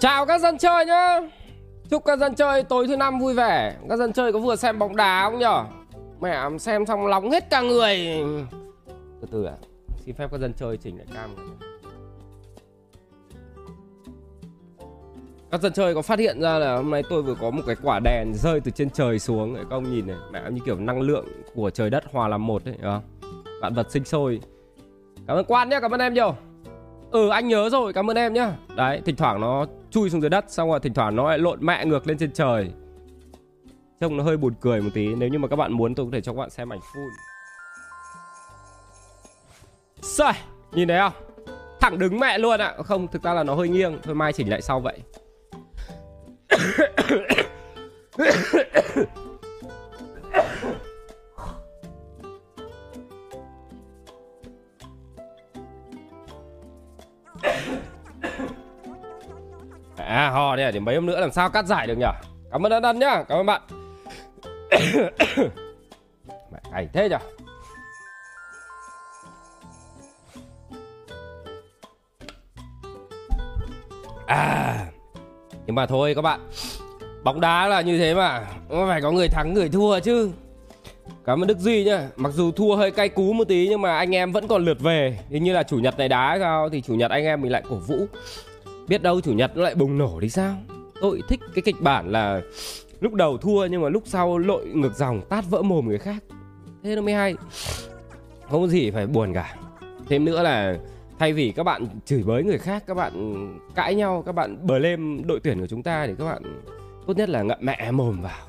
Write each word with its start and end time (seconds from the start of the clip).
Chào 0.00 0.26
các 0.26 0.40
dân 0.40 0.58
chơi 0.58 0.86
nhá. 0.86 1.20
Chúc 1.90 2.04
các 2.04 2.18
dân 2.18 2.34
chơi 2.34 2.62
tối 2.62 2.86
thứ 2.86 2.96
năm 2.96 3.18
vui 3.18 3.34
vẻ. 3.34 3.76
Các 3.88 3.96
dân 3.98 4.12
chơi 4.12 4.32
có 4.32 4.38
vừa 4.38 4.56
xem 4.56 4.78
bóng 4.78 4.96
đá 4.96 5.30
không 5.30 5.38
nhở? 5.38 5.64
Mẹ 6.20 6.58
xem 6.58 6.86
xong 6.86 7.10
nóng 7.10 7.30
hết 7.30 7.50
cả 7.50 7.60
người. 7.60 7.98
Từ 9.20 9.28
từ 9.30 9.44
ạ. 9.44 9.54
Xin 10.04 10.14
phép 10.14 10.28
các 10.30 10.40
dân 10.40 10.52
chơi 10.52 10.76
chỉnh 10.76 10.96
lại 10.96 11.06
cam. 11.14 11.30
Các 15.50 15.60
dân 15.60 15.72
chơi 15.72 15.94
có 15.94 16.02
phát 16.02 16.18
hiện 16.18 16.40
ra 16.40 16.58
là 16.58 16.76
hôm 16.76 16.90
nay 16.90 17.02
tôi 17.10 17.22
vừa 17.22 17.34
có 17.34 17.50
một 17.50 17.62
cái 17.66 17.76
quả 17.82 18.00
đèn 18.04 18.32
rơi 18.34 18.60
từ 18.60 18.70
trên 18.70 18.90
trời 18.90 19.18
xuống. 19.18 19.54
Các 19.54 19.70
ông 19.70 19.90
nhìn 19.90 20.06
này 20.06 20.16
Mẹ 20.32 20.42
như 20.50 20.60
kiểu 20.66 20.76
năng 20.76 21.00
lượng 21.00 21.26
của 21.54 21.70
trời 21.70 21.90
đất 21.90 22.04
hòa 22.12 22.28
làm 22.28 22.46
một 22.46 22.64
đấy 22.64 22.74
không? 22.82 23.02
Vạn 23.62 23.74
vật 23.74 23.90
sinh 23.90 24.04
sôi. 24.04 24.40
Cảm 25.26 25.36
ơn 25.36 25.44
Quan 25.44 25.68
nhé, 25.68 25.78
cảm 25.82 25.90
ơn 25.90 26.00
em 26.00 26.14
nhiều. 26.14 26.36
Ừ 27.10 27.28
anh 27.28 27.48
nhớ 27.48 27.70
rồi, 27.70 27.92
cảm 27.92 28.10
ơn 28.10 28.16
em 28.16 28.32
nhá. 28.32 28.52
Đấy, 28.76 29.02
thỉnh 29.04 29.16
thoảng 29.16 29.40
nó 29.40 29.66
chui 29.90 30.10
xuống 30.10 30.20
dưới 30.20 30.30
đất 30.30 30.44
Xong 30.48 30.68
rồi 30.68 30.80
thỉnh 30.80 30.94
thoảng 30.94 31.16
nó 31.16 31.28
lại 31.28 31.38
lộn 31.38 31.58
mẹ 31.62 31.84
ngược 31.84 32.06
lên 32.06 32.18
trên 32.18 32.32
trời. 32.32 32.70
Trông 34.00 34.16
nó 34.16 34.24
hơi 34.24 34.36
buồn 34.36 34.54
cười 34.60 34.80
một 34.80 34.90
tí 34.94 35.14
Nếu 35.14 35.28
như 35.28 35.38
mà 35.38 35.48
các 35.48 35.56
bạn 35.56 35.72
muốn 35.72 35.94
tôi 35.94 36.06
có 36.06 36.10
thể 36.12 36.20
cho 36.20 36.32
các 36.32 36.38
bạn 36.38 36.50
xem 36.50 36.72
ảnh 36.72 36.80
full. 36.80 37.10
Rồi, 40.02 40.32
nhìn 40.72 40.88
thấy 40.88 40.98
không? 40.98 41.12
Thẳng 41.80 41.98
đứng 41.98 42.20
mẹ 42.20 42.38
luôn 42.38 42.60
ạ. 42.60 42.74
Không, 42.84 43.08
thực 43.08 43.22
ra 43.22 43.34
là 43.34 43.42
nó 43.42 43.54
hơi 43.54 43.68
nghiêng. 43.68 43.98
Thôi 44.02 44.14
mai 44.14 44.32
chỉnh 44.32 44.50
lại 44.50 44.62
sau 44.62 44.80
vậy. 44.80 44.98
À 60.08 60.30
ho, 60.30 60.56
đây 60.56 60.72
để 60.72 60.80
mấy 60.80 60.94
hôm 60.94 61.06
nữa, 61.06 61.20
làm 61.20 61.32
sao 61.32 61.50
cắt 61.50 61.66
giải 61.66 61.86
được 61.86 61.98
nhở? 61.98 62.12
Cảm 62.52 62.66
ơn 62.66 62.72
Ân 62.72 62.82
Ân 62.82 62.98
nhá, 62.98 63.22
Cảm 63.28 63.38
ơn 63.38 63.46
bạn. 63.46 63.62
Mẹ 66.52 66.58
cày 66.72 66.88
thế 66.92 67.08
nhở? 67.08 67.18
À 74.26 74.86
Nhưng 75.66 75.74
mà 75.74 75.86
thôi 75.86 76.14
các 76.14 76.22
bạn, 76.22 76.40
Bóng 77.24 77.40
đá 77.40 77.68
là 77.68 77.80
như 77.80 77.98
thế 77.98 78.14
mà 78.14 78.46
Phải 78.88 79.02
có 79.02 79.10
người 79.10 79.28
thắng, 79.28 79.54
người 79.54 79.68
thua 79.68 80.00
chứ. 80.00 80.30
Cảm 81.24 81.42
ơn 81.42 81.46
Đức 81.46 81.58
Duy 81.58 81.84
nhá, 81.84 82.08
Mặc 82.16 82.32
dù 82.32 82.52
thua 82.52 82.76
hơi 82.76 82.90
cay 82.90 83.08
cú 83.08 83.32
một 83.32 83.48
tí 83.48 83.68
Nhưng 83.68 83.82
mà 83.82 83.96
anh 83.96 84.14
em 84.14 84.32
vẫn 84.32 84.48
còn 84.48 84.64
lượt 84.64 84.80
về. 84.80 85.18
Hình 85.30 85.44
như 85.44 85.52
là 85.52 85.62
chủ 85.62 85.76
nhật 85.76 85.98
này 85.98 86.08
đá 86.08 86.36
sao, 86.40 86.68
Thì 86.68 86.80
chủ 86.80 86.94
nhật 86.94 87.10
anh 87.10 87.24
em 87.24 87.40
mình 87.40 87.52
lại 87.52 87.62
cổ 87.68 87.76
vũ. 87.76 88.06
Biết 88.88 89.02
đâu 89.02 89.20
chủ 89.20 89.32
nhật 89.32 89.56
nó 89.56 89.62
lại 89.62 89.74
bùng 89.74 89.98
nổ 89.98 90.20
đi 90.20 90.28
sao? 90.28 90.56
Tôi 91.00 91.22
thích 91.28 91.40
cái 91.54 91.62
kịch 91.62 91.80
bản 91.80 92.12
là 92.12 92.40
Lúc 93.00 93.14
đầu 93.14 93.38
thua 93.38 93.66
nhưng 93.66 93.82
mà 93.82 93.88
lúc 93.88 94.02
sau 94.06 94.38
lội 94.38 94.66
ngược 94.66 94.96
dòng 94.96 95.20
Tát 95.28 95.44
vỡ 95.50 95.62
mồm 95.62 95.88
người 95.88 95.98
khác. 95.98 96.24
Thế 96.82 96.96
nó 96.96 97.02
mới 97.02 97.14
hay. 97.14 97.34
Không 98.50 98.62
có 98.62 98.68
gì 98.68 98.90
phải 98.90 99.06
buồn 99.06 99.32
cả. 99.34 99.56
Thêm 100.08 100.24
nữa 100.24 100.42
là 100.42 100.76
Thay 101.18 101.32
vì 101.32 101.52
các 101.52 101.62
bạn 101.62 101.86
chửi 102.04 102.22
bới 102.22 102.44
người 102.44 102.58
khác, 102.58 102.84
Các 102.86 102.94
bạn 102.94 103.46
cãi 103.74 103.94
nhau, 103.94 104.22
Các 104.26 104.32
bạn 104.32 104.66
bờ 104.66 104.78
lên 104.78 105.26
đội 105.26 105.40
tuyển 105.40 105.60
của 105.60 105.66
chúng 105.66 105.82
ta 105.82 106.06
Thì 106.06 106.12
các 106.18 106.24
bạn 106.24 106.42
tốt 107.06 107.16
nhất 107.16 107.28
là 107.28 107.42
ngậm 107.42 107.58
mẹ 107.60 107.90
mồm 107.90 108.20
vào. 108.22 108.46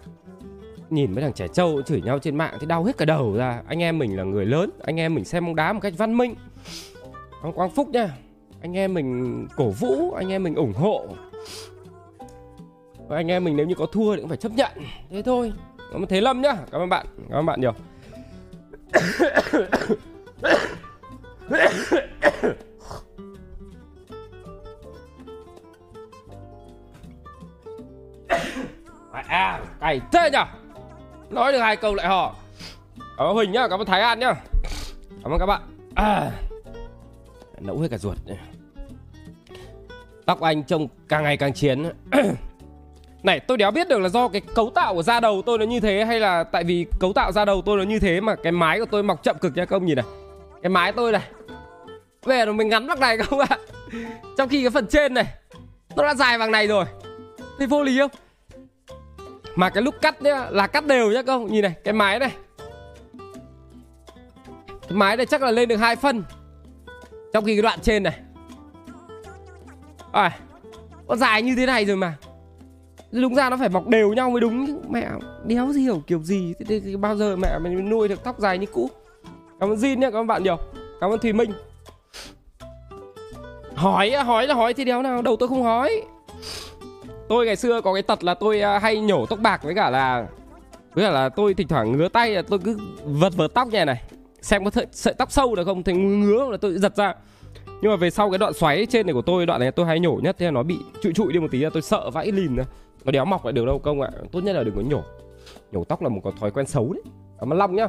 Nhìn 0.90 1.16
mấy 1.16 1.24
thằng 1.24 1.34
trẻ 1.34 1.48
trâu 1.48 1.82
chửi 1.82 2.02
nhau 2.02 2.20
trên 2.20 2.36
mạng 2.36 2.58
Thì 2.60 2.66
đau 2.66 2.84
hết 2.84 2.98
cả 2.98 3.06
đầu 3.06 3.36
ra. 3.36 3.62
Anh 3.68 3.80
em 3.80 4.00
mình 4.00 4.18
là 4.18 4.24
người 4.24 4.46
lớn, 4.46 4.70
Anh 4.84 5.00
em 5.00 5.16
mình 5.16 5.26
xem 5.26 5.46
bóng 5.46 5.56
đá 5.56 5.74
một 5.74 5.80
cách 5.80 5.94
văn 5.98 6.18
minh. 6.18 6.36
Ông 7.42 7.54
Quang 7.54 7.70
Phúc 7.70 7.90
nha 7.90 8.10
anh 8.62 8.78
em 8.78 8.94
mình 8.94 9.48
cổ 9.56 9.70
vũ, 9.70 10.12
anh 10.12 10.30
em 10.30 10.44
mình 10.44 10.56
ủng 10.56 10.74
hộ. 10.74 11.08
Và 13.08 13.16
anh 13.16 13.28
em 13.28 13.44
mình 13.44 13.58
nếu 13.58 13.66
như 13.66 13.76
có 13.76 13.86
thua 13.86 14.16
thì 14.16 14.22
cũng 14.22 14.30
phải 14.30 14.38
chấp 14.38 14.52
nhận. 14.52 14.72
Thế 15.10 15.22
thôi. 15.22 15.54
Cảm 15.92 16.02
ơn 16.02 16.08
thế 16.08 16.22
lâm 16.22 16.42
nhá. 16.42 16.56
Cảm 16.72 16.82
ơn 16.82 16.90
bạn. 16.90 17.06
Cảm 17.30 17.40
ơn 17.40 17.46
bạn 17.46 17.62
nhiều. 17.62 17.74
À 29.28 29.62
cày 29.80 30.02
thế 30.12 30.30
nhở? 30.34 30.46
Nói 31.30 31.52
được 31.52 31.60
hai 31.60 31.76
câu 31.76 31.96
lại 31.96 32.08
họ 32.08 32.36
cảm 33.18 33.28
ơn 33.28 33.34
huỳnh 33.34 33.52
nhá. 33.52 33.68
Cảm 33.68 33.80
ơn 33.80 33.88
thái 33.88 34.02
an 34.02 34.20
nhá. 34.20 34.34
Cảm 35.24 35.32
ơn 35.32 35.40
các 35.40 35.46
bạn. 35.46 35.62
À 35.96 36.32
nẫu 37.60 37.80
hết 37.80 37.88
cả 37.92 37.98
ruột. 37.98 38.18
Tóc 40.30 40.42
anh 40.42 40.64
trông 40.64 40.88
càng 41.08 41.24
ngày 41.24 41.38
càng 41.38 41.54
chiến. 41.54 41.84
Này, 43.24 43.40
tôi 43.40 43.58
đéo 43.58 43.72
biết 43.72 43.88
được 43.88 44.00
là 44.00 44.10
do 44.10 44.28
cái 44.28 44.42
cấu 44.56 44.70
tạo 44.70 44.94
của 44.94 45.04
da 45.04 45.20
đầu 45.20 45.42
tôi 45.46 45.58
nó 45.58 45.66
như 45.66 45.80
thế 45.80 46.06
Hay 46.06 46.20
là 46.20 46.44
tại 46.44 46.64
vì 46.64 46.86
cấu 47.00 47.14
tạo 47.14 47.32
da 47.32 47.46
đầu 47.46 47.62
tôi 47.66 47.78
nó 47.78 47.84
như 47.84 48.00
thế 48.00 48.22
Mà 48.22 48.36
cái 48.36 48.52
mái 48.52 48.80
của 48.80 48.86
tôi 48.86 49.04
mọc 49.04 49.24
chậm 49.24 49.38
cực 49.38 49.56
nha 49.56 49.66
các 49.66 49.76
ông 49.76 49.86
nhìn 49.86 49.96
này. 49.96 50.06
Cái 50.64 50.70
mái 50.70 50.92
tôi 50.92 51.12
này. 51.12 51.22
Về 52.26 52.46
rồi 52.46 52.54
mình 52.54 52.70
ngắn 52.70 52.88
bằng 52.88 53.00
này 53.00 53.18
không 53.18 53.40
ạ. 53.40 53.58
Trong 54.38 54.50
khi 54.50 54.62
cái 54.64 54.70
phần 54.70 54.88
trên 54.88 55.14
này, 55.14 55.26
Nó 55.96 56.04
đã 56.04 56.14
dài 56.14 56.38
bằng 56.38 56.52
này 56.52 56.68
rồi. 56.68 56.86
Thấy 57.58 57.68
vô 57.68 57.84
lý 57.84 58.00
không? 58.00 58.12
Mà 59.56 59.70
cái 59.70 59.84
lúc 59.84 59.96
cắt 60.02 60.22
nhá, 60.22 60.46
là 60.50 60.68
cắt 60.68 60.86
đều 60.86 61.12
nhá 61.12 61.22
không 61.26 61.52
Nhìn 61.52 61.62
này, 61.62 61.74
cái 61.84 61.94
mái 61.94 62.20
này. 62.20 62.32
Cái 64.68 64.92
mái 64.98 65.18
này 65.18 65.26
chắc 65.26 65.42
là 65.42 65.52
lên 65.52 65.70
được 65.70 65.78
hai 65.78 65.96
phân. 65.96 66.24
Trong 67.34 67.46
khi 67.46 67.56
cái 67.56 67.62
đoạn 67.62 67.80
trên 67.82 68.04
này 68.04 68.20
à, 70.12 70.40
Con 71.08 71.18
dài 71.18 71.42
như 71.42 71.56
thế 71.56 71.66
này 71.66 71.86
rồi 71.86 71.98
mà. 71.98 72.16
Đúng 73.12 73.36
ra 73.36 73.50
nó 73.50 73.58
phải 73.58 73.70
mọc 73.70 73.88
đều 73.88 74.14
nhau 74.14 74.30
mới 74.30 74.42
đúng 74.42 74.82
Mẹ 74.90 75.08
đéo 75.46 75.72
gì 75.72 75.82
hiểu 75.82 76.02
kiểu 76.08 76.24
gì. 76.24 76.54
Thế, 76.60 76.80
thế, 76.80 76.96
Bao 76.96 77.16
giờ 77.16 77.36
mẹ 77.36 77.60
mình 77.60 77.90
nuôi 77.90 78.08
được 78.08 78.24
tóc 78.24 78.40
dài 78.40 78.58
như 78.58 78.66
cũ? 78.66 78.90
Cảm 79.60 79.70
ơn 79.70 79.78
Jin 79.78 79.98
nhé 80.00 80.10
cảm 80.12 80.22
ơn 80.22 80.28
bạn 80.28 80.44
nhiều. 80.44 80.58
Cảm 81.02 81.10
ơn 81.10 81.20
Thùy 81.20 81.34
Minh. 81.34 81.52
Hỏi 83.76 84.12
hỏi 84.12 84.48
là 84.48 84.54
hỏi 84.54 84.74
thì 84.74 84.84
đéo 84.86 85.02
nào 85.02 85.22
Đầu 85.22 85.36
tôi 85.36 85.50
không 85.50 85.64
hỏi. 85.64 86.02
Tôi 87.30 87.46
ngày 87.46 87.56
xưa 87.56 87.82
có 87.82 87.94
cái 87.94 88.04
tật 88.04 88.24
là 88.24 88.34
tôi 88.34 88.62
à, 88.62 88.80
hay 88.80 89.00
nhổ 89.00 89.26
tóc 89.26 89.40
bạc 89.40 89.64
với 89.64 89.76
cả 89.76 89.90
là 89.90 90.28
Với 90.94 91.06
cả 91.06 91.12
là 91.12 91.30
tôi 91.30 91.54
thỉnh 91.54 91.68
thoảng 91.68 91.92
ngứa 91.92 92.10
tay 92.10 92.32
là 92.32 92.42
tôi 92.42 92.60
cứ 92.60 92.80
vật 93.06 93.34
vợt 93.36 93.54
tóc 93.54 93.68
như 93.72 93.86
này. 93.86 94.02
Xem 94.42 94.66
có 94.66 94.72
sợi 94.92 95.14
tóc 95.14 95.32
sâu 95.32 95.56
được 95.56 95.66
không 95.66 95.84
thì 95.84 95.94
ngứa 95.94 96.50
là 96.52 96.58
tôi 96.58 96.78
giật 96.78 96.96
ra 96.96 97.14
nhưng 97.82 97.92
mà 97.92 97.96
về 97.96 98.10
sau 98.10 98.32
cái 98.32 98.38
đoạn 98.38 98.54
xoáy 98.54 98.86
trên 98.86 99.06
này 99.06 99.14
của 99.14 99.22
tôi 99.22 99.46
đoạn 99.46 99.60
này 99.60 99.72
tôi 99.72 99.86
hay 99.86 100.00
nhổ 100.00 100.20
nhất 100.24 100.36
thế 100.40 100.46
là 100.46 100.52
nó 100.52 100.64
bị 100.64 100.80
trụi 101.02 101.14
trụi 101.14 101.34
đi 101.34 101.40
một 101.40 101.48
tí 101.52 101.60
là 101.60 101.70
tôi 101.70 101.82
sợ 101.82 102.10
vãi 102.10 102.32
lìn 102.32 102.56
ra. 102.56 102.64
Nó 103.06 103.12
đéo 103.12 103.26
mọc 103.26 103.46
lại 103.46 103.52
được 103.54 103.66
đâu 103.66 103.80
công 103.80 104.02
ạ. 104.02 104.10
Tốt 104.32 104.40
nhất 104.44 104.54
là 104.54 104.64
đừng 104.64 104.76
có 104.76 104.82
nhổ. 104.82 105.02
Nhổ 105.72 105.84
tóc 105.84 106.02
là 106.02 106.10
một 106.10 106.22
cái 106.24 106.34
thói 106.40 106.52
quen 106.52 106.66
xấu 106.66 106.94
đấy. 106.94 107.04
Cảm 107.40 107.54
ơn 107.54 107.60
long 107.60 107.76
nhá. 107.76 107.88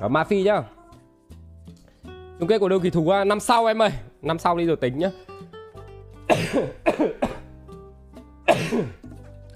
Cảm 0.00 0.12
ma 0.12 0.24
phi 0.24 0.42
nhá. 0.42 0.62
Chung 2.38 2.48
kết 2.48 2.58
của 2.58 2.68
đơn 2.68 2.80
kỳ 2.80 2.90
thủ 2.90 3.12
năm 3.26 3.40
sau 3.40 3.66
em 3.66 3.82
ơi. 3.82 3.90
Năm 4.22 4.38
sau 4.38 4.56
đi 4.56 4.66
rồi 4.66 4.76
tính 4.76 4.98
nhá. 4.98 5.10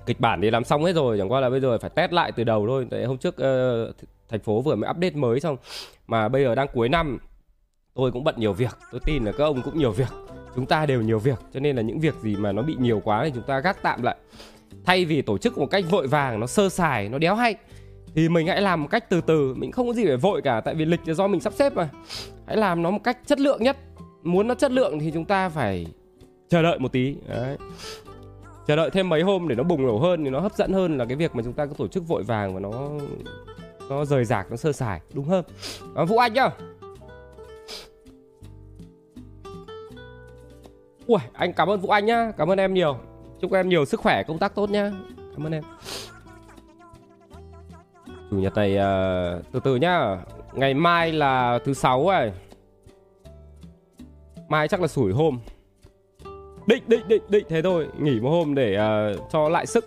Kịch 0.07 0.21
bản 0.21 0.41
thì 0.41 0.51
làm 0.51 0.65
xong 0.65 0.85
hết 0.85 0.93
rồi 0.93 1.19
chẳng 1.19 1.33
qua 1.33 1.41
là 1.41 1.51
bây 1.51 1.61
giờ 1.61 1.79
phải 1.79 1.91
test 1.91 2.12
lại 2.12 2.33
từ 2.33 2.45
đầu 2.45 2.67
thôi. 2.69 2.87
Tại 2.91 3.05
hôm 3.05 3.19
trước 3.19 3.35
uh, 3.35 3.97
thành 4.29 4.41
phố 4.41 4.61
vừa 4.61 4.75
mới 4.75 4.91
update 4.91 5.15
mới 5.15 5.41
xong 5.41 5.57
mà 6.10 6.28
bây 6.28 6.44
giờ 6.44 6.54
đang 6.54 6.69
cuối 6.75 6.88
năm, 6.88 7.19
tôi 7.94 8.12
cũng 8.12 8.25
bận 8.25 8.34
nhiều 8.38 8.53
việc. 8.53 8.78
Tôi 8.93 9.00
tin 9.04 9.25
là 9.25 9.32
các 9.32 9.44
ông 9.44 9.62
cũng 9.62 9.78
nhiều 9.78 9.93
việc. 9.93 10.09
Chúng 10.54 10.66
ta 10.66 10.87
đều 10.87 11.03
nhiều 11.03 11.19
việc, 11.19 11.38
cho 11.54 11.60
nên 11.60 11.76
là 11.76 11.82
những 11.82 12.00
việc 12.00 12.15
gì 12.22 12.37
mà 12.37 12.53
nó 12.53 12.62
bị 12.62 12.76
nhiều 12.78 13.00
quá 13.04 13.25
thì 13.25 13.31
chúng 13.34 13.43
ta 13.47 13.60
gác 13.60 13.82
tạm 13.82 14.03
lại. 14.03 14.16
Thay 14.84 15.04
vì 15.04 15.22
tổ 15.22 15.38
chức 15.38 15.59
một 15.59 15.66
cách 15.66 15.84
vội 15.91 16.06
vàng, 16.06 16.40
nó 16.40 16.46
sơ 16.46 16.69
sài, 16.69 17.08
nó 17.08 17.19
đéo 17.19 17.35
hay, 17.35 17.55
thì 18.14 18.29
mình 18.29 18.46
hãy 18.46 18.62
làm 18.62 18.82
một 18.82 18.88
cách 18.90 19.11
từ 19.11 19.20
từ. 19.20 19.55
Mình 19.55 19.73
không 19.73 19.87
có 19.87 19.93
gì 19.93 20.05
phải 20.06 20.17
vội 20.17 20.43
cả, 20.43 20.61
tại 20.61 20.75
vì 20.75 20.85
lịch 20.85 21.00
là 21.05 21.14
do 21.14 21.26
mình 21.26 21.40
sắp 21.40 21.52
xếp 21.52 21.76
mà. 21.76 21.88
Hãy 22.46 22.56
làm 22.56 22.82
nó 22.82 22.90
một 22.90 23.05
cách 23.05 23.19
chất 23.26 23.40
lượng 23.40 23.62
nhất. 23.62 23.76
Muốn 24.23 24.49
nó 24.49 24.55
chất 24.55 24.73
lượng 24.73 24.99
thì 24.99 25.11
chúng 25.11 25.25
ta 25.25 25.49
phải 25.49 25.87
chờ 26.49 26.62
đợi 26.62 26.79
một 26.79 26.93
tí. 26.93 27.17
Đấy. 27.29 27.56
Chờ 28.67 28.76
đợi 28.76 28.90
thêm 28.90 29.08
mấy 29.08 29.23
hôm 29.23 29.49
để 29.49 29.55
nó 29.55 29.62
bùng 29.62 29.87
nổ 29.87 29.99
hơn, 29.99 30.25
thì 30.25 30.31
nó 30.31 30.40
hấp 30.40 30.52
dẫn 30.52 30.73
hơn 30.73 30.99
là 30.99 31.05
cái 31.05 31.17
việc 31.17 31.35
mà 31.35 31.43
chúng 31.43 31.52
ta 31.52 31.67
cứ 31.67 31.75
tổ 31.79 31.88
chức 31.88 32.08
vội 32.08 32.23
vàng 32.23 32.55
và 32.55 32.61
nó 32.61 32.90
nó 33.90 34.04
rời 34.04 34.25
rạc 34.25 34.50
nó 34.50 34.56
sơ 34.56 34.72
sài. 34.72 35.00
Đúng 35.12 35.25
hơn. 35.25 35.44
À, 35.94 36.04
vũ 36.04 36.16
anh 36.16 36.32
nhá. 36.32 36.50
Ui 41.06 41.19
anh 41.32 41.52
cảm 41.52 41.69
ơn 41.69 41.81
vũ 41.81 41.88
anh 41.88 42.06
nhá. 42.06 42.32
Cảm 42.38 42.50
ơn 42.50 42.58
em 42.58 42.75
nhiều. 42.75 42.96
Chúc 43.40 43.52
em 43.52 43.69
nhiều 43.69 43.84
sức 43.84 44.00
khỏe 44.00 44.22
công 44.22 44.38
tác 44.38 44.54
tốt 44.54 44.70
nhá. 44.70 44.92
Cảm 45.37 45.46
ơn 45.46 45.52
em. 45.52 45.62
Chủ 48.31 48.37
nhật 48.37 48.54
này 48.54 48.76
uh, 48.76 49.44
từ 49.52 49.60
từ 49.64 49.76
nhá. 49.76 50.19
Ngày 50.52 50.75
mai 50.75 51.12
là 51.12 51.58
thứ 51.64 51.75
sáu 51.75 52.04
rồi. 52.06 52.32
Mai 54.48 54.69
chắc 54.69 54.81
là 54.81 54.87
sủi 54.87 55.12
hôm. 55.12 55.40
Định 56.66 56.82
định 56.87 57.08
định 57.08 57.22
định. 57.28 57.44
Thế 57.48 57.62
thôi 57.62 57.88
nghỉ 57.98 58.20
một 58.20 58.31
hôm 58.31 58.54
để 58.54 58.78
uh, 59.14 59.31
cho 59.32 59.48
lại 59.48 59.66
sức. 59.66 59.84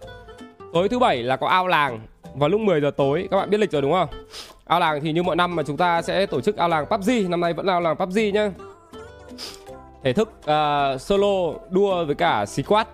Tối 0.74 0.90
thứ 0.90 1.00
bảy 1.00 1.24
là 1.24 1.38
có 1.38 1.48
ao 1.48 1.68
làng 1.68 2.08
vào 2.36 2.50
lúc 2.50 2.62
10 2.62 2.82
giờ 2.82 2.92
tối. 2.98 3.28
Các 3.32 3.38
bạn 3.38 3.50
biết 3.50 3.60
lịch 3.60 3.72
rồi 3.72 3.82
đúng 3.82 3.92
không? 3.92 4.10
Ao 4.66 4.80
làng 4.80 5.02
thì 5.02 5.12
như 5.12 5.24
mọi 5.24 5.36
năm 5.36 5.56
mà 5.56 5.64
chúng 5.64 5.78
ta 5.78 6.02
sẽ 6.02 6.26
tổ 6.26 6.42
chức 6.42 6.58
ao 6.58 6.70
làng 6.70 6.86
PUBG 6.86 7.30
năm 7.30 7.42
nay 7.42 7.54
vẫn 7.54 7.66
là 7.66 7.74
ao 7.74 7.82
làng 7.82 7.98
PUBG 7.98 8.20
nhá. 8.34 8.52
Thể 10.04 10.14
thức 10.14 10.30
uh, 10.40 11.02
solo 11.02 11.54
đua 11.70 12.06
với 12.06 12.16
cả 12.16 12.46
squad 12.46 12.88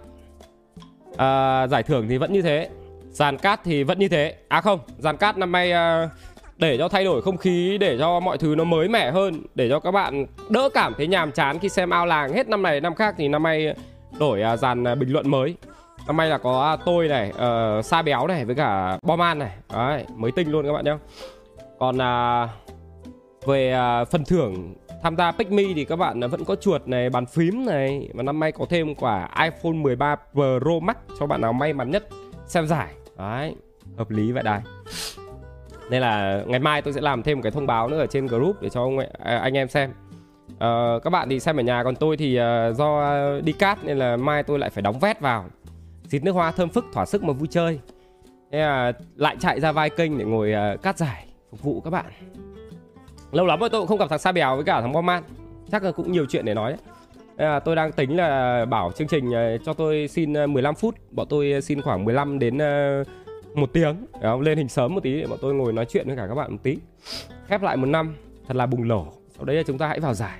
uh, 1.09 1.17
à, 1.17 1.67
giải 1.67 1.83
thưởng 1.83 2.05
thì 2.09 2.17
vẫn 2.17 2.33
như 2.33 2.41
thế. 2.41 2.69
Dàn 3.11 3.37
cát 3.37 3.59
thì 3.63 3.83
vẫn 3.83 3.99
như 3.99 4.07
thế. 4.07 4.35
À 4.47 4.61
không 4.61 4.79
dàn 4.97 5.17
cát 5.17 5.37
năm 5.37 5.51
nay 5.51 5.71
uh, 5.71 6.09
để 6.57 6.77
cho 6.77 6.89
thay 6.89 7.03
đổi 7.03 7.21
không 7.21 7.37
khí 7.37 7.77
để 7.77 7.97
cho 7.99 8.19
mọi 8.19 8.37
thứ 8.37 8.55
nó 8.55 8.63
mới 8.63 8.87
mẻ 8.87 9.11
hơn 9.11 9.41
để 9.55 9.69
cho 9.69 9.79
các 9.79 9.91
bạn 9.91 10.25
đỡ 10.49 10.69
cảm 10.73 10.93
thấy 10.97 11.07
nhàm 11.07 11.31
chán 11.31 11.59
khi 11.59 11.69
xem 11.69 11.89
ao 11.89 12.05
làng. 12.05 12.33
Hết 12.33 12.49
năm 12.49 12.61
này 12.61 12.81
năm 12.81 12.95
khác 12.95 13.15
thì 13.17 13.27
năm 13.27 13.43
nay 13.43 13.75
đổi 14.19 14.41
dàn 14.57 14.83
bình 14.99 15.13
luận 15.13 15.29
mới 15.29 15.55
năm 16.09 16.17
nay 16.17 16.29
là 16.29 16.37
có 16.37 16.63
à, 16.63 16.75
tôi 16.85 17.07
này 17.07 17.29
uh, 17.29 17.85
sa 17.85 18.01
béo 18.01 18.27
này 18.27 18.45
với 18.45 18.55
cả 18.55 18.97
boman 19.01 19.39
này 19.39 19.51
đấy 19.73 20.05
mới 20.15 20.31
tinh 20.31 20.51
luôn 20.51 20.65
các 20.65 20.73
bạn 20.73 20.85
nhé 20.85 20.97
còn 21.79 21.97
uh, 21.97 22.49
về 23.45 23.77
uh, 24.01 24.07
phần 24.07 24.23
thưởng 24.25 24.75
tham 25.03 25.17
gia 25.17 25.31
Pick 25.31 25.51
Me 25.51 25.63
thì 25.75 25.85
các 25.85 25.95
bạn 25.95 26.19
vẫn 26.19 26.45
có 26.45 26.55
chuột 26.55 26.87
này, 26.87 27.09
bàn 27.09 27.25
phím 27.25 27.65
này 27.65 28.09
và 28.13 28.23
năm 28.23 28.39
nay 28.39 28.51
có 28.51 28.65
thêm 28.69 28.95
quả 28.95 29.29
iPhone 29.43 29.73
13 29.73 30.15
Pro 30.33 30.79
Max 30.81 30.95
cho 31.19 31.25
bạn 31.25 31.41
nào 31.41 31.53
may 31.53 31.73
mắn 31.73 31.91
nhất 31.91 32.07
xem 32.45 32.67
giải. 32.67 32.93
Đấy, 33.17 33.55
hợp 33.97 34.09
lý 34.09 34.31
vậy 34.31 34.43
đây. 34.43 34.59
Nên 35.89 36.01
là 36.01 36.43
ngày 36.47 36.59
mai 36.59 36.81
tôi 36.81 36.93
sẽ 36.93 37.01
làm 37.01 37.23
thêm 37.23 37.37
một 37.37 37.41
cái 37.43 37.51
thông 37.51 37.67
báo 37.67 37.87
nữa 37.87 37.99
ở 37.99 38.07
trên 38.07 38.27
group 38.27 38.61
để 38.61 38.69
cho 38.69 38.81
ông, 38.81 38.99
anh 39.23 39.57
em 39.57 39.67
xem. 39.67 39.93
Uh, 40.49 41.03
các 41.03 41.09
bạn 41.09 41.29
thì 41.29 41.39
xem 41.39 41.57
ở 41.57 41.63
nhà 41.63 41.83
còn 41.83 41.95
tôi 41.95 42.17
thì 42.17 42.39
uh, 42.39 42.75
do 42.75 43.19
đi 43.43 43.51
cát 43.51 43.83
nên 43.83 43.97
là 43.97 44.17
mai 44.17 44.43
tôi 44.43 44.59
lại 44.59 44.69
phải 44.69 44.81
đóng 44.81 44.99
vét 44.99 45.19
vào 45.19 45.45
xịt 46.09 46.23
nước 46.23 46.31
hoa 46.31 46.51
thơm 46.51 46.69
phức 46.69 46.85
thỏa 46.93 47.05
sức 47.05 47.23
mà 47.23 47.33
vui 47.33 47.47
chơi. 47.51 47.79
Thế 48.51 48.59
là 48.59 48.91
lại 49.15 49.35
chạy 49.39 49.59
ra 49.59 49.71
vai 49.71 49.89
kênh 49.89 50.17
để 50.17 50.25
ngồi 50.25 50.53
ờ, 50.53 50.73
uh, 50.73 50.81
cắt 50.81 50.97
giải 50.97 51.25
phục 51.51 51.63
vụ 51.63 51.81
các 51.81 51.89
bạn. 51.89 52.05
Lâu 53.31 53.45
lắm 53.45 53.59
rồi 53.59 53.69
tôi 53.69 53.81
cũng 53.81 53.87
không 53.87 53.97
gặp 53.99 54.09
thằng 54.09 54.19
Sa 54.19 54.31
Bèo 54.31 54.55
với 54.55 54.65
cả 54.65 54.81
thằng 54.81 54.91
Bom 54.91 55.07
chắc 55.71 55.83
là 55.83 55.91
cũng 55.91 56.11
nhiều 56.11 56.25
chuyện 56.29 56.45
để 56.45 56.53
nói 56.53 56.71
đấy. 56.71 56.81
À, 57.37 57.59
tôi 57.59 57.75
đang 57.75 57.91
tính 57.91 58.17
là 58.17 58.65
bảo 58.65 58.91
chương 58.91 59.07
trình 59.07 59.31
ờ, 59.31 59.57
cho 59.57 59.73
tôi 59.73 60.07
xin 60.07 60.33
ờ, 60.33 60.47
15 60.47 60.75
phút. 60.75 60.95
Bọn 61.11 61.27
tôi 61.29 61.61
xin 61.61 61.81
khoảng 61.81 62.05
15 62.05 62.39
đến 62.39 62.57
một 63.53 63.73
tiếng. 63.73 64.05
Không? 64.21 64.41
lên 64.41 64.57
hình 64.57 64.69
sớm 64.69 64.95
một 64.95 65.03
tí 65.03 65.21
để 65.21 65.27
bọn 65.27 65.39
tôi 65.41 65.53
ngồi 65.53 65.73
nói 65.73 65.85
chuyện 65.85 66.07
với 66.07 66.15
cả 66.15 66.25
các 66.27 66.35
bạn 66.35 66.51
một 66.51 66.59
tí. 66.63 66.77
Khép 67.47 67.61
lại 67.61 67.77
một 67.77 67.85
năm 67.85 68.15
thật 68.47 68.55
là 68.55 68.65
bùng 68.65 68.87
nổ. 68.87 69.07
Sau 69.37 69.45
đấy 69.45 69.55
là 69.55 69.63
chúng 69.63 69.77
ta 69.77 69.87
hãy 69.87 69.99
vào 69.99 70.13
giải. 70.13 70.39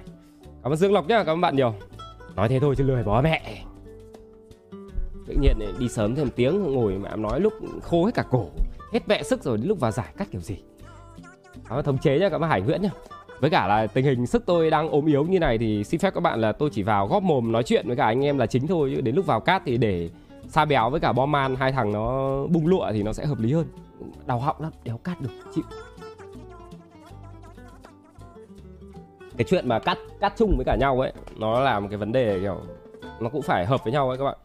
Cảm 0.64 0.72
ơn 0.72 0.78
Dương 0.78 0.94
Lộc 0.94 1.08
nhá 1.08 1.24
cảm 1.24 1.36
ơn 1.36 1.42
bạn 1.42 1.56
nhiều. 1.56 1.74
Nói 2.36 2.50
thế 2.50 2.60
thôi 2.60 2.76
chứ 2.78 2.84
lười 2.84 3.04
bó 3.04 3.22
mẹ 3.22 3.64
tự 5.30 5.36
nhiên 5.36 5.60
này, 5.60 5.68
đi 5.80 5.90
sớm 5.90 6.16
thêm 6.16 6.30
tiếng 6.36 6.74
ngồi 6.74 6.94
mà 6.94 7.10
em 7.10 7.22
nói 7.22 7.40
lúc 7.40 7.54
khô 7.84 8.06
hết 8.06 8.12
cả 8.14 8.24
cổ 8.32 8.46
hết 8.94 9.08
mẹ 9.08 9.24
sức 9.24 9.44
rồi 9.44 9.58
đến 9.58 9.68
lúc 9.68 9.80
vào 9.80 9.92
giải 9.92 10.08
cắt 10.18 10.28
kiểu 10.32 10.42
gì? 10.42 10.58
Đó, 11.70 11.82
thống 11.82 11.98
chế 11.98 12.20
nhá 12.20 12.30
các 12.30 12.38
bác 12.38 12.48
hải 12.48 12.62
nguyễn 12.62 12.82
nhá. 12.82 12.90
Với 13.40 13.50
cả 13.50 13.68
là 13.68 13.88
tình 13.88 14.06
hình 14.06 14.28
sức 14.28 14.44
tôi 14.46 14.70
đang 14.70 14.90
ốm 14.90 15.06
yếu 15.06 15.24
như 15.24 15.40
này 15.40 15.58
thì 15.58 15.84
xin 15.84 16.00
phép 16.00 16.14
các 16.14 16.22
bạn 16.22 16.42
là 16.42 16.52
tôi 16.52 16.70
chỉ 16.74 16.84
vào 16.84 17.08
góp 17.08 17.24
mồm 17.24 17.52
nói 17.52 17.64
chuyện 17.64 17.88
với 17.88 17.96
cả 17.96 18.06
anh 18.06 18.26
em 18.26 18.38
là 18.38 18.46
chính 18.46 18.68
thôi 18.68 18.92
chứ. 18.96 19.02
Đến 19.02 19.16
lúc 19.16 19.26
vào 19.26 19.40
cát 19.40 19.62
thì 19.66 19.78
để 19.78 20.10
sa 20.48 20.66
béo 20.66 20.90
với 20.90 21.00
cả 21.00 21.14
bom 21.14 21.32
man 21.32 21.56
hai 21.56 21.72
thằng 21.72 21.94
nó 21.94 22.38
bung 22.48 22.68
lụa 22.68 22.92
thì 22.92 23.04
nó 23.04 23.14
sẽ 23.14 23.26
hợp 23.26 23.40
lý 23.40 23.54
hơn. 23.54 23.68
Đau 24.26 24.40
họng 24.40 24.62
lắm 24.62 24.72
đéo 24.84 24.98
cắt 24.98 25.22
được 25.22 25.30
chịu. 25.56 25.64
Cái 29.38 29.46
chuyện 29.50 29.68
mà 29.68 29.80
cắt 29.80 29.98
cắt 30.20 30.34
chung 30.38 30.54
với 30.56 30.66
cả 30.66 30.76
nhau 30.76 31.00
ấy 31.00 31.14
nó 31.38 31.60
là 31.60 31.80
một 31.80 31.88
cái 31.90 31.98
vấn 31.98 32.12
đề 32.12 32.40
kiểu 32.40 32.58
nó 33.20 33.30
cũng 33.30 33.42
phải 33.42 33.66
hợp 33.66 33.84
với 33.84 33.94
nhau 33.94 34.10
ấy 34.10 34.18
các 34.18 34.24
bạn 34.24 34.38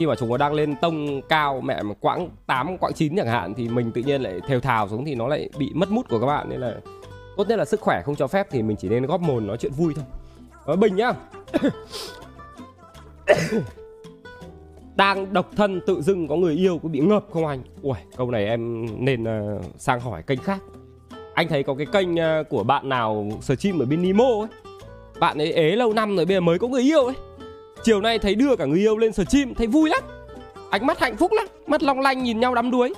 khi 0.00 0.06
mà 0.06 0.14
chúng 0.14 0.28
nó 0.28 0.36
đang 0.36 0.52
lên 0.52 0.74
tông 0.80 1.22
cao 1.22 1.60
mẹ 1.60 1.82
mà 1.82 1.94
quãng 2.00 2.28
8 2.46 2.78
quãng 2.78 2.92
9 2.92 3.16
chẳng 3.16 3.26
hạn 3.26 3.54
thì 3.54 3.68
mình 3.68 3.92
tự 3.92 4.02
nhiên 4.02 4.22
lại 4.22 4.40
thều 4.48 4.60
thào 4.60 4.88
xuống 4.88 5.04
thì 5.04 5.14
nó 5.14 5.28
lại 5.28 5.48
bị 5.58 5.70
mất 5.74 5.90
mút 5.90 6.08
của 6.08 6.20
các 6.20 6.26
bạn. 6.26 6.48
Nên 6.48 6.60
là 6.60 6.74
tốt 7.36 7.48
nhất 7.48 7.56
là 7.58 7.64
sức 7.64 7.80
khỏe 7.80 8.02
không 8.04 8.16
cho 8.16 8.26
phép 8.26 8.46
thì 8.50 8.62
mình 8.62 8.76
chỉ 8.76 8.88
nên 8.88 9.06
góp 9.06 9.20
mồn 9.20 9.46
nói 9.46 9.56
chuyện 9.56 9.72
vui 9.72 9.92
thôi. 9.96 10.04
Nói 10.66 10.76
bình 10.76 10.96
nhá. 10.96 11.12
Đang 14.96 15.32
độc 15.32 15.50
thân 15.56 15.80
tự 15.86 16.02
dưng 16.02 16.28
có 16.28 16.36
người 16.36 16.54
yêu 16.54 16.80
có 16.82 16.88
bị 16.88 17.00
ngợp 17.00 17.24
không 17.32 17.46
anh? 17.46 17.62
Ui 17.82 17.96
câu 18.16 18.30
này 18.30 18.46
em 18.46 18.86
nên 19.04 19.22
uh, 19.22 19.64
sang 19.78 20.00
hỏi 20.00 20.22
kênh 20.22 20.38
khác. 20.38 20.62
Anh 21.34 21.48
thấy 21.48 21.62
có 21.62 21.74
cái 21.74 21.86
kênh 21.92 22.14
uh, 22.14 22.48
của 22.48 22.64
bạn 22.64 22.88
nào 22.88 23.26
stream 23.40 23.78
ở 23.78 23.86
bên 23.86 24.02
Nemo 24.02 24.24
ấy? 24.24 24.48
Bạn 25.20 25.38
ấy 25.38 25.52
ế 25.52 25.76
lâu 25.76 25.92
năm 25.92 26.16
rồi 26.16 26.26
bây 26.26 26.36
giờ 26.36 26.40
mới 26.40 26.58
có 26.58 26.68
người 26.68 26.82
yêu 26.82 27.04
ấy. 27.04 27.14
Chiều 27.82 28.00
nay 28.00 28.18
thấy 28.18 28.34
đưa 28.34 28.56
cả 28.56 28.64
người 28.64 28.78
yêu 28.78 28.96
lên 28.96 29.12
stream, 29.12 29.54
Thấy 29.54 29.66
vui 29.66 29.90
lắm. 29.90 30.02
Ánh 30.70 30.86
mắt 30.86 31.00
hạnh 31.00 31.16
phúc 31.16 31.32
lắm, 31.32 31.46
Mắt 31.66 31.82
long 31.82 32.00
lanh 32.00 32.22
nhìn 32.22 32.40
nhau 32.40 32.54
đắm 32.54 32.70
đuối. 32.70 32.94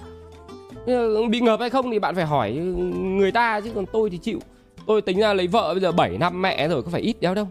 Ờ, 0.87 1.27
bị 1.29 1.41
ngợp 1.41 1.61
hay 1.61 1.71
không 1.71 1.91
thì 1.91 1.99
bạn 1.99 2.15
phải 2.15 2.25
hỏi 2.25 2.53
người 2.93 3.33
ta 3.33 3.61
Chứ, 3.61 3.71
còn 3.75 3.87
tôi 3.87 4.11
thì 4.11 4.19
chịu. 4.19 4.39
Tôi 4.87 5.03
tính 5.03 5.19
ra 5.21 5.33
lấy 5.33 5.47
vợ 5.47 5.75
bây 5.75 5.81
giờ 5.81 5.93
7 5.93 6.19
năm 6.19 6.43
mẹ 6.43 6.69
rồi, 6.69 6.83
Có 6.83 6.91
phải 6.91 7.01
ít 7.01 7.17
đéo 7.21 7.35
đâu. 7.35 7.49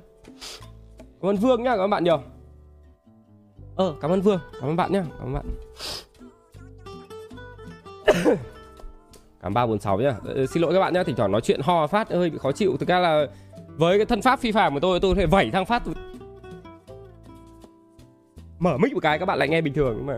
Cảm 0.98 1.30
ơn 1.30 1.36
Vương 1.36 1.64
nhá 1.64 1.78
các 1.78 1.88
bạn 1.88 2.04
nhiều. 2.04 2.22
Ờ 3.76 3.94
cảm 4.02 4.12
ơn 4.12 4.22
Vương, 4.22 4.40
Cảm 4.60 4.70
ơn 4.70 4.76
bạn 4.76 4.92
nhá, 4.92 5.04
Cảm 5.20 5.28
ơn 5.28 5.34
bạn. 5.34 5.46
Cảm 9.42 9.54
ba 9.54 9.66
bốn 9.66 9.80
sáu 9.80 10.00
nhá. 10.00 10.16
Ờ, 10.26 10.34
ờ, 10.34 10.46
xin 10.46 10.62
lỗi 10.62 10.74
các 10.74 10.80
bạn 10.80 10.94
nhá, 10.94 11.04
Thỉnh 11.04 11.16
thoảng 11.16 11.32
nói 11.32 11.42
chuyện 11.42 11.62
ho 11.64 11.88
phát, 11.88 12.12
hơi 12.12 12.30
bị 12.30 12.38
khó 12.38 12.52
chịu. 12.52 12.78
Thực 12.80 12.90
ra 12.90 13.00
là 13.00 13.26
với 13.78 13.98
cái 13.98 14.06
thân 14.06 14.22
pháp 14.22 14.40
phi 14.40 14.52
phạm 14.52 14.74
của 14.74 14.80
tôi 14.80 15.00
tôi 15.00 15.16
có 15.16 15.20
thể 15.20 15.26
vẩy 15.26 15.52
thang 15.52 15.66
phát 15.66 15.84
mở 18.62 18.78
mic 18.78 18.94
một 18.94 19.00
cái, 19.00 19.20
các 19.20 19.26
bạn 19.26 19.40
lại 19.40 19.48
nghe 19.48 19.62
bình 19.62 19.74
thường. 19.74 19.94
Nhưng 19.98 20.06
mà 20.06 20.18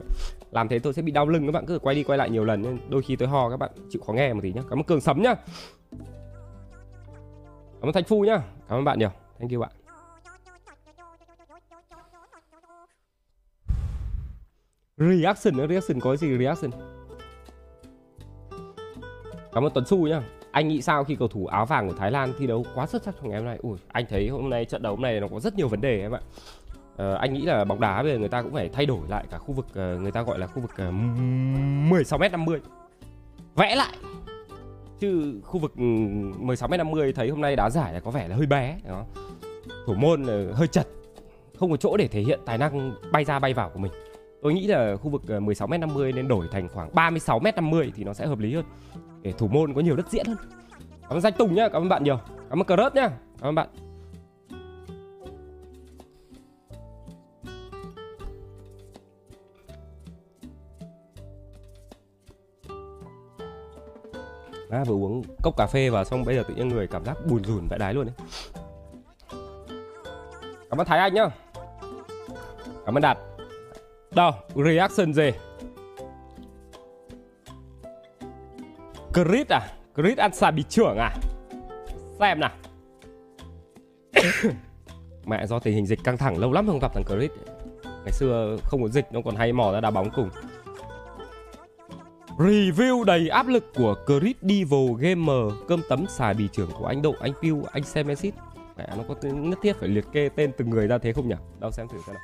làm 0.51 0.67
thế 0.67 0.79
tôi 0.79 0.93
sẽ 0.93 1.01
bị 1.01 1.11
đau 1.11 1.27
lưng 1.27 1.45
các 1.45 1.51
bạn, 1.51 1.65
cứ 1.65 1.79
quay 1.79 1.95
đi 1.95 2.03
quay 2.03 2.17
lại 2.17 2.29
nhiều 2.29 2.45
lần 2.45 2.61
nên 2.61 2.79
đôi 2.89 3.01
khi 3.01 3.15
tôi 3.15 3.27
ho 3.27 3.49
các 3.49 3.57
bạn 3.57 3.71
chịu 3.89 4.01
khó 4.07 4.13
nghe 4.13 4.33
một 4.33 4.39
tí 4.43 4.53
nhá. 4.53 4.61
Cảm 4.69 4.79
ơn 4.79 4.83
cường 4.83 5.01
sấm 5.01 5.21
nhá. 5.21 5.35
Cảm 7.81 7.89
ơn 7.89 7.93
thanh 7.93 8.03
phu 8.03 8.21
nhá. 8.21 8.41
Cảm 8.69 8.77
ơn 8.77 8.83
bạn 8.83 8.99
nhiều. 8.99 9.09
Thank 9.39 9.51
you 9.51 9.59
bạn. 9.59 9.71
Reaction 14.97 15.67
reaction, 15.69 15.99
có 15.99 16.15
gì 16.15 16.37
reaction? 16.37 16.71
Cảm 19.53 19.65
ơn 19.65 19.73
tuấn 19.73 19.85
su 19.85 20.07
nhá. 20.07 20.21
Anh 20.51 20.67
nghĩ 20.67 20.81
sao 20.81 21.03
khi 21.03 21.15
cầu 21.15 21.27
thủ 21.27 21.45
áo 21.45 21.65
vàng 21.65 21.87
của 21.87 21.95
thái 21.95 22.11
lan 22.11 22.33
thi 22.39 22.47
đấu 22.47 22.65
quá 22.75 22.87
xuất 22.87 23.03
sắc 23.03 23.15
trong 23.21 23.29
ngày 23.29 23.39
hôm 23.39 23.47
nay? 23.47 23.57
Ui, 23.61 23.77
anh 23.87 24.05
thấy 24.09 24.29
hôm 24.29 24.49
nay 24.49 24.65
trận 24.65 24.81
đấu 24.81 24.95
hôm 24.95 25.01
nay 25.01 25.19
nó 25.19 25.27
có 25.27 25.39
rất 25.39 25.55
nhiều 25.55 25.67
vấn 25.67 25.81
đề 25.81 26.01
em 26.01 26.11
ạ 26.11 26.19
uh, 26.93 27.19
anh 27.19 27.33
nghĩ 27.33 27.41
là 27.41 27.65
bóng 27.65 27.79
đá 27.79 28.03
bây 28.03 28.11
giờ 28.11 28.19
người 28.19 28.29
ta 28.29 28.41
cũng 28.41 28.53
phải 28.53 28.69
thay 28.69 28.85
đổi 28.85 29.07
lại 29.07 29.25
cả 29.31 29.37
khu 29.37 29.53
vực 29.53 29.65
uh, 29.69 30.01
người 30.01 30.11
ta 30.11 30.21
gọi 30.21 30.39
là 30.39 30.47
khu 30.47 30.61
vực 30.61 30.71
uh, 30.87 30.93
16 30.93 32.19
m 32.19 32.21
50 32.31 32.59
vẽ 33.55 33.75
lại. 33.75 33.93
Chứ 34.99 35.39
khu 35.43 35.59
vực 35.59 35.79
16 35.79 36.69
m 36.69 36.71
50 36.77 37.13
thấy 37.13 37.29
hôm 37.29 37.41
nay 37.41 37.55
đá 37.55 37.69
giải 37.69 37.93
là 37.93 37.99
có 37.99 38.11
vẻ 38.11 38.27
là 38.27 38.35
hơi 38.35 38.45
bé 38.45 38.77
đó. 38.87 39.05
thủ 39.85 39.93
môn 39.93 40.21
uh, 40.21 40.55
hơi 40.55 40.67
chật. 40.67 40.87
Không 41.59 41.71
có 41.71 41.77
chỗ 41.77 41.97
để 41.97 42.07
thể 42.07 42.21
hiện 42.21 42.39
tài 42.45 42.57
năng 42.57 42.95
bay 43.11 43.25
ra 43.25 43.39
bay 43.39 43.53
vào 43.53 43.69
của 43.69 43.79
mình. 43.79 43.91
Tôi 44.41 44.53
nghĩ 44.53 44.67
là 44.67 44.95
khu 44.95 45.09
vực 45.09 45.41
16 45.41 45.67
m 45.67 45.71
50 45.79 46.11
nên 46.11 46.27
đổi 46.27 46.47
thành 46.51 46.69
khoảng 46.69 46.95
36 46.95 47.39
m 47.39 47.43
50 47.55 47.91
thì 47.95 48.03
nó 48.03 48.13
sẽ 48.13 48.25
hợp 48.27 48.39
lý 48.39 48.55
hơn. 48.55 48.65
Để 49.21 49.31
thủ 49.31 49.47
môn 49.47 49.73
có 49.73 49.81
nhiều 49.81 49.95
đất 49.95 50.09
diễn 50.09 50.25
hơn. 50.25 50.37
Cảm 51.01 51.11
ơn 51.11 51.21
danh 51.21 51.33
tùng 51.37 51.55
nhá 51.55 51.69
cảm 51.69 51.81
ơn 51.81 51.89
bạn 51.89 52.03
nhiều. 52.03 52.19
Cảm 52.49 52.61
ơn 52.61 52.65
cờ 52.65 52.75
rớt 52.77 52.95
nhá 52.95 53.09
cảm 53.39 53.49
ơn 53.49 53.55
bạn. 53.55 53.67
À, 64.73 64.83
vừa 64.83 64.95
uống 64.95 65.21
cốc 65.43 65.57
cà 65.57 65.67
phê 65.67 65.89
và 65.89 66.03
xong 66.03 66.25
bây 66.25 66.35
giờ 66.35 66.43
tự 66.47 66.55
nhiên 66.55 66.67
người 66.67 66.87
cảm 66.87 67.05
giác 67.05 67.17
buồn 67.25 67.43
rùn 67.43 67.67
vẽ 67.67 67.77
đái 67.77 67.93
luôn 67.93 68.05
đấy 68.05 68.15
cảm 70.73 70.81
ơn 70.81 70.87
thái 70.87 70.99
anh 70.99 71.13
nhá. 71.13 71.29
Cảm 72.85 72.97
ơn 72.97 73.01
đạt. 73.01 73.17
Đâu 74.15 74.31
reaction 74.55 75.13
gì? 75.13 75.31
Chris 79.13 79.47
à? 79.49 79.61
Chris 79.95 80.17
ăn 80.17 80.33
xà 80.33 80.51
bị 80.51 80.63
trưởng 80.69 80.97
à? 80.97 81.11
Xem 82.19 82.39
nào. 82.39 82.51
Mẹ 85.25 85.47
do 85.47 85.59
tình 85.59 85.75
hình 85.75 85.85
dịch 85.85 86.03
căng 86.03 86.17
thẳng 86.17 86.37
lâu 86.37 86.51
lắm 86.51 86.67
không 86.67 86.79
gặp 86.79 86.93
thằng 86.93 87.03
Chris 87.03 87.31
ngày 87.83 88.11
xưa 88.11 88.57
không 88.63 88.81
có 88.81 88.87
dịch 88.87 89.05
nó 89.11 89.21
còn 89.25 89.35
hay 89.35 89.53
mò 89.53 89.71
ra 89.71 89.81
đá 89.81 89.91
bóng 89.91 90.09
cùng. 90.15 90.29
Review 92.37 93.03
đầy 93.03 93.29
áp 93.29 93.47
lực 93.47 93.73
của 93.75 93.95
Chris 94.07 94.35
Devil 94.41 94.99
Gamer 94.99 95.53
Cơm 95.67 95.81
tấm 95.89 96.05
xài 96.09 96.33
bì 96.33 96.47
trưởng 96.47 96.71
của 96.71 96.85
anh 96.85 97.01
Độ, 97.01 97.15
anh 97.19 97.33
Piu, 97.41 97.63
anh 97.71 97.83
Semesis 97.83 98.33
Mẹ 98.77 98.87
nó 98.97 99.03
có 99.07 99.15
nhất 99.29 99.59
thiết 99.61 99.75
phải 99.79 99.89
liệt 99.89 100.05
kê 100.11 100.29
tên 100.35 100.51
từng 100.57 100.69
người 100.69 100.87
ra 100.87 100.97
thế 100.97 101.13
không 101.13 101.29
nhỉ? 101.29 101.35
Đâu 101.59 101.71
xem 101.71 101.87
thử 101.87 101.97
xem 102.07 102.15
nào. 102.15 102.23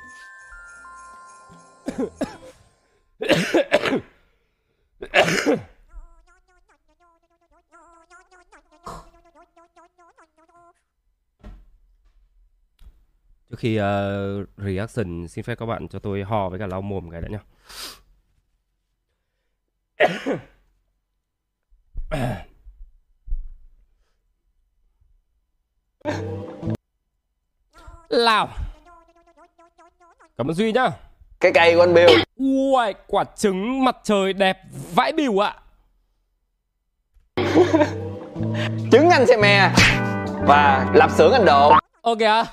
Trước 13.50 13.58
khi 13.58 13.80
uh, 13.80 14.48
reaction 14.56 15.28
xin 15.28 15.44
phép 15.44 15.54
các 15.58 15.66
bạn 15.66 15.88
cho 15.88 15.98
tôi 15.98 16.22
hò 16.22 16.48
với 16.48 16.58
cả 16.58 16.66
lau 16.66 16.82
mồm 16.82 17.10
cái 17.10 17.20
đã 17.20 17.28
nhá. 17.28 17.40
Lào. 28.08 28.48
Cảm 30.38 30.50
ơn 30.50 30.54
Duy 30.54 30.72
nhá. 30.72 30.90
Cái 31.40 31.52
cây 31.54 31.74
của 31.74 31.82
anh 31.82 31.94
Bill. 31.94 32.10
Ui, 32.38 32.94
quả 33.06 33.24
trứng 33.36 33.84
mặt 33.84 33.96
trời 34.02 34.32
đẹp 34.32 34.58
vãi 34.94 35.12
bìu 35.12 35.44
ạ. 35.44 35.54
Trứng 38.92 39.10
anh 39.10 39.26
xe 39.26 39.36
me 39.36 39.70
Và 40.46 40.90
lạp 40.94 41.10
xưởng 41.10 41.32
anh 41.32 41.44
Độ 41.44 41.72
Ơ 42.02 42.14
kìa 42.18 42.44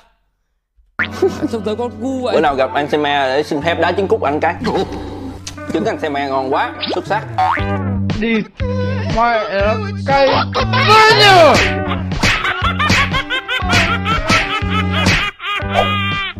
Trông 1.52 1.62
tới 1.64 1.76
con 1.76 1.90
cu 2.02 2.20
vậy. 2.22 2.34
Bữa 2.34 2.40
nào 2.40 2.54
gặp 2.54 2.70
anh 2.74 2.90
xe 2.90 2.98
me 2.98 3.36
để 3.36 3.42
xin 3.42 3.62
phép 3.62 3.74
đá 3.80 3.92
trứng 3.92 4.08
cút 4.08 4.22
anh 4.22 4.40
cái. 4.40 4.54
Trứng 5.72 5.84
anh 5.84 6.00
xe 6.00 6.08
me 6.08 6.28
ngon 6.28 6.54
quá. 6.54 6.74
Xuất 6.94 7.06
sắc. 7.06 7.26
Đi 8.20 8.42
mẹ 9.18 9.60
nó 9.60 9.76
cay 10.06 10.28
nhiêu 11.18 11.54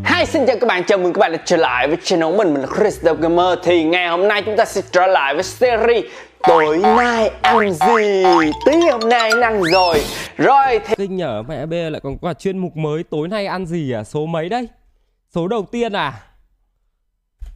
Hi, 0.05 0.25
xin 0.27 0.47
chào 0.47 0.57
các 0.61 0.67
bạn, 0.67 0.85
chào 0.85 0.99
mừng 0.99 1.13
các 1.13 1.19
bạn 1.19 1.33
đã 1.33 1.39
trở 1.45 1.57
lại 1.57 1.89
với 1.89 1.97
channel 2.05 2.31
của 2.31 2.37
mình, 2.37 2.55
mình 2.55 2.63
là 2.63 2.69
Crystal 2.77 3.15
Gamer 3.21 3.59
Thì 3.63 3.85
ngày 3.85 4.09
hôm 4.09 4.29
nay 4.29 4.43
chúng 4.43 4.57
ta 4.57 4.65
sẽ 4.65 4.81
trở 4.93 5.07
lại 5.07 5.35
với 5.35 5.43
series 5.43 6.05
Tối 6.49 6.79
nay 6.79 7.31
ăn 7.43 7.71
gì? 7.71 8.23
Tí 8.67 8.73
hôm 8.91 9.09
nay 9.09 9.31
ăn 9.43 9.63
rồi 9.63 10.03
Rồi, 10.37 10.81
thì 10.87 10.95
Kinh 10.97 11.17
nhở 11.17 11.43
mẹ 11.49 11.67
B 11.67 11.73
lại 11.73 12.01
còn 12.03 12.19
quả 12.19 12.35
chuyên 12.35 12.59
mục 12.59 12.77
mới 12.77 13.03
Tối 13.11 13.29
nay 13.29 13.47
ăn 13.47 13.67
gì 13.67 13.93
à? 13.93 14.05
Số 14.05 14.27
mấy 14.27 14.49
đây? 14.49 14.69
Số 15.35 15.49
đầu 15.49 15.67
tiên 15.73 15.93
à? 15.93 16.13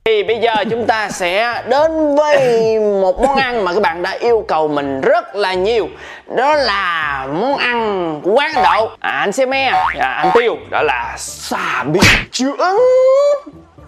Thì 0.04 0.22
bây 0.22 0.40
giờ 0.40 0.64
chúng 0.70 0.86
ta 0.86 1.10
sẽ 1.10 1.62
đến 1.68 1.90
với 2.16 2.78
một 2.80 3.20
món 3.20 3.36
ăn 3.36 3.64
mà 3.64 3.72
các 3.74 3.82
bạn 3.82 4.02
đã 4.02 4.10
yêu 4.20 4.44
cầu 4.48 4.68
mình 4.68 5.00
rất 5.00 5.34
là 5.34 5.54
nhiều. 5.54 5.88
Đó 6.36 6.54
là 6.54 7.26
món 7.26 7.56
ăn 7.56 8.20
của 8.24 8.32
quán 8.32 8.50
đậu. 8.54 8.88
À, 9.00 9.10
Anh 9.10 9.32
xe 9.32 9.46
me, 9.46 9.64
à, 9.98 10.08
anh 10.08 10.30
tiêu 10.34 10.56
Đó 10.70 10.82
là 10.82 11.14
xà 11.18 11.84
bì 11.84 12.00
trưởng 12.30 12.56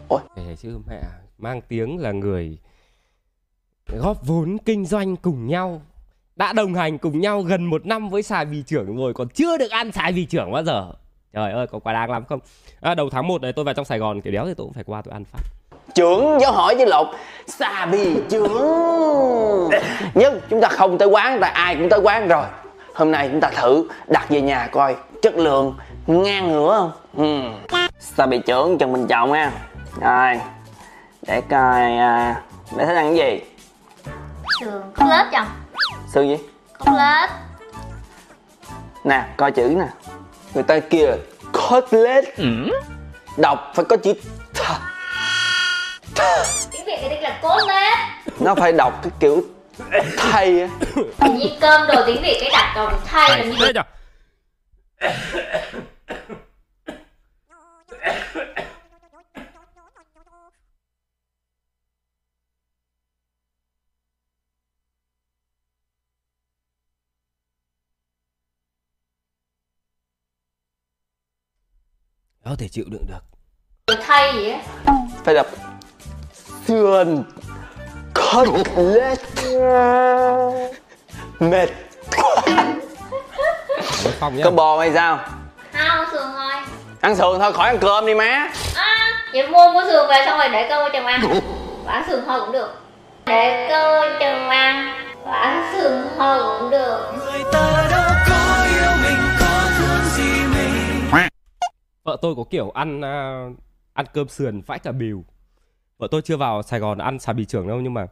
Ôi, 0.09 0.21
chứ 0.63 0.79
mẹ 0.89 1.01
mang 1.39 1.61
tiếng 1.69 1.99
là 1.99 2.13
người 2.13 2.59
góp 3.99 4.27
vốn 4.27 4.57
kinh 4.65 4.87
doanh 4.87 5.17
cùng 5.17 5.47
nhau 5.47 5.83
đã 6.37 6.53
đồng 6.53 6.75
hành 6.75 6.99
cùng 6.99 7.21
nhau 7.21 7.43
gần 7.43 7.65
một 7.65 7.87
năm 7.87 8.09
với 8.09 8.23
xà 8.23 8.45
bì 8.45 8.63
trưởng 8.67 8.97
rồi 8.97 9.15
còn 9.15 9.29
chưa 9.29 9.59
được 9.59 9.71
ăn 9.71 9.93
xà 9.93 10.11
bì 10.15 10.25
trưởng 10.25 10.53
bao 10.53 10.65
giờ. 10.65 10.93
Trời 11.33 11.53
ơi 11.53 11.67
có 11.67 11.79
quá 11.79 11.93
đáng 11.93 12.11
lắm 12.11 12.25
không? 12.25 12.41
À, 12.81 12.95
đầu 12.95 13.11
tháng 13.11 13.29
1 13.29 13.43
này 13.43 13.53
tôi 13.53 13.65
vào 13.65 13.75
trong 13.75 13.85
sài 13.85 13.99
gòn 13.99 14.21
kiểu 14.21 14.33
đéo 14.33 14.47
thì 14.47 14.55
tôi 14.57 14.65
cũng 14.65 14.73
phải 14.73 14.85
qua 14.85 15.03
tôi 15.03 15.13
ăn 15.13 15.25
phát 15.25 15.41
trưởng 15.95 16.41
giáo 16.41 16.53
hỏi 16.53 16.75
với 16.75 16.87
lột 16.87 17.07
xà 17.47 17.87
bì 17.87 18.17
trưởng. 18.29 19.71
Nhưng 20.15 20.41
chúng 20.51 20.61
ta 20.61 20.69
không 20.69 20.99
tới 20.99 21.09
quán 21.09 21.39
tại 21.41 21.51
ai 21.51 21.77
cũng 21.77 21.89
tới 21.89 22.01
quán 22.01 22.29
rồi. 22.29 22.45
Hôm 22.95 23.11
nay 23.11 23.29
chúng 23.33 23.41
ta 23.41 23.51
thử 23.51 23.89
đặt 24.07 24.27
về 24.29 24.41
nhà 24.41 24.69
coi 24.73 24.97
chất 25.23 25.35
lượng 25.37 25.75
ngang 26.07 26.53
ngửa 26.53 26.77
không? 26.77 26.93
Ừ. 27.17 27.81
Xà 28.01 28.27
bì 28.27 28.39
trưởng 28.39 28.79
Trần 28.79 28.93
Bình 28.93 29.07
Trọng 29.07 29.33
ha. 29.33 29.53
Rồi 30.01 30.41
Để 31.23 31.41
coi 31.51 31.81
à, 31.97 32.43
Để 32.77 32.87
thích 32.87 32.97
ăn 32.97 33.17
cái 33.17 33.17
gì? 33.17 33.41
Sườn 34.61 34.83
cốt 34.95 35.05
lết 35.09 35.27
chồng. 35.33 35.47
Sườn 36.13 36.29
gì? 36.29 36.37
Cốt 36.79 36.93
lết 36.93 37.31
Nè 39.05 39.25
coi 39.37 39.53
chữ 39.53 39.75
nè. 39.79 39.87
Người 40.55 40.63
ta 40.63 40.79
kia 40.79 41.07
là 41.07 41.17
cutlet 41.53 42.25
Đọc 43.37 43.73
phải 43.75 43.85
có 43.85 43.97
chữ 43.97 44.13
th 44.55 44.61
Tiếng 46.71 46.85
Việt 46.87 46.99
thì 47.01 47.09
đây 47.09 47.21
là 47.23 47.39
cốt 47.43 47.59
lết 47.69 47.99
Nó 48.41 48.55
phải 48.55 48.73
đọc 48.73 49.01
cái 49.03 49.13
kiểu 49.21 49.43
thay 50.17 50.61
á. 50.61 50.69
Nhiên 51.29 51.57
cơm 51.61 51.87
đồ 51.87 52.03
tiếng 52.07 52.23
Việt 52.23 52.39
cái 52.41 52.51
đặt 52.53 52.73
còn 52.75 53.01
thay 53.05 53.31
là 53.39 53.45
như 53.45 53.73
nhở 53.75 53.83
có 72.45 72.57
thể 72.59 72.69
chịu 72.69 72.85
đựng 72.89 73.07
được. 73.07 73.21
Thay 74.07 74.33
gì 74.33 74.51
á? 74.51 74.61
Phải 75.25 75.35
đọc 75.35 75.47
sườn. 76.67 77.25
Cutlet 78.15 79.21
mệt 81.41 81.69
nhá. 84.21 84.45
Có 84.45 84.51
bò 84.51 84.79
hay 84.79 84.93
sao? 84.95 85.19
Không, 85.73 86.05
sườn 86.13 86.23
thôi. 86.37 86.53
Ăn 87.01 87.17
sườn 87.17 87.39
thôi 87.41 87.53
khỏi 87.53 87.69
ăn 87.69 87.79
cơm 87.81 88.07
đi 88.07 88.15
má. 88.15 88.51
À, 88.75 89.13
vậy 89.33 89.49
mua 89.49 89.73
mua 89.73 89.83
sườn 89.91 90.09
về 90.09 90.23
xong 90.27 90.39
rồi 90.39 90.49
để 90.49 90.67
cơm 90.69 90.91
chồng 90.93 91.07
ăn. 91.07 91.41
Bán 91.87 92.05
sườn 92.09 92.25
thôi 92.27 92.41
cũng 92.41 92.53
được. 92.53 92.71
Để 93.27 93.67
cơm 93.69 94.05
chồng 94.21 94.49
ăn. 94.49 94.95
Bán 95.27 95.73
sườn 95.73 96.07
thôi 96.19 96.59
cũng 96.61 96.71
được. 96.71 97.13
Vợ 102.05 102.17
tôi 102.23 102.35
có 102.37 102.45
kiểu 102.51 102.71
ăn 102.75 103.05
à, 103.05 103.47
ăn 103.95 104.07
cơm 104.15 104.29
sườn 104.29 104.63
vãi 104.67 104.79
cả 104.79 104.93
bìu 104.93 105.25
vợ 105.99 106.09
tôi 106.11 106.23
chưa 106.23 106.37
vào 106.37 106.63
sài 106.63 106.81
gòn 106.81 106.99
ăn 106.99 107.19
xà 107.19 107.33
bì 107.33 107.45
trưởng 107.45 107.69
đâu 107.69 107.81
nhưng 107.81 107.95
mà 107.95 108.07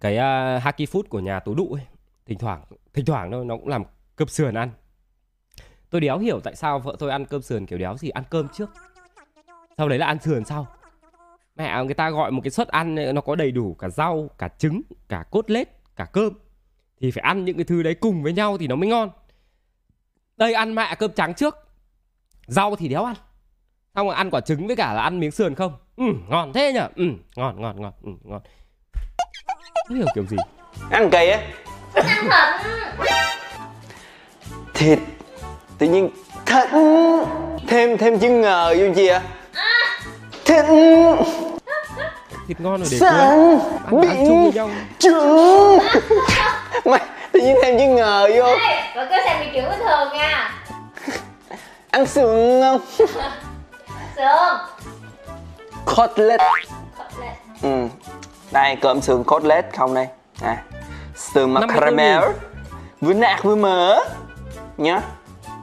cái 0.00 0.16
à, 0.16 0.56
uh, 0.56 0.62
haki 0.62 0.80
food 0.80 1.02
của 1.08 1.20
nhà 1.20 1.40
tú 1.40 1.54
đụ 1.54 1.72
ấy 1.72 1.82
thỉnh 2.26 2.38
thoảng 2.38 2.64
thỉnh 2.94 3.04
thoảng 3.04 3.30
thôi 3.30 3.44
nó 3.44 3.56
cũng 3.56 3.68
làm 3.68 3.84
cơm 4.16 4.28
sườn 4.28 4.54
ăn. 4.54 4.70
Tôi 5.90 6.00
đéo 6.00 6.18
hiểu 6.18 6.40
tại 6.40 6.56
sao 6.56 6.78
vợ 6.78 6.96
tôi 6.98 7.10
ăn 7.10 7.24
cơm 7.24 7.42
sườn 7.42 7.66
kiểu 7.66 7.78
đéo 7.78 7.96
gì 7.96 8.08
ăn 8.08 8.24
cơm 8.30 8.48
trước. 8.48 8.70
Sau 9.78 9.88
đấy 9.88 9.98
là 9.98 10.06
ăn 10.06 10.18
sườn 10.20 10.44
sau. 10.44 10.66
Mẹ 11.56 11.64
à, 11.64 11.82
người 11.82 11.94
ta 11.94 12.10
gọi 12.10 12.30
một 12.30 12.40
cái 12.44 12.50
suất 12.50 12.68
ăn 12.68 12.96
ờ, 12.96 13.12
nó 13.12 13.20
có 13.20 13.34
đầy 13.34 13.50
đủ 13.50 13.74
cả 13.74 13.88
rau 13.88 14.30
cả 14.38 14.48
trứng 14.48 14.82
cả 15.08 15.24
cốt 15.30 15.50
lết 15.50 15.68
cả 15.96 16.04
cơm. 16.04 16.32
Thì 17.00 17.10
phải 17.10 17.22
ăn 17.22 17.44
những 17.44 17.56
cái 17.56 17.64
thứ 17.64 17.82
đấy 17.82 17.94
cùng 17.94 18.22
với 18.22 18.32
nhau 18.32 18.58
thì 18.58 18.66
nó 18.66 18.76
mới 18.76 18.88
ngon. 18.88 19.10
Đây 20.36 20.54
ăn 20.54 20.74
mẹ 20.74 20.94
cơm 20.98 21.12
trắng 21.12 21.34
trước. 21.34 21.56
Rau 22.46 22.76
thì 22.76 22.88
đéo 22.88 23.04
ăn 23.04 23.16
xong 23.96 24.06
rồi 24.06 24.14
ăn 24.16 24.30
quả 24.30 24.40
trứng 24.40 24.66
với 24.66 24.76
cả 24.76 24.92
là 24.92 25.02
ăn 25.02 25.20
miếng 25.20 25.30
sườn 25.30 25.54
không? 25.54 25.72
Ừ, 25.96 26.04
ngon 26.28 26.52
thế 26.52 26.72
nhở? 26.72 26.88
Ừ, 26.96 27.04
ngon 27.36 27.60
ngon 27.60 27.80
ngon 27.80 27.92
ừ, 28.04 28.10
ngon. 28.24 28.40
Không 29.88 29.96
hiểu 29.96 30.06
kiểu 30.14 30.24
gì. 30.26 30.36
Ăn 30.90 31.10
kỳ 31.10 31.28
á. 31.28 31.40
Ăn 31.94 32.28
thịt 34.74 34.98
thịt 34.98 34.98
tự 35.78 35.86
nhiên 35.88 36.10
thịt. 36.46 36.68
Thêm 37.68 37.98
thêm 37.98 38.18
chữ 38.18 38.28
ngờ 38.30 38.74
vô 38.78 38.86
chi 38.96 39.06
ạ 39.06 39.22
thịt. 40.44 40.64
Thịt 42.48 42.60
ngon 42.60 42.84
rồi 42.84 42.88
để 42.90 42.98
quên 43.00 43.12
ăn, 43.14 44.08
ăn 44.08 44.24
chung 44.28 44.42
với 44.42 44.52
nhau. 44.52 44.70
trứng. 44.98 45.78
Mày 46.84 47.00
tự 47.32 47.40
nhiên 47.40 47.56
thêm 47.62 47.78
chữ 47.78 47.86
ngờ 47.86 48.28
vô. 48.36 48.44
Ê, 48.46 48.92
Và 48.96 49.04
cứ 49.04 49.16
xem 49.24 49.40
bị 49.40 49.46
trưởng 49.54 49.70
bình 49.70 49.78
thường 49.78 50.08
nha. 50.12 50.50
Ăn 51.90 52.06
sườn 52.06 52.60
không 52.62 52.80
Sườn. 54.16 54.58
Cutlet. 55.96 56.40
Cốt 56.98 57.04
lết 57.20 57.36
ừ. 57.62 57.88
Đây 58.50 58.76
cơm 58.76 59.00
sườn 59.00 59.24
cutlet 59.24 59.76
không 59.76 59.94
đây? 59.94 60.08
À 60.40 60.62
sườn 61.16 61.50
mặt 61.50 61.60
54 61.60 61.80
caramel 61.80 62.36
với 63.00 63.14
nạc 63.14 63.44
với 63.44 63.56
mỡ. 63.56 63.98
Nhá 64.76 65.02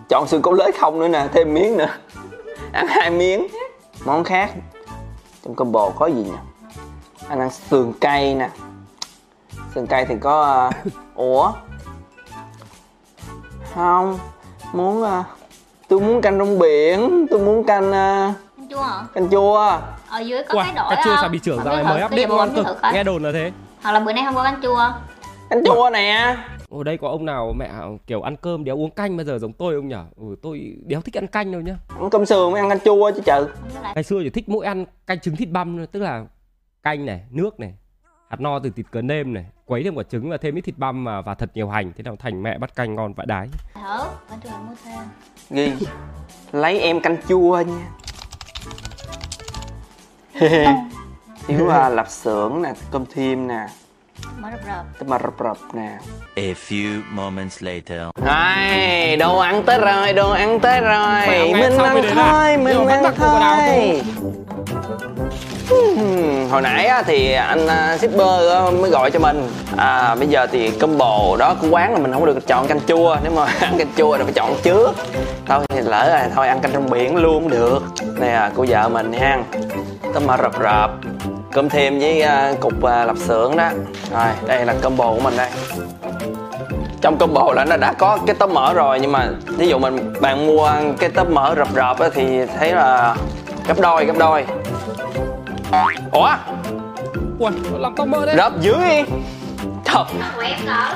chọn 0.10 0.28
sườn 0.28 0.42
cutlet 0.42 0.80
không 0.80 1.00
nữa 1.00 1.08
nè 1.08 1.28
thêm 1.34 1.54
miếng 1.54 1.78
nữa. 1.78 1.90
Ăn 2.72 2.88
hai 2.88 3.10
miếng. 3.10 3.48
Món 4.06 4.24
khác. 4.24 4.52
Trong 5.44 5.56
combo 5.56 5.90
có 5.90 6.08
gì 6.08 6.24
nhỉ? 6.24 6.32
Anh 7.28 7.40
ăn 7.40 7.50
sườn 7.50 7.94
cay 8.02 8.36
nè. 8.36 8.50
Sườn 9.76 9.88
cay 9.88 10.06
thì 10.06 10.16
có 10.22 10.70
uh, 10.70 10.94
ủa? 11.16 11.52
Không. 13.76 14.20
Muốn 14.74 15.04
uh, 15.04 15.26
tôi 15.88 16.00
muốn 16.00 16.22
canh 16.22 16.38
rong 16.38 16.60
biển 16.60 17.28
tôi 17.30 17.40
muốn 17.40 17.64
canh 17.64 17.90
uh, 17.90 18.36
Ăn 18.58 18.68
chua 18.70 18.82
hả? 18.82 19.04
canh 19.14 19.30
chua. 19.30 19.80
Ở 20.10 20.20
dưới 20.20 20.44
có 20.44 20.54
Ủa, 20.54 20.64
cái 20.64 20.74
đổi 20.76 20.86
cà 20.90 21.02
chua 21.06 21.16
xà 21.22 21.28
bì 21.28 21.40
trưởng 21.40 21.64
dạo 21.64 21.76
này 21.76 21.84
mới 21.84 22.04
update 22.04 22.28
bây 22.28 22.38
ngon 22.38 22.56
mua 22.56 22.64
cực 22.64 22.78
nghe 22.94 23.04
đồn 23.04 23.24
là 23.24 23.32
thế. 23.32 23.52
Hoặc 23.82 23.92
là 23.92 24.00
bữa 24.00 24.14
nay 24.14 24.24
không 24.26 24.36
có 24.36 24.44
canh 24.44 24.62
chua. 24.62 24.92
Canh 25.50 25.64
chua 25.66 25.90
nè. 25.94 26.38
Ở 26.70 26.84
đây 26.84 26.98
có 26.98 27.08
ông 27.08 27.26
nào 27.26 27.54
mẹ 27.58 27.72
kiểu 28.08 28.22
ăn 28.22 28.36
cơm 28.36 28.64
đéo 28.64 28.78
uống 28.78 28.92
canh 28.92 29.18
bao 29.18 29.24
giờ 29.24 29.38
giống 29.38 29.54
tôi 29.54 29.76
không 29.76 29.88
nhở 29.88 30.06
ừ, 30.16 30.24
tôi 30.42 30.76
đéo 30.86 31.02
thích 31.02 31.18
ăn 31.18 31.28
canh 31.28 31.52
đâu 31.52 31.62
nhá. 31.62 31.76
Ăn 32.00 32.10
cơm 32.10 32.26
sườn 32.26 32.52
mới 32.52 32.62
ăn 32.62 32.70
canh 32.70 32.80
chua 32.80 33.12
chứ 33.12 33.22
lại 33.26 33.92
ngày 33.96 34.04
xưa 34.04 34.20
chỉ 34.24 34.30
thích 34.30 34.50
mỗi 34.50 34.66
ăn 34.66 34.86
canh 35.08 35.20
trứng 35.20 35.36
thịt 35.36 35.50
băm 35.50 35.78
thôi 35.78 35.88
tức 35.92 36.00
là 36.00 36.26
canh 36.84 37.06
này 37.06 37.22
nước 37.32 37.60
này 37.60 37.74
hạt 38.34 38.42
no 38.42 38.60
từ 38.60 38.70
thịt 38.70 38.86
cớn 38.92 39.08
nêm 39.08 39.34
này 39.34 39.46
quấy 39.66 39.84
thêm 39.84 39.96
quả 39.96 40.04
trứng 40.12 40.30
và 40.30 40.38
thêm 40.38 40.56
ít 40.56 40.62
thịt 40.62 40.78
băm 40.78 41.04
mà 41.04 41.22
và 41.22 41.36
thật 41.36 41.50
nhiều 41.54 41.70
hành 41.70 41.92
thế 41.98 42.04
nào 42.04 42.16
thành 42.20 42.44
mẹ 42.44 42.58
bắt 42.58 42.76
canh 42.76 42.96
ngon 42.96 43.14
vãi 43.14 43.26
đái. 43.26 43.48
Mua 43.76 44.76
thêm. 44.86 45.04
Ghi 45.50 45.72
lấy 46.52 46.80
em 46.80 47.00
canh 47.00 47.18
chua 47.28 47.64
nha. 47.68 47.90
Thiếu 51.48 51.70
à, 51.70 51.90
lạp 51.90 52.10
xưởng 52.10 52.62
nè 52.62 52.74
cơm 52.92 53.06
thêm 53.14 53.48
nè. 53.48 53.68
Mới 54.40 54.52
rập 54.52 54.62
rập 54.68 54.86
tôm 55.00 55.10
mà 55.10 55.18
rập 55.20 55.34
rập 55.40 55.58
nè. 55.76 55.98
A 56.36 56.54
few 56.68 57.02
moments 57.12 57.64
later. 57.64 58.02
Rồi, 58.26 59.16
đồ 59.20 59.38
ăn 59.38 59.64
tới 59.66 59.80
rồi, 59.80 60.14
đồ 60.14 60.32
ăn 60.32 60.60
tới 60.60 60.82
rồi. 60.82 61.54
Mình 61.54 61.78
ăn 61.80 62.04
thôi, 62.16 62.58
mình 62.58 62.88
ăn 62.88 63.14
thôi 63.16 64.02
Hmm, 65.70 66.50
hồi 66.50 66.62
nãy 66.62 66.86
á, 66.86 67.04
thì 67.06 67.34
anh 67.34 67.68
à, 67.68 67.98
shipper 67.98 68.50
á, 68.52 68.62
mới 68.82 68.90
gọi 68.90 69.12
cho 69.12 69.20
mình. 69.20 69.50
À 69.78 70.16
bây 70.16 70.28
giờ 70.28 70.48
thì 70.52 70.72
combo 70.72 71.36
đó 71.40 71.56
của 71.62 71.68
quán 71.72 71.94
là 71.94 72.00
mình 72.00 72.14
không 72.14 72.26
được 72.26 72.48
chọn 72.48 72.68
canh 72.68 72.80
chua. 72.88 73.18
Nếu 73.24 73.32
mà 73.36 73.46
ăn 73.62 73.78
canh 73.78 73.88
chua 73.98 74.18
thì 74.18 74.24
phải 74.24 74.34
chọn 74.34 74.56
trước. 74.64 74.92
Thôi 75.48 75.60
thì 75.70 75.82
lỡ 75.82 76.10
rồi 76.10 76.30
thôi 76.36 76.48
ăn 76.48 76.60
canh 76.60 76.72
trong 76.72 76.90
biển 76.90 77.16
luôn 77.16 77.44
cũng 77.44 77.50
được. 77.50 77.84
Nè 78.20 78.28
à, 78.28 78.52
cô 78.56 78.66
vợ 78.68 78.90
mình 78.90 79.12
nha. 79.12 79.38
Tôm 80.14 80.26
mỡ 80.28 80.38
rập 80.42 80.54
rập. 80.64 80.92
Cơm 81.52 81.70
thêm 81.70 82.00
với 82.00 82.22
à, 82.22 82.54
cục 82.60 82.84
à, 82.84 83.06
lạp 83.06 83.18
xưởng 83.18 83.58
đó. 83.58 83.70
Rồi 84.12 84.28
đây 84.48 84.66
là 84.66 84.74
combo 84.82 85.14
của 85.14 85.20
mình 85.20 85.38
đây. 85.38 85.50
Trong 87.02 87.18
combo 87.18 87.54
là 87.54 87.66
nó 87.66 87.78
đã 87.78 87.94
có 87.94 88.18
cái 88.28 88.36
tấm 88.40 88.54
mỡ 88.54 88.74
rồi 88.74 89.00
nhưng 89.00 89.12
mà 89.12 89.30
ví 89.46 89.68
dụ 89.68 89.80
mình 89.80 90.14
bạn 90.22 90.48
mua 90.48 90.72
cái 91.00 91.10
tấm 91.10 91.34
mỡ 91.34 91.56
rập 91.58 91.68
rập 91.76 92.00
á, 92.00 92.10
thì 92.14 92.46
thấy 92.60 92.72
là 92.72 93.16
gấp 93.68 93.80
đôi 93.80 94.06
gấp 94.06 94.18
đôi 94.18 94.46
ủa? 96.12 96.30
Ui 97.40 97.52
làm 97.80 97.96
tao 97.96 98.06
mơ 98.06 98.26
đấy 98.26 98.36
có 98.38 98.50
luôn 98.66 98.80
á. 100.68 100.96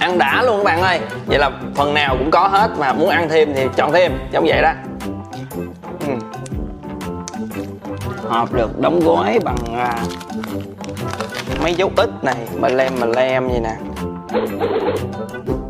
Ăn 0.00 0.18
đã 0.18 0.42
luôn 0.42 0.56
các 0.56 0.64
bạn 0.64 0.82
ơi. 0.82 1.00
Vậy 1.26 1.38
là 1.38 1.50
phần 1.74 1.94
nào 1.94 2.16
cũng 2.18 2.30
có 2.30 2.48
hết 2.48 2.70
mà 2.78 2.92
muốn 2.92 3.08
ăn 3.08 3.28
thêm 3.28 3.52
thì 3.54 3.66
chọn 3.76 3.92
thêm 3.92 4.12
giống 4.32 4.44
vậy 4.48 4.62
đó. 4.62 4.72
Ừ. 6.06 6.12
hộp 8.28 8.52
được 8.52 8.80
đóng 8.80 9.00
gói 9.00 9.38
bằng 9.44 9.56
à, 9.76 9.98
mấy 11.62 11.74
dấu 11.74 11.90
ít 11.96 12.10
này 12.24 12.36
mà 12.60 12.68
lem 12.68 12.92
mà 13.00 13.06
lem 13.06 13.48
vậy 13.48 13.60
nè 13.60 13.76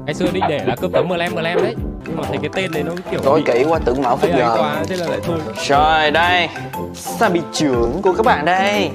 ngày 0.05 0.15
xưa 0.15 0.27
định 0.33 0.45
để 0.49 0.65
là 0.67 0.77
cơm 0.81 0.93
tấm 0.93 1.09
mờ 1.09 1.17
lem 1.17 1.35
mờ 1.35 1.41
lem 1.41 1.63
đấy. 1.63 1.75
Nhưng 2.07 2.17
mà 2.17 2.23
thấy 2.29 2.39
cái 2.43 2.51
tên 2.53 2.73
đấy 2.73 2.83
nó 2.83 2.93
kiểu 3.11 3.21
tối 3.21 3.43
bị 3.47 3.53
kỹ 3.53 3.65
quá 3.69 3.79
tưởng 3.85 4.03
ấy 4.03 4.23
ấy 4.23 4.33
giờ 4.39 4.57
quá 4.59 4.77
thế 4.89 4.97
là 4.97 5.07
lại 5.09 5.21
thôi. 5.25 5.39
Rồi 5.69 6.11
đây. 6.11 6.49
Sabi 6.95 7.41
trưởng 7.53 8.03
của 8.03 8.13
các 8.13 8.27
bạn 8.27 8.45
đây? 8.45 8.91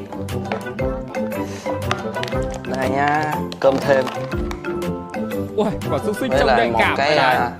Đây 2.78 2.90
nha 2.90 3.34
Cơm 3.60 3.78
thêm. 3.78 4.06
Ui 5.56 5.68
quả 5.92 6.00
xúc 6.06 6.16
xích 6.20 6.32
Đây 6.32 6.40
trông 6.40 6.48
là 6.48 6.58
nhạy 6.58 6.72
một 6.72 6.80
cảm 6.80 6.98
cái 6.98 7.16
này 7.16 7.36
à, 7.36 7.52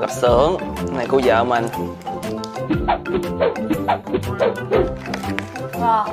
lạp 0.00 0.10
xưởng. 0.10 0.56
Này 0.96 1.06
cô 1.08 1.20
vợ 1.24 1.44
mình. 1.44 1.68
Wow 5.80 6.04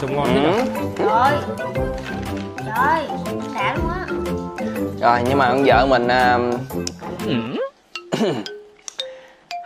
trông 0.00 0.16
ngon 0.16 0.28
ừ. 0.44 0.62
trời 0.98 1.38
trời 2.56 3.08
đã 3.54 3.76
luôn 3.76 3.88
á 3.88 4.03
Rồi 5.04 5.20
nhưng 5.28 5.38
mà 5.38 5.48
con 5.48 5.64
vợ 5.64 5.86
mình 5.86 6.08
à, 6.08 6.38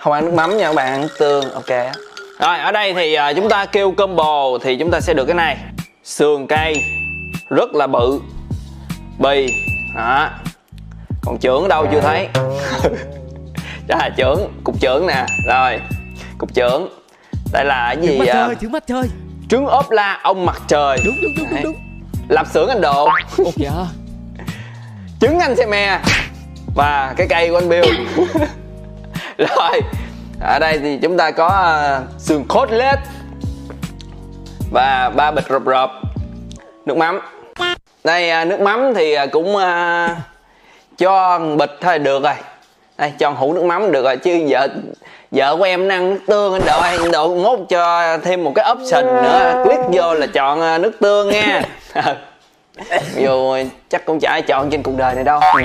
Không 0.00 0.12
ăn 0.12 0.24
nước 0.24 0.34
mắm 0.34 0.56
nha 0.56 0.66
các 0.66 0.74
bạn 0.74 0.86
ăn 0.86 1.00
nước 1.00 1.18
tương 1.18 1.52
Ok. 1.52 1.68
Rồi 2.40 2.58
ở 2.58 2.72
đây 2.72 2.94
thì 2.94 3.14
à, 3.14 3.32
chúng 3.32 3.48
ta 3.48 3.66
kêu 3.66 3.92
combo 3.92 4.58
Thì 4.62 4.76
chúng 4.76 4.90
ta 4.90 5.00
sẽ 5.00 5.14
được 5.14 5.24
cái 5.24 5.34
này. 5.34 5.56
Sườn 6.04 6.46
cây 6.46 6.82
Rất 7.50 7.74
là 7.74 7.86
bự. 7.86 8.20
Bì 9.18 9.46
Đó. 9.96 10.28
Còn 11.22 11.38
trưởng 11.38 11.62
ở 11.62 11.68
đâu 11.68 11.86
chưa 11.92 12.00
thấy? 12.00 12.28
Đó 13.88 13.98
trưởng 14.16 14.52
Cục 14.64 14.80
trưởng 14.80 15.06
nè. 15.06 15.26
Rồi 15.46 15.80
Cục 16.38 16.54
trưởng 16.54 16.88
Đây 17.52 17.64
là 17.64 17.94
cái 17.94 18.02
gì 18.02 18.08
trứng 18.08 18.18
mặt 18.18 18.28
à? 18.28 18.46
trời 18.46 18.54
trứng 18.60 18.72
mặt 18.72 18.82
trời. 18.86 19.08
Trứng 19.48 19.66
ốp 19.66 19.90
la 19.90 20.20
ông 20.22 20.46
mặt 20.46 20.62
trời. 20.68 20.98
Đúng 21.04 21.16
đúng 21.22 21.32
đúng 21.36 21.46
đúng 21.50 21.62
đúng. 21.62 21.76
Lạp 22.28 22.46
xưởng 22.46 22.68
anh 22.68 22.80
Độ 22.80 23.08
ok 23.44 23.88
trứng 25.20 25.38
anh 25.38 25.56
xe 25.56 25.66
me. 25.66 26.00
Và 26.74 27.14
cái 27.16 27.26
cây 27.30 27.48
của 27.50 27.56
anh 27.56 27.68
Bill. 27.68 27.86
Rồi 29.38 29.80
ở 30.40 30.58
đây 30.58 30.78
thì 30.78 30.98
chúng 31.02 31.16
ta 31.16 31.30
có 31.30 31.48
à, 31.48 32.00
sườn 32.18 32.44
cốt 32.48 32.70
lết. 32.70 32.98
Và 34.72 35.10
ba 35.16 35.30
bịch 35.30 35.48
rộp 35.48 35.64
rộp. 35.64 35.90
Nước 36.86 36.96
mắm. 36.96 37.20
Đây 38.04 38.30
à, 38.30 38.44
nước 38.44 38.60
mắm 38.60 38.94
thì 38.94 39.14
à, 39.14 39.26
cũng 39.26 39.56
à, 39.56 40.16
cho 40.98 41.38
bịch 41.38 41.78
thôi 41.80 41.98
được 41.98 42.22
rồi. 42.22 42.34
Đây 42.98 43.12
cho 43.18 43.30
hũ 43.30 43.52
nước 43.52 43.64
mắm 43.64 43.92
được 43.92 44.04
rồi 44.04 44.16
chứ 44.16 44.46
vợ 44.48 44.68
vợ 45.30 45.56
của 45.56 45.64
em 45.64 45.88
ăn 45.88 46.10
nước 46.10 46.20
tương 46.26 46.52
anh 46.52 46.62
độ 46.66 46.80
anh 46.80 47.10
độ 47.12 47.34
mốt 47.34 47.58
cho 47.68 48.18
thêm 48.18 48.44
một 48.44 48.52
cái 48.54 48.72
option 48.72 49.06
nữa. 49.06 49.62
Click 49.64 49.82
vô 49.92 50.14
là 50.14 50.26
chọn 50.26 50.82
nước 50.82 50.92
tương 51.00 51.28
nha 51.28 51.62
dù 53.16 53.56
chắc 53.88 54.04
cũng 54.04 54.18
chả 54.20 54.30
ai 54.30 54.42
chọn 54.42 54.70
trên 54.70 54.82
cuộc 54.82 54.96
đời 54.96 55.14
này 55.14 55.24
đâu. 55.24 55.40
Ừ. 55.40 55.62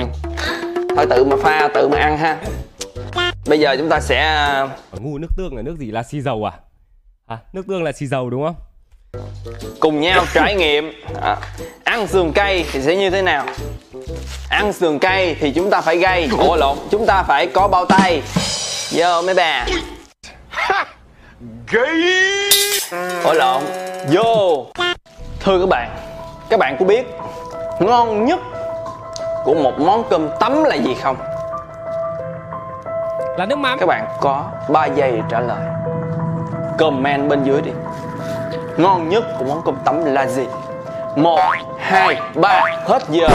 thôi 0.96 1.06
tự 1.10 1.24
mà 1.24 1.36
pha 1.42 1.68
tự 1.74 1.88
mà 1.88 1.98
ăn 1.98 2.18
ha. 2.18 2.38
Bây 3.46 3.60
giờ 3.60 3.76
chúng 3.78 3.88
ta 3.88 4.00
sẽ 4.00 4.20
à, 4.20 4.68
ở 4.90 4.98
ngu 5.00 5.18
nước 5.18 5.28
tương 5.36 5.56
là 5.56 5.62
nước 5.62 5.76
gì? 5.78 5.90
Là 5.90 6.02
xì 6.02 6.20
dầu 6.20 6.44
à? 6.44 6.52
À 7.26 7.38
nước 7.52 7.62
tương 7.68 7.82
là 7.82 7.92
xì 7.92 8.06
dầu 8.06 8.30
đúng 8.30 8.44
không? 8.44 8.54
Cùng 9.80 10.00
nhau 10.00 10.24
trải 10.34 10.54
nghiệm. 10.54 10.92
À, 11.22 11.36
ăn 11.84 12.06
sườn 12.06 12.32
cây 12.32 12.64
thì 12.72 12.82
sẽ 12.82 12.96
như 12.96 13.10
thế 13.10 13.22
nào? 13.22 13.46
Ăn 14.50 14.72
sườn 14.72 14.98
cây 14.98 15.36
thì 15.40 15.52
chúng 15.52 15.70
ta 15.70 15.80
phải 15.80 15.96
gây 15.96 16.28
ủa 16.38 16.56
lộn 16.56 16.78
chúng 16.90 17.06
ta 17.06 17.22
phải 17.22 17.46
có 17.46 17.68
bao 17.68 17.86
tay. 17.86 18.22
Vô 18.90 19.22
mấy 19.22 19.34
bà. 19.34 19.66
Ủa 23.24 23.32
lộn. 23.32 23.62
Vô. 24.12 24.66
Thưa 25.40 25.60
các 25.60 25.68
bạn 25.68 26.13
các 26.54 26.58
bạn 26.60 26.76
có 26.78 26.84
biết 26.84 27.18
ngon 27.80 28.24
nhất 28.24 28.40
của 29.44 29.54
một 29.54 29.78
món 29.78 30.04
cơm 30.10 30.28
tấm 30.40 30.64
là 30.64 30.74
gì 30.74 30.94
không? 31.02 31.16
Là 33.38 33.46
nước 33.46 33.58
mắm. 33.58 33.78
Các 33.78 33.86
bạn 33.86 34.06
có 34.20 34.44
3 34.68 34.86
giây 34.86 35.12
để 35.12 35.22
trả 35.28 35.40
lời. 35.40 35.62
Comment 36.78 37.28
bên 37.28 37.44
dưới 37.44 37.60
đi. 37.60 37.70
Ngon 38.76 39.08
nhất 39.08 39.24
của 39.38 39.44
món 39.44 39.62
cơm 39.64 39.76
tấm 39.84 40.04
là 40.04 40.26
gì? 40.26 40.46
Một 41.16 41.40
hai 41.78 42.20
ba 42.34 42.64
hết 42.84 43.02
giờ. 43.10 43.28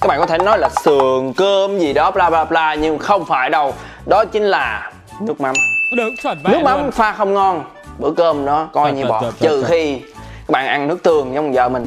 Các 0.00 0.08
bạn 0.08 0.20
có 0.20 0.26
thể 0.26 0.38
nói 0.38 0.58
là 0.58 0.68
sườn 0.84 1.32
cơm 1.36 1.78
gì 1.78 1.92
đó 1.92 2.10
bla 2.10 2.30
bla 2.30 2.44
bla 2.44 2.74
nhưng 2.74 2.98
không 2.98 3.24
phải 3.24 3.50
đâu. 3.50 3.74
Đó 4.06 4.24
chính 4.24 4.42
là 4.42 4.90
nước 5.20 5.40
mắm. 5.40 5.54
Được 5.96 6.10
chuẩn 6.22 6.42
nước 6.44 6.60
mắm 6.64 6.82
luôn. 6.82 6.90
pha 6.90 7.12
không 7.12 7.34
ngon. 7.34 7.64
Bữa 7.98 8.10
cơm 8.16 8.46
đó 8.46 8.68
coi 8.72 8.92
như 8.92 9.04
bọt 9.06 9.22
trời, 9.22 9.32
trừ 9.40 9.64
khi 9.68 10.02
các 10.46 10.52
bạn 10.52 10.66
ăn 10.66 10.88
nước 10.88 11.02
tương 11.02 11.34
giống 11.34 11.52
vợ 11.52 11.68
mình 11.68 11.86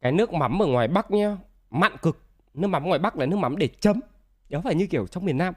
cái 0.00 0.12
nước 0.12 0.32
mắm 0.32 0.62
ở 0.62 0.66
ngoài 0.66 0.88
bắc 0.88 1.10
nhá 1.10 1.36
mặn 1.70 1.96
cực. 2.02 2.18
Nước 2.54 2.68
mắm 2.68 2.84
ngoài 2.84 2.98
bắc 2.98 3.16
là 3.16 3.26
nước 3.26 3.36
mắm 3.36 3.56
để 3.56 3.68
chấm. 3.80 4.00
Đó 4.48 4.60
phải 4.64 4.74
như 4.74 4.86
kiểu 4.86 5.06
trong 5.06 5.24
miền 5.24 5.38
nam. 5.38 5.54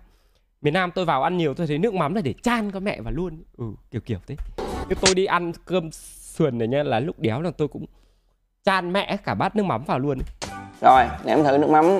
Miền 0.62 0.74
nam 0.74 0.92
tôi 0.92 1.06
vào 1.06 1.24
ăn 1.24 1.38
nhiều 1.38 1.54
tôi 1.54 1.68
thấy 1.68 1.78
nước 1.78 1.94
mắm 1.94 2.16
là 2.16 2.22
để 2.22 2.34
chan 2.44 2.72
con 2.72 2.84
mẹ 2.84 3.02
vào 3.02 3.14
luôn. 3.14 3.44
Ừ 3.58 3.66
kiểu 3.92 4.02
kiểu 4.02 4.20
thế. 4.28 4.36
Nhưng 4.90 4.98
tôi 5.02 5.16
đi 5.16 5.26
ăn 5.26 5.52
cơm 5.66 5.92
sườn 5.92 6.58
này 6.58 6.68
nhá 6.68 6.84
là 6.84 7.00
lúc 7.00 7.20
đéo 7.20 7.42
là 7.42 7.52
tôi 7.58 7.68
cũng 7.68 7.86
chan 8.66 8.94
mẹ 8.94 9.18
cả 9.26 9.34
bát 9.34 9.56
nước 9.56 9.64
mắm 9.64 9.84
vào 9.84 10.00
luôn. 10.00 10.20
Rồi 10.82 11.06
ném 11.26 11.44
thử 11.44 11.58
nước 11.58 11.70
mắm. 11.70 12.00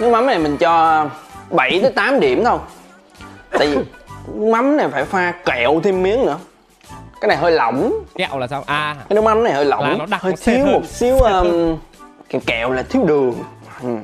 Nước 0.00 0.10
mắm 0.10 0.26
này 0.26 0.38
mình 0.38 0.56
cho 0.56 1.04
7 1.50 1.80
tới 1.82 1.92
8 1.92 2.20
điểm 2.20 2.44
thôi. 2.44 2.58
Tại 3.50 3.68
vì 3.68 3.84
mắm 4.34 4.76
này 4.76 4.88
phải 4.88 5.04
pha 5.04 5.32
kẹo 5.44 5.80
thêm 5.84 6.02
miếng 6.02 6.26
nữa. 6.26 6.38
Cái 7.20 7.28
này 7.28 7.36
hơi 7.36 7.52
lỏng. 7.52 7.92
Kẹo 8.14 8.38
là 8.38 8.46
sao? 8.46 8.64
À. 8.66 8.96
Cái 9.08 9.14
nước 9.14 9.24
mắm 9.24 9.44
này 9.44 9.52
hơi 9.52 9.64
Là 9.64 9.76
lỏng 9.76 9.98
nó 9.98 10.06
đặc 10.06 10.22
hơi 10.22 10.34
thiếu 10.44 10.64
hơn. 10.64 10.72
một 10.72 10.86
xíu 10.86 11.18
um, 11.18 11.78
kẹo 12.28 12.40
kẹo 12.46 12.70
là 12.70 12.82
thiếu 12.82 13.04
đường. 13.04 13.34
Ừ. 13.82 13.96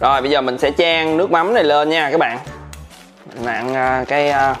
rồi 0.00 0.22
bây 0.22 0.30
giờ 0.30 0.40
mình 0.40 0.58
sẽ 0.58 0.70
chan 0.70 1.16
nước 1.16 1.30
mắm 1.30 1.54
này 1.54 1.64
lên 1.64 1.88
nha 1.88 2.10
các 2.10 2.18
bạn. 2.18 2.38
Mình 3.34 3.46
ăn 3.46 4.02
uh, 4.02 4.08
cái 4.08 4.30
uh, 4.30 4.56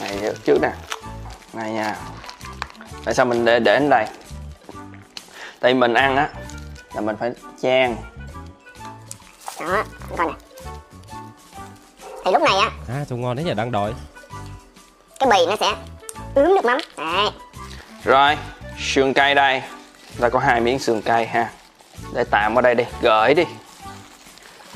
này 0.00 0.32
trước 0.44 0.58
nè. 0.62 0.70
Này 1.52 1.70
nha. 1.70 1.96
Tại 3.04 3.14
sao 3.14 3.26
mình 3.26 3.44
để 3.44 3.60
để 3.60 3.78
đến 3.80 3.90
đây? 3.90 4.06
Tại 5.60 5.74
mình 5.74 5.94
ăn 5.94 6.16
á 6.16 6.28
là 6.94 7.00
mình 7.00 7.16
phải 7.20 7.32
chan. 7.62 7.96
Đó 9.60 9.84
con 10.16 10.26
nè. 10.26 10.34
Thì 12.24 12.32
lúc 12.32 12.42
này 12.42 12.58
á 12.58 12.70
à 12.88 13.04
trông 13.08 13.20
ngon 13.20 13.36
đấy 13.36 13.44
nhỉ? 13.44 13.54
Đang 13.54 13.72
đói 13.72 13.92
cái 15.30 15.40
bì 15.40 15.46
nó 15.50 15.56
sẽ 15.56 15.74
ướm 16.34 16.54
nước 16.54 16.64
mắm. 16.64 16.78
Đấy. 16.96 17.30
Rồi 18.04 18.36
sườn 18.78 19.12
cây 19.12 19.34
đây. 19.34 19.62
Ta 20.20 20.28
có 20.28 20.38
hai 20.38 20.60
miếng 20.60 20.78
sườn 20.78 21.00
cây 21.00 21.26
ha. 21.26 21.48
Để 22.14 22.24
tạm 22.30 22.58
ở 22.58 22.62
đây 22.62 22.74
đi 22.74 22.84
gửi 23.02 23.34
đi. 23.34 23.44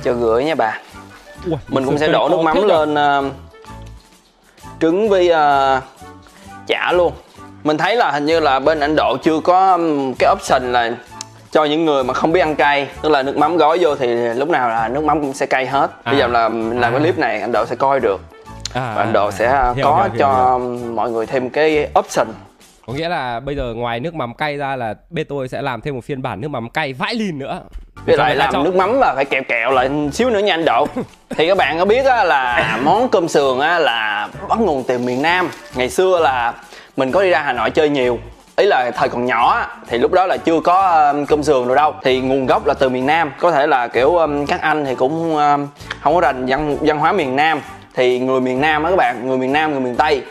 Cho 0.05 0.13
gửi 0.13 0.45
nha 0.45 0.55
bà. 0.55 0.79
Ui, 1.47 1.55
mình 1.69 1.85
cũng 1.85 1.99
sẽ 1.99 2.09
đổ 2.09 2.29
nước 2.29 2.41
mắm 2.43 2.67
lên 2.69 2.95
ờ, 2.95 3.25
trứng 4.81 5.09
với 5.09 5.29
ờ, 5.29 5.81
chả 6.67 6.93
luôn. 6.93 7.13
Mình 7.65 7.79
thấy 7.79 7.97
là 7.97 8.11
hình 8.11 8.27
như 8.27 8.41
là 8.41 8.59
bên 8.59 8.81
Ấn 8.81 8.97
Độ 8.97 9.17
chưa 9.23 9.41
có 9.41 9.73
ừm, 9.73 10.15
cái 10.15 10.33
option 10.33 10.73
là 10.73 10.91
cho 11.51 11.65
những 11.65 11.85
người 11.85 12.05
mà 12.05 12.15
không 12.15 12.33
biết 12.33 12.41
ăn 12.41 12.57
cay. 12.57 12.89
Tức 13.03 13.09
là 13.09 13.23
nước 13.23 13.37
mắm 13.37 13.57
gói 13.57 13.79
vô 13.81 13.95
thì 13.97 14.07
lúc 14.17 14.49
nào 14.49 14.69
là 14.69 14.89
nước 14.89 15.05
mắm 15.05 15.21
cũng 15.21 15.35
sẽ 15.35 15.47
cay 15.47 15.67
hết. 15.67 15.91
Bây 16.05 16.15
À. 16.15 16.19
giờ 16.19 16.27
là 16.27 16.49
mình 16.49 16.81
làm 16.81 16.93
cái 16.93 17.01
À. 17.01 17.03
clip 17.03 17.19
này 17.19 17.41
Ấn 17.41 17.53
Độ 17.53 17.65
sẽ 17.67 17.77
coi 17.77 18.01
được 18.01 18.21
à, 18.75 18.93
và 18.97 19.03
Ấn 19.03 19.13
Độ 19.13 19.31
sẽ 19.31 19.47
ờ, 19.47 19.73
hiểu, 19.73 19.85
có 19.85 19.95
hiểu, 19.97 20.05
hiểu, 20.13 20.19
cho 20.19 20.59
hiểu. 20.59 20.79
mọi 20.95 21.11
người 21.11 21.27
thêm 21.27 21.51
cái 21.51 21.89
option. 21.99 22.27
Có 22.87 22.93
nghĩa 22.95 23.09
là 23.09 23.41
bây 23.41 23.57
giờ 23.57 23.75
ngoài 23.77 24.01
nước 24.01 24.15
mắm 24.15 24.35
cay 24.35 24.57
ra 24.57 24.77
là 24.77 24.95
bên 25.11 25.27
tôi 25.29 25.49
sẽ 25.49 25.63
làm 25.63 25.81
thêm 25.81 25.95
một 25.95 26.05
phiên 26.05 26.23
bản 26.23 26.41
nước 26.41 26.49
mắm 26.49 26.69
cay 26.71 26.93
vãi 26.93 27.15
lìn 27.15 27.39
nữa. 27.39 27.61
Với 28.07 28.17
lại 28.17 28.37
làm 28.37 28.53
cho- 28.53 28.63
nước 28.63 28.75
mắm 28.75 28.99
và 29.01 29.13
phải 29.15 29.25
kẹo 29.25 29.43
kẹo 29.49 29.71
lại 29.71 29.91
xíu 30.13 30.31
nữa 30.31 30.39
nha 30.39 30.55
anh 30.55 30.65
độ. 30.65 30.87
Thì 31.37 31.49
các 31.49 31.57
bạn 31.57 31.79
có 31.79 31.85
biết 31.85 32.05
á, 32.07 32.25
là 32.25 32.79
món 32.83 33.09
cơm 33.09 33.29
sườn 33.29 33.61
á, 33.61 33.79
là 33.79 34.29
bắt 34.49 34.59
nguồn 34.61 34.85
từ 34.89 34.99
miền 34.99 35.23
Nam. 35.23 35.51
Ngày 35.75 35.91
xưa 35.91 36.19
là 36.21 36.55
mình 36.97 37.13
có 37.13 37.23
đi 37.23 37.31
ra 37.31 37.41
Hà 37.43 37.53
Nội 37.53 37.71
chơi 37.71 37.89
nhiều. 37.89 38.19
Ý 38.57 38.67
là 38.67 38.91
thời 38.97 39.09
còn 39.09 39.25
nhỏ 39.25 39.67
thì 39.89 39.99
lúc 39.99 40.13
đó 40.13 40.27
là 40.27 40.37
chưa 40.37 40.61
có 40.61 41.11
um, 41.13 41.25
cơm 41.27 41.43
sườn 41.43 41.67
rồi 41.67 41.77
đâu. 41.77 41.95
Thì 42.03 42.21
nguồn 42.21 42.47
gốc 42.47 42.67
là 42.67 42.75
từ 42.75 42.89
miền 42.89 43.07
Nam. 43.07 43.33
Có 43.41 43.51
thể 43.51 43.67
là 43.67 43.89
kiểu 43.89 44.17
um, 44.17 44.47
các 44.47 44.61
anh 44.61 44.85
thì 44.85 44.95
cũng 44.95 45.37
um, 45.37 45.67
không 46.01 46.15
có 46.15 46.21
rành 46.21 46.47
văn 46.47 46.77
văn 46.81 46.99
hóa 46.99 47.13
miền 47.13 47.37
Nam 47.37 47.61
thì 47.99 48.19
người 48.19 48.41
miền 48.41 48.61
Nam 48.61 48.85
á 48.85 48.91
các 48.91 48.97
bạn 48.97 49.27
người 49.29 49.39
miền 49.39 49.53
Nam 49.53 49.71
người 49.71 49.81
miền 49.81 49.97
Tây 49.97 50.23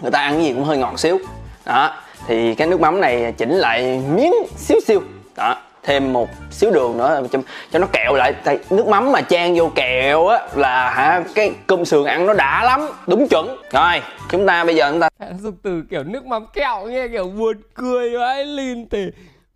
người 0.00 0.10
ta 0.10 0.20
ăn 0.20 0.34
cái 0.34 0.44
gì 0.44 0.52
cũng 0.52 0.64
hơi 0.64 0.78
ngọt 0.78 1.00
xíu. 1.00 1.18
Đó 1.64 1.94
thì 2.26 2.54
cái 2.54 2.66
nước 2.66 2.80
mắm 2.80 3.00
này 3.00 3.32
chỉnh 3.36 3.50
lại 3.52 4.02
miếng 4.14 4.32
xíu 4.56 4.80
xíu. 4.86 5.02
Đó 5.36 5.56
thêm 5.82 6.12
một 6.12 6.28
xíu 6.50 6.70
đường 6.70 6.98
nữa 6.98 7.22
cho, 7.32 7.38
cho 7.72 7.78
nó 7.78 7.86
kẹo 7.86 8.14
lại. 8.14 8.34
Tại 8.44 8.58
nước 8.70 8.86
mắm 8.86 9.12
mà 9.12 9.20
chan 9.20 9.54
vô 9.54 9.70
kẹo 9.74 10.26
á 10.26 10.38
là 10.54 10.90
hả 10.90 11.22
cái 11.34 11.52
cơm 11.66 11.84
sườn 11.84 12.04
ăn 12.04 12.26
nó 12.26 12.32
đã 12.32 12.64
lắm 12.64 12.88
đúng 13.06 13.28
chuẩn. 13.28 13.56
Rồi 13.72 14.02
chúng 14.30 14.46
ta 14.46 14.64
bây 14.64 14.74
giờ 14.74 14.90
chúng 14.90 15.00
ta 15.00 15.08
dùng 15.42 15.56
từ 15.62 15.82
kiểu 15.90 16.04
nước 16.04 16.26
mắm 16.26 16.46
kẹo 16.54 16.86
nghe 16.86 17.08
kiểu 17.08 17.24
buồn 17.24 17.56
cười 17.74 18.18
vãi 18.18 18.44
lìn 18.44 18.88
thì 18.88 19.06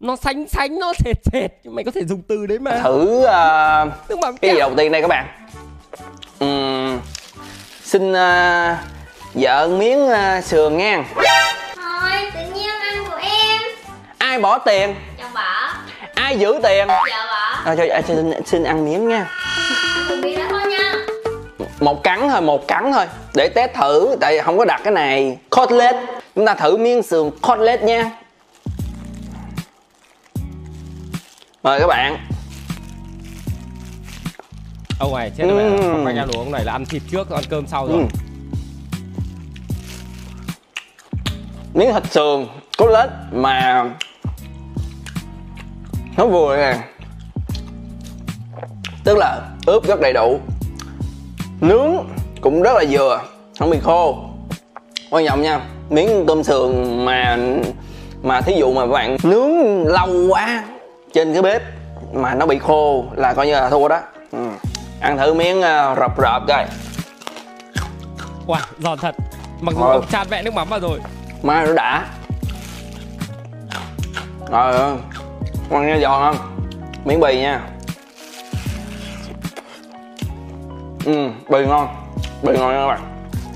nó 0.00 0.16
sánh 0.16 0.48
sánh 0.48 0.78
nó 0.78 0.92
sệt 1.04 1.16
sệt. 1.32 1.50
Nhưng 1.64 1.74
mày 1.74 1.84
có 1.84 1.90
thể 1.90 2.04
dùng 2.04 2.22
từ 2.28 2.46
đấy 2.46 2.58
mà. 2.58 2.80
Thử 2.82 3.24
ờ, 3.24 3.90
nước 4.08 4.18
mắm 4.18 4.36
cái 4.36 4.48
kẹo. 4.48 4.54
gì 4.54 4.60
đầu 4.60 4.74
tiên 4.76 4.92
đây 4.92 5.02
các 5.02 5.08
bạn 5.08 5.26
xin 7.90 8.12
ờ, 8.12 8.76
vợ 9.34 9.68
miếng 9.68 10.08
ờ, 10.08 10.40
sườn 10.40 10.76
nha. 10.76 11.04
Thôi, 11.76 12.10
tự 12.34 12.40
nhiên 12.54 12.70
ăn 12.80 13.04
của 13.10 13.16
em. 13.22 13.60
Ai 14.18 14.38
bỏ 14.38 14.58
tiền? 14.58 14.94
Chồng 15.18 15.30
bỏ. 15.34 15.72
Ai 16.14 16.38
giữ 16.38 16.60
tiền? 16.62 16.88
Vợ 16.88 16.94
bỏ. 17.28 17.62
À, 17.64 17.74
cho, 17.76 17.84
xin, 18.06 18.32
xin 18.46 18.64
ăn 18.64 18.84
miếng 18.84 19.08
nha. 19.08 19.26
Một 21.80 22.02
cắn 22.02 22.28
thôi 22.28 22.40
một 22.40 22.68
cắn 22.68 22.92
thôi. 22.92 23.06
Để 23.34 23.48
test 23.48 23.74
thử 23.74 24.16
tại 24.20 24.38
không 24.38 24.58
có 24.58 24.64
đặt 24.64 24.80
cái 24.84 24.92
này. 24.92 25.38
Cotlet. 25.50 25.96
Chúng 26.34 26.46
ta 26.46 26.54
thử 26.54 26.76
miếng 26.76 27.02
sườn 27.02 27.30
cotlet 27.42 27.82
nha. 27.82 28.10
Mời 31.62 31.80
các 31.80 31.86
bạn 31.86 32.26
ông 35.00 35.14
này 35.14 35.30
chết 35.36 35.44
rồi 35.48 35.62
Ừm. 35.62 35.78
không 35.82 36.06
anh 36.06 36.16
em 36.16 36.28
đúng 36.32 36.38
ông 36.42 36.52
này 36.52 36.64
là 36.64 36.72
ăn 36.72 36.84
thịt 36.84 37.02
trước 37.10 37.30
ăn 37.30 37.44
cơm 37.50 37.66
sau 37.66 37.86
rồi 37.86 37.96
Ừ. 37.96 38.04
miếng 41.74 41.92
thịt 41.94 42.12
sườn 42.12 42.46
cotlet 42.78 43.10
mà 43.32 43.84
nó 46.16 46.26
vừa 46.26 46.56
nè 46.56 46.76
tức 49.04 49.16
là 49.18 49.40
ướp 49.66 49.86
rất 49.86 50.00
đầy 50.00 50.12
đủ 50.12 50.40
nướng 51.60 51.96
cũng 52.40 52.62
rất 52.62 52.72
là 52.74 52.84
vừa 52.90 53.20
không 53.58 53.70
bị 53.70 53.78
khô 53.82 54.18
quan 55.10 55.26
trọng 55.26 55.42
nha 55.42 55.60
miếng 55.90 56.24
tôm 56.26 56.42
sườn 56.44 57.04
mà 57.04 57.38
mà 58.22 58.40
thí 58.40 58.54
dụ 58.58 58.72
mà 58.72 58.80
các 58.80 58.92
bạn 58.92 59.16
nướng 59.22 59.86
lâu 59.86 60.08
quá 60.30 60.64
trên 61.12 61.32
cái 61.32 61.42
bếp 61.42 61.62
mà 62.12 62.34
nó 62.34 62.46
bị 62.46 62.58
khô 62.58 63.04
là 63.16 63.34
coi 63.34 63.46
như 63.46 63.52
là 63.52 63.70
thua 63.70 63.88
đó 63.88 64.00
ừ. 64.32 64.38
Ăn 65.00 65.18
thử 65.18 65.34
miếng 65.34 65.58
uh, 65.58 65.98
rập 65.98 66.18
rập 66.18 66.42
coi. 66.48 66.66
Wow 68.46 68.60
giòn 68.78 68.98
thật. 68.98 69.14
Mặc 69.60 69.74
dù 69.74 69.82
Ờ. 69.82 69.92
ông 69.92 70.06
chan 70.10 70.26
vẹ 70.30 70.42
nước 70.42 70.54
mắm 70.54 70.68
vào 70.68 70.80
rồi. 70.80 71.00
Mai 71.42 71.66
nó 71.66 71.74
đã. 71.74 72.08
Rồi 74.50 74.98
ngon 75.70 75.86
nha 75.86 75.98
giòn 76.02 76.36
không? 76.36 76.66
Miếng 77.04 77.20
bì 77.20 77.40
nha. 77.40 77.70
Ừ 81.04 81.30
bì 81.50 81.66
ngon. 81.66 81.88
Bì 82.42 82.52
ngon 82.58 82.72
nha 82.72 82.78
các 82.80 82.86
bạn. 82.86 83.00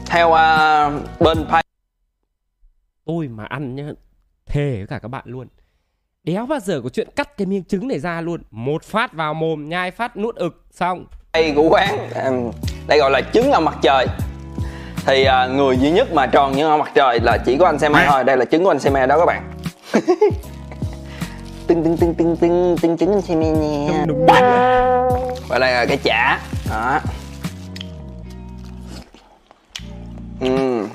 Theo 0.07 0.33
à, 0.33 0.90
bên 1.20 1.46
pay 1.50 1.64
tôi 3.04 3.28
mà 3.28 3.44
ăn 3.44 3.74
nhá 3.74 3.85
thề 4.46 4.76
với 4.76 4.87
cả 4.87 4.98
các 4.98 5.09
bạn 5.09 5.24
luôn. 5.26 5.48
Đéo 6.24 6.46
bao 6.46 6.61
giờ 6.61 6.80
có 6.83 6.88
chuyện 6.88 7.09
cắt 7.16 7.37
cái 7.37 7.46
miếng 7.46 7.64
trứng 7.64 7.88
này 7.88 7.98
ra 7.98 8.20
luôn. 8.20 8.42
Một 8.50 8.85
phát 8.85 9.12
vào 9.12 9.35
mồm 9.35 9.68
nhai 9.68 9.90
phát 9.90 10.16
nuốt 10.16 10.35
ực 10.37 10.64
xong 10.70 11.07
của 11.35 11.68
quán. 11.68 12.11
Đây 12.87 12.99
gọi 12.99 13.11
là 13.11 13.20
trứng 13.33 13.53
ở 13.53 13.61
mặt 13.61 13.75
trời. 13.83 14.07
Thì 15.07 15.25
à, 15.25 15.47
người 15.47 15.77
duy 15.77 15.90
nhất 15.90 16.12
mà 16.12 16.27
tròn 16.27 16.53
như 16.53 16.68
ở 16.68 16.77
mặt 16.77 16.90
trời 16.94 17.20
là 17.20 17.38
chỉ 17.47 17.57
có 17.57 17.66
anh 17.66 17.79
Seme 17.79 18.07
thôi. 18.09 18.25
Đây 18.25 18.37
là 18.37 18.44
trứng 18.44 18.64
của 18.64 18.70
anh 18.70 18.79
Seme 18.79 19.07
đó 19.07 19.18
các 19.18 19.27
bạn. 19.27 19.51
Tưng 21.66 21.85
tưng 21.85 21.97
tưng 21.97 22.14
tưng 22.14 22.37
tưng 22.37 22.77
tưng 22.83 22.97
trứng 22.97 23.12
anh 23.12 23.23
Trông 23.29 24.07
đúng 24.07 24.27
đúng 24.27 24.37
và 25.49 25.59
đây 25.59 25.73
là 25.73 25.87
cái 25.87 25.97
chả. 25.97 26.38
Đó. 26.70 27.01
Ừm. 30.40 30.88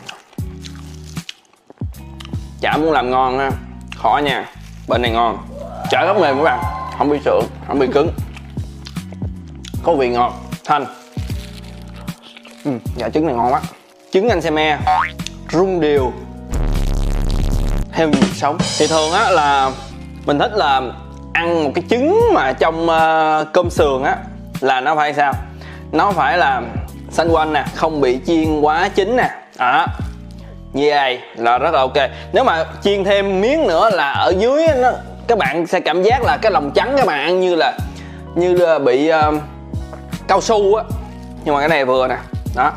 chả 2.61 2.77
muốn 2.77 2.91
làm 2.91 3.11
ngon 3.11 3.39
á 3.39 3.51
khó 3.95 4.21
nha. 4.23 4.45
Bên 4.87 5.01
này 5.01 5.11
ngon. 5.11 5.37
Chả 5.89 6.05
rất 6.05 6.17
mềm 6.17 6.37
các 6.37 6.43
bạn. 6.43 6.59
Không 6.97 7.09
bị 7.09 7.19
sượng 7.25 7.45
không 7.67 7.79
bị 7.79 7.87
cứng 7.93 8.11
có 9.83 9.93
vị 9.93 10.09
ngọt 10.09 10.33
thanh. 10.65 10.85
Ừ, 12.65 12.71
dạ 12.95 13.09
trứng 13.09 13.25
này 13.25 13.35
ngon 13.35 13.53
quá. 13.53 13.61
Trứng 14.11 14.29
anh 14.29 14.41
xe 14.41 14.49
me. 14.49 14.77
Rung 15.51 15.79
đều. 15.79 16.13
Theo 17.91 18.09
nhịp 18.09 18.35
sống. 18.35 18.57
Thì 18.77 18.87
thường 18.87 19.11
á 19.11 19.29
là 19.29 19.71
mình 20.25 20.39
thích 20.39 20.51
là 20.53 20.81
ăn 21.33 21.63
một 21.63 21.71
cái 21.75 21.83
trứng 21.89 22.21
mà 22.33 22.53
trong 22.53 22.83
uh, 22.83 23.53
cơm 23.53 23.69
sườn 23.69 24.03
á 24.03 24.17
là 24.59 24.81
nó 24.81 24.95
phải 24.95 25.13
sao? 25.13 25.33
Nó 25.91 26.11
phải 26.11 26.37
là 26.37 26.61
xanh 27.11 27.29
quanh 27.31 27.53
nè 27.53 27.65
không 27.75 28.01
bị 28.01 28.19
chiên 28.25 28.61
quá 28.61 28.89
chín 28.95 29.15
nè. 29.15 29.29
Đó. 29.57 29.85
Như 30.73 30.89
vậy 30.89 31.19
là 31.35 31.57
rất 31.57 31.73
là 31.73 31.79
ok. 31.79 31.97
Nếu 32.33 32.43
mà 32.43 32.65
chiên 32.81 33.03
thêm 33.03 33.41
miếng 33.41 33.67
nữa 33.67 33.89
là 33.93 34.11
ở 34.11 34.33
dưới 34.37 34.67
á, 34.67 34.75
nó 34.75 34.91
các 35.27 35.37
bạn 35.37 35.67
sẽ 35.67 35.79
cảm 35.79 36.03
giác 36.03 36.23
là 36.23 36.37
cái 36.41 36.51
lòng 36.51 36.71
trắng 36.75 36.93
các 36.97 37.07
bạn 37.07 37.19
ăn 37.19 37.39
như 37.39 37.55
là 37.55 37.77
như 38.35 38.53
là 38.53 38.79
bị 38.79 39.11
uh, 39.11 39.35
cao 40.29 40.41
su 40.41 40.75
á. 40.75 40.83
Nhưng 41.43 41.53
mà 41.53 41.59
cái 41.59 41.69
này 41.69 41.85
vừa 41.85 42.07
nè. 42.07 42.17
Đó. 42.55 42.71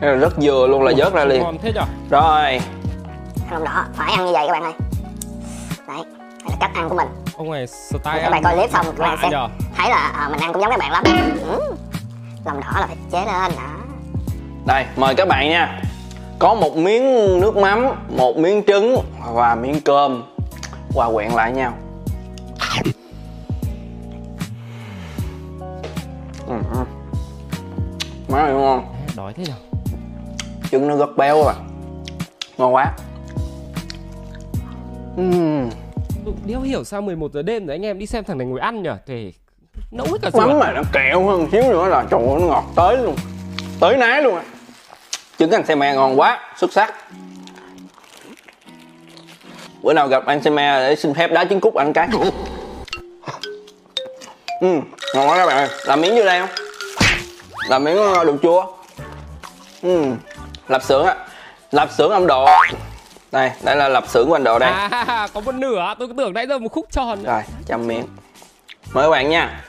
Cái 0.00 0.10
này 0.10 0.16
rất 0.16 0.32
vừa 0.42 0.66
luôn 0.66 0.82
là 0.82 0.92
vớt 0.96 1.12
ra 1.12 1.24
liền. 1.24 1.42
rồi. 2.10 2.60
Lòng 3.50 3.64
đỏ 3.64 3.84
phải 3.94 4.12
ăn 4.12 4.26
như 4.26 4.32
vậy 4.32 4.46
các 4.46 4.52
bạn 4.52 4.62
ơi. 4.62 4.72
Đấy 5.88 6.04
đây 6.44 6.50
là 6.50 6.56
cách 6.60 6.70
ăn 6.74 6.88
của 6.88 6.94
mình. 6.94 7.08
Ông 7.36 7.50
này 7.50 7.66
style 7.66 8.20
các 8.22 8.30
bạn 8.30 8.42
coi 8.42 8.54
clip 8.54 8.70
xong 8.70 8.86
các 8.86 8.98
bạn 8.98 9.18
sẽ 9.22 9.30
nhở 9.30 9.48
thấy 9.76 9.90
là 9.90 9.96
à, 9.96 10.28
mình 10.28 10.40
ăn 10.40 10.52
cũng 10.52 10.62
giống 10.62 10.70
các 10.70 10.78
bạn 10.78 10.92
lắm. 10.92 11.04
Ừ. 11.48 11.74
lòng 12.44 12.60
đỏ 12.60 12.80
là 12.80 12.86
phải 12.86 12.96
chế 13.12 13.18
lên 13.18 13.52
đó. 13.56 13.68
Đây 14.66 14.84
mời 14.96 15.14
các 15.14 15.28
bạn 15.28 15.50
nha. 15.50 15.82
Có 16.38 16.54
một 16.54 16.76
miếng 16.76 17.40
nước 17.40 17.56
mắm 17.56 17.86
một 18.16 18.36
miếng 18.36 18.62
trứng 18.66 18.96
và 19.34 19.54
miếng 19.54 19.80
cơm. 19.80 20.22
Hòa 20.94 21.10
quyện 21.12 21.30
lại 21.30 21.52
nhau 21.52 21.72
Ừ, 26.52 26.84
má 28.28 28.38
ơi 28.38 28.54
ngon. 28.54 28.86
Đói 29.16 29.32
thế 29.32 29.44
nhở 29.46 29.54
trứng 30.70 30.88
nó 30.88 30.96
rất 30.96 31.16
béo 31.16 31.44
à 31.44 31.54
ngon 32.58 32.74
quá. 32.74 32.92
Tôi 36.24 36.34
đéo 36.46 36.60
hiểu 36.60 36.84
sao 36.84 37.00
11 37.00 37.32
giờ 37.32 37.42
đêm 37.42 37.66
rồi 37.66 37.74
anh 37.74 37.86
em 37.86 37.98
đi 37.98 38.06
xem 38.06 38.24
thằng 38.24 38.38
này 38.38 38.46
ngồi 38.46 38.60
ăn 38.60 38.82
nhở? 38.82 38.96
Thì 39.06 39.34
nấu 39.90 40.06
hết 40.06 40.18
cả 40.22 40.30
mắm 40.34 40.48
ruột 40.48 40.60
mà 40.60 40.72
nó 40.72 40.82
kẹo 40.92 41.26
hơn 41.26 41.48
xíu 41.52 41.62
nữa 41.62 41.88
là 41.88 42.04
trời 42.10 42.20
nó 42.20 42.46
ngọt 42.46 42.64
tới 42.76 42.96
luôn. 42.96 43.16
Tới 43.80 43.96
nái 43.96 44.22
luôn 44.22 44.34
á. 44.34 44.42
Trứng 45.38 45.50
anh 45.50 45.66
xe 45.66 45.74
me 45.74 45.94
ngon 45.94 46.20
quá 46.20 46.54
xuất 46.56 46.72
sắc. 46.72 46.94
Bữa 49.82 49.92
nào 49.92 50.08
gặp 50.08 50.26
anh 50.26 50.42
xe 50.42 50.50
me 50.50 50.80
để 50.80 50.96
xin 50.96 51.14
phép 51.14 51.32
đá 51.32 51.44
trứng 51.44 51.60
cút 51.60 51.74
anh 51.74 51.92
cái 51.92 52.08
ừ 54.62 54.80
ngon 55.14 55.28
quá 55.28 55.36
các 55.36 55.46
bạn 55.46 55.56
ơi. 55.56 55.68
Làm 55.84 56.00
miếng 56.00 56.16
vô 56.16 56.24
đây 56.24 56.40
không? 56.40 56.48
Làm 57.68 57.84
miếng 57.84 57.96
ờ, 57.96 58.24
đường 58.24 58.38
chua. 58.42 58.66
Ừ 59.82 60.04
lạp 60.68 60.82
xưởng 60.82 61.06
á 61.06 61.16
lạp 61.70 61.92
xưởng 61.92 62.10
ông 62.10 62.26
độ. 62.26 62.46
Đây 63.32 63.50
đây 63.62 63.76
là 63.76 63.88
lạp 63.88 64.08
xưởng 64.08 64.28
của 64.28 64.36
anh 64.36 64.44
độ 64.44 64.58
đây. 64.58 64.70
À 64.70 65.28
có 65.34 65.40
một 65.40 65.54
nửa. 65.54 65.94
Tôi 65.98 66.08
cứ 66.08 66.14
tưởng 66.18 66.32
nãy 66.32 66.46
giờ 66.48 66.58
một 66.58 66.68
khúc 66.72 66.86
tròn 66.90 67.22
rồi 67.24 67.42
chăm 67.66 67.86
miếng. 67.86 68.06
Mời 68.92 69.04
các 69.04 69.10
bạn 69.10 69.30
nha. 69.30 69.64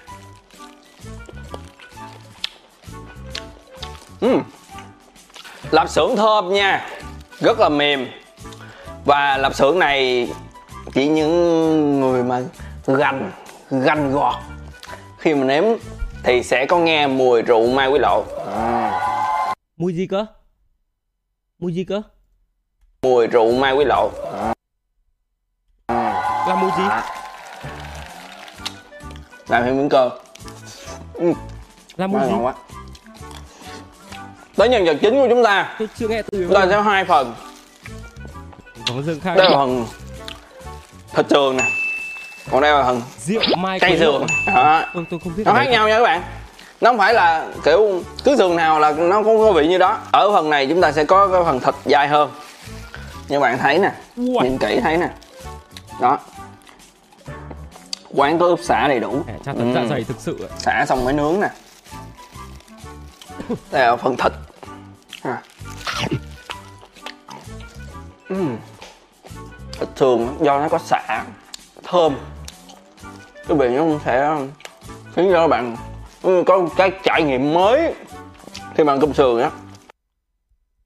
Ừm. 4.21 4.41
lạp 5.71 5.89
xưởng 5.89 6.15
thơm 6.15 6.53
nha. 6.53 6.87
Rất 7.39 7.59
là 7.59 7.69
mềm. 7.69 8.07
Và 9.05 9.37
lạp 9.37 9.55
xưởng 9.55 9.79
này 9.79 10.29
chỉ 10.93 11.07
những 11.07 11.99
người 11.99 12.23
mà 12.23 12.41
gành 12.87 13.31
gành 13.71 14.13
gọt 14.13 14.35
khi 15.23 15.33
mà 15.33 15.45
nếm 15.45 15.63
thì 16.23 16.43
sẽ 16.43 16.65
có 16.65 16.77
nghe 16.77 17.07
mùi 17.07 17.41
rượu 17.41 17.67
mai 17.67 17.87
quý 17.87 17.99
lộ. 17.99 18.23
Mùi 19.77 19.93
gì 19.95 20.07
cơ? 20.07 20.25
Mùi 21.59 21.73
gì 21.73 21.83
cơ? 21.83 22.01
Mùi 23.01 23.27
rượu 23.27 23.51
mai 23.51 23.73
quý 23.73 23.85
lộ. 23.85 24.11
Là 26.47 26.55
mùi 26.61 26.71
gì? 26.77 26.83
Làm 29.47 29.63
thêm 29.63 29.77
miếng 29.77 29.89
cơm. 29.89 30.11
Là 31.95 32.07
quá 32.07 32.07
mùi 32.07 32.21
gì? 32.21 32.35
quá. 32.41 32.53
Tới 34.55 34.69
nhân 34.69 34.85
vật 34.85 34.97
chính 35.01 35.13
của 35.13 35.27
chúng 35.29 35.43
ta. 35.43 35.75
Tôi 35.79 35.87
chưa 35.97 36.07
nghe 36.07 36.21
từ 36.21 36.45
chúng 36.45 36.53
ta 36.55 36.67
sẽ 36.69 36.81
hai 36.81 37.05
phần. 37.05 37.35
Có 38.87 39.01
dương 39.01 39.19
khai 39.19 39.35
đây 39.35 39.49
là 39.49 39.57
phần 39.57 39.85
thịt 41.13 41.29
sườn 41.29 41.57
nè 41.57 41.63
còn 42.51 42.61
đây 42.61 42.71
là 42.71 42.83
phần 42.83 43.01
Rượu 43.25 43.41
mai 43.57 43.79
cây 43.79 43.97
lộ. 43.97 44.19
đó. 44.47 44.83
Tôi, 44.93 45.05
tôi 45.09 45.19
không 45.23 45.33
biết 45.37 45.43
nó 45.45 45.53
khác 45.53 45.65
nhau 45.69 45.87
nha 45.87 45.97
các 45.97 46.03
bạn. 46.03 46.21
Nó 46.81 46.89
không 46.89 46.97
phải 46.97 47.13
là 47.13 47.47
kiểu 47.65 48.03
cứ 48.23 48.35
sườn 48.37 48.55
nào 48.55 48.79
là 48.79 48.91
nó 48.91 49.23
cũng 49.23 49.37
có 49.39 49.51
vị 49.51 49.67
như 49.67 49.77
đó. 49.77 49.97
Ở 50.11 50.31
phần 50.31 50.49
này 50.49 50.67
chúng 50.67 50.81
ta 50.81 50.91
sẽ 50.91 51.03
có 51.05 51.27
cái 51.27 51.41
phần 51.45 51.59
thịt 51.59 51.75
dai 51.85 52.07
hơn. 52.07 52.31
Như 53.27 53.39
bạn 53.39 53.57
thấy 53.57 53.79
nè 53.79 53.91
Uầy. 54.17 54.49
nhìn 54.49 54.57
kỹ 54.57 54.79
thấy 54.83 54.97
nè. 54.97 55.09
Đó. 56.01 56.19
Quán 58.15 58.39
có 58.39 58.45
ướp 58.45 58.59
xả 58.63 58.87
đầy 58.87 58.99
đủ. 58.99 59.23
À, 59.27 59.33
Cha 59.45 59.53
tấn 59.53 59.73
dạ 59.73 59.81
Ừ. 59.81 59.87
dày 59.89 60.03
thực 60.03 60.17
sự 60.19 60.49
xả 60.57 60.85
xong 60.87 61.05
mới 61.05 61.13
nướng 61.13 61.39
nè. 61.41 61.47
Đây 63.71 63.81
là 63.87 63.95
phần 63.95 64.17
thịt. 64.17 64.31
À. 65.23 65.37
Ừm. 68.29 68.57
thịt 69.79 69.89
thường 69.95 70.37
do 70.41 70.59
nó 70.59 70.69
có 70.69 70.77
xả 70.77 71.23
thơm 71.83 72.15
cái 73.47 73.57
vị 73.57 73.69
nó 73.69 73.83
sẽ 74.05 74.35
khiến 75.15 75.29
cho 75.31 75.47
bạn 75.47 75.75
ừ, 76.21 76.43
có 76.45 76.67
cái 76.77 76.91
trải 77.03 77.23
nghiệm 77.23 77.53
mới 77.53 77.93
khi 78.75 78.83
ăn 78.87 78.99
cơm 78.99 79.13
sườn 79.13 79.41
á. 79.41 79.51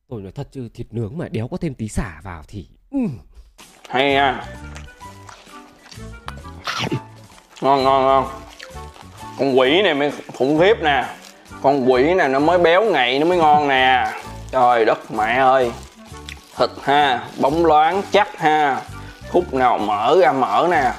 Tôi 0.10 0.22
nói 0.22 0.32
thật 0.36 0.48
chứ 0.52 0.70
thịt 0.74 0.88
nướng 0.91 1.17
mà 1.17 1.28
đéo 1.32 1.48
có 1.48 1.58
thêm 1.58 1.74
tí 1.74 1.88
xả 1.88 2.20
vào 2.24 2.43
thì 2.48 2.67
ừ. 2.91 3.00
hay 3.89 4.13
nha. 4.13 4.43
Ngon 7.62 7.84
ngon 7.84 8.06
ngon. 8.06 8.28
Con 9.39 9.60
quỷ 9.60 9.82
này 9.82 9.93
mới 9.93 10.12
khủng 10.38 10.60
khiếp 10.60 10.78
nè. 10.82 11.06
Con 11.62 11.91
quỷ 11.91 12.13
này 12.13 12.30
nó 12.30 12.39
mới 12.39 12.58
béo 12.58 12.86
ngậy 12.91 13.20
nó 13.20 13.26
mới 13.26 13.38
ngon 13.38 13.67
nè. 13.67 14.12
Trời 14.52 14.86
đất 14.86 15.12
mẹ 15.12 15.36
ơi. 15.36 15.72
Thịt 16.58 16.70
ha 16.82 17.28
bóng 17.39 17.65
loáng 17.65 18.02
chắc 18.12 18.38
ha. 18.38 18.82
Khúc 19.30 19.54
nào 19.54 19.78
mở 19.78 20.17
ra 20.22 20.32
mở 20.32 20.67
nè 20.72 20.91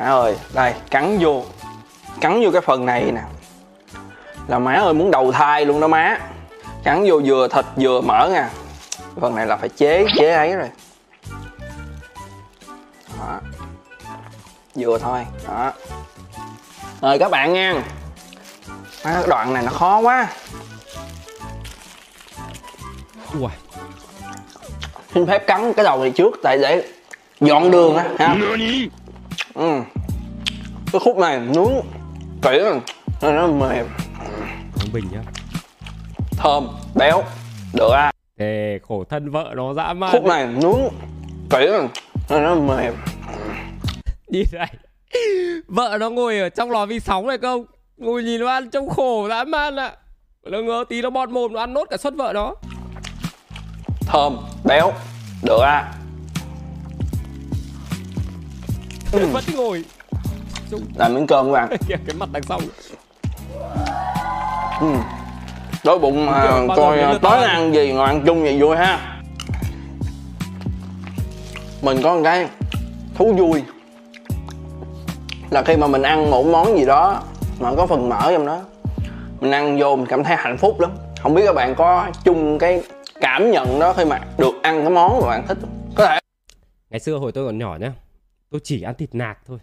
má 0.00 0.06
ơi 0.06 0.36
đây 0.54 0.74
cắn 0.90 1.18
vô 1.20 1.44
cắn 2.20 2.44
vô 2.44 2.50
cái 2.52 2.60
phần 2.60 2.86
này 2.86 3.12
nè. 3.12 3.22
Là 4.48 4.58
má 4.58 4.74
ơi 4.74 4.94
muốn 4.94 5.10
đầu 5.10 5.32
thai 5.32 5.66
luôn 5.66 5.80
đó 5.80 5.88
má 5.88 6.18
cắn 6.84 7.04
vô 7.08 7.20
vừa 7.24 7.48
thịt 7.48 7.64
vừa 7.76 8.00
mỡ 8.00 8.30
nè 8.32 8.44
phần 9.20 9.34
này 9.34 9.46
là 9.46 9.56
phải 9.56 9.68
chế 9.68 10.06
chế 10.16 10.30
ấy 10.30 10.56
rồi. 10.56 10.68
Đó. 13.18 13.40
vừa 14.74 14.98
thôi 14.98 15.26
đó. 15.48 15.72
Rồi 17.00 17.18
các 17.18 17.30
bạn 17.30 17.52
nha. 17.52 17.74
Má, 19.04 19.12
cái 19.14 19.26
đoạn 19.26 19.52
này 19.52 19.62
nó 19.62 19.70
khó 19.70 19.98
quá. 19.98 20.28
Uầy. 23.40 23.52
xin 25.14 25.26
phép 25.26 25.46
cắn 25.46 25.72
cái 25.72 25.84
đầu 25.84 26.00
này 26.00 26.10
trước 26.10 26.34
tại 26.42 26.58
để 26.58 26.88
dọn 27.40 27.70
đường 27.70 27.96
á 27.96 28.04
ha 28.18 28.36
ừ. 29.54 29.80
cái 30.92 31.00
khúc 31.04 31.16
này 31.16 31.40
nướng 31.40 31.72
kỹ 32.42 32.58
rồi 32.58 32.80
nó 33.32 33.46
mềm. 33.46 33.86
Không 34.74 34.92
bình 34.92 35.04
nhá. 35.12 35.22
Thơm 36.30 36.68
béo 36.94 37.22
được 37.74 37.90
à 37.92 38.12
Thề 38.38 38.78
khổ 38.88 39.04
thân 39.10 39.30
vợ 39.30 39.52
nó 39.56 39.74
dã 39.74 39.92
man 39.92 40.12
khúc 40.12 40.24
này 40.24 40.46
nướng 40.46 40.80
kỹ 41.50 41.66
rồi 41.66 41.88
nó 42.42 42.54
mềm. 42.54 42.94
Nhìn 44.28 44.46
này 44.52 44.74
Vợ 45.68 45.96
nó 46.00 46.10
ngồi 46.10 46.38
ở 46.38 46.48
trong 46.48 46.70
lò 46.70 46.86
vi 46.86 47.00
sóng 47.00 47.26
này 47.26 47.38
không? 47.38 47.64
Ngồi 47.96 48.22
nhìn 48.22 48.40
nó 48.40 48.48
ăn 48.48 48.70
trông 48.70 48.88
khổ 48.88 49.28
dã 49.28 49.44
man 49.44 49.76
ạ. 49.76 49.92
Nó 50.42 50.58
ngờ 50.58 50.84
tí 50.88 51.02
nó 51.02 51.10
bọt 51.10 51.28
mồm 51.28 51.52
nó 51.52 51.60
ăn 51.60 51.74
nốt 51.74 51.84
cả 51.90 51.96
suất 51.96 52.14
vợ 52.14 52.32
nó. 52.34 52.54
Thơm 54.00 54.36
béo 54.64 54.92
được 55.42 55.60
à 55.62 55.92
Vẫn 59.12 59.44
ngồi. 59.56 59.84
Làm 60.94 61.14
miếng 61.14 61.26
cơm 61.26 61.46
các 61.46 61.52
bạn. 61.52 61.76
Kìa 61.88 61.94
cái 62.06 62.16
mặt 62.18 62.28
đằng 62.32 62.42
sau. 62.42 62.60
Đói 65.84 65.98
bụng 65.98 66.26
mà 66.26 66.66
coi 66.76 67.18
tối 67.22 67.36
ăn? 67.36 67.48
ăn 67.48 67.74
gì 67.74 67.92
ngồi 67.92 68.06
ăn 68.06 68.22
chung 68.26 68.42
vậy 68.42 68.60
vui 68.60 68.76
ha. 68.76 69.20
Mình 71.82 72.02
có 72.02 72.14
một 72.14 72.20
cái 72.24 72.48
thú 73.14 73.32
vui. 73.38 73.62
Là 75.50 75.62
khi 75.62 75.76
mà 75.76 75.86
mình 75.86 76.02
ăn 76.02 76.30
một 76.30 76.46
món 76.46 76.78
gì 76.78 76.84
đó 76.84 77.22
mà 77.60 77.70
có 77.76 77.86
phần 77.86 78.08
mỡ 78.08 78.32
trong 78.32 78.46
đó 78.46 78.60
mình 79.40 79.50
ăn 79.50 79.78
vô 79.80 79.96
mình 79.96 80.06
cảm 80.06 80.24
thấy 80.24 80.36
hạnh 80.36 80.58
phúc 80.58 80.80
lắm. 80.80 80.90
Không 81.22 81.34
biết 81.34 81.42
các 81.46 81.52
bạn 81.52 81.74
có 81.74 82.06
chung 82.24 82.58
cái 82.58 82.82
cảm 83.20 83.50
nhận 83.50 83.78
đó 83.78 83.92
khi 83.92 84.04
mà 84.04 84.20
được 84.38 84.62
ăn 84.62 84.80
cái 84.80 84.90
món 84.90 85.20
mà 85.20 85.26
bạn 85.26 85.46
thích 85.48 85.58
không? 85.60 85.70
có 85.94 86.06
thể. 86.06 86.18
Ngày 86.90 87.00
xưa 87.00 87.16
hồi 87.16 87.32
tôi 87.32 87.46
còn 87.46 87.58
nhỏ 87.58 87.76
nhá 87.80 87.92
Tôi 88.50 88.60
chỉ 88.64 88.82
ăn 88.82 88.94
thịt 88.94 89.14
nạc 89.14 89.38
thôi. 89.46 89.58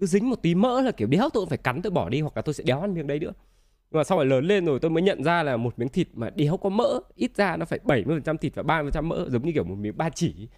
Cứ 0.00 0.06
dính 0.06 0.30
một 0.30 0.42
tí 0.42 0.54
mỡ 0.54 0.80
là 0.80 0.92
kiểu 0.92 1.08
đéo 1.08 1.28
tôi 1.32 1.40
cũng 1.40 1.48
phải 1.48 1.58
cắn 1.58 1.82
tôi 1.82 1.90
bỏ 1.90 2.08
đi 2.08 2.20
Hoặc 2.20 2.36
là 2.36 2.42
tôi 2.42 2.54
sẽ 2.54 2.64
đéo 2.64 2.80
ăn 2.80 2.94
miếng 2.94 3.06
đấy 3.06 3.18
nữa. 3.18 3.32
Nhưng 3.90 3.98
mà 3.98 4.04
sau 4.04 4.18
này 4.18 4.26
lớn 4.26 4.44
lên 4.44 4.64
rồi 4.64 4.78
tôi 4.78 4.90
mới 4.90 5.02
nhận 5.02 5.24
ra 5.24 5.42
là 5.42 5.56
một 5.56 5.78
miếng 5.78 5.88
thịt 5.88 6.08
mà 6.14 6.30
đéo 6.30 6.56
có 6.56 6.68
mỡ 6.68 7.00
Ít 7.14 7.36
ra 7.36 7.56
nó 7.56 7.64
phải 7.64 7.78
70% 7.84 8.36
thịt 8.36 8.54
và 8.54 8.62
30% 8.62 9.02
mỡ 9.02 9.26
Giống 9.28 9.46
như 9.46 9.52
kiểu 9.52 9.64
một 9.64 9.74
miếng 9.78 9.96
ba 9.96 10.10
chỉ. 10.10 10.48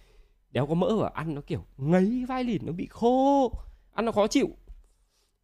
Đéo 0.51 0.65
có 0.65 0.73
mỡ 0.73 0.95
và 0.95 1.11
ăn 1.13 1.35
nó 1.35 1.41
kiểu 1.47 1.59
ngấy 1.77 2.25
vai 2.27 2.43
lìn 2.43 2.61
Nó 2.65 2.71
bị 2.71 2.87
khô. 2.89 3.51
Ăn 3.93 4.05
nó 4.05 4.11
khó 4.11 4.27
chịu. 4.27 4.49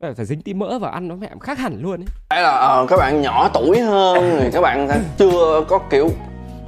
Phải 0.01 0.13
phải 0.13 0.25
dính 0.25 0.41
tí 0.41 0.53
mỡ 0.53 0.79
và 0.79 0.89
ăn 0.89 1.07
nó 1.07 1.15
mẹ 1.15 1.31
khác 1.41 1.57
hẳn 1.57 1.81
luôn 1.81 2.01
ấy. 2.01 2.07
Phải 2.29 2.41
là 2.41 2.49
ờ, 2.49 2.85
các 2.89 2.97
bạn 2.97 3.21
nhỏ 3.21 3.49
tuổi 3.53 3.79
hơn 3.79 4.39
thì 4.41 4.49
các 4.53 4.61
bạn 4.61 4.87
chưa 5.17 5.65
có 5.67 5.79
kiểu 5.89 6.09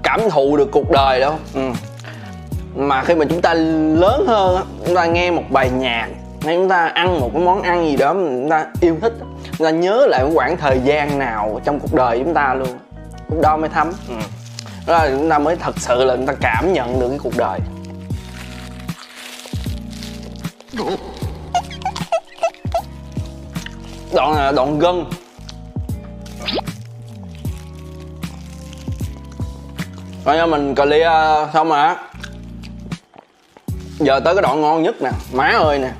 cảm 0.03 0.19
thụ 0.31 0.57
được 0.57 0.69
cuộc 0.71 0.91
đời 0.91 1.19
đâu. 1.19 1.35
Ừ 1.53 1.71
mà 2.75 3.03
khi 3.03 3.15
mà 3.15 3.25
chúng 3.29 3.41
ta 3.41 3.53
lớn 3.53 4.25
hơn 4.27 4.55
á, 4.55 4.63
chúng 4.85 4.95
ta 4.95 5.05
nghe 5.05 5.31
một 5.31 5.43
bài 5.49 5.69
nhạc 5.69 6.07
hay 6.41 6.55
chúng 6.55 6.69
ta 6.69 6.85
ăn 6.85 7.19
một 7.19 7.29
cái 7.33 7.43
món 7.43 7.61
ăn 7.61 7.85
gì 7.85 7.97
đó 7.97 8.13
mà 8.13 8.21
chúng 8.21 8.49
ta 8.49 8.65
yêu 8.81 8.97
thích 9.01 9.13
chúng 9.57 9.65
ta 9.65 9.71
nhớ 9.71 10.07
lại 10.09 10.23
một 10.23 10.31
khoảng 10.35 10.57
thời 10.57 10.79
gian 10.83 11.19
nào 11.19 11.61
trong 11.63 11.79
cuộc 11.79 11.93
đời 11.93 12.19
chúng 12.23 12.33
ta 12.33 12.53
luôn. 12.53 12.67
Lúc 13.29 13.41
đó 13.41 13.57
mới 13.57 13.69
thấm. 13.69 13.91
Ừ. 14.09 14.15
đó 14.87 14.93
là 14.93 15.09
chúng 15.09 15.29
ta 15.29 15.39
mới 15.39 15.55
thật 15.55 15.79
sự 15.79 16.03
là 16.03 16.15
chúng 16.15 16.25
ta 16.25 16.33
cảm 16.41 16.73
nhận 16.73 16.99
được 16.99 17.09
cái 17.09 17.19
cuộc 17.23 17.37
đời. 17.37 17.59
Đoạn 24.13 24.31
là 24.33 24.51
đoạn 24.51 24.79
gân. 24.79 25.05
Coi 30.25 30.37
như 30.37 30.45
mình 30.45 30.75
clear 30.75 31.49
xong 31.53 31.69
rồi 31.69 31.79
á 31.79 31.95
Giờ 33.99 34.19
tới 34.19 34.35
cái 34.35 34.41
đoạn 34.41 34.61
ngon 34.61 34.83
nhất 34.83 35.01
nè. 35.01 35.11
Má 35.33 35.47
ơi 35.47 35.79
nè. 35.79 35.91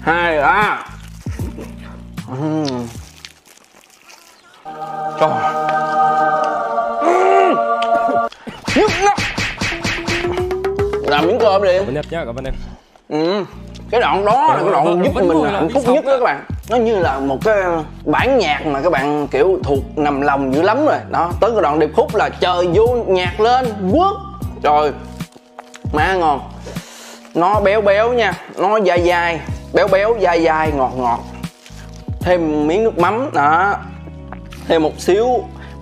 Hai 0.00 0.38
ba. 0.40 0.86
Uhm. 2.32 2.86
Trời. 5.20 5.30
Uhm. 8.80 8.94
Làm 11.06 11.26
miếng 11.26 11.38
cơm 11.40 11.62
đi. 11.62 11.72
Em 11.72 11.94
nhá, 11.94 12.02
cảm 12.10 12.36
ơn 12.36 12.44
em. 12.44 12.54
Ừ. 13.08 13.44
Cái 13.90 14.00
đoạn 14.00 14.24
đó 14.24 14.46
là 14.48 14.62
cái 14.62 14.70
đoạn 14.72 15.02
giúp 15.04 15.14
mình 15.14 15.42
là 15.42 15.50
hạnh 15.50 15.68
phúc 15.74 15.84
nhất 15.86 16.04
đó 16.04 16.12
các 16.12 16.24
bạn. 16.24 16.44
Nó 16.70 16.76
như 16.76 16.98
là 16.98 17.18
một 17.18 17.38
cái 17.44 17.62
bản 18.04 18.38
nhạc 18.38 18.66
mà 18.66 18.80
các 18.82 18.90
bạn 18.90 19.28
kiểu 19.28 19.58
thuộc 19.64 19.98
nằm 19.98 20.20
lòng 20.20 20.54
dữ 20.54 20.62
lắm 20.62 20.86
rồi. 20.86 20.98
Đó, 21.10 21.32
tới 21.40 21.50
cái 21.50 21.62
đoạn 21.62 21.78
điệp 21.78 21.90
khúc 21.96 22.14
là 22.14 22.28
trời 22.40 22.68
vô 22.74 22.86
nhạc 23.06 23.40
lên 23.40 23.66
quất 23.92 24.12
Trời, 24.62 24.92
má 25.92 26.14
ngon 26.14 26.40
Nó 27.36 27.60
béo 27.60 27.80
béo 27.80 28.12
nha, 28.12 28.32
nó 28.58 28.80
dai 28.80 29.06
dai 29.06 29.40
Béo 29.74 29.88
béo 29.88 30.16
dai 30.20 30.44
dai, 30.44 30.72
ngọt 30.72 30.92
ngọt. 30.96 31.20
Thêm 32.20 32.66
miếng 32.66 32.84
nước 32.84 32.98
mắm, 32.98 33.30
đó. 33.34 33.74
Thêm 34.68 34.82
một 34.82 35.00
xíu 35.00 35.26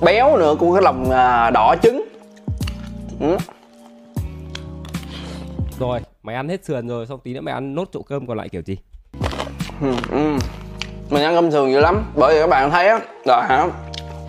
béo 0.00 0.36
nữa 0.36 0.54
của 0.58 0.74
cái 0.74 0.82
lòng 0.82 1.10
à, 1.10 1.50
đỏ 1.50 1.74
trứng. 1.82 2.08
Ừ. 3.20 3.36
Rồi, 5.78 6.00
mày 6.22 6.36
ăn 6.36 6.48
hết 6.48 6.64
sườn 6.64 6.88
rồi 6.88 7.06
Xong 7.06 7.20
tí 7.24 7.34
nữa 7.34 7.40
mày 7.40 7.54
ăn 7.54 7.74
nốt 7.74 7.88
chỗ 7.92 8.02
cơm 8.02 8.26
còn 8.26 8.36
lại 8.36 8.48
kiểu 8.48 8.62
gì? 8.66 8.78
Ừ, 9.80 9.92
ừ. 10.10 10.38
mình 11.10 11.22
ăn 11.22 11.34
cơm 11.34 11.50
sườn 11.50 11.72
dữ 11.72 11.80
lắm 11.80 12.12
bởi 12.14 12.34
vì 12.34 12.40
các 12.40 12.46
bạn 12.46 12.70
thấy 12.70 12.88
á 12.88 13.00
là 13.24 13.46
hả 13.48 13.66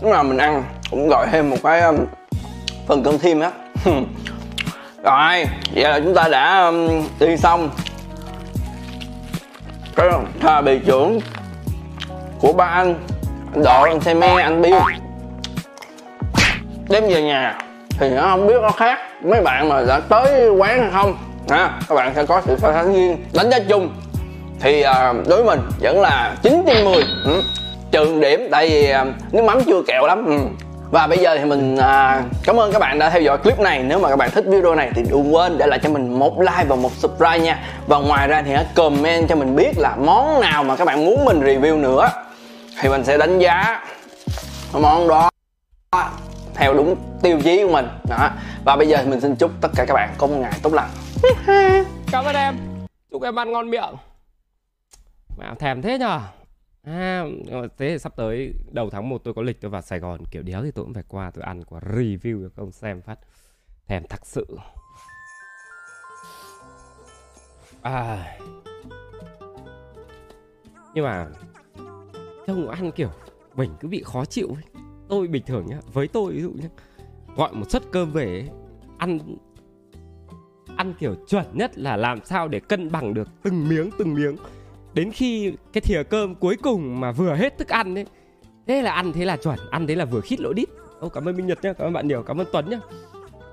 lúc 0.02 0.12
nào 0.12 0.24
mình 0.24 0.38
ăn 0.38 0.64
cũng 0.92 1.08
gọi 1.10 1.28
thêm 1.32 1.50
một 1.50 1.58
cái 1.64 1.82
um, 1.82 1.96
phần 2.88 3.04
cơm 3.04 3.20
thêm 3.20 3.40
á 3.40 3.52
rồi 5.06 5.46
vậy 5.74 5.84
là 5.84 6.00
chúng 6.00 6.14
ta 6.14 6.28
đã 6.28 6.66
um, 6.66 7.04
đi 7.20 7.38
xong. 7.38 7.70
Cái 9.96 10.10
thà 10.40 10.62
bị 10.62 10.80
trưởng 10.86 11.20
của 12.40 12.54
ba 12.54 12.66
anh 12.66 12.96
anh 13.54 13.64
đội 13.64 13.90
anh 13.90 14.00
xe 14.00 14.14
me 14.14 14.28
anh 14.28 14.62
biêu 14.62 14.80
đem 16.90 17.08
về 17.08 17.22
nhà 17.22 17.58
thì 18.00 18.10
nó 18.10 18.22
không 18.22 18.48
biết 18.48 18.62
nó 18.62 18.70
khác. 18.70 19.00
Mấy 19.24 19.42
bạn 19.42 19.70
mà 19.70 19.82
đã 19.88 20.00
tới 20.00 20.50
quán 20.50 20.82
hay 20.82 20.92
không 20.92 21.18
à, 21.50 21.80
các 21.90 21.96
bạn 21.96 22.14
sẽ 22.16 22.26
có 22.26 22.42
sự 22.46 22.58
so 22.62 22.74
sánh 22.74 22.94
riêng. 22.94 23.26
Đánh 23.34 23.50
giá 23.50 23.60
chung 23.70 23.90
thì 24.60 24.82
à, 24.82 25.14
đối 25.28 25.44
với 25.44 25.58
mình 25.58 25.70
vẫn 25.82 26.02
là 26.02 26.36
9 26.42 26.64
trên 26.68 26.86
10 26.86 27.04
ừ. 27.26 27.42
trừ 27.92 28.20
điểm 28.22 28.48
tại 28.52 28.70
vì 28.70 28.90
à, 28.90 29.06
nước 29.32 29.44
mắm 29.44 29.60
chưa 29.66 29.82
kẹo 29.88 30.08
lắm. 30.08 30.26
Ừ 30.26 30.65
và 30.92 31.08
bây 31.08 31.18
giờ 31.18 31.38
thì 31.38 31.46
mình 31.46 31.78
à, 31.78 32.24
cảm 32.44 32.60
ơn 32.60 32.72
các 32.72 32.80
bạn 32.80 33.00
đã 33.00 33.10
theo 33.10 33.22
dõi 33.22 33.38
clip 33.38 33.60
này. 33.60 33.84
Nếu 33.84 34.00
mà 34.00 34.10
các 34.10 34.16
bạn 34.16 34.32
thích 34.32 34.46
video 34.48 34.76
này 34.76 34.92
thì 34.96 35.04
đừng 35.10 35.36
quên 35.36 35.58
để 35.58 35.68
lại 35.68 35.80
cho 35.84 35.90
mình 35.90 36.20
một 36.20 36.40
like 36.40 36.66
và 36.68 36.76
một 36.76 36.92
subscribe 36.92 37.40
nha. 37.40 37.64
Và 37.88 37.98
ngoài 37.98 38.28
ra 38.28 38.42
thì 38.42 38.54
hãy 38.54 38.66
comment 38.76 39.30
cho 39.30 39.36
mình 39.36 39.56
biết 39.56 39.78
là 39.78 39.96
món 39.96 40.42
nào 40.42 40.64
mà 40.64 40.76
các 40.76 40.86
bạn 40.86 41.06
muốn 41.06 41.26
mình 41.26 41.42
review 41.42 41.82
nữa. 41.82 42.10
Thì 42.82 42.90
mình 42.90 43.04
sẽ 43.04 43.18
đánh 43.18 43.40
giá 43.40 43.84
món 44.74 45.08
đó 45.08 45.30
theo 46.54 46.74
đúng 46.74 46.96
tiêu 47.22 47.42
chí 47.44 47.64
của 47.64 47.74
mình. 47.74 47.88
Đó. 48.10 48.30
Và 48.66 48.76
bây 48.76 48.88
giờ 48.88 48.98
thì 49.04 49.10
mình 49.10 49.22
xin 49.22 49.36
chúc 49.36 49.52
tất 49.62 49.70
cả 49.76 49.86
các 49.86 49.94
bạn 49.94 50.10
có 50.18 50.28
một 50.28 50.38
ngày 50.40 50.54
tốt 50.62 50.74
lành. 50.74 50.90
Cảm 52.12 52.26
ơn 52.26 52.36
em. 52.36 52.56
Chúc 53.12 53.24
em 53.24 53.40
ăn 53.40 53.52
ngon 53.52 53.70
miệng. 53.70 53.96
Mà 55.38 55.46
thèm 55.60 55.82
thế 55.82 55.98
nhờ. 55.98 56.20
À, 56.86 57.26
thế 57.78 57.98
sắp 57.98 58.16
tới 58.16 58.54
đầu 58.72 58.90
tháng 58.90 59.10
1 59.10 59.24
tôi 59.24 59.34
có 59.34 59.42
lịch 59.42 59.62
tôi 59.62 59.72
vào 59.72 59.82
Sài 59.82 60.00
Gòn. 60.00 60.20
Kiểu 60.32 60.44
đéo 60.44 60.64
thì 60.64 60.72
tôi 60.72 60.86
cũng 60.86 60.94
phải 60.94 61.04
qua 61.08 61.32
tôi 61.32 61.44
ăn 61.44 61.64
qua 61.64 61.80
review 61.80 62.44
cho 62.44 62.50
các 62.50 62.64
ông 62.64 62.72
xem 62.72 63.02
phát. 63.02 63.20
Thèm 63.88 64.04
thật 64.10 64.26
sự. 64.26 64.46
À. 67.82 68.38
Nhưng 70.94 71.06
mà 71.06 71.28
trông 72.48 72.70
ăn 72.70 72.92
kiểu 72.92 73.10
mình 73.56 73.72
cứ 73.80 73.88
bị 73.88 74.04
khó 74.04 74.26
chịu 74.26 74.48
ấy. 74.48 74.84
tôi 75.10 75.28
bình 75.28 75.44
thường 75.46 75.66
nhá 75.68 75.80
với 75.94 76.08
tôi 76.08 76.34
ví 76.34 76.42
dụ 76.42 76.52
nhá 76.52 76.70
gọi 77.36 77.54
một 77.54 77.72
suất 77.72 77.84
cơm 77.92 78.12
về 78.12 78.26
ấy, 78.26 78.50
ăn 78.98 79.20
ăn 80.78 80.94
kiểu 81.00 81.16
chuẩn 81.28 81.46
nhất 81.54 81.78
là 81.78 81.98
làm 81.98 82.26
sao 82.26 82.48
để 82.48 82.60
cân 82.60 82.92
bằng 82.92 83.14
được 83.14 83.28
từng 83.44 83.70
miếng 83.70 83.90
từng 83.98 84.14
miếng 84.14 84.36
đến 84.96 85.12
khi 85.12 85.54
cái 85.74 85.82
thìa 85.82 86.04
cơm 86.04 86.36
cuối 86.36 86.58
cùng 86.64 87.00
mà 87.00 87.12
vừa 87.12 87.36
hết 87.36 87.58
thức 87.58 87.68
ăn 87.68 87.96
ấy 87.96 88.06
thế 88.68 88.82
là 88.82 88.92
ăn 88.92 89.14
thế 89.14 89.26
là 89.26 89.38
chuẩn 89.38 89.60
ăn 89.72 89.88
thế 89.88 89.96
là 89.96 90.06
vừa 90.06 90.22
khít 90.22 90.40
lỗ 90.40 90.54
đít. 90.54 90.70
Ô, 91.00 91.10
cảm 91.10 91.28
ơn 91.28 91.38
minh 91.38 91.48
nhật 91.48 91.60
nhá 91.64 91.74
cảm 91.74 91.88
ơn 91.88 91.94
bạn 91.94 92.08
nhiều 92.08 92.24
cảm 92.24 92.42
ơn 92.42 92.48
tuấn 92.52 92.70
nhá. 92.70 92.80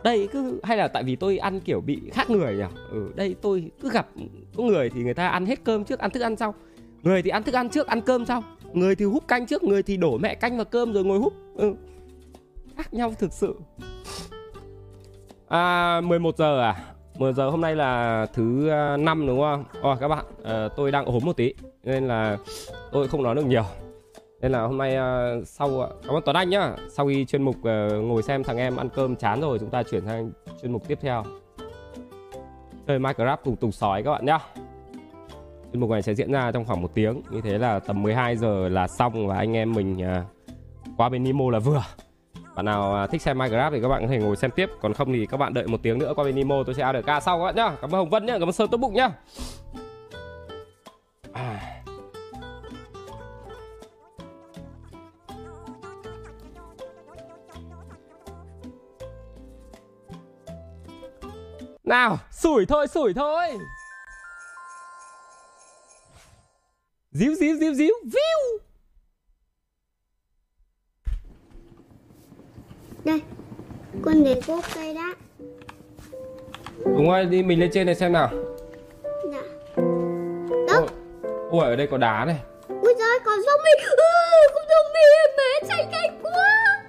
Đây 0.04 0.28
cứ 0.32 0.60
hay 0.62 0.76
là 0.76 0.88
tại 0.88 1.04
vì 1.04 1.16
tôi 1.16 1.38
ăn 1.38 1.60
kiểu 1.60 1.80
bị 1.80 2.00
khác 2.12 2.30
người 2.30 2.54
nhỉ? 2.56 2.64
Ở 2.90 3.00
đây 3.14 3.34
tôi 3.42 3.70
cứ 3.80 3.90
gặp 3.90 4.08
có 4.56 4.62
người 4.62 4.90
thì 4.90 5.02
người 5.02 5.14
ta 5.14 5.28
ăn 5.28 5.46
hết 5.46 5.64
cơm 5.64 5.84
trước 5.84 5.98
ăn 5.98 6.10
thức 6.10 6.20
ăn 6.20 6.36
sau. 6.36 6.54
Người 7.02 7.22
thì 7.22 7.30
ăn 7.30 7.42
thức 7.42 7.54
ăn 7.54 7.68
trước 7.68 7.86
ăn 7.86 8.00
cơm 8.00 8.26
sau. 8.26 8.42
Người 8.72 8.94
thì 8.94 9.04
húp 9.04 9.28
canh 9.28 9.46
trước 9.46 9.62
người 9.62 9.82
thì 9.82 9.96
đổ 9.96 10.18
mẹ 10.18 10.34
canh 10.34 10.56
vào 10.56 10.64
cơm 10.64 10.92
rồi 10.92 11.04
ngồi 11.04 11.18
húp. 11.18 11.32
Ừ. 11.56 11.74
khác 12.76 12.94
nhau 12.94 13.14
thực 13.18 13.32
sự. 13.32 13.54
À 15.48 16.00
11 16.00 16.36
giờ 16.36 16.60
à? 16.60 16.91
10 17.22 17.32
giờ 17.32 17.50
hôm 17.50 17.60
nay 17.60 17.76
là 17.76 18.26
thứ 18.32 18.68
à, 18.68 18.96
năm 18.96 19.26
đúng 19.26 19.40
không? 19.40 19.64
Ồ 19.82 19.96
các 20.00 20.08
bạn, 20.08 20.24
à, 20.44 20.68
tôi 20.76 20.90
đang 20.90 21.04
ốm 21.04 21.22
một 21.24 21.36
tí 21.36 21.54
nên 21.84 22.08
là 22.08 22.38
tôi 22.92 23.08
không 23.08 23.22
nói 23.22 23.34
được 23.34 23.46
nhiều. 23.46 23.64
Nên 24.40 24.52
là 24.52 24.62
hôm 24.62 24.78
nay 24.78 24.96
à, 24.96 25.34
sau 25.44 25.80
à, 25.80 25.88
cảm 26.06 26.14
ơn 26.14 26.22
Tuấn 26.24 26.36
Anh 26.36 26.50
nhá. 26.50 26.76
Sau 26.90 27.06
khi 27.08 27.24
chuyên 27.24 27.42
mục 27.42 27.56
à, 27.64 27.88
ngồi 28.02 28.22
xem 28.22 28.44
thằng 28.44 28.56
em 28.56 28.76
ăn 28.76 28.88
cơm 28.88 29.16
chán 29.16 29.40
rồi, 29.40 29.58
chúng 29.58 29.70
ta 29.70 29.82
chuyển 29.82 30.04
sang 30.04 30.30
chuyên 30.62 30.72
mục 30.72 30.88
tiếp 30.88 30.98
theo. 31.00 31.24
Chơi 32.86 32.98
Minecraft 32.98 33.36
cùng 33.44 33.56
tùng 33.56 33.72
sói 33.72 34.02
các 34.02 34.10
bạn 34.10 34.24
nhá. 34.26 34.38
Chuyên 35.72 35.80
mục 35.80 35.90
này 35.90 36.02
sẽ 36.02 36.14
diễn 36.14 36.32
ra 36.32 36.52
trong 36.52 36.64
khoảng 36.64 36.82
một 36.82 36.94
tiếng, 36.94 37.22
như 37.30 37.40
thế 37.40 37.58
là 37.58 37.78
tầm 37.78 38.02
12 38.02 38.36
giờ 38.36 38.68
là 38.68 38.88
xong 38.88 39.28
và 39.28 39.36
anh 39.36 39.56
em 39.56 39.72
mình 39.72 40.02
à, 40.02 40.24
qua 40.96 41.08
bên 41.08 41.24
Nemo 41.24 41.50
là 41.50 41.58
vừa. 41.58 41.82
Bạn 42.54 42.64
nào 42.64 42.94
à, 42.94 43.06
thích 43.06 43.22
xem 43.22 43.38
Minecraft 43.38 43.70
thì 43.70 43.80
các 43.82 43.88
bạn 43.88 44.02
có 44.02 44.08
thể 44.08 44.18
ngồi 44.18 44.36
xem 44.36 44.50
tiếp. 44.50 44.70
Còn 44.80 44.94
không 44.94 45.12
thì 45.12 45.26
các 45.26 45.36
bạn 45.36 45.54
đợi 45.54 45.66
một 45.66 45.80
tiếng 45.82 45.98
nữa 45.98 46.12
qua 46.16 46.24
bên 46.24 46.34
Nemo 46.34 46.62
tôi 46.66 46.74
sẽ 46.74 46.82
ADK 46.82 47.22
sau 47.22 47.38
các 47.38 47.44
bạn 47.44 47.56
nhá. 47.56 47.76
Cảm 47.80 47.90
ơn 47.90 47.98
Hồng 47.98 48.10
Vân 48.10 48.26
nhá, 48.26 48.32
cảm 48.38 48.48
ơn 48.48 48.52
Sơn 48.52 48.68
tốt 48.70 48.78
bụng 48.78 48.94
nhá. 48.94 49.10
À. 51.32 51.82
Nào, 61.84 62.18
sủi 62.30 62.66
thôi, 62.66 62.88
sủi 62.88 63.14
thôi. 63.14 63.58
Díu, 67.10 67.34
díu, 67.34 67.56
díu, 67.56 67.74
díu, 67.74 67.94
víu. 68.04 68.71
Đây 73.04 73.20
Con 74.02 74.24
để 74.24 74.40
cốt 74.46 74.60
cây 74.74 74.94
đó. 74.94 75.14
Đúng 76.84 77.10
rồi 77.10 77.24
đi 77.24 77.42
mình 77.42 77.60
lên 77.60 77.70
trên 77.72 77.86
này 77.86 77.94
xem 77.94 78.12
nào. 78.12 78.30
Dạ. 79.32 79.42
Đất 80.66 80.86
Ôi 81.50 81.64
ở 81.64 81.76
đây 81.76 81.86
có 81.90 81.96
đá 81.98 82.24
này. 82.24 82.36
Ui 82.68 82.94
trời 82.98 83.18
có 83.24 83.30
zombie. 83.30 83.90
Ừ, 83.90 83.96
Con 84.54 84.64
zombie 84.64 85.36
mẹ 85.36 85.68
chạy 85.68 85.86
nhanh 85.92 86.20
quá. 86.22 86.82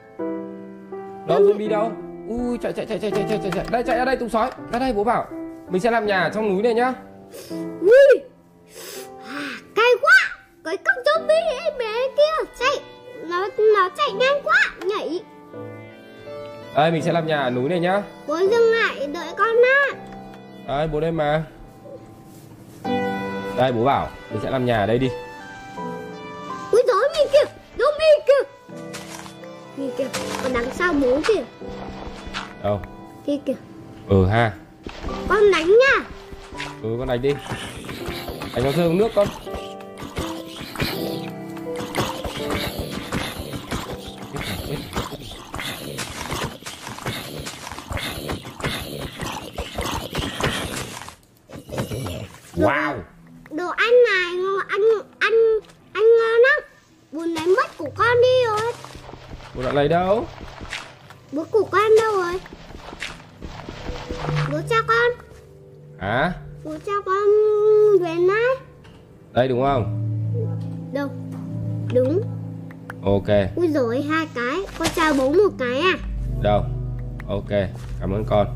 Đâu 1.27 1.39
zombie 1.41 1.69
đâu? 1.69 1.91
Ui 2.29 2.57
chạy 2.57 2.73
chạy 2.73 2.85
chạy 2.85 2.99
chạy 2.99 3.11
chạy 3.11 3.39
chạy 3.43 3.51
chạy. 3.55 3.65
Đây 3.71 3.83
chạy 3.83 3.97
ra 3.97 4.05
đây 4.05 4.15
tùng 4.17 4.29
sói. 4.29 4.51
Ra 4.71 4.79
đây 4.79 4.93
bố 4.93 5.03
bảo. 5.03 5.27
Mình 5.69 5.81
sẽ 5.81 5.91
làm 5.91 6.05
nhà 6.05 6.31
trong 6.33 6.49
núi 6.53 6.61
này 6.63 6.73
nhá. 6.73 6.93
Ui. 7.81 8.19
À, 9.27 9.41
Cay 9.75 9.89
quá. 10.01 10.37
Cái 10.65 10.77
con 10.77 10.95
zombie 11.05 11.57
ấy 11.61 11.71
bé 11.79 11.93
kia. 12.17 12.49
Chạy. 12.59 12.79
Nó, 13.29 13.47
nó 13.75 13.89
chạy 13.97 14.11
nhanh 14.11 14.41
quá. 14.43 14.72
Đây 16.75 16.91
mình 16.91 17.01
sẽ 17.01 17.11
làm 17.11 17.27
nhà 17.27 17.39
ở 17.41 17.49
núi 17.49 17.69
này 17.69 17.79
nhá 17.79 18.01
Bố 18.27 18.37
dừng 18.37 18.71
lại 18.71 19.07
đợi 19.07 19.27
con 19.37 19.55
á. 19.63 19.85
Đây 20.67 20.87
bố 20.87 20.99
đây 20.99 21.11
mà 21.11 21.43
Đây 23.57 23.71
bố 23.71 23.83
bảo 23.83 24.09
Mình 24.31 24.39
sẽ 24.43 24.49
làm 24.51 24.65
nhà 24.65 24.77
ở 24.77 24.85
đây 24.85 24.99
đi 24.99 25.09
Ui 26.71 26.81
giời 26.87 27.09
mình 27.17 27.27
kìa, 27.33 27.51
zombie 27.77 28.19
kìa. 28.27 28.43
Kìa 29.77 29.89
kìa, 29.97 30.07
còn 30.43 30.53
đằng 30.53 30.69
sau 30.73 30.93
bố 30.93 31.19
kìa. 31.27 31.43
Đâu 32.63 32.81
Kìa 33.25 33.37
kìa. 33.45 33.55
Ừ 34.09 34.25
ha 34.25 34.51
Con 35.29 35.51
đánh 35.51 35.67
nha. 35.67 36.05
Ừ 36.83 36.95
con 36.99 37.07
đánh 37.07 37.21
đi 37.21 37.33
Đánh 38.55 38.63
nó 38.63 38.71
rơi 38.71 38.73
xuống 38.73 38.97
nước 38.97 39.11
con 39.15 39.27
đâu 59.93 60.25
Bố 61.31 61.45
của 61.51 61.63
con 61.71 61.91
đâu 62.01 62.17
rồi? 62.17 62.39
Bố 64.51 64.59
cho 64.69 64.75
con, 64.87 65.27
Hả 65.99 66.33
bố 66.63 66.71
cho 66.85 67.01
con 67.05 67.23
về 68.01 68.13
này. 68.13 68.55
Đây 69.33 69.47
đúng 69.47 69.61
không 69.61 69.99
Đâu? 70.93 71.09
Đúng. 71.93 72.21
Ok 73.03 73.27
Ui 73.55 73.67
rồi 73.67 74.01
hai 74.01 74.27
cái, 74.35 74.59
con 74.79 74.87
cho 74.95 75.13
bố 75.17 75.33
một 75.33 75.49
cái 75.59 75.79
à? 75.79 75.97
Đâu 76.41 76.63
Ok 77.27 77.49
Cảm 77.99 78.11
ơn 78.11 78.25
con 78.29 78.47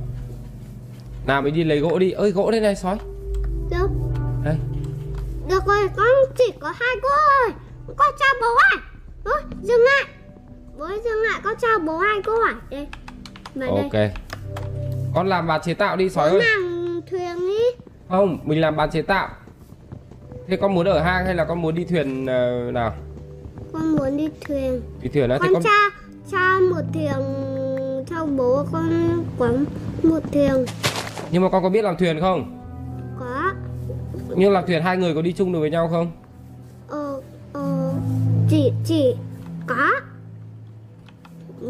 Nào 1.25 1.41
mình 1.41 1.53
đi 1.53 1.63
lấy 1.63 1.79
gỗ 1.79 1.99
đi 1.99 2.11
ơi 2.11 2.31
gỗ 2.31 2.51
đây 2.51 2.61
này 2.61 2.75
sói 2.75 2.97
Đâu? 3.69 3.89
Đây 4.43 4.55
Được 5.49 5.65
rồi, 5.65 5.89
con 5.95 6.07
chỉ 6.37 6.53
có 6.59 6.73
hai 6.79 6.95
cô 7.01 7.09
rồi. 7.09 7.55
Con 7.97 8.07
cho 8.19 8.25
bố 8.41 8.47
à? 8.57 8.75
Ôi, 9.23 9.41
dừng 9.61 9.81
lại. 9.81 10.06
Lại, 11.37 11.41
con 11.43 11.55
cho 11.61 11.67
bố 11.85 11.97
hai 11.97 12.21
cô 12.25 12.41
à? 12.41 12.55
Đây. 12.69 12.87
Mà 13.55 13.65
đây. 13.65 13.83
Ok 13.83 14.11
Con 15.15 15.27
làm 15.27 15.47
bàn 15.47 15.61
chế 15.63 15.73
tạo 15.73 15.95
đi 15.95 16.09
sói 16.09 16.29
ơi 16.29 16.39
làm 16.39 17.01
thuyền 17.09 17.39
đi. 17.39 17.85
Không 18.09 18.39
mình 18.43 18.61
làm 18.61 18.75
bàn 18.75 18.89
chế 18.91 19.01
tạo 19.01 19.29
Thế 20.47 20.57
con 20.57 20.75
muốn 20.75 20.85
ở 20.87 20.99
hang 20.99 21.25
hay 21.25 21.35
là 21.35 21.45
con 21.45 21.61
muốn 21.61 21.75
đi 21.75 21.83
thuyền 21.83 22.25
ờ, 22.25 22.71
nào 22.73 22.93
Con 23.73 23.95
muốn 23.95 24.17
đi 24.17 24.29
thuyền. 24.47 24.81
Đi 25.01 25.09
thuyền 25.09 25.29
á 25.29 25.37
Thế 25.41 25.49
Con 25.53 25.53
con 25.53 25.63
cho 25.63 25.69
cho 26.31 26.59
một 26.59 26.81
thuyền 26.93 27.13
cho 28.09 28.25
bố 28.25 28.65
con 28.71 29.23
quấn 29.37 29.65
một 30.03 30.19
thuyền 30.31 30.65
Nhưng 31.31 31.41
mà 31.41 31.49
con 31.49 31.63
có 31.63 31.69
biết 31.69 31.83
làm 31.83 31.97
thuyền 31.97 32.19
không 32.19 32.59
có 33.19 33.53
Nhưng 34.35 34.51
làm 34.51 34.65
thuyền 34.67 34.83
hai 34.83 34.97
người 34.97 35.15
có 35.15 35.21
đi 35.21 35.33
chung 35.33 35.53
được 35.53 35.59
với 35.59 35.69
nhau 35.69 35.87
không 35.91 36.11
ờ 36.89 37.21
ờ 37.53 37.93
chỉ 38.49 38.71
chỉ 38.85 39.15
có 39.67 39.91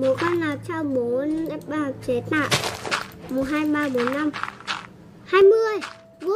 bố 0.02 0.16
con 0.22 0.34
là 0.34 0.58
cho 0.68 0.84
bố 0.84 1.24
bà 1.68 1.92
chế 2.08 2.22
tạo 2.30 2.50
một 3.30 3.44
hai 3.52 3.66
ba 3.66 3.90
bốn 3.94 4.14
năm. 4.14 4.32
Hai 5.26 5.42
mươi. 5.42 5.80
Bố. 6.22 6.36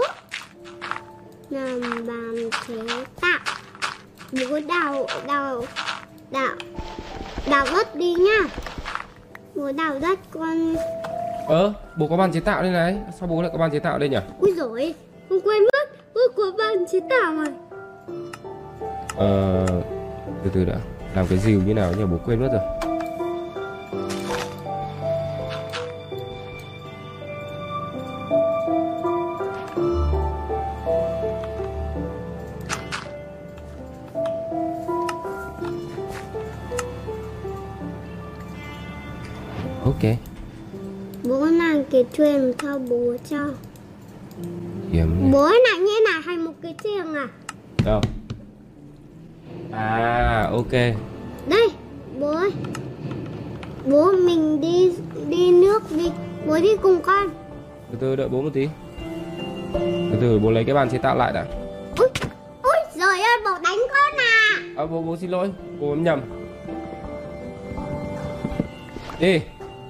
Làm 1.49 1.82
bàn 2.07 2.36
chế 2.68 2.76
tạo 3.22 3.39
bố 4.32 4.59
đào 4.68 5.05
đào 5.28 5.66
đào 6.32 6.55
đào 7.49 7.66
đất 7.74 7.95
đi 7.95 8.14
nha. 8.14 8.39
Bố 9.55 9.72
đào 9.72 9.99
đất 10.01 10.20
con. 10.32 10.76
Ờ 11.47 11.74
bố 11.97 12.07
có 12.07 12.18
bàn 12.18 12.32
chế 12.34 12.39
tạo 12.39 12.62
đây 12.62 12.72
này. 12.72 12.97
Sao 13.20 13.28
bố 13.28 13.41
lại 13.41 13.51
có 13.53 13.57
bàn 13.57 13.72
chế 13.72 13.80
tạo 13.80 13.99
đây 13.99 14.09
nhỉ? 14.09 14.18
Ui 14.39 14.53
rồi 14.53 14.95
Con 15.30 15.41
quên 15.41 15.64
mất. 15.64 15.89
Ôi 16.14 16.28
của 16.36 16.51
bạn 16.57 16.86
chế 16.91 16.99
tạo 17.09 17.36
rồi 17.36 17.47
Ờ, 19.16 19.66
từ 20.43 20.49
từ 20.53 20.66
đã. 20.66 20.76
Làm 21.16 21.28
cái 21.28 21.38
dìu 21.38 21.62
như 21.66 21.74
nào 21.74 21.93
nhỉ? 21.97 22.03
Bố 22.12 22.18
quên 22.26 22.39
mất 22.39 22.49
rồi 22.51 22.80
thuyền 42.22 42.53
cho 42.61 42.80
bố 42.89 43.15
cho. 43.30 43.38
Kiếm 44.91 45.32
Bố 45.32 45.49
lại 45.49 45.80
như 45.80 45.99
này 46.11 46.22
thành 46.26 46.45
một 46.45 46.51
cái 46.61 46.76
thuyền 46.84 47.13
à? 47.15 47.28
Đâu? 47.86 48.01
À 49.72 50.49
ok. 50.51 50.72
Đây 51.47 51.69
bố 52.19 52.28
ơi. 52.28 52.51
Bố 53.86 54.11
mình 54.11 54.61
đi 54.61 54.93
đi 55.30 55.51
nước 55.51 55.84
đi. 55.89 56.11
Bố 56.47 56.59
đi 56.59 56.78
cùng 56.82 57.01
con. 57.01 57.30
Từ 57.91 57.97
từ 58.01 58.15
đợi 58.15 58.30
bố 58.30 58.41
một 58.41 58.49
tí. 58.53 58.67
Từ 60.11 60.17
từ 60.22 60.39
bố 60.39 60.51
lấy 60.51 60.63
cái 60.63 60.76
bàn 60.76 60.89
chế 60.89 60.97
tạo 60.97 61.17
lại 61.17 61.34
đã. 61.34 61.45
Ui, 61.97 62.07
ui 62.63 62.76
rồi 62.95 63.22
ơi 63.22 63.38
bố 63.43 63.51
đánh 63.63 63.80
con 63.89 64.19
à? 64.19 64.59
À, 64.78 64.86
bố 64.86 65.01
bố 65.01 65.17
xin 65.17 65.30
lỗi. 65.30 65.51
Bố 65.80 65.95
nhầm. 65.95 66.22
Đi 69.19 69.41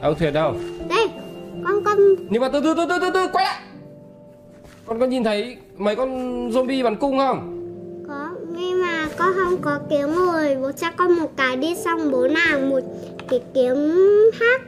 đâu 0.02 0.14
thuyền 0.14 0.34
đâu 0.34 0.56
nhưng 2.30 2.42
mà 2.42 2.50
từ 2.50 2.62
từ 2.64 2.74
từ 2.78 2.86
từ 2.90 3.00
từ 3.02 3.12
từ 3.14 3.28
quay 3.34 3.46
lại. 3.46 3.62
Con 4.86 5.00
có 5.00 5.06
nhìn 5.06 5.24
thấy 5.24 5.58
mấy 5.78 5.96
con 5.96 6.10
zombie 6.50 6.84
bắn 6.84 6.96
cung 6.96 7.18
không? 7.18 7.58
Có 8.08 8.30
Nhưng 8.56 8.82
mà 8.82 9.08
con 9.18 9.34
không 9.36 9.58
có 9.62 9.80
kiếm 9.90 10.16
rồi 10.16 10.58
Bố 10.62 10.72
cho 10.72 10.88
con 10.98 11.14
một 11.14 11.32
cái 11.38 11.56
đi 11.56 11.76
xong 11.86 12.12
bố 12.12 12.28
làm 12.28 12.70
một 12.70 12.80
cái 13.30 13.42
kiếm 13.54 13.76
khác 14.40 14.62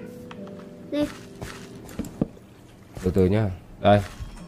Đây. 0.91 1.07
Từ 3.03 3.11
từ 3.11 3.25
nhá. 3.25 3.49
Đây. 3.81 3.99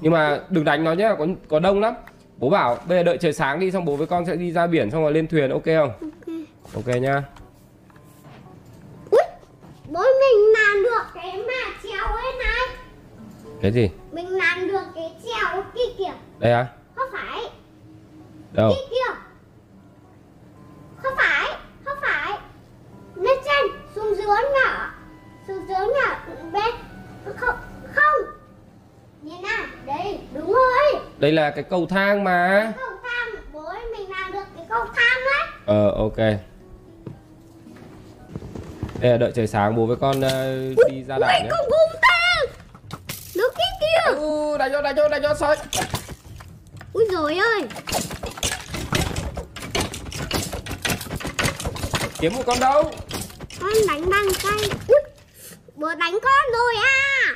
Nhưng 0.01 0.11
mà 0.11 0.41
đừng 0.49 0.63
đánh 0.63 0.83
nó 0.83 0.93
nhá 0.93 1.15
có 1.19 1.27
có 1.47 1.59
đông 1.59 1.79
lắm. 1.79 1.93
Bố 2.37 2.49
bảo 2.49 2.77
bây 2.87 2.97
giờ 2.97 3.03
đợi 3.03 3.17
trời 3.17 3.33
sáng 3.33 3.59
đi 3.59 3.71
xong 3.71 3.85
bố 3.85 3.95
với 3.95 4.07
con 4.07 4.25
sẽ 4.25 4.35
đi 4.35 4.51
ra 4.51 4.67
biển 4.67 4.91
xong 4.91 5.01
rồi 5.01 5.11
lên 5.11 5.27
thuyền 5.27 5.49
ok 5.49 5.65
không? 5.65 5.91
Ok. 6.01 6.35
Ok 6.75 6.95
nhá 7.01 7.23
Ui 9.11 9.21
Bố 9.89 10.03
mình 10.03 10.53
làm 10.53 10.83
được 10.83 11.03
cái 11.13 11.43
mà 11.47 11.73
treo 11.83 12.05
ấy 12.05 12.31
này 12.39 12.77
cái 13.65 13.71
gì? 13.71 13.89
Mình 14.11 14.29
làm 14.29 14.67
được 14.67 14.83
cái 14.95 15.15
treo 15.23 15.63
kia 15.75 15.93
kìa. 15.97 16.13
Đây 16.39 16.51
à? 16.51 16.67
Không 16.95 17.09
phải. 17.13 17.41
Đâu? 18.51 18.69
Kia 18.69 18.85
kìa. 18.89 19.13
Không 20.97 21.13
phải 21.17 21.57
Không 21.85 21.97
phải. 22.01 22.39
Lên 23.15 23.37
trên 23.45 23.71
Xuống 23.95 24.15
dưới 24.15 24.27
nhỏ. 24.27 24.89
Xuống 25.47 25.67
dưới 25.67 25.87
nhỏ 25.87 26.15
Bên 26.53 26.75
Không 27.35 27.55
Không. 27.93 28.15
Nhìn 29.21 29.41
nào 29.41 29.65
Đây 29.85 30.19
Đúng 30.33 30.53
rồi. 30.53 31.01
Đây 31.17 31.31
là 31.31 31.49
cái 31.49 31.63
cầu 31.63 31.85
thang 31.89 32.23
mà. 32.23 32.73
Cầu 32.77 32.97
thang 33.03 33.43
Bố 33.53 33.65
ơi 33.65 33.81
mình 33.97 34.09
làm 34.09 34.31
được 34.31 34.45
cái 34.55 34.65
cầu 34.69 34.85
thang 34.95 35.17
đấy. 35.25 35.47
Ờ 35.65 35.91
ok. 35.91 36.17
Đây 38.99 39.11
là 39.11 39.17
đợi 39.17 39.31
trời 39.35 39.47
sáng 39.47 39.75
bố 39.75 39.85
với 39.85 39.97
con 39.97 40.21
ờ, 40.21 40.57
đi 40.89 41.03
ra 41.03 41.17
đảo 41.19 41.29
nhé. 41.43 41.49
Con 41.51 41.69
bùm 41.69 41.99
tang 43.37 43.43
Nó 43.43 43.43
kia. 43.79 44.19
Ừ, 44.19 44.57
đánh 44.57 44.71
cho 44.71 44.81
đánh 44.81 44.95
cho 44.95 45.09
đánh 45.09 45.21
cho 45.23 45.33
soi. 45.33 45.57
Ui 46.93 47.05
rồi 47.11 47.37
ơi. 47.37 47.61
Kiếm 52.19 52.33
một 52.35 52.43
con 52.45 52.59
đâu? 52.59 52.91
Con 53.61 53.73
đánh 53.87 54.09
bằng 54.09 54.25
tay. 54.43 54.69
Bố 55.75 55.87
đánh 55.87 56.17
con 56.23 56.53
rồi 56.53 56.73
à. 56.83 57.35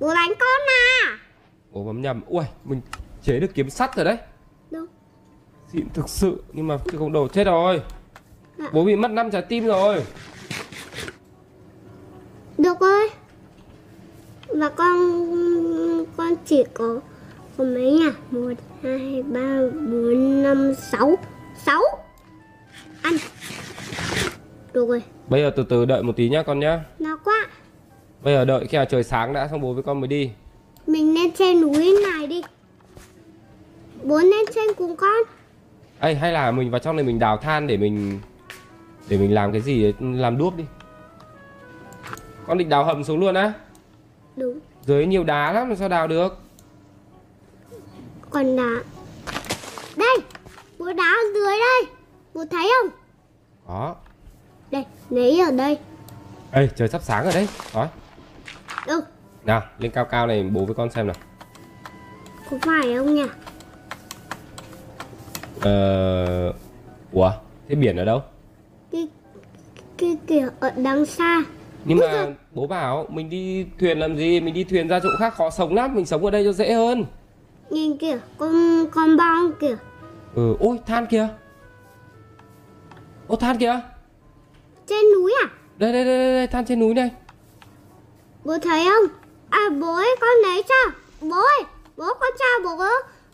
Bố 0.00 0.14
đánh 0.14 0.32
con 0.38 0.60
à 0.68 1.18
bố 1.76 1.84
bấm 1.84 2.02
nhầm. 2.02 2.20
Ui 2.26 2.44
mình 2.64 2.80
chế 3.22 3.40
được 3.40 3.50
kiếm 3.54 3.70
sắt 3.70 3.96
rồi 3.96 4.04
đấy. 4.04 4.16
Đâu? 4.70 4.86
Xịn 5.72 5.88
thực 5.94 6.08
sự 6.08 6.42
nhưng 6.52 6.66
mà 6.66 6.78
cái 6.84 6.98
cộng 6.98 7.12
đồ 7.12 7.28
chết 7.28 7.44
rồi. 7.44 7.82
Dạ. 8.58 8.64
bố 8.72 8.84
bị 8.84 8.96
mất 8.96 9.10
năm 9.10 9.30
trái 9.30 9.42
tim 9.42 9.66
rồi. 9.66 10.04
Được 12.58 12.80
ơi 12.80 13.10
Và 14.48 14.68
con 14.68 16.06
Con 16.16 16.34
chỉ 16.46 16.64
có 16.74 17.00
Có 17.56 17.64
mấy 17.64 17.92
nhỉ? 17.92 18.10
Một 18.30 18.52
hai 18.82 19.22
ba 19.22 19.60
bốn 19.72 20.42
năm 20.42 20.74
sáu. 20.92 21.14
Sáu? 21.64 21.82
Ăn. 23.02 23.14
Được 24.72 24.88
rồi. 24.88 25.02
Bây 25.28 25.42
giờ 25.42 25.50
từ 25.56 25.62
từ 25.62 25.84
đợi 25.84 26.02
một 26.02 26.16
tí 26.16 26.28
nhá 26.28 26.42
con 26.42 26.60
nhá. 26.60 26.80
Nó 26.98 27.18
quá. 27.24 27.46
Bây 28.22 28.34
giờ 28.34 28.44
đợi 28.44 28.66
khi 28.66 28.76
nào 28.76 28.84
trời 28.84 29.02
sáng 29.02 29.32
đã 29.32 29.48
xong 29.50 29.60
bố 29.60 29.72
với 29.72 29.82
con 29.82 30.00
mới 30.00 30.08
đi. 30.08 30.30
Mình 30.86 31.14
lên 31.14 31.30
trên 31.32 31.60
núi 31.60 31.98
này 32.12 32.26
đi. 32.26 32.42
Bố 34.02 34.18
lên 34.18 34.46
trên 34.54 34.64
cùng 34.76 34.96
con. 34.96 35.16
Ê, 36.00 36.14
hay 36.14 36.32
là 36.32 36.50
mình 36.50 36.70
vào 36.70 36.78
trong 36.78 36.96
này 36.96 37.04
mình 37.04 37.18
đào 37.18 37.36
than 37.36 37.66
để 37.66 37.76
mình 37.76 38.20
để 39.08 39.18
mình 39.18 39.34
làm 39.34 39.52
cái 39.52 39.60
gì 39.60 39.84
ấy, 39.84 39.94
làm 40.00 40.38
đuốc 40.38 40.56
đi. 40.56 40.64
Con 42.46 42.58
định 42.58 42.68
đào 42.68 42.84
hầm 42.84 43.04
xuống 43.04 43.20
luôn 43.20 43.34
á 43.34 43.52
Đúng. 44.36 44.58
Dưới 44.86 45.06
nhiều 45.06 45.24
đá 45.24 45.52
lắm 45.52 45.68
làm 45.68 45.76
sao 45.76 45.88
đào 45.88 46.08
được? 46.08 46.38
Còn 48.30 48.56
đá 48.56 48.82
Đây 49.96 50.18
Bố 50.78 50.92
đá 50.92 51.04
ở 51.04 51.32
dưới 51.34 51.58
đây. 51.58 51.94
Bố 52.34 52.44
thấy 52.50 52.72
không? 52.80 52.90
Đó 53.68 53.96
Đây 54.70 54.84
Lấy 55.10 55.40
ở 55.40 55.50
đây. 55.50 55.78
Ê, 56.50 56.68
trời 56.76 56.88
sắp 56.88 57.02
sáng 57.02 57.24
rồi 57.24 57.32
đấy. 57.32 57.48
Đó. 57.74 57.88
Đâu? 58.86 59.00
Nào 59.44 59.62
lên 59.78 59.90
cao 59.90 60.04
cao 60.04 60.26
này 60.26 60.42
bố 60.42 60.64
với 60.64 60.74
con 60.74 60.90
xem 60.90 61.06
nào. 61.06 61.16
Có 62.50 62.58
phải 62.62 62.96
không 62.96 63.14
nhỉ? 63.14 63.26
Ờ 65.60 66.52
ủa 67.12 67.32
thế 67.68 67.74
biển 67.74 67.96
ở 67.96 68.04
đâu? 68.04 68.22
Cái 68.92 69.08
Cái 69.98 70.16
kìa 70.26 70.48
ở 70.60 70.70
đằng 70.76 71.06
xa 71.06 71.42
nhưng 71.88 71.98
mà 71.98 72.26
bố 72.52 72.66
bảo 72.66 73.06
mình 73.10 73.30
đi 73.30 73.66
thuyền 73.80 73.98
làm 73.98 74.16
gì? 74.16 74.40
Mình 74.40 74.54
đi 74.54 74.64
thuyền 74.64 74.88
ra 74.88 75.00
chỗ 75.02 75.08
khác 75.18 75.34
khó 75.34 75.50
sống 75.50 75.74
lắm 75.74 75.94
mình 75.94 76.06
sống 76.06 76.24
ở 76.24 76.30
đây 76.30 76.44
cho 76.44 76.52
dễ 76.52 76.72
hơn. 76.72 77.04
Nhìn 77.70 77.96
kìa 77.98 78.18
Con 78.38 78.86
con 78.90 79.16
bong 79.16 79.52
kìa. 79.60 79.76
Ừ 80.34 80.56
ôi 80.60 80.78
than 80.86 81.06
kìa. 81.06 81.28
Ô 83.28 83.36
than 83.36 83.58
kìa. 83.58 83.80
Trên 84.86 85.04
núi 85.14 85.34
à? 85.42 85.46
Đây 85.76 85.92
đây 85.92 86.04
đây, 86.04 86.34
đây, 86.34 86.46
than 86.46 86.64
trên 86.64 86.80
núi 86.80 86.94
này. 86.94 87.10
Bố 88.44 88.58
thấy 88.62 88.84
không? 88.84 89.16
À 89.50 89.60
bố 89.80 89.94
ơi 89.94 90.16
con 90.20 90.30
lấy 90.42 90.62
cho. 90.62 90.92
Bố 91.20 91.36
ơi 91.36 91.64
Bố 91.96 92.04
con 92.20 92.30
cho 92.38 92.64
bố. 92.64 92.76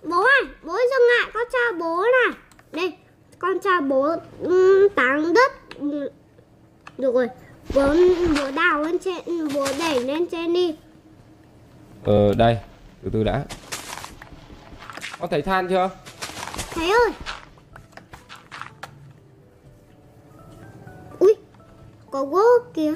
Bố 0.03 0.23
ơi 0.23 0.43
Bố 0.63 0.73
dừng 0.73 1.09
lại 1.19 1.31
con 1.35 1.43
cho 1.53 1.79
bố 1.79 2.03
này 2.03 2.39
Đây 2.73 2.93
Con 3.39 3.59
cho 3.65 3.81
bố 3.81 4.09
um, 4.43 4.89
táng 4.95 5.35
đất. 5.35 5.53
Được 6.99 7.15
rồi 7.15 7.29
Bố, 7.75 7.95
bố 8.37 8.51
đào 8.51 8.83
lên 8.83 8.99
trên 8.99 9.49
Bố 9.55 9.67
đẩy 9.79 10.05
lên 10.05 10.27
trên 10.31 10.53
đi. 10.53 10.77
Ờ 12.05 12.35
đây 12.35 12.59
từ 13.03 13.11
từ 13.13 13.25
đã. 13.25 13.45
Con 15.19 15.31
thấy 15.31 15.43
than 15.43 15.69
chưa? 15.69 15.91
Thấy 16.71 16.91
ơi 16.91 17.11
Ui 21.19 21.35
Có 22.11 22.25
gỗ 22.25 22.45
kìa. 22.75 22.95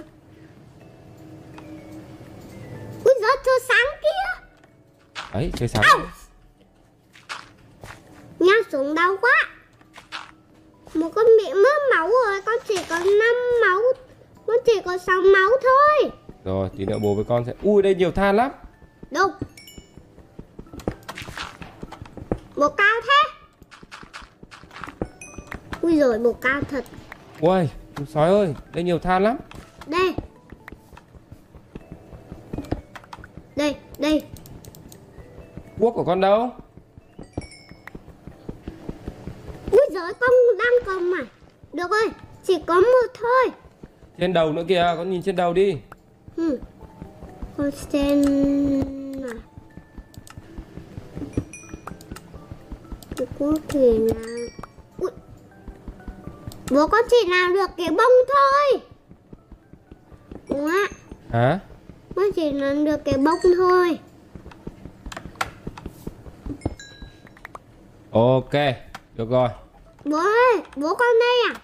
Ui 3.05 3.14
gió 3.23 3.29
chưa 3.45 3.59
sáng 3.69 3.87
kia. 4.03 4.43
Đấy 5.33 5.53
trời 5.57 5.69
sáng. 5.69 5.83
Au! 5.83 6.01
Nha 8.39 8.55
xuống 8.73 8.95
đau 8.95 9.17
quá. 9.21 9.49
Một 10.95 11.11
con 11.14 11.27
bị 11.27 11.53
mất 11.55 11.79
máu 11.95 12.11
rồi 12.27 12.41
Con 12.47 12.55
chỉ 12.69 12.77
có 12.89 12.99
5 12.99 13.07
máu 13.61 13.81
Chỉ 14.65 14.81
có 14.85 14.99
6 14.99 15.17
máu 15.33 15.51
thôi. 15.63 16.11
Rồi 16.45 16.69
tí 16.77 16.85
nữa 16.85 16.99
bố 17.03 17.15
với 17.15 17.25
con 17.25 17.45
sẽ 17.45 17.53
ui 17.63 17.83
đây 17.83 17.95
nhiều 17.95 18.11
than 18.11 18.37
lắm. 18.37 18.51
Đâu 19.11 19.29
Bộ 22.57 22.69
cao 22.69 23.01
thế. 23.03 23.31
Ui 25.81 26.01
rồi 26.01 26.19
bộ 26.19 26.33
cao 26.33 26.61
thật. 26.71 26.85
Ui 27.41 27.69
sói 28.09 28.29
ơi 28.29 28.55
đây 28.73 28.85
nhiều 28.85 28.99
than 28.99 29.23
lắm. 29.23 29.37
Đây. 29.87 30.15
Đây 33.57 33.77
Đây. 33.99 34.23
Cuốc 35.79 35.95
của 35.95 36.05
con 36.05 36.21
đâu? 36.21 36.51
Ui 39.71 39.87
giời 39.91 40.13
con 40.21 40.31
đang 40.59 40.73
cầm 40.87 41.11
mà 41.11 41.19
Được 41.73 41.91
ơi 41.91 42.11
Chỉ 42.47 42.55
có 42.67 42.75
một 42.75 43.13
thôi 43.15 43.53
trên 44.19 44.33
đầu 44.33 44.53
nữa 44.53 44.64
kìa 44.69 44.95
con 44.97 45.11
nhìn 45.11 45.23
trên 45.23 45.37
đầu 45.37 45.53
đi 45.53 45.77
ừ. 46.37 46.59
Con 47.57 47.71
xem 47.71 48.23
nào 49.23 49.35
có 53.39 53.53
thể 53.69 53.99
Ui. 54.99 55.11
bố 56.71 56.87
con 56.87 57.01
chỉ 57.11 57.17
làm 57.31 57.53
được 57.55 57.71
cái 57.77 57.89
bông 57.89 58.12
thôi 58.29 58.81
bố 60.49 60.67
ạ 60.67 60.87
Hả? 61.31 61.59
con 62.17 62.25
chỉ 62.37 62.53
làm 62.53 62.85
được 62.85 63.05
cái 63.05 63.14
bông 63.19 63.39
thôi 63.57 63.99
Ok, 68.11 68.53
được 69.17 69.31
rồi. 69.31 69.49
bố 70.05 70.17
ơi 70.17 70.62
bố 70.77 70.95
con 70.95 71.09
đây 71.21 71.55
à 71.55 71.61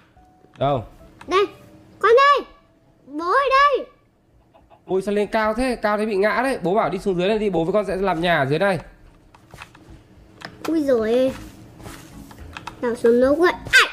Đâu? 0.59 0.84
đây 1.26 1.46
con 2.03 2.12
đây 2.16 2.46
bố 3.07 3.24
ở 3.26 3.48
đây 3.50 3.86
Ui 4.86 5.03
sao 5.03 5.14
lên 5.14 5.26
cao 5.32 5.55
thế? 5.55 5.76
Cao 5.82 5.98
thế 5.98 6.07
bị 6.07 6.16
ngã 6.16 6.40
đấy. 6.42 6.59
Bố 6.62 6.74
bảo 6.74 6.90
đi 6.90 6.98
xuống 6.98 7.16
dưới 7.16 7.28
này 7.28 7.38
đi, 7.38 7.50
bố 7.50 7.64
với 7.64 7.72
con 7.72 7.84
sẽ 7.86 7.96
làm 7.96 8.20
nhà 8.20 8.38
ở 8.38 8.46
dưới 8.46 8.59
này. 8.59 8.78
ui 10.68 10.82
rồi 10.84 11.32
đảo 12.80 12.94
xuống 12.94 13.20
đâu 13.20 13.34
vậy 13.34 13.53
Ai! 13.72 13.88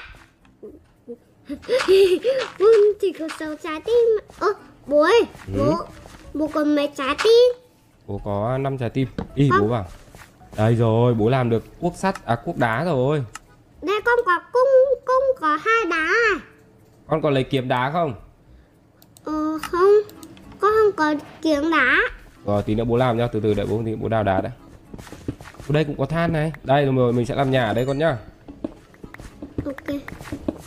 con 2.59 2.67
chỉ 3.01 3.11
có 3.19 3.27
sáu 3.39 3.55
trái 3.63 3.81
tim 3.85 4.19
ơ 4.39 4.47
bố 4.87 5.01
ơi 5.01 5.21
bố 5.57 5.75
bố 6.33 6.47
còn 6.53 6.75
mấy 6.75 6.89
trái 6.97 7.15
tim 7.23 7.63
Bố 8.07 8.21
có 8.25 8.57
5 8.57 8.77
trái 8.77 8.89
tim. 8.89 9.07
Đi 9.35 9.49
Không. 9.51 9.61
bố 9.61 9.67
bảo. 9.67 9.85
Đây 10.57 10.75
rồi, 10.75 11.13
bố 11.13 11.29
làm 11.29 11.49
được 11.49 11.63
cuốc 11.79 11.93
sắt 11.95 12.25
à 12.25 12.35
cuốc 12.45 12.57
đá 12.57 12.83
rồi. 12.83 13.23
đây 13.81 14.01
con 14.05 14.19
có 14.25 14.39
cung 14.53 14.99
cung 15.05 15.23
có 15.39 15.47
hai 15.47 15.85
đá 15.89 15.97
à 16.35 16.39
Con 17.09 17.21
còn 17.21 17.33
lấy 17.33 17.43
kiếm 17.43 17.67
đá 17.67 17.91
không? 17.91 18.13
ờ 19.23 19.59
không 19.61 19.91
con 20.59 20.71
không 20.71 20.91
có 20.95 21.15
kiếm 21.41 21.71
đá 21.71 21.97
Rồi 22.45 22.63
tí 22.63 22.75
nữa 22.75 22.83
bố 22.83 22.97
làm 22.97 23.17
nhá, 23.17 23.27
từ 23.27 23.39
từ 23.39 23.53
đợi 23.53 23.65
bố 23.69 23.81
tí 23.85 23.95
bố 23.95 24.07
đào 24.07 24.23
đá 24.23 24.41
đã. 24.41 24.51
Ở 25.69 25.73
đây 25.73 25.83
cũng 25.83 25.97
có 25.97 26.05
than 26.05 26.33
này. 26.33 26.51
Đây 26.63 26.85
rồi 26.85 27.13
mình 27.13 27.25
sẽ 27.25 27.35
làm 27.35 27.51
nhà 27.51 27.65
ở 27.65 27.73
đây 27.73 27.85
con 27.85 27.97
nhá. 27.97 28.17
ok 29.65 29.99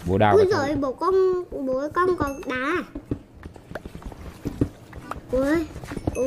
Bố 0.07 0.19
đào 0.19 0.37
ui 0.37 0.45
rồi 0.45 0.77
bố 0.77 0.93
con 0.93 1.15
bố 1.67 1.89
con 1.95 2.17
có 2.19 2.29
đá 2.47 2.57
à 2.57 2.83
bố 5.33 5.41
ơi 5.41 5.67
bố 6.17 6.23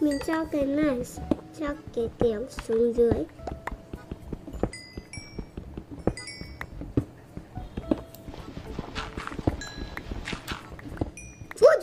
mình 0.00 0.18
cho 0.26 0.44
cái 0.44 0.66
này 0.66 1.02
cho 1.60 1.66
cái 1.94 2.08
tiếng 2.18 2.46
xuống 2.50 2.94
dưới 2.96 3.12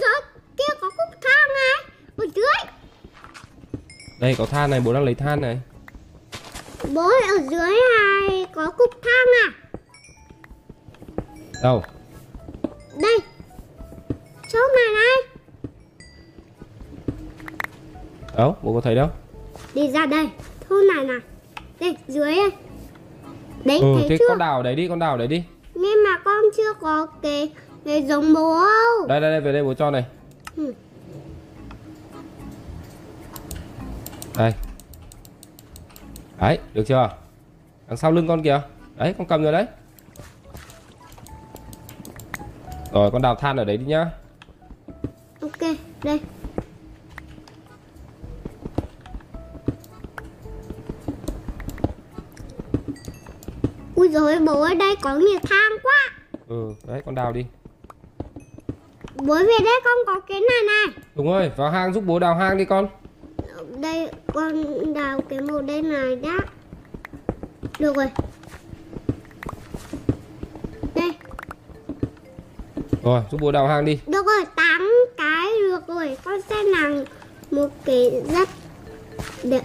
rồi 0.02 0.22
kia 0.58 0.74
có 0.82 0.90
cúc 0.90 1.22
thang 1.22 1.48
này 1.56 1.94
ở 2.18 2.26
dưới 2.36 2.74
Đây 4.20 4.36
có 4.38 4.46
than 4.46 4.70
này, 4.70 4.80
bố 4.86 4.94
đang 4.94 5.04
lấy 5.04 5.16
than 5.16 5.42
này. 5.42 5.60
bố 6.94 7.02
ở 7.10 7.38
dưới 7.52 7.76
này 8.00 8.46
có 8.56 8.72
cục 8.78 8.90
thang 9.04 9.28
à 9.46 9.48
Đâu? 11.64 11.84
đây 13.02 13.20
chỗ 14.54 14.60
này 14.76 14.94
này 14.94 15.30
Đâu? 18.38 18.56
Bố 18.62 18.74
có 18.74 18.82
thấy 18.82 18.96
đâu? 18.96 19.08
đi 19.74 19.92
ra 19.92 20.06
đây 20.06 20.30
thu 20.70 20.76
này 20.96 21.06
này 21.06 21.20
đây 21.80 21.98
dưới 22.08 22.36
đây 22.36 22.52
đấy 23.66 23.80
Ừ, 23.80 23.96
thấy 24.00 24.10
thế 24.10 24.18
chưa 24.20 24.26
con 24.30 24.38
đào 24.38 24.64
đấy 24.64 24.76
đi, 24.76 24.88
con 24.88 25.00
đào 25.00 25.18
đấy 25.18 25.28
đi. 25.28 25.44
nhưng 25.74 26.04
mà 26.04 26.18
con 26.26 26.44
chưa 26.58 26.74
có 26.74 27.06
cái 27.22 27.52
cái 27.86 28.04
giống 28.04 28.34
bố 28.34 28.54
đâu 28.54 29.08
Đây 29.08 29.22
đây 29.22 29.32
đây 29.32 29.42
về 29.42 29.52
đây 29.54 29.64
bố 29.64 29.74
cho 29.74 29.92
này. 29.92 30.06
Ừ. 30.58 30.74
Đây. 34.38 34.54
Đấy, 36.40 36.60
được 36.74 36.84
chưa? 36.88 37.10
Đằng 37.88 37.98
sau 37.98 38.12
lưng 38.12 38.28
con 38.28 38.44
kìa. 38.44 38.62
Đấy, 38.96 39.16
con 39.18 39.28
cầm 39.28 39.44
rồi 39.44 39.52
đấy. 39.52 39.66
Rồi 42.94 43.12
con 43.12 43.22
đào 43.22 43.36
than 43.36 43.58
ở 43.58 43.64
đấy 43.64 43.78
đi 43.78 43.86
nhá. 43.86 44.12
ok 45.42 45.76
đây 46.04 46.20
ui 53.96 54.08
rồi 54.10 54.40
bố 54.40 54.62
ở 54.62 54.74
đây 54.74 54.96
có 55.02 55.16
nhiều 55.16 55.40
thang 55.50 55.72
quá 55.84 55.94
Ừ, 56.48 56.74
đấy 56.88 57.02
con 57.06 57.16
đào 57.16 57.34
đi. 57.34 57.46
Bố 59.26 59.36
về 59.36 59.58
đây 59.64 59.82
con 59.84 59.94
có 60.06 60.20
cái 60.20 60.40
này 60.40 60.60
này. 60.68 61.04
Đúng 61.16 61.26
rồi, 61.26 61.52
vào 61.58 61.72
hang 61.72 61.94
giúp 61.94 62.04
bố 62.06 62.20
đào 62.20 62.36
hang 62.36 62.58
đi 62.58 62.66
con. 62.66 62.88
đây 63.82 64.10
con 64.34 64.64
đào 64.94 65.22
cái 65.30 65.42
màu 65.42 65.62
đen 65.62 65.92
này 65.92 66.16
đã 66.16 66.38
được 67.80 67.96
rồi. 67.96 68.08
Đây. 70.96 71.14
Rồi, 73.04 73.22
giúp 73.32 73.38
bố 73.42 73.52
đào 73.52 73.68
hang 73.68 73.86
đi. 73.86 74.00
được 74.08 74.26
rồi 74.26 74.46
tám 74.56 74.90
cái 75.18 75.48
được 75.60 75.88
rồi. 75.88 76.18
Con 76.24 76.42
sẽ 76.50 76.56
làm 76.64 77.04
một 77.52 77.70
cái 77.86 78.12
rất 78.32 78.50
đẹp. 79.44 79.64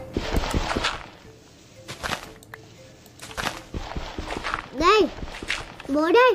Đây 4.75 5.09
bố 5.89 6.13
đây. 6.13 6.35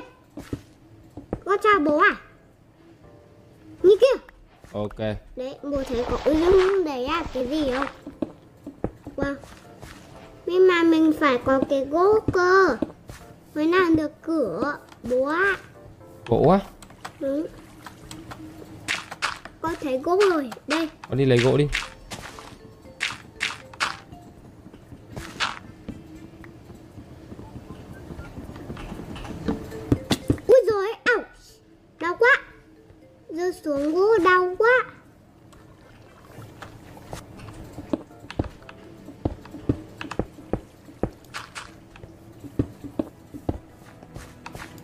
Con 1.46 1.58
chào 1.64 1.80
bố 1.80 1.98
à 1.98 2.15
Ok. 4.86 5.00
Đấy, 5.36 5.56
bố 5.64 5.84
thấy 5.84 6.06
có 6.10 6.18
ứng 6.26 6.84
đấy 6.86 7.02
là 7.02 7.24
cái 7.34 7.48
gì 7.48 7.72
không? 7.72 7.88
Wow. 9.16 9.36
Nhưng 10.46 10.68
mà 10.68 10.84
mình 10.84 11.14
phải 11.20 11.38
có 11.46 11.62
cái 11.70 11.86
gỗ 11.86 12.20
cơ 12.34 12.78
mới 13.56 13.66
làm 13.68 13.96
được 13.96 14.12
cửa 14.22 14.78
bố 15.04 15.26
ạ. 15.26 15.56
Gỗ 16.28 16.50
á. 16.50 16.60
Ừ. 17.20 17.48
Con 19.62 19.74
thấy 19.82 19.98
gỗ 19.98 20.20
rồi. 20.32 20.50
Đây, 20.68 20.90
Con 21.10 21.18
đi 21.18 21.26
lấy 21.26 21.38
gỗ 21.38 21.58
đi. 21.58 21.68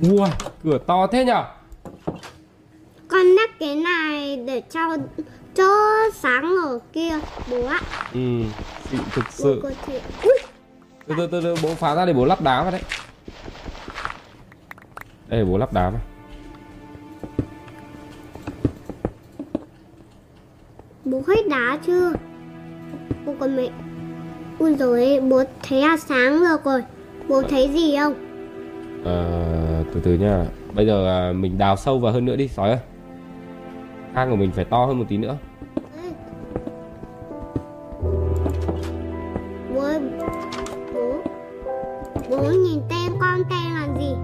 Ui, 0.02 0.30
cửa 0.64 0.78
to 0.88 1.08
thế 1.08 1.26
nhở? 1.26 1.44
Con 3.08 3.22
đắp 3.38 3.50
cái 3.60 3.76
này 3.76 4.38
để 4.38 4.62
cho 4.62 4.98
cho 5.56 5.66
sáng 6.14 6.56
ở 6.66 6.80
kia 6.94 7.20
bố 7.52 7.66
ạ. 7.66 7.80
Ừ, 8.14 8.20
xịn 8.90 9.00
thực 9.12 9.32
sự. 9.32 9.62
Từ 11.08 11.16
từ 11.18 11.28
từ 11.28 11.42
từ 11.42 11.56
bố 11.64 11.76
phá 11.76 11.96
ra 11.96 12.06
để 12.06 12.14
bố 12.14 12.26
lắp 12.26 12.42
đá 12.42 12.62
vào 12.62 12.72
đấy. 12.72 12.82
Đây 15.28 15.46
bố 15.46 15.58
lắp 15.58 15.74
đá 15.74 15.90
vào. 15.90 16.02
Bố 21.06 21.24
hết 21.28 21.48
đá 21.48 21.78
chưa? 21.86 22.14
Bố 23.26 23.36
còn 23.40 23.56
mẹ 23.56 23.70
Ui 24.60 24.76
rồi 24.76 25.20
bố 25.30 25.44
thấy 25.64 25.82
là 25.82 25.98
sáng 25.98 26.40
được 26.40 26.64
rồi 26.66 26.84
Bố 27.28 27.42
thấy 27.42 27.70
gì 27.74 27.98
không? 27.98 28.31
Từ 29.94 30.00
từ 30.04 30.14
nha. 30.14 30.46
Bây 30.76 30.86
giờ 30.86 31.08
à, 31.08 31.34
mình 31.34 31.58
đào 31.58 31.76
sâu 31.76 32.00
vào 32.00 32.14
hơn 32.14 32.26
nữa 32.26 32.36
đi 32.36 32.48
sói 32.48 32.70
ơi. 32.70 32.80
Hang 34.14 34.30
của 34.30 34.36
mình 34.36 34.52
phải 34.52 34.66
to 34.66 34.86
hơn 34.86 35.00
một 35.00 35.06
tí 35.10 35.18
nữa. 35.18 35.38
Bố 39.74 39.82
Bố 42.30 42.38
Bố 42.38 42.52
nhìn 42.52 42.82
tên 42.90 43.12
con 43.20 43.40
tên 43.50 43.74
là 43.74 43.88
gì? 44.00 44.16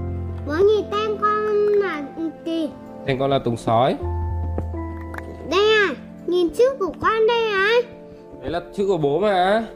Bố 0.48 0.54
nhìn 0.54 0.86
tên 0.92 1.18
con 1.22 1.56
là 1.56 2.04
gì? 2.46 2.70
Tên 3.06 3.20
con 3.20 3.30
là 3.30 3.40
Tùng 3.40 3.58
sói. 3.58 3.98
Đây 5.50 5.70
à 5.70 5.96
Nhìn 6.28 6.50
chữ 6.50 6.64
của 6.80 6.94
con 7.02 7.28
đây 7.28 7.50
à 7.52 7.72
Đấy 8.42 8.52
là 8.52 8.62
chữ 8.76 8.88
của 8.88 8.98
bố 8.98 9.20
mà. 9.20 9.68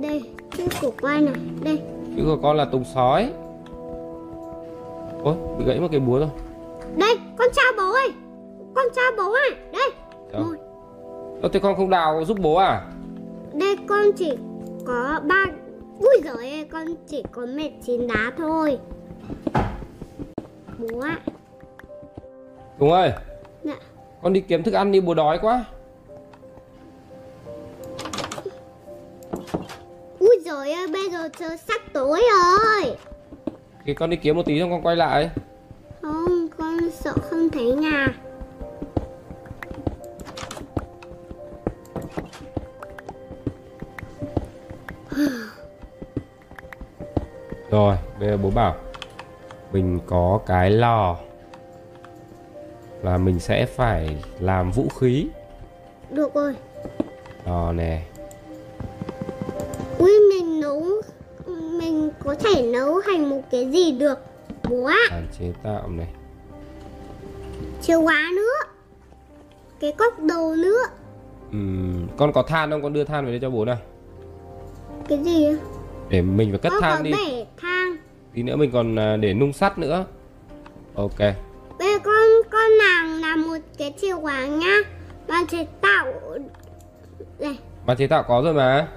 Đây 0.00 0.22
chữ 0.56 0.64
của 0.80 0.92
con 1.02 1.24
này 1.24 1.34
Đây 1.64 1.80
Chữ 2.16 2.22
của 2.24 2.36
con 2.42 2.56
là 2.56 2.64
Tùng 2.64 2.84
sói. 2.94 3.32
Ôi, 5.24 5.34
bị 5.58 5.64
gãy 5.64 5.80
một 5.80 5.88
cái 5.90 6.00
búa 6.00 6.18
rồi. 6.18 6.28
Đây 6.96 7.18
con 7.38 7.48
chào 7.54 7.72
bố 7.76 7.92
ơi 7.92 8.12
Con 8.74 8.86
chào 8.94 9.10
bố 9.16 9.32
à 9.32 9.50
Đây 9.72 9.90
Đâu? 10.32 10.42
Một 10.42 10.56
Ơ, 11.42 11.48
thế 11.52 11.60
con 11.60 11.76
không 11.76 11.90
đào 11.90 12.24
giúp 12.24 12.38
bố 12.40 12.54
à? 12.54 12.86
Đây 13.52 13.76
con 13.88 14.12
chỉ 14.16 14.32
có 14.86 15.20
ba 15.24 15.46
Ui 15.98 16.20
giời 16.24 16.50
ơi, 16.50 16.66
con 16.70 16.86
chỉ 17.06 17.22
có 17.32 17.46
mệt 17.46 17.70
chín 17.86 18.06
đá 18.06 18.32
thôi 18.38 18.78
Bố 20.78 21.00
ạ 21.00 21.18
Tùng 22.78 22.92
ơi, 22.92 23.12
Dạ 23.62 23.76
con 24.22 24.32
đi 24.32 24.40
kiếm 24.40 24.62
thức 24.62 24.74
ăn 24.74 24.92
đi 24.92 25.00
bố 25.00 25.14
đói 25.14 25.38
quá. 25.42 25.64
Ui 30.18 30.38
giời 30.44 30.72
ơi, 30.72 30.86
bây 30.92 31.10
giờ 31.10 31.28
trời 31.38 31.56
sắp 31.56 31.80
tối 31.92 32.22
rồi. 32.32 32.96
Thì 33.84 33.94
con 33.94 34.10
đi 34.10 34.16
kiếm 34.16 34.36
một 34.36 34.42
tí 34.46 34.60
xong 34.60 34.70
con 34.70 34.82
quay 34.82 34.96
lại 34.96 35.30
Không, 36.02 36.48
con 36.58 36.90
sợ 36.90 37.12
không 37.12 37.50
thấy 37.50 37.64
nhà. 37.64 38.08
Rồi, 47.70 47.96
bây 48.20 48.28
giờ 48.28 48.36
bố 48.36 48.50
bảo 48.50 48.74
Mình 49.72 49.98
có 50.06 50.40
cái 50.46 50.70
lò 50.70 51.16
Là 53.02 53.18
mình 53.18 53.40
sẽ 53.40 53.66
phải 53.66 54.16
làm 54.40 54.70
vũ 54.70 54.88
khí 54.88 55.28
Được 56.10 56.34
rồi. 56.34 56.54
Lò 57.46 57.72
nè 57.72 58.02
Ui, 59.98 60.12
có 62.24 62.34
thể 62.34 62.62
nấu 62.62 63.00
thành 63.06 63.30
một 63.30 63.40
cái 63.50 63.70
gì 63.70 63.92
được. 63.92 64.18
Bố 64.70 64.84
ạ, 64.84 64.98
Làm 65.10 65.26
chế 65.38 65.52
tạo 65.62 65.88
này 65.88 66.06
chìa 67.82 67.96
khóa 67.96 68.30
nữa. 68.36 68.70
Cái 69.80 69.92
cốc 69.92 70.14
đồ 70.22 70.54
nữa. 70.54 70.82
Ừm, 71.52 72.08
Con 72.16 72.32
có 72.32 72.42
than 72.42 72.70
không? 72.70 72.82
Con 72.82 72.92
đưa 72.92 73.04
than 73.04 73.24
về 73.24 73.30
đây 73.30 73.40
cho 73.40 73.50
bố 73.50 73.64
nào 73.64 73.76
Cái 75.08 75.18
gì? 75.18 75.46
ạ? 75.46 75.56
Để 76.08 76.22
mình 76.22 76.50
phải 76.50 76.58
cất 76.58 76.70
Con 76.70 76.80
có 76.82 76.88
than 76.88 77.02
đi 77.02 77.12
bể 77.12 77.46
thang. 77.56 77.96
Tí 78.34 78.42
nữa 78.42 78.56
mình 78.56 78.70
còn 78.72 78.96
à, 78.98 79.16
để 79.16 79.34
nung 79.34 79.52
sắt 79.52 79.78
nữa 79.78 80.04
Ok 80.94 81.18
Bây 81.78 81.98
con 82.04 82.22
con 82.50 82.70
làm 82.70 83.20
là 83.22 83.36
một 83.36 83.56
cái 83.78 83.94
chìa 84.00 84.14
khóa 84.14 84.46
nhá. 84.46 84.76
Bạn 85.28 85.44
sẽ 85.50 85.66
tạo 85.80 86.12
đây, 87.38 87.56
Bạn 87.86 87.96
chế 87.96 88.06
tạo 88.06 88.22
có 88.28 88.42
rồi 88.44 88.54
mà 88.54 88.88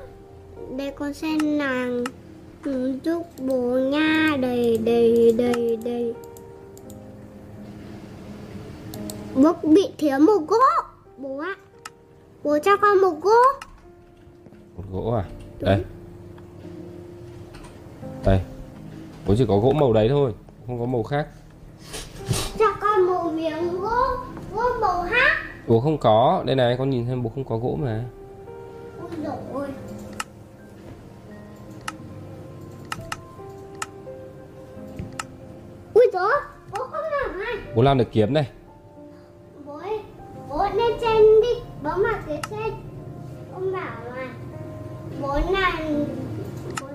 đây 0.77 0.91
con 0.99 1.13
sẽ 1.13 1.27
làm 1.43 2.03
ừ, 2.65 2.99
giúp 3.03 3.23
bố 3.47 3.79
nha. 3.91 4.37
Đây 4.39 4.77
đây 4.77 5.33
đây 5.37 5.77
đây. 5.85 6.13
Bố 9.35 9.53
bị 9.63 9.89
thiếu 9.97 10.19
một 10.19 10.39
gỗ. 10.47 10.57
Bố 11.17 11.37
ạ. 11.37 11.55
Bố 12.43 12.57
cho 12.63 12.77
con 12.77 13.01
một 13.01 13.21
gỗ. 13.21 13.37
Một 14.77 14.83
gỗ 14.91 15.11
à 15.11 15.25
Đây 15.59 15.83
Đây 18.25 18.41
Bố 19.27 19.35
chỉ 19.37 19.45
có 19.47 19.59
gỗ 19.59 19.71
màu 19.71 19.93
đấy 19.93 20.09
thôi 20.09 20.33
Không 20.67 20.79
có 20.79 20.85
màu 20.85 21.03
khác 21.03 21.27
Cho 22.59 22.65
con 22.81 23.05
một 23.05 23.31
miếng 23.31 23.79
gỗ. 23.79 24.01
Gỗ 24.55 24.63
màu 24.81 25.01
hát. 25.01 25.37
Bố 25.67 25.79
không 25.79 25.97
có 25.97 26.43
Đây 26.45 26.55
này 26.55 26.75
con 26.77 26.89
nhìn 26.89 27.05
xem 27.07 27.23
bố 27.23 27.31
không 27.35 27.43
có 27.43 27.57
gỗ 27.57 27.77
mà 27.81 28.03
Ôi 29.01 29.09
dồi 29.23 29.35
ôi. 29.53 29.67
Ui 35.95 36.05
dồi, 36.13 36.31
bố 36.71 36.83
không 36.83 37.03
làm 37.11 37.39
này. 37.39 37.55
Bố 37.75 37.81
làm 37.83 37.97
được 37.97 38.05
kiếm 38.11 38.33
này 38.33 38.49
Bố 39.65 39.77
ơi, 39.77 39.99
bố 40.49 40.65
lên 40.73 40.97
trên 41.01 41.41
đi, 41.41 41.61
bố 41.83 41.89
mặc 41.95 42.19
cái 42.27 42.41
trên. 42.49 42.73
Ông 43.53 43.71
bảo 43.71 44.15
là 44.15 44.27
bố 45.21 45.39
làm 45.49 46.05
bố, 46.81 46.87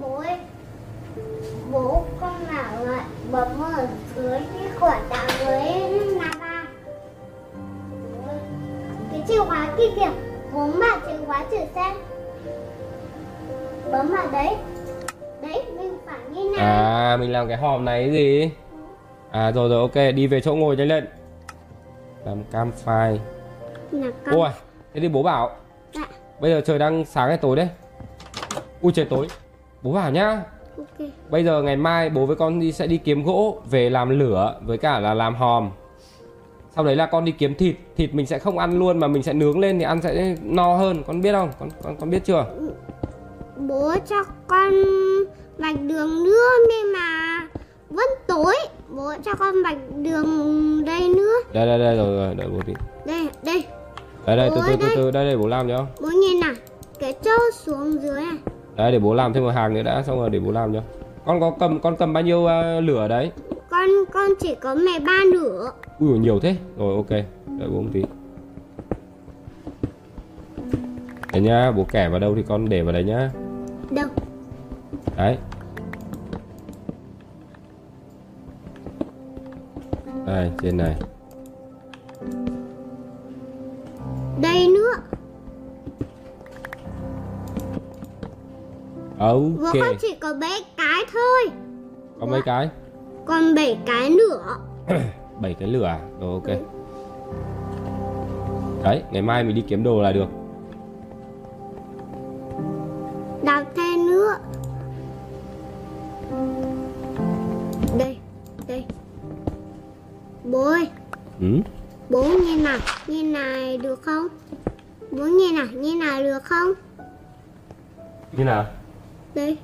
bố 0.00 0.16
ơi, 0.16 0.38
bố 1.72 2.04
con 2.20 2.34
bảo 2.52 2.84
là 2.84 3.04
bấm 3.30 3.48
ở 3.62 3.86
dưới 4.16 4.40
cái 4.54 4.68
quả 4.80 5.00
táo 5.08 5.26
với 5.46 5.90
là 5.90 6.30
ba. 6.40 6.64
Bố 8.26 8.32
Cái 9.12 9.24
chìa 9.28 9.38
khóa 9.38 9.74
kia 9.78 9.90
kìa, 9.96 10.10
bố 10.52 10.66
mà 10.66 11.00
chìa 11.06 11.26
khóa 11.26 11.44
thử 11.50 11.56
xem. 11.74 11.96
Bấm 13.92 14.08
vào 14.08 14.30
đấy. 14.32 14.56
Đấy, 15.42 15.64
mình 15.78 15.98
phải 16.06 16.18
như 16.30 16.52
này. 16.56 16.66
À 16.66 17.16
mình 17.20 17.32
làm 17.32 17.48
cái 17.48 17.56
hòm 17.56 17.84
này 17.84 18.02
cái 18.02 18.12
gì? 18.12 18.50
À 19.30 19.52
rồi 19.52 19.68
rồi 19.68 19.80
ok 19.80 20.14
đi 20.14 20.26
về 20.26 20.40
chỗ 20.40 20.54
ngồi 20.54 20.76
nhanh 20.76 20.88
lên 20.88 21.06
Làm 22.24 22.44
cam 22.44 22.72
phai. 22.72 23.20
Ôi 24.26 24.48
thế 24.94 25.00
thì 25.00 25.08
bố 25.08 25.22
bảo 25.22 25.50
Dạ, 25.94 26.08
Bây 26.40 26.50
giờ 26.50 26.60
trời 26.60 26.78
đang 26.78 27.04
sáng 27.04 27.28
hay 27.28 27.36
tối 27.36 27.56
đấy? 27.56 27.68
Ui 28.80 28.92
trời 28.92 29.04
tối. 29.04 29.26
Bố 29.82 29.92
bảo 29.92 30.10
nhá. 30.10 30.42
Ok. 30.78 31.08
Bây 31.30 31.44
giờ 31.44 31.62
ngày 31.62 31.76
mai 31.76 32.10
bố 32.10 32.26
với 32.26 32.36
con 32.36 32.60
đi 32.60 32.72
sẽ 32.72 32.86
đi 32.86 32.96
kiếm 32.96 33.24
gỗ 33.24 33.58
Về 33.70 33.90
làm 33.90 34.18
lửa 34.18 34.60
với 34.62 34.78
cả 34.78 35.00
là 35.00 35.14
làm 35.14 35.34
hòm. 35.34 35.70
Sau 36.70 36.84
đấy 36.84 36.96
là 36.96 37.06
con 37.06 37.24
đi 37.24 37.32
kiếm 37.32 37.54
thịt. 37.54 37.76
Thịt 37.96 38.14
mình 38.14 38.26
sẽ 38.26 38.38
không 38.38 38.58
ăn 38.58 38.78
luôn 38.78 38.98
mà 38.98 39.08
mình 39.08 39.22
sẽ 39.22 39.32
nướng 39.32 39.58
lên 39.58 39.78
thì 39.78 39.84
ăn 39.84 40.02
sẽ 40.02 40.36
no 40.42 40.76
hơn. 40.76 41.02
Con 41.06 41.20
biết 41.20 41.32
không? 41.32 41.50
Con 41.58 41.68
con, 41.82 41.96
con 41.96 42.10
biết 42.10 42.24
chưa? 42.24 42.46
Bố 43.68 43.94
cho 44.08 44.24
con 44.46 44.72
vạch 45.58 45.82
đường 45.82 46.24
nữa 46.24 46.48
nhưng 46.68 46.92
mà 46.92 47.40
vẫn 47.90 48.08
tối. 48.26 48.54
Bố 48.88 49.12
cho 49.24 49.34
con 49.34 49.54
vạch 49.64 49.78
đường 50.02 50.84
đây 50.84 51.08
nữa. 51.08 51.34
Đây 51.52 51.66
đây 51.66 51.78
đây 51.78 51.96
rồi 51.96 52.16
rồi 52.16 52.34
đợi 52.34 52.48
bố 52.52 52.60
tí. 52.66 52.72
Đây 53.06 53.28
đây. 53.44 53.64
Đây 54.26 54.36
đây 54.36 54.50
từ 54.50 54.56
từ 54.66 54.76
từ 54.76 54.86
đây. 54.86 54.96
từ 54.96 55.10
đây 55.10 55.26
để 55.26 55.36
bố 55.36 55.46
làm 55.46 55.68
cho. 55.68 55.86
Bố 56.00 56.08
nhìn 56.08 56.40
nào. 56.40 56.54
Cái 56.98 57.14
trâu 57.22 57.38
xuống 57.54 58.02
dưới 58.02 58.20
này. 58.20 58.38
Đấy 58.76 58.92
để 58.92 58.98
bố 58.98 59.14
làm 59.14 59.32
thêm 59.32 59.44
một 59.44 59.50
hàng 59.50 59.74
nữa 59.74 59.82
đã 59.82 60.02
xong 60.06 60.20
rồi 60.20 60.30
để 60.30 60.38
bố 60.38 60.52
làm 60.52 60.74
cho. 60.74 60.80
Con 61.26 61.40
có 61.40 61.52
cầm 61.60 61.80
con 61.80 61.96
cầm 61.96 62.12
bao 62.12 62.22
nhiêu 62.22 62.46
ờ, 62.46 62.80
lửa 62.80 63.08
đấy? 63.08 63.30
con 63.70 63.88
con 64.12 64.30
chỉ 64.40 64.54
có 64.54 64.74
mẹ 64.74 65.00
ba 65.06 65.18
nửa 65.32 65.70
Ui 66.00 66.18
nhiều 66.18 66.40
thế. 66.40 66.56
Rồi 66.78 66.96
ok. 66.96 67.10
Đợi 67.58 67.68
bố 67.68 67.80
một 67.80 67.90
tí. 67.92 68.02
Đấy 71.32 71.42
nhá 71.42 71.72
Bố 71.76 71.86
kẻ 71.92 72.08
vào 72.08 72.18
đâu 72.18 72.34
thì 72.36 72.42
con 72.48 72.68
để 72.68 72.82
vào 72.82 72.92
đấy 72.92 73.04
nhá 73.04 73.30
đâu. 73.94 74.08
Đấy. 75.16 75.38
Đây 80.26 80.50
trên 80.62 80.76
này. 80.76 80.96
Đây 84.42 84.68
nữa. 84.68 84.92
Ok. 89.18 89.74
con 89.80 89.96
chỉ 90.00 90.16
có 90.20 90.34
bảy 90.40 90.60
cái 90.76 91.02
thôi. 91.12 91.54
Có 92.20 92.26
mấy 92.26 92.42
cái? 92.42 92.68
Còn 93.24 93.54
bảy 93.54 93.78
cái 93.86 94.10
nữa. 94.10 94.56
Bảy 95.40 95.54
cái 95.54 95.68
lửa 95.68 95.84
à? 95.84 96.00
Rồi 96.20 96.32
ok. 96.32 96.58
Đấy 98.84 99.02
ngày 99.12 99.22
mai 99.22 99.44
mình 99.44 99.56
đi 99.56 99.64
kiếm 99.68 99.82
đồ 99.82 100.02
là 100.02 100.12
được 100.12 100.28
đào 103.44 103.64
thêm 103.76 104.06
nữa. 104.06 104.38
Đây 107.98 108.18
đây. 108.68 108.84
Bố 110.44 110.62
ơi 110.64 110.88
ừ? 111.40 111.46
Bố 112.10 112.22
nhìn 112.22 112.64
nào, 112.64 112.78
nhìn 113.06 113.32
này 113.32 113.78
được 113.78 114.02
không? 114.02 114.26
Bố 115.10 115.24
nhìn 115.24 115.56
nào, 115.56 115.66
nhìn 115.74 115.98
nào 115.98 116.22
được 116.22 116.42
không? 116.44 116.72
Như 118.32 118.44
nào. 118.44 118.66
Đây, 119.34 119.58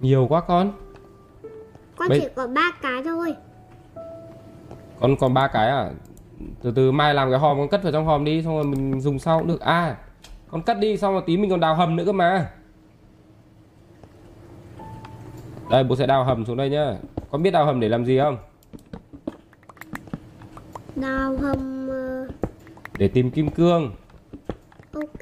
Nhiều 0.00 0.26
quá 0.28 0.40
con. 0.40 0.72
Con 1.96 2.08
Bây- 2.08 2.20
chỉ 2.20 2.26
có 2.36 2.46
ba 2.46 2.70
cái 2.82 3.02
thôi. 3.04 3.34
Con 5.00 5.16
còn 5.16 5.34
ba 5.34 5.46
cái 5.48 5.68
à? 5.68 5.90
Từ 6.62 6.72
từ 6.76 6.92
mai 6.92 7.14
làm 7.14 7.30
cái 7.30 7.38
hòm 7.38 7.58
con 7.58 7.68
cất 7.68 7.82
vào 7.82 7.92
trong 7.92 8.06
hòm 8.06 8.24
đi 8.24 8.42
Xong 8.42 8.54
rồi 8.54 8.64
mình 8.64 9.00
dùng 9.00 9.18
sau. 9.18 9.38
Cũng 9.38 9.48
được. 9.48 9.60
À 9.60 9.96
con 10.50 10.62
cất 10.62 10.78
đi 10.78 10.96
xong 10.96 11.12
rồi 11.12 11.22
tí 11.26 11.36
mình 11.36 11.50
còn 11.50 11.60
đào 11.60 11.74
hầm 11.74 11.96
nữa 11.96 12.04
cơ 12.06 12.12
mà. 12.12 12.50
Đây 15.70 15.84
bố 15.84 15.96
sẽ 15.96 16.06
đào 16.06 16.24
hầm 16.24 16.44
xuống 16.44 16.56
đây 16.56 16.70
nhá. 16.70 16.94
Con 17.30 17.42
biết 17.42 17.50
đào 17.50 17.66
hầm 17.66 17.80
để 17.80 17.88
làm 17.88 18.04
gì 18.04 18.18
không? 18.18 18.38
Đào 20.96 21.36
hầm 21.36 21.88
ờ, 21.88 22.28
Để 22.98 23.08
tìm 23.08 23.30
kim 23.30 23.50
cương. 23.50 23.92
Ok. 24.92 25.20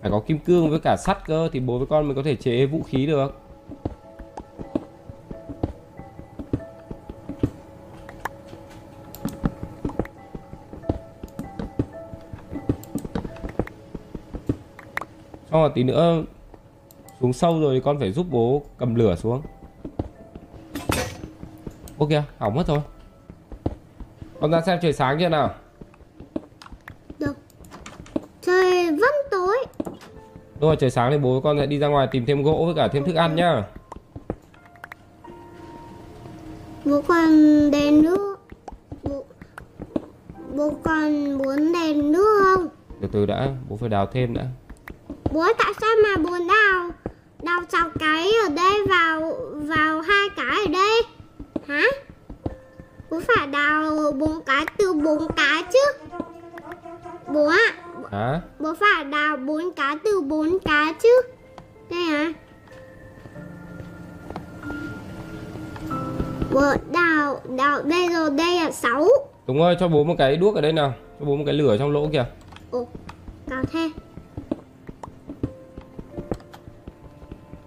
Phải 0.00 0.10
có 0.10 0.20
kim 0.26 0.38
cương 0.38 0.70
với 0.70 0.80
cả 0.80 0.96
sắt 0.96 1.26
cơ 1.26 1.48
Thì 1.52 1.60
bố 1.60 1.78
với 1.78 1.86
con 1.86 2.06
mới 2.06 2.14
có 2.14 2.22
thể 2.22 2.36
chế 2.36 2.66
vũ 2.66 2.82
khí 2.82 3.06
được 3.06 3.41
Xong 15.52 15.60
rồi 15.60 15.70
tí 15.74 15.82
nữa 15.82 16.22
Xuống 17.20 17.32
sâu 17.32 17.60
rồi 17.60 17.82
con 17.84 17.98
phải 17.98 18.12
giúp 18.12 18.26
bố 18.30 18.62
cầm 18.78 18.94
lửa 18.94 19.16
xuống 19.16 19.42
kìa, 22.10 22.22
hỏng 22.38 22.54
mất 22.54 22.66
rồi 22.66 22.78
Con 24.40 24.50
ra 24.50 24.60
xem 24.60 24.78
trời 24.82 24.92
sáng 24.92 25.16
chưa 25.20 25.28
nào 25.28 25.54
Được. 27.18 27.36
Trời 28.42 28.90
vẫn 28.90 29.10
tối. 29.30 29.66
Đúng 30.60 30.70
rồi, 30.70 30.76
trời 30.76 30.90
sáng 30.90 31.10
thì 31.10 31.18
bố 31.18 31.40
con 31.40 31.58
sẽ 31.58 31.66
đi 31.66 31.78
ra 31.78 31.88
ngoài 31.88 32.08
tìm 32.10 32.26
thêm 32.26 32.42
gỗ 32.42 32.62
với 32.66 32.74
cả 32.74 32.88
thêm 32.88 33.04
thức 33.04 33.14
ăn 33.14 33.36
nhá 33.36 33.62
Bố 36.84 37.02
còn 37.08 37.30
đèn 37.70 38.02
nữa. 38.02 38.36
Bố, 39.02 39.24
bố 40.56 40.72
còn 40.84 41.32
muốn 41.38 41.72
đèn 41.72 42.12
nữa 42.12 42.24
không 42.44 42.68
Từ 43.00 43.08
từ 43.12 43.26
đã, 43.26 43.48
bố 43.68 43.76
phải 43.76 43.88
đào 43.88 44.06
thêm 44.06 44.34
đã 44.34 44.46
bố 45.32 45.46
tại 45.58 45.72
sao 45.80 45.90
mà 46.02 46.16
bố 46.22 46.30
đào 46.30 46.90
đào 47.42 47.60
sáu 47.68 47.88
cái 47.98 48.32
ở 48.42 48.48
đây 48.48 48.86
vào 48.86 49.36
vào 49.54 50.00
hai 50.00 50.28
cái 50.36 50.58
ở 50.66 50.72
đây? 50.72 51.02
Hả? 51.68 51.82
Bố 53.10 53.20
phải 53.20 53.46
đào 53.46 54.12
bốn 54.12 54.42
cái 54.46 54.66
từ 54.78 54.92
bốn 54.92 55.28
cái 55.36 55.62
chứ. 55.72 56.08
Bố 57.28 57.46
ạ 57.46 57.74
Hả? 58.12 58.40
bố 58.58 58.74
phải 58.80 59.04
đào 59.04 59.36
bốn 59.36 59.72
cái 59.76 59.96
từ 60.04 60.20
bốn 60.20 60.58
cái 60.64 60.94
chứ. 61.02 61.22
Đây 61.90 62.00
hả? 62.00 62.32
Bố 66.52 66.60
đào 66.92 67.40
đào 67.56 67.82
đây 67.82 68.08
rồi 68.08 68.30
đây 68.30 68.60
là 68.60 68.70
sáu. 68.70 69.08
Đúng 69.46 69.62
ơi, 69.62 69.76
cho 69.80 69.88
bố 69.88 70.04
một 70.04 70.14
cái 70.18 70.36
đuốc 70.36 70.54
ở 70.54 70.60
đây 70.60 70.72
nào 70.72 70.94
Cho 71.20 71.26
bố 71.26 71.36
một 71.36 71.42
cái 71.46 71.54
lửa 71.54 71.76
trong 71.78 71.92
lỗ 71.92 72.08
kìa. 72.12 72.24
Ồ 72.70 72.86
cao 73.50 73.62
thế 73.72 73.90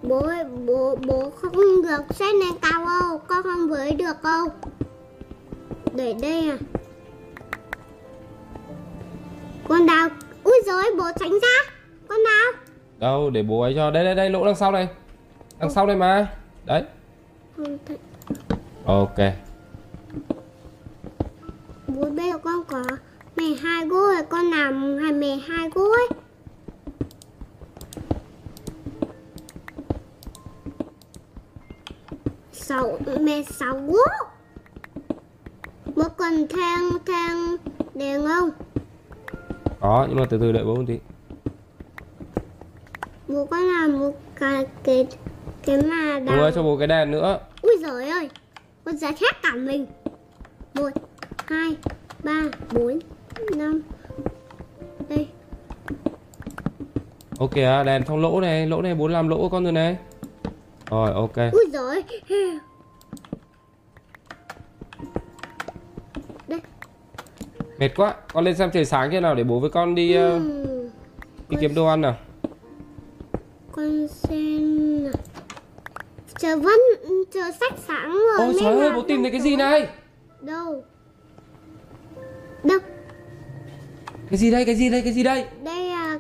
bố 0.08 0.22
bố 0.66 0.96
bố 1.08 1.30
không 1.30 1.82
được 1.84 2.02
xét 2.10 2.36
lên 2.36 2.54
cao 2.62 2.86
đâu 2.86 3.22
con 3.28 3.44
không 3.44 3.70
với 3.70 3.92
được 3.92 4.24
đâu 4.24 4.48
để 5.94 6.14
đây 6.22 6.50
à. 6.50 6.58
Con 9.68 9.86
đào 9.86 10.10
ui 10.44 10.62
rồi 10.66 10.84
bố 10.98 11.06
tránh 11.20 11.32
ra. 11.32 11.74
Con 12.08 12.20
đào 12.24 12.64
Đâu, 12.98 13.30
để 13.30 13.44
bố 13.44 13.62
ấy 13.62 13.74
cho. 13.76 13.92
Đây, 13.92 14.06
đây, 14.06 14.16
đây, 14.16 14.30
lỗ 14.30 14.46
đằng 14.46 14.56
sau 14.56 14.72
đây 14.72 14.88
Đằng 15.60 15.70
sau 15.70 15.88
đây 15.88 15.96
mà. 15.96 16.28
Đấy. 16.66 16.84
Ok. 18.86 19.18
Bố 21.88 22.10
bây 22.10 22.32
giờ 22.32 22.38
con 22.38 22.64
có 22.68 22.84
mẹ 23.36 23.46
hai 23.62 23.88
gối. 23.88 24.16
Rồi 24.16 24.24
con 24.30 24.52
làm 24.52 24.98
hai 24.98 25.12
mẹ 25.12 25.38
hai 25.48 25.70
gối 25.70 26.08
sáu 32.68 32.98
mẹ 33.22 33.44
sáu. 33.44 33.74
Gối 33.76 34.08
bố 35.96 36.04
cần 36.18 36.48
thang 36.50 36.90
thang 37.06 37.56
đèn 37.96 38.26
không? 38.28 38.50
Có, 39.80 40.06
nhưng 40.10 40.20
mà 40.20 40.26
từ 40.30 40.38
từ 40.38 40.52
đợi 40.52 40.64
bố 40.66 40.76
một 40.76 40.84
tí. 40.88 41.00
Bố 43.28 43.46
con 43.46 43.60
làm 43.62 44.00
một 44.00 44.12
cái 44.36 44.68
cái 44.84 45.08
cái 45.66 45.82
mà 45.82 46.20
Bố 46.20 46.36
đào. 46.36 46.52
cho 46.52 46.64
bố 46.64 46.78
cái 46.78 46.88
đèn 46.88 47.12
nữa. 47.12 47.40
Ui 47.62 47.78
giời 47.82 48.10
ơi 48.10 48.30
con 48.84 48.98
giật 48.98 49.16
hết 49.22 49.42
cả 49.44 49.52
mình. 49.56 49.86
Một 50.74 50.90
hai 51.46 51.76
ba 52.24 52.42
bốn 52.72 53.00
năm. 53.56 53.82
Đây. 55.10 55.28
Ok, 57.40 57.56
à, 57.56 57.84
đèn 57.84 58.04
trong 58.08 58.22
lỗ 58.22 58.42
này 58.42 58.68
Lỗ 58.68 58.82
này 58.82 58.96
bố 58.96 59.08
làm 59.08 59.30
lỗ 59.30 59.50
con 59.50 59.64
rồi 59.64 59.74
này 59.74 59.98
Rồi, 60.92 61.12
ok. 61.14 61.36
Ui 61.52 61.66
giời. 61.74 62.04
Đây. 66.48 66.60
Mệt 67.80 67.90
quá. 67.96 68.16
Con 68.34 68.44
lên 68.44 68.56
xem 68.56 68.70
trời 68.74 68.86
sáng 68.86 69.12
thế 69.12 69.20
nào 69.20 69.36
để 69.36 69.44
bố 69.44 69.60
với 69.60 69.70
con 69.70 69.96
đi 69.96 70.14
ờ, 70.14 70.32
Ừm, 70.32 70.66
Đi 71.50 71.58
kiếm 71.62 71.76
đồ 71.76 71.86
ăn 71.88 72.02
nào. 72.02 72.16
Con 73.72 74.08
xem 74.08 75.04
nào. 75.04 75.14
chờ 76.40 76.58
vẫn 76.58 76.80
chờ 77.34 77.42
sách 77.60 77.74
sáng 77.88 78.12
rồi 78.12 78.38
Ôi 78.38 78.56
trời 78.62 78.80
ơi, 78.80 78.92
bố 78.96 79.02
tìm 79.02 79.22
thấy 79.22 79.32
cái 79.32 79.42
gì 79.42 79.56
này? 79.56 79.88
Đâu? 80.42 80.84
Đâu? 82.64 82.80
Cái 84.30 84.38
gì 84.38 84.52
đây, 84.52 84.66
cái 84.66 84.76
gì 84.76 84.90
đây, 84.90 85.02
cái 85.02 85.14
gì 85.14 85.24
đây? 85.24 85.46
Đây 85.64 85.90
là 85.90 86.20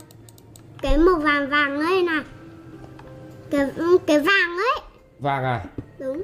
cái 0.82 0.98
màu 0.98 1.16
vàng 1.16 1.50
vàng 1.50 1.80
ấy 1.80 2.04
này 2.04 2.24
cái 3.50 3.70
cái 4.08 4.20
vàng 4.20 4.58
ấy. 4.58 4.84
Vàng 5.20 5.44
à? 5.44 5.66
Đúng. 6.00 6.22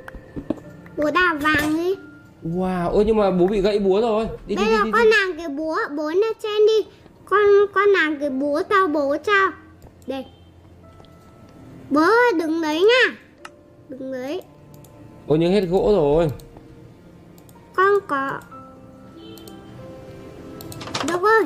Búa 0.98 1.12
đào 1.12 1.36
vàng 1.42 1.76
đi. 1.76 1.96
Wow, 2.44 2.90
ơ 2.90 3.04
nhưng 3.04 3.18
mà 3.18 3.32
bố 3.32 3.48
bị 3.48 3.62
gãy 3.62 3.80
búa 3.80 4.02
rồi. 4.02 4.28
Đi 4.48 4.56
đi 4.56 4.56
đây 4.56 4.66
đi, 4.66 4.84
đi, 4.84 4.92
con 4.92 5.04
đi. 5.04 5.10
nàng 5.10 5.38
cái 5.38 5.50
búa 5.50 5.78
bố 5.98 6.10
lên 6.10 6.34
trên 6.44 6.68
đi. 6.68 6.90
Con 7.26 7.42
con 7.74 7.94
nàng 7.94 8.20
cái 8.20 8.30
búa 8.30 8.64
tao 8.70 8.88
bố 8.88 9.18
cho. 9.26 9.52
Đây. 10.08 10.26
Bố 11.90 12.02
ơi, 12.02 12.32
đừng 12.40 12.62
lấy 12.62 12.80
nha. 12.80 13.16
Đừng 13.90 14.12
lấy 14.12 14.42
Ôi 15.28 15.38
nhưng 15.40 15.52
hết 15.52 15.62
gỗ 15.62 15.92
rồi. 15.96 16.30
Con 17.76 17.88
có. 18.08 18.40
Được 21.08 21.22
rồi 21.22 21.44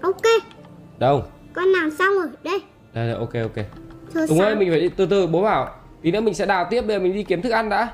ok. 0.00 0.22
Đâu? 0.98 1.24
Con 1.52 1.64
làm 1.64 1.90
xong 1.90 2.14
rồi. 2.14 2.26
Đây. 2.42 2.62
Đây, 2.94 3.06
đây 3.06 3.16
ok 3.16 3.32
ok 3.34 3.66
Thôi 4.16 4.26
Đúng 4.28 4.38
sao? 4.38 4.46
ơi, 4.46 4.54
mình 4.54 4.70
phải 4.70 4.80
đi 4.80 4.88
từ 4.88 5.06
từ 5.06 5.26
bố 5.26 5.42
bảo. 5.42 5.74
Tí 6.02 6.10
nữa 6.10 6.20
mình 6.20 6.34
sẽ 6.34 6.46
đào 6.46 6.66
tiếp, 6.70 6.82
bây 6.82 6.96
giờ 6.96 7.02
mình 7.02 7.14
đi 7.14 7.22
kiếm 7.22 7.42
thức 7.42 7.50
ăn 7.50 7.68
đã. 7.68 7.88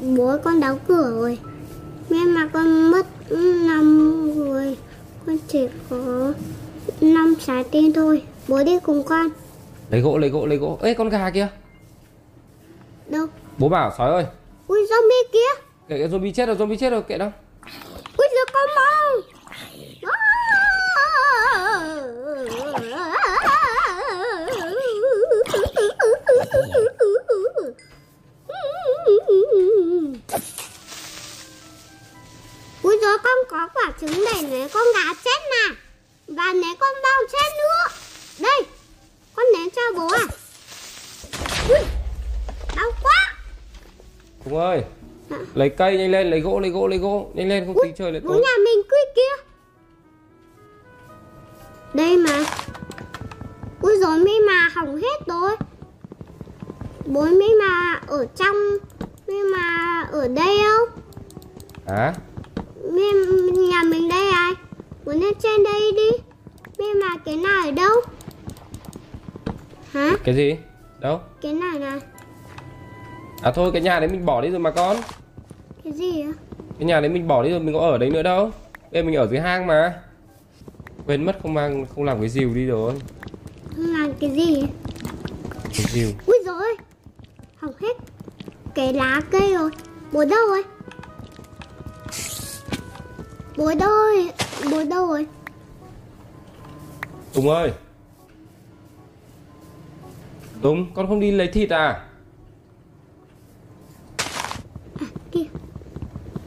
Bố 0.00 0.36
con 0.44 0.60
đóng 0.60 0.78
cửa 0.88 1.10
rồi. 1.10 1.38
Nhưng 2.08 2.34
mà 2.34 2.48
con 2.52 2.90
mất 2.90 3.06
năm 3.66 4.32
rồi. 4.36 4.76
Con 5.26 5.36
chỉ 5.48 5.68
có 5.90 6.32
năm 7.00 7.34
trái 7.46 7.64
tim 7.64 7.92
thôi. 7.92 8.22
Bố 8.48 8.64
đi 8.64 8.78
cùng 8.82 9.02
con. 9.04 9.28
Lấy 9.90 10.00
gỗ, 10.00 10.18
lấy 10.18 10.30
gỗ, 10.30 10.46
lấy 10.46 10.58
gỗ. 10.58 10.78
Ê, 10.82 10.94
con 10.94 11.08
gà 11.08 11.30
kìa. 11.30 11.48
Đâu? 13.06 13.26
Bố 13.58 13.68
bảo, 13.68 13.92
sói 13.98 14.10
ơi. 14.10 14.26
Ui 14.66 14.78
zombie 14.78 15.32
kia. 15.32 15.62
Kệ 15.88 15.98
cái 15.98 16.08
zombie 16.08 16.32
chết 16.32 16.46
rồi, 16.46 16.56
zombie 16.56 16.76
chết 16.76 16.90
rồi, 16.90 17.02
kệ 17.02 17.18
đâu. 17.18 17.32
Ui 18.16 18.28
giờ 18.34 18.52
con 18.52 18.68
mong 18.76 19.22
Ui 32.82 32.98
giờ 33.02 33.18
con 33.24 33.38
có 33.48 33.68
quả 33.74 33.92
trứng 34.00 34.24
để 34.24 34.42
ném 34.50 34.68
con 34.68 34.82
gà 34.94 35.14
chết 35.24 35.40
nè 35.50 35.74
Và 36.28 36.52
ném 36.52 36.76
con 36.78 36.94
bao 37.02 37.22
chết 37.32 37.52
nữa. 37.58 37.94
Đây 38.38 38.62
Con 39.34 39.46
ném 39.54 39.70
cho 39.70 39.82
bố 39.96 40.06
à. 40.08 40.26
Ui 41.68 41.78
Đau 42.76 42.90
quá. 43.02 43.34
Đúng 44.44 44.58
ơi 44.58 44.82
Dạ. 45.30 45.36
Lấy 45.54 45.68
cây 45.68 45.96
nhanh 45.96 46.10
lên, 46.10 46.30
lấy 46.30 46.40
gỗ, 46.40 46.58
lấy 46.60 46.70
gỗ, 46.70 46.86
lấy 46.86 46.98
gỗ. 46.98 47.30
Nhanh 47.34 47.48
lên, 47.48 47.66
không 47.66 47.74
Ui, 47.74 47.86
tí 47.86 47.92
trời 47.98 48.12
lại 48.12 48.20
bố 48.24 48.30
tối. 48.32 48.40
nhà 48.40 48.52
mình 48.64 48.82
quy 48.90 48.98
kia 49.16 49.42
Đây 51.94 52.16
mà. 52.16 52.44
Ui 53.82 53.96
rồi 53.96 54.18
mi 54.18 54.40
mà 54.46 54.68
hỏng 54.74 54.96
hết 54.96 55.26
rồi. 55.26 55.56
Bố 57.06 57.24
mi 57.24 57.46
mà 57.60 58.00
ở 58.06 58.26
trong 58.36 58.56
Mi 59.28 59.34
mà 59.52 60.00
ở 60.12 60.28
đây 60.28 60.58
không? 60.62 61.00
Hả? 61.86 62.14
Mi 62.92 63.12
nhà 63.68 63.82
mình 63.82 64.08
đây 64.08 64.28
ai? 64.30 64.52
Bố 65.04 65.12
lên 65.12 65.34
trên 65.42 65.62
đây 65.64 65.92
đi. 65.96 66.10
Mi 66.78 66.86
mà 66.94 67.16
cái 67.24 67.36
này 67.36 67.64
ở 67.64 67.70
đâu? 67.70 68.00
Hả? 69.92 70.10
Cái 70.24 70.34
gì? 70.34 70.56
Đâu? 71.00 71.20
cái 71.40 71.52
này 71.52 71.78
này 71.78 72.00
À 73.42 73.52
thôi, 73.54 73.70
cái 73.72 73.82
nhà 73.82 74.00
đấy 74.00 74.08
mình 74.08 74.26
bỏ 74.26 74.40
đi 74.40 74.50
rồi 74.50 74.58
mà 74.58 74.70
con. 74.70 74.96
Cái 75.84 75.92
gì 75.92 76.22
á 76.22 76.32
Cái 76.78 76.86
nhà 76.86 77.00
đấy 77.00 77.08
mình 77.08 77.28
bỏ 77.28 77.42
đi 77.42 77.50
rồi, 77.50 77.60
mình 77.60 77.74
có 77.74 77.80
ở 77.80 77.98
đấy 77.98 78.10
nữa 78.10 78.22
đâu. 78.22 78.50
Bây 78.92 79.02
giờ 79.02 79.06
mình 79.06 79.16
ở 79.16 79.26
dưới 79.26 79.40
hang 79.40 79.66
mà 79.66 80.00
Quên 81.08 81.24
mất 81.24 81.38
không 81.42 81.54
mang, 81.54 81.86
không 81.94 82.04
làm 82.04 82.20
cái 82.20 82.28
rìu 82.28 82.54
đi 82.54 82.66
rồi 82.66 82.94
Không 83.76 83.86
làm 83.86 84.12
cái 84.20 84.30
gì. 84.30 84.62
Cái 85.62 85.86
rìu. 85.88 86.08
Ui 86.26 86.38
rồi 86.46 86.76
Hỏng 87.56 87.72
hết 87.80 87.96
Cái 88.74 88.92
lá 88.92 89.20
cây 89.30 89.54
rồi. 89.54 89.70
Bố 90.12 90.24
đâu 90.24 90.46
rồi? 90.46 90.62
Bố 93.56 93.74
đâu 93.74 93.90
rồi? 93.90 94.30
Bố 94.70 94.84
đâu 94.84 95.06
rồi? 95.06 95.26
Tùng 97.32 97.48
ơi. 97.48 97.72
Tùng, 100.62 100.94
con 100.94 101.06
không 101.08 101.20
đi 101.20 101.30
lấy 101.30 101.48
thịt 101.48 101.70
à? 101.70 102.04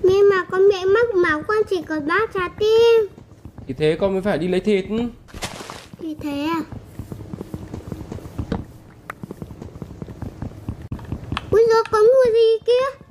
Nhưng 0.03 0.29
mà 0.29 0.45
con 0.51 0.61
bị 0.69 0.85
mắc 0.85 1.15
máu 1.15 1.43
Con 1.47 1.57
chỉ 1.69 1.81
có 1.81 1.99
ba 1.99 2.19
trái 2.33 2.49
tim 2.59 3.20
thì 3.71 3.75
thế 3.77 3.97
con 3.99 4.13
mới 4.13 4.21
phải 4.21 4.37
đi 4.37 4.47
lấy 4.47 4.59
thịt. 4.59 4.85
Thì 5.99 6.15
thế 6.21 6.45
à? 6.45 6.61
Ui 11.51 11.61
giời 11.69 11.83
có 11.91 11.99
người 11.99 12.33
gì 12.33 12.65
kia? 12.65 13.07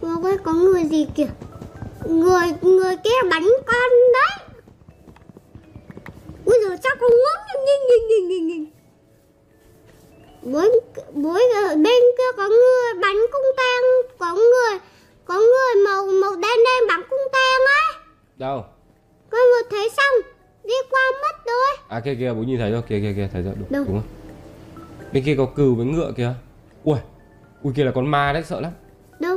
Ui 0.00 0.10
ơi 0.22 0.36
có 0.44 0.52
người 0.52 0.84
gì 0.84 1.06
kìa? 1.14 1.28
Người 2.08 2.46
người 2.62 2.96
kia 3.04 3.28
bắn 3.30 3.42
con 3.66 3.90
đấy. 4.12 4.48
Ui 6.44 6.56
giời 6.68 6.76
sao 6.82 6.96
con 7.00 7.10
ngốc 7.10 7.40
nhìn 7.66 7.80
nhìn 7.88 8.08
nhìn 8.08 8.28
nhìn 8.28 8.46
nhìn. 8.46 8.66
Bố 10.42 10.62
bố 11.12 11.32
ở 11.32 11.68
ờ, 11.68 11.76
bên 11.76 12.02
kia 12.18 12.36
có 12.36 12.48
người 12.48 13.00
bắn 13.02 13.16
cung 13.32 13.46
tên, 13.56 13.82
có 14.18 14.34
người 14.34 14.78
có 15.28 15.34
người 15.34 15.84
màu 15.84 16.06
màu 16.06 16.30
đen 16.32 16.58
đen 16.64 16.88
bằng 16.88 17.02
cung 17.10 17.20
tên 17.32 17.60
á. 17.66 17.98
Đâu? 18.36 18.64
Con 19.30 19.40
người 19.40 19.62
thấy 19.70 19.90
xong 19.96 20.32
đi 20.64 20.74
qua 20.90 21.00
mất 21.22 21.44
rồi. 21.46 21.86
À 21.88 22.00
kia 22.00 22.14
kia 22.14 22.32
bố 22.32 22.42
nhìn 22.42 22.58
thấy 22.58 22.70
rồi. 22.70 22.82
Kia 22.82 23.00
kia 23.00 23.12
kia 23.16 23.28
thấy 23.32 23.42
rồi. 23.42 23.54
Đúng, 23.58 23.66
Đâu? 23.70 23.84
đúng 23.86 24.00
không 24.00 24.08
bên 25.12 25.24
kia 25.24 25.34
có 25.38 25.46
cừu 25.46 25.74
với 25.74 25.86
ngựa 25.86 26.12
kìa. 26.16 26.34
Ui 26.84 26.98
ui 27.62 27.72
kia 27.76 27.84
là 27.84 27.90
con 27.94 28.06
ma 28.06 28.32
đấy 28.32 28.42
sợ 28.46 28.60
lắm. 28.60 28.72
Đâu? 29.20 29.36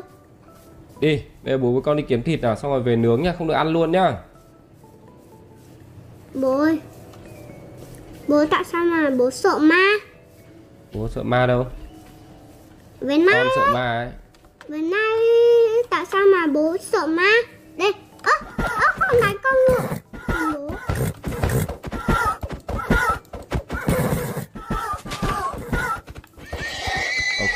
đi 0.99 1.23
đây 1.43 1.57
bố 1.57 1.71
với 1.71 1.81
con 1.81 1.97
đi 1.97 2.03
kiếm 2.07 2.23
thịt 2.23 2.41
nào 2.41 2.55
xong 2.55 2.71
rồi 2.71 2.81
về 2.81 2.95
nướng 2.95 3.21
nha 3.21 3.35
không 3.37 3.47
được 3.47 3.53
ăn 3.53 3.67
luôn 3.67 3.91
nhá. 3.91 4.17
Bố 6.33 6.57
ơi 6.57 6.79
bố 8.27 8.45
tại 8.45 8.63
sao 8.71 8.85
mà 8.85 9.09
bố 9.17 9.31
sợ 9.31 9.57
ma? 9.57 9.93
Bố 10.93 11.07
sợ 11.07 11.23
ma 11.23 11.47
đâu? 11.47 11.65
Với 12.99 13.17
nay 13.17 13.35
con 13.43 13.47
sợ 13.55 13.73
ma 13.73 13.97
ấy. 13.97 14.09
Với 14.67 14.81
nay 14.81 15.17
tại 16.01 16.07
sao 16.11 16.21
mà 16.33 16.47
bố 16.47 16.77
sợ 16.91 17.07
ma? 17.07 17.31
Đây 17.77 17.93
ơ 18.23 18.31
ơ 18.57 18.87
con 18.99 19.21
đánh 19.21 19.37
con 19.43 19.53
ngựa. 19.67 19.87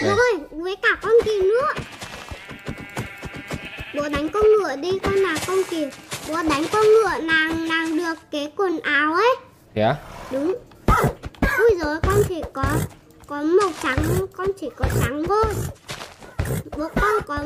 Bố 0.04 0.10
ơi 0.10 0.34
với 0.52 0.76
cả 0.76 0.90
con 1.02 1.12
kìm 1.26 1.44
nữa. 1.44 1.74
Bố 3.96 4.10
đánh 4.10 4.30
con 4.30 4.44
ngựa 4.44 4.76
đi 4.76 5.00
con 5.04 5.24
nào 5.24 5.36
con 5.48 5.58
kìm. 5.70 5.90
Bố 6.28 6.36
đánh 6.50 6.64
con 6.72 6.84
ngựa 6.84 7.18
nàng 7.22 7.68
nàng 7.68 7.98
được 7.98 8.14
cái 8.32 8.52
quần 8.56 8.80
áo 8.80 9.14
ấy. 9.14 9.36
Thế 9.76 9.82
á? 9.82 9.96
Đúng. 10.32 10.56
Ui 11.58 11.80
rồi 11.84 11.98
con 12.04 12.24
chỉ 12.30 12.42
có 12.54 12.66
có 13.28 13.42
màu 13.42 13.70
trắng 13.84 14.28
con 14.34 14.48
chỉ 14.60 14.70
có 14.76 14.86
trắng 15.02 15.24
thôi. 15.28 15.46
Bố 16.78 16.88
con 16.96 17.22
có 17.28 17.38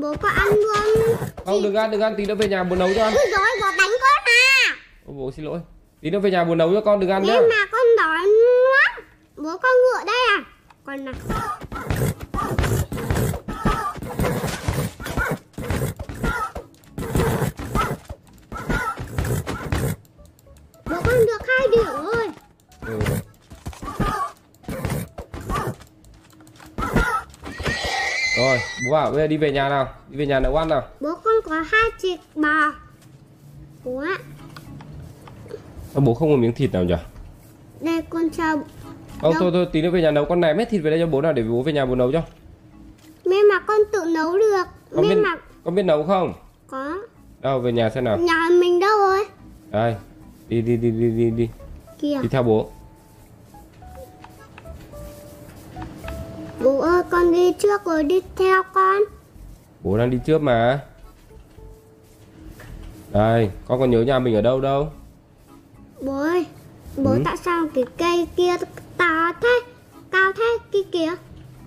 bố 0.00 0.14
có 0.22 0.28
ăn 0.28 0.48
luôn. 0.48 1.16
Không 1.44 1.62
đừng 1.62 1.74
ăn 1.74 1.90
đừng 1.90 2.00
ăn. 2.00 2.14
Tí 2.16 2.26
nữa 2.26 2.34
về 2.34 2.48
nhà 2.48 2.64
bố 2.64 2.76
nấu 2.76 2.88
cho 2.94 3.04
ăn 3.04 3.14
ui 3.14 3.30
rồi 3.30 3.46
bố 3.60 3.66
đánh 3.78 3.90
con 4.00 4.24
à. 4.24 4.76
Ô, 5.06 5.12
bố 5.12 5.30
xin 5.36 5.44
lỗi. 5.44 5.60
Tí 6.00 6.10
nữa 6.10 6.18
về 6.18 6.30
nhà 6.30 6.44
bố 6.44 6.54
nấu 6.54 6.74
cho 6.74 6.80
con 6.80 7.00
đừng 7.00 7.10
ăn 7.10 7.22
nhưng 7.26 7.48
mà 7.48 7.66
con 7.72 7.86
đói 7.98 8.26
lắm 8.72 9.04
bố 9.36 9.58
con 9.62 9.72
ngựa 9.72 10.04
đây 10.06 10.16
à. 10.28 10.38
Con 10.86 11.04
nào. 11.04 11.14
Bố 20.90 20.96
con 21.04 21.26
được 21.26 21.46
hai 21.48 21.68
điểm 21.72 22.13
bố 28.86 28.92
bảo 28.92 29.10
bây 29.10 29.20
giờ 29.20 29.26
đi 29.26 29.36
về 29.36 29.52
nhà 29.52 29.68
nào? 29.68 29.88
Đi 30.08 30.18
về 30.18 30.26
nhà 30.26 30.40
nấu 30.40 30.56
ăn 30.56 30.68
nào? 30.68 30.82
Bố 31.00 31.14
con 31.24 31.34
có 31.44 31.60
hai 31.60 31.90
chiếc 32.00 32.16
bò. 32.34 32.72
Bố 33.84 33.98
ạ. 33.98 34.18
Bố 35.94 36.14
không 36.14 36.30
có 36.30 36.36
miếng 36.36 36.52
thịt 36.52 36.72
nào 36.72 36.84
nhỉ? 36.84 36.94
Đây 37.80 38.02
con 38.10 38.30
cho 38.30 38.44
Không 39.20 39.32
Đâu? 39.32 39.32
thôi 39.40 39.50
thôi 39.52 39.66
tí 39.72 39.82
nữa 39.82 39.90
về 39.90 40.02
nhà 40.02 40.10
nấu. 40.10 40.24
Con 40.24 40.40
ném 40.40 40.58
hết 40.58 40.70
thịt 40.70 40.82
về 40.82 40.90
đây 40.90 41.00
cho 41.00 41.06
bố 41.06 41.20
nào 41.20 41.32
để 41.32 41.42
bố 41.42 41.62
về 41.62 41.72
nhà 41.72 41.86
bố 41.86 41.94
nấu 41.94 42.12
cho. 42.12 42.22
Mẹ 43.24 43.36
mà 43.50 43.60
con 43.60 43.80
tự 43.92 44.04
nấu 44.14 44.38
được. 44.38 44.64
Con 44.94 45.08
mẹ 45.08 45.14
biết 45.14 45.20
mà 45.24 45.36
con 45.64 45.74
biết 45.74 45.82
nấu 45.82 46.04
không? 46.04 46.34
Có. 46.66 46.98
Đâu 47.40 47.60
về 47.60 47.72
nhà 47.72 47.90
xem 47.90 48.04
nào. 48.04 48.18
Nhà 48.18 48.48
mình 48.60 48.80
đâu 48.80 48.98
rồi? 48.98 49.24
Đây. 49.70 49.96
Đi 50.48 50.62
đi 50.62 50.76
đi 50.76 50.90
đi 50.90 51.10
đi 51.10 51.30
đi. 51.30 51.48
Kìa. 52.00 52.18
Đi 52.22 52.28
theo 52.28 52.42
bố 52.42 52.70
bố 56.64 56.78
ơi 56.80 57.02
con 57.10 57.32
đi 57.32 57.52
trước 57.52 57.84
rồi 57.84 58.04
đi 58.04 58.20
theo 58.36 58.62
con. 58.74 58.96
Bố 59.82 59.98
đang 59.98 60.10
đi 60.10 60.18
trước 60.26 60.38
mà. 60.42 60.80
Đây 63.12 63.50
con 63.68 63.80
còn 63.80 63.90
nhớ 63.90 64.02
nhà 64.02 64.18
mình 64.18 64.34
ở 64.34 64.40
đâu 64.40 64.60
đâu? 64.60 64.88
Bố 66.02 66.18
ơi 66.18 66.46
bố 66.96 67.10
Ừ. 67.10 67.18
tại 67.24 67.36
sao 67.36 67.66
cái 67.74 67.84
cây 67.98 68.26
kia 68.36 68.52
to 68.96 69.32
thế? 69.42 69.60
Cao 70.10 70.32
thế 70.36 70.58
kia. 70.72 70.80
Kìa 70.92 71.14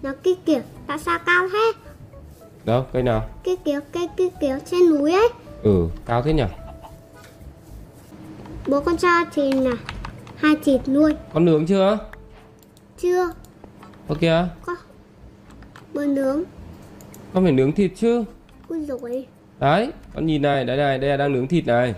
nó 0.02 0.12
kia 0.24 0.34
kìa 0.46 0.62
tại 0.88 1.00
sao 1.00 1.20
cao 1.26 1.48
thế? 1.52 1.72
Đâu 2.66 2.86
cây 2.94 3.04
nào? 3.04 3.30
Kia 3.44 3.56
kìa 3.66 3.80
cây 3.92 4.08
kia 4.18 4.30
kìa 4.42 4.60
trên 4.72 4.90
núi 4.90 5.12
ấy. 5.12 5.30
Ừ 5.64 5.88
cao 6.06 6.22
thế 6.22 6.34
nhỉ? 6.34 6.44
Bố 8.68 8.82
con 8.82 8.98
cho 8.98 9.10
thì 9.34 9.52
là 9.52 9.72
hai 10.36 10.56
thịt 10.64 10.88
nuôi. 10.88 11.14
Con 11.34 11.46
nướng 11.46 11.66
chưa? 11.66 11.98
Chưa. 12.98 13.32
Ok 14.08 14.20
kìa. 14.20 14.48
Có 14.66 14.76
bữa 15.98 16.06
nướng. 16.06 16.44
Con 17.34 17.44
phải 17.44 17.52
nướng 17.52 17.72
thịt 17.72 17.92
chứ. 17.96 18.24
Ui 18.68 18.86
rồi 18.86 19.28
đấy 19.60 19.92
con 20.14 20.26
nhìn 20.26 20.42
này 20.42 20.66
đây 20.66 20.78
này 20.78 20.98
đây 20.98 21.10
là 21.10 21.18
đang 21.18 21.34
nướng 21.34 21.48
thịt 21.48 21.68
này. 21.68 21.96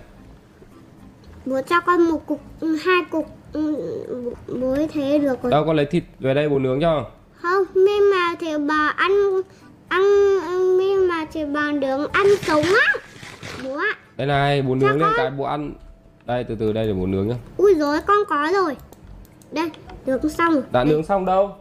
Bố 1.46 1.62
cho 1.70 1.80
con 1.82 2.02
một 2.02 2.28
cục 2.28 2.42
hai 2.62 3.02
cục 3.12 3.28
ừ, 3.54 3.76
bố 4.62 4.76
thế 4.94 5.20
được 5.20 5.44
rồi. 5.44 5.52
Đâu 5.52 5.64
con 5.66 5.76
lấy 5.76 5.86
thịt 5.86 6.04
về 6.20 6.34
đây 6.34 6.50
bố 6.50 6.60
nướng 6.60 6.82
cho. 6.82 7.06
Không 7.36 7.64
nhưng 7.74 8.12
mà 8.12 8.36
thì 8.40 8.48
bà 8.68 8.94
ăn 8.96 9.12
ăn 9.88 10.02
nhưng 10.78 11.08
mà 11.08 11.26
thì 11.34 11.46
bà 11.46 11.72
nướng 11.72 12.08
ăn 12.12 12.26
sống 12.42 12.64
á. 12.64 12.94
Bố 13.64 13.76
ạ. 13.76 13.98
Đây 14.18 14.28
này 14.28 14.62
bố 14.62 14.76
nướng 14.76 15.00
lên 15.02 15.10
cái 15.18 15.32
bố 15.32 15.44
ăn. 15.44 15.74
Đây 16.26 16.44
từ 16.44 16.56
từ 16.60 16.74
đây 16.74 16.88
để 16.88 16.94
bố 16.94 17.06
nướng 17.06 17.28
nhá. 17.28 17.36
Ui 17.58 17.74
rồi 17.74 18.02
con 18.08 18.18
có 18.30 18.50
rồi. 18.54 18.76
Đây 19.52 19.70
nướng 20.06 20.30
xong. 20.30 20.56
Đã 20.72 20.84
đây, 20.84 20.86
nướng 20.86 21.04
xong 21.04 21.26
đâu? 21.26 21.56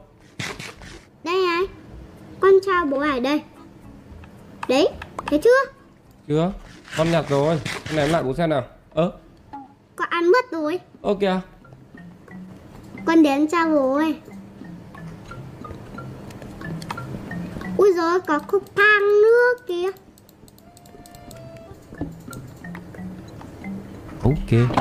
Đây 1.25 1.47
này 1.47 1.63
con 2.41 2.53
cho 2.67 2.85
bố 2.91 2.99
ở 2.99 3.21
đây. 3.21 3.43
Đấy 4.69 4.89
thấy 5.27 5.41
chưa? 5.45 5.73
Chưa. 6.29 6.53
Con 6.97 7.11
nhặt 7.11 7.25
rồi. 7.29 7.61
Con 7.87 7.97
ném 7.97 8.11
lại 8.11 8.23
bố 8.23 8.35
xem 8.35 8.51
nào? 8.51 8.65
Ơ? 8.95 9.13
Con 9.97 10.09
ăn 10.11 10.31
mất 10.31 10.51
rồi. 10.51 10.81
Ơ 11.03 11.15
kìa. 11.21 11.41
Con 13.07 13.23
đến 13.23 13.49
cho 13.49 13.67
bố 13.67 13.95
ơi 13.95 14.21
ui 17.77 17.93
rồi 17.93 18.21
có 18.21 18.39
khúc 18.39 18.63
thang 18.77 19.01
nữa 19.23 19.65
kìa. 19.67 19.91
Ok. 24.23 24.81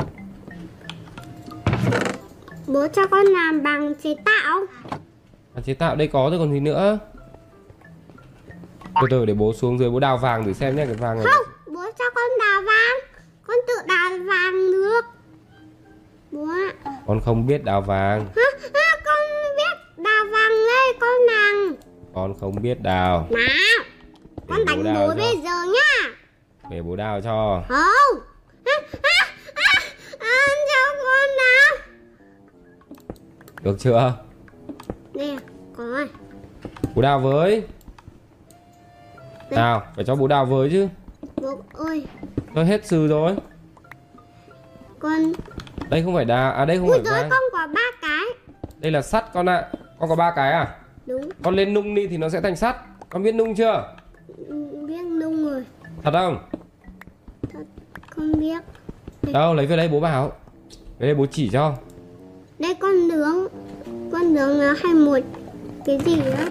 Bố 2.66 2.86
cho 2.88 3.06
con 3.06 3.26
làm 3.26 3.62
bằng 3.62 3.94
chế 4.02 4.14
tạo. 4.24 4.60
À, 5.54 5.62
chế 5.64 5.74
tạo 5.74 5.96
đây 5.96 6.08
có 6.08 6.28
rồi 6.30 6.38
còn 6.38 6.52
gì 6.52 6.60
nữa 6.60 6.98
từ 9.00 9.06
từ 9.10 9.24
để 9.26 9.34
bố 9.34 9.52
xuống 9.52 9.78
dưới 9.78 9.90
bố 9.90 10.00
đào 10.00 10.18
vàng 10.18 10.44
thử 10.44 10.52
xem 10.52 10.76
nhé 10.76 10.84
cái 10.86 10.94
vàng 10.94 11.16
này 11.16 11.26
không 11.32 11.46
bố 11.74 11.84
cho 11.98 12.04
con 12.14 12.24
đào 12.40 12.62
vàng. 12.62 12.98
Con 13.46 13.56
tự 13.68 13.74
đào 13.86 14.08
vàng 14.10 14.72
được. 14.72 15.00
Bố 16.30 16.46
ạ. 16.84 16.92
Con 17.06 17.20
không 17.24 17.46
biết 17.46 17.64
đào 17.64 17.80
vàng. 17.80 18.26
Ha, 18.36 18.42
ha, 18.74 18.96
con 19.04 19.18
biết 19.56 20.02
đào 20.04 20.24
vàng 20.24 20.50
đây 20.50 20.94
con 21.00 21.26
nàng. 21.26 21.74
Con 22.14 22.34
không 22.40 22.62
biết 22.62 22.80
đào. 22.82 23.26
Nào 23.30 23.84
con 24.48 24.58
Để 24.58 24.64
đánh 24.66 24.84
đào 24.84 24.94
bố 24.94 25.08
cho. 25.08 25.14
bây 25.14 25.36
giờ 25.36 25.72
nhá. 25.72 26.10
Để 26.70 26.82
bố 26.82 26.96
đào 26.96 27.20
cho. 27.20 27.62
Không. 27.68 28.20
Cho 30.68 30.94
con 31.04 31.28
nào. 31.36 31.86
Được 33.62 33.76
chưa? 33.78 34.12
Nè 35.14 35.36
có 35.76 35.84
rồi 35.84 36.08
bố 36.94 37.02
đào 37.02 37.20
với 37.20 37.62
Nào 39.50 39.82
phải 39.96 40.04
cho 40.04 40.16
bố 40.16 40.26
đào 40.26 40.46
với 40.46 40.70
chứ. 40.70 40.88
Bố 41.36 41.62
ơi. 41.74 42.06
Thôi 42.54 42.66
hết 42.66 42.86
sư 42.86 43.06
rồi. 43.06 43.36
Con. 44.98 45.32
Đây 45.88 46.02
không 46.02 46.14
phải 46.14 46.24
đào 46.24 46.52
à 46.52 46.64
đây 46.64 46.78
không 46.78 46.88
ui 46.88 46.98
phải 47.04 47.12
vàng 47.12 47.30
con 47.30 47.42
có 47.52 47.66
ba 47.74 47.82
cái. 48.02 48.54
Đây 48.78 48.92
là 48.92 49.02
sắt 49.02 49.32
con 49.32 49.48
ạ. 49.48 49.68
Con 49.98 50.08
có 50.08 50.16
ba 50.16 50.32
cái 50.36 50.52
à? 50.52 50.76
Đúng. 51.06 51.28
Con 51.42 51.54
lên 51.54 51.74
nung 51.74 51.94
đi 51.94 52.06
thì 52.06 52.16
nó 52.16 52.28
sẽ 52.28 52.40
thành 52.40 52.56
sắt. 52.56 52.76
Con 53.08 53.22
biết 53.22 53.34
nung 53.34 53.54
chưa? 53.54 53.94
Ừ, 54.48 54.86
biết 54.86 55.02
nung 55.02 55.44
rồi. 55.44 55.64
Thật 56.02 56.10
không? 56.12 56.38
Con 58.16 58.40
biết. 58.40 58.62
Đâu 59.32 59.54
lấy 59.54 59.66
về 59.66 59.76
đây 59.76 59.88
bố 59.88 60.00
bảo. 60.00 60.32
Về 60.98 61.06
đây 61.06 61.14
bố 61.14 61.26
chỉ 61.26 61.50
cho. 61.52 61.74
Đây 62.58 62.74
con 62.74 63.08
nướng. 63.08 63.46
Con 64.12 64.34
nướng 64.34 64.58
nó 64.58 64.74
hay 64.82 64.94
một 64.94 65.18
cái 65.84 65.98
gì 66.04 66.16
đó. 66.16 66.44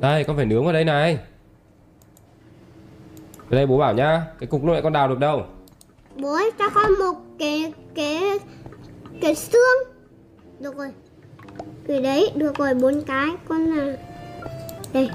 Đây 0.00 0.24
con 0.24 0.36
phải 0.36 0.46
nướng 0.46 0.64
vào 0.64 0.72
đây 0.72 0.84
này 0.84 1.18
về 3.48 3.56
đây 3.56 3.66
bố 3.66 3.78
bảo 3.78 3.94
nhá 3.94 4.26
cái 4.38 4.46
cục 4.46 4.64
lúc 4.64 4.72
nãy 4.72 4.82
con 4.82 4.92
đào 4.92 5.08
được 5.08 5.18
đâu? 5.18 5.44
Bố 6.16 6.32
ơi, 6.32 6.50
cho 6.58 6.68
con 6.74 6.90
một 6.98 7.14
cái 7.38 7.72
cái 7.94 8.38
cái 9.20 9.34
xương. 9.34 9.92
Được 10.60 10.76
rồi. 10.76 10.88
Cái 11.88 12.02
đấy 12.02 12.30
được 12.34 12.58
rồi 12.58 12.74
bốn 12.74 13.02
cái. 13.02 13.28
Con 13.48 13.64
là 13.64 13.96
đây. 14.92 15.10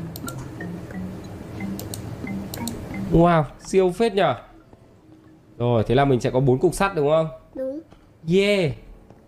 Wow 3.11 3.43
siêu 3.65 3.91
phết 3.91 4.13
nhở? 4.13 4.35
Rồi 5.57 5.83
thế 5.87 5.95
là 5.95 6.05
mình 6.05 6.19
sẽ 6.19 6.29
có 6.29 6.39
bốn 6.39 6.59
cục 6.59 6.73
sắt 6.73 6.95
đúng 6.95 7.09
không? 7.09 7.27
Đúng. 7.55 7.79
Yeah. 8.33 8.71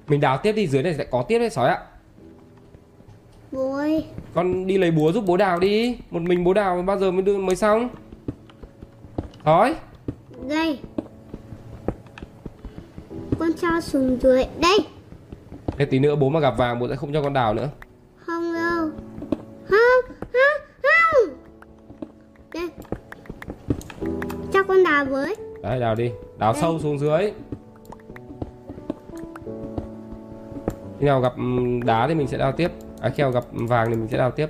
Mình 0.07 0.19
đào 0.19 0.37
tiếp 0.37 0.53
đi 0.53 0.67
dưới 0.67 0.83
này 0.83 0.93
sẽ 0.93 1.03
có 1.03 1.23
tiếp 1.27 1.39
đấy 1.39 1.49
sói 1.49 1.69
ạ. 1.69 1.79
Bố 3.51 3.75
ơi. 3.75 4.05
Con 4.33 4.67
đi 4.67 4.77
lấy 4.77 4.91
búa 4.91 5.11
giúp 5.11 5.23
bố 5.27 5.37
đào 5.37 5.59
đi. 5.59 5.97
Một 6.11 6.21
mình 6.21 6.43
bố 6.43 6.53
đào 6.53 6.81
bao 6.81 6.99
giờ 6.99 7.11
mới 7.11 7.21
đưa 7.21 7.37
mới 7.37 7.55
xong 7.55 7.89
sói 9.45 9.75
đây. 10.47 10.79
Con 13.39 13.49
cho 13.61 13.81
xuống 13.81 14.17
dưới. 14.21 14.43
Đây. 14.61 14.79
Thế 15.67 15.85
tí 15.85 15.99
nữa 15.99 16.15
bố 16.15 16.29
mà 16.29 16.39
gặp 16.39 16.57
vàng 16.57 16.79
bố 16.79 16.87
sẽ 16.87 16.95
không 16.95 17.13
cho 17.13 17.21
con 17.21 17.33
đào 17.33 17.53
nữa. 17.53 17.69
Không 18.15 18.53
đâu. 18.53 18.89
Không 19.65 20.15
không 20.19 20.61
không. 20.81 21.35
Đây. 22.53 22.69
Cho 24.53 24.63
con 24.63 24.83
đào 24.83 25.05
với. 25.05 25.35
Đấy 25.61 25.79
đào 25.79 25.95
đi. 25.95 26.11
Đào 26.37 26.53
sâu 26.53 26.79
xuống 26.79 26.99
dưới. 26.99 27.31
Khi 30.99 31.05
nào 31.05 31.21
gặp 31.21 31.33
ừm, 31.37 31.83
đá 31.83 32.07
thì 32.07 32.15
mình 32.15 32.27
sẽ 32.27 32.37
đào 32.37 32.51
tiếp. 32.51 32.71
À 33.01 33.09
khi 33.09 33.23
nào 33.23 33.31
gặp 33.31 33.43
vàng 33.51 33.87
thì 33.89 33.95
mình 33.95 34.07
sẽ 34.07 34.17
đào 34.17 34.31
tiếp 34.31 34.49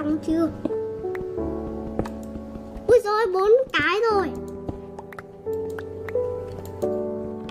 xong 0.00 0.18
chưa? 0.26 0.48
Ui 2.86 2.98
rồi 3.04 3.26
bốn 3.32 3.50
cái 3.72 4.00
rồi. 4.10 4.30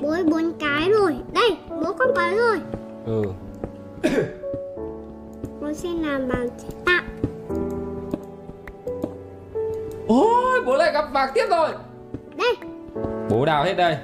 Bố 0.02 0.16
bốn 0.32 0.52
cái 0.60 0.90
rồi. 0.90 1.16
Đây 1.34 1.58
bố 1.70 1.94
con 2.00 2.10
có 2.16 2.32
rồi. 2.38 2.60
Ừ. 3.06 3.24
Bố 5.62 5.74
sẽ 5.74 5.90
làm 6.02 6.28
bằng 6.28 6.50
chế 6.50 6.68
tạo 6.86 7.04
Ôi 10.08 10.62
bố 10.66 10.76
lại 10.76 10.92
gặp 10.94 11.06
vàng 11.14 11.30
tiếp 11.36 11.46
rồi. 11.50 11.70
Đây. 12.36 12.56
Bố 13.30 13.46
đào 13.46 13.64
hết 13.64 13.74
đây. 13.74 13.98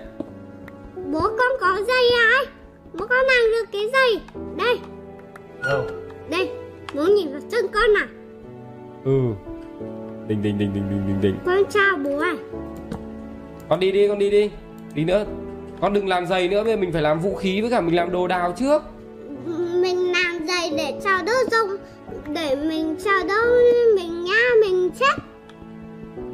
Bố 1.11 1.21
con 1.21 1.51
có 1.59 1.77
dây 1.87 2.11
ai 2.31 2.45
bố 2.93 3.07
con 3.07 3.25
làm 3.25 3.51
được 3.51 3.65
cái 3.71 3.89
dây. 3.93 4.21
Đây. 4.57 4.79
Đâu? 5.63 5.83
đây 6.29 6.49
bố 6.93 7.03
nhìn 7.03 7.31
vào 7.31 7.41
chân 7.51 7.67
con 7.73 7.93
nào 7.93 8.05
Ừ. 9.05 9.21
Đình 10.27 10.41
đình 10.41 10.57
đình 10.57 10.73
đình 10.73 10.89
đình 10.89 11.07
đình 11.07 11.21
đình. 11.21 11.35
Con 11.45 11.63
chào 11.69 11.97
bố 12.03 12.17
à 12.19 12.35
Con 13.69 13.79
đi 13.79 13.91
đi 13.91 14.07
con 14.07 14.19
đi 14.19 14.29
đi. 14.29 14.51
Đi 14.93 15.03
nữa. 15.03 15.25
Con 15.81 15.93
đừng 15.93 16.07
làm 16.07 16.25
giày 16.25 16.47
nữa 16.47 16.63
Bây 16.63 16.73
giờ 16.73 16.81
mình 16.81 16.91
phải 16.91 17.01
làm 17.01 17.19
vũ 17.19 17.35
khí 17.35 17.61
với 17.61 17.69
cả 17.69 17.81
mình 17.81 17.95
làm 17.95 18.11
đồ 18.11 18.27
đào 18.27 18.53
trước. 18.57 18.81
Mình 19.81 20.11
làm 20.11 20.45
dây 20.47 20.73
để 20.77 20.99
chào 21.03 21.23
đỡ 21.23 21.33
rông 21.51 21.77
để 22.33 22.55
mình 22.55 22.95
chào 23.03 23.27
đỡ 23.27 23.41
mình 23.95 24.23
nhá 24.23 24.41
mình 24.61 24.89
chết. 24.99 25.23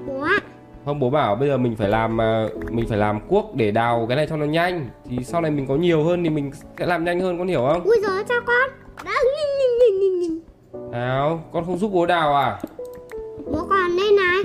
Bố 0.07 0.22
ạ. 0.22 0.39
Không 0.86 0.99
bố 0.99 1.09
bảo 1.09 1.36
bây 1.36 1.49
giờ 1.49 1.57
mình 1.57 1.76
phải 1.76 1.89
làm 1.89 2.22
à, 2.22 2.47
Mình 2.69 2.88
phải 2.88 2.97
làm 2.97 3.19
cuốc 3.28 3.55
để 3.55 3.72
đào 3.72 4.05
cái 4.09 4.17
này 4.17 4.28
cho 4.30 4.38
nó 4.38 4.45
nhanh. 4.45 4.89
Thì 5.09 5.24
sau 5.24 5.41
này 5.41 5.51
mình 5.51 5.67
có 5.67 5.76
nhiều 5.76 6.03
hơn 6.03 6.24
thì 6.24 6.30
mình 6.30 6.51
sẽ 6.80 6.86
làm 6.86 7.03
nhanh 7.03 7.19
hơn 7.19 7.38
con 7.38 7.47
hiểu 7.47 7.67
không? 7.72 7.84
Ui 7.84 7.97
giời 8.01 8.24
chào 8.30 8.39
con. 8.45 8.69
Đã 9.05 9.11
nhìn 9.11 9.57
nhìn 9.59 9.99
nhìn 9.99 10.19
nhìn 10.19 10.51
Nào 10.74 11.43
con 11.53 11.65
không 11.65 11.78
giúp 11.78 11.91
bố 11.93 12.05
đào 12.05 12.36
à? 12.36 12.59
Bố 13.45 13.65
còn 13.69 13.97
đây 13.97 14.11
này. 14.11 14.43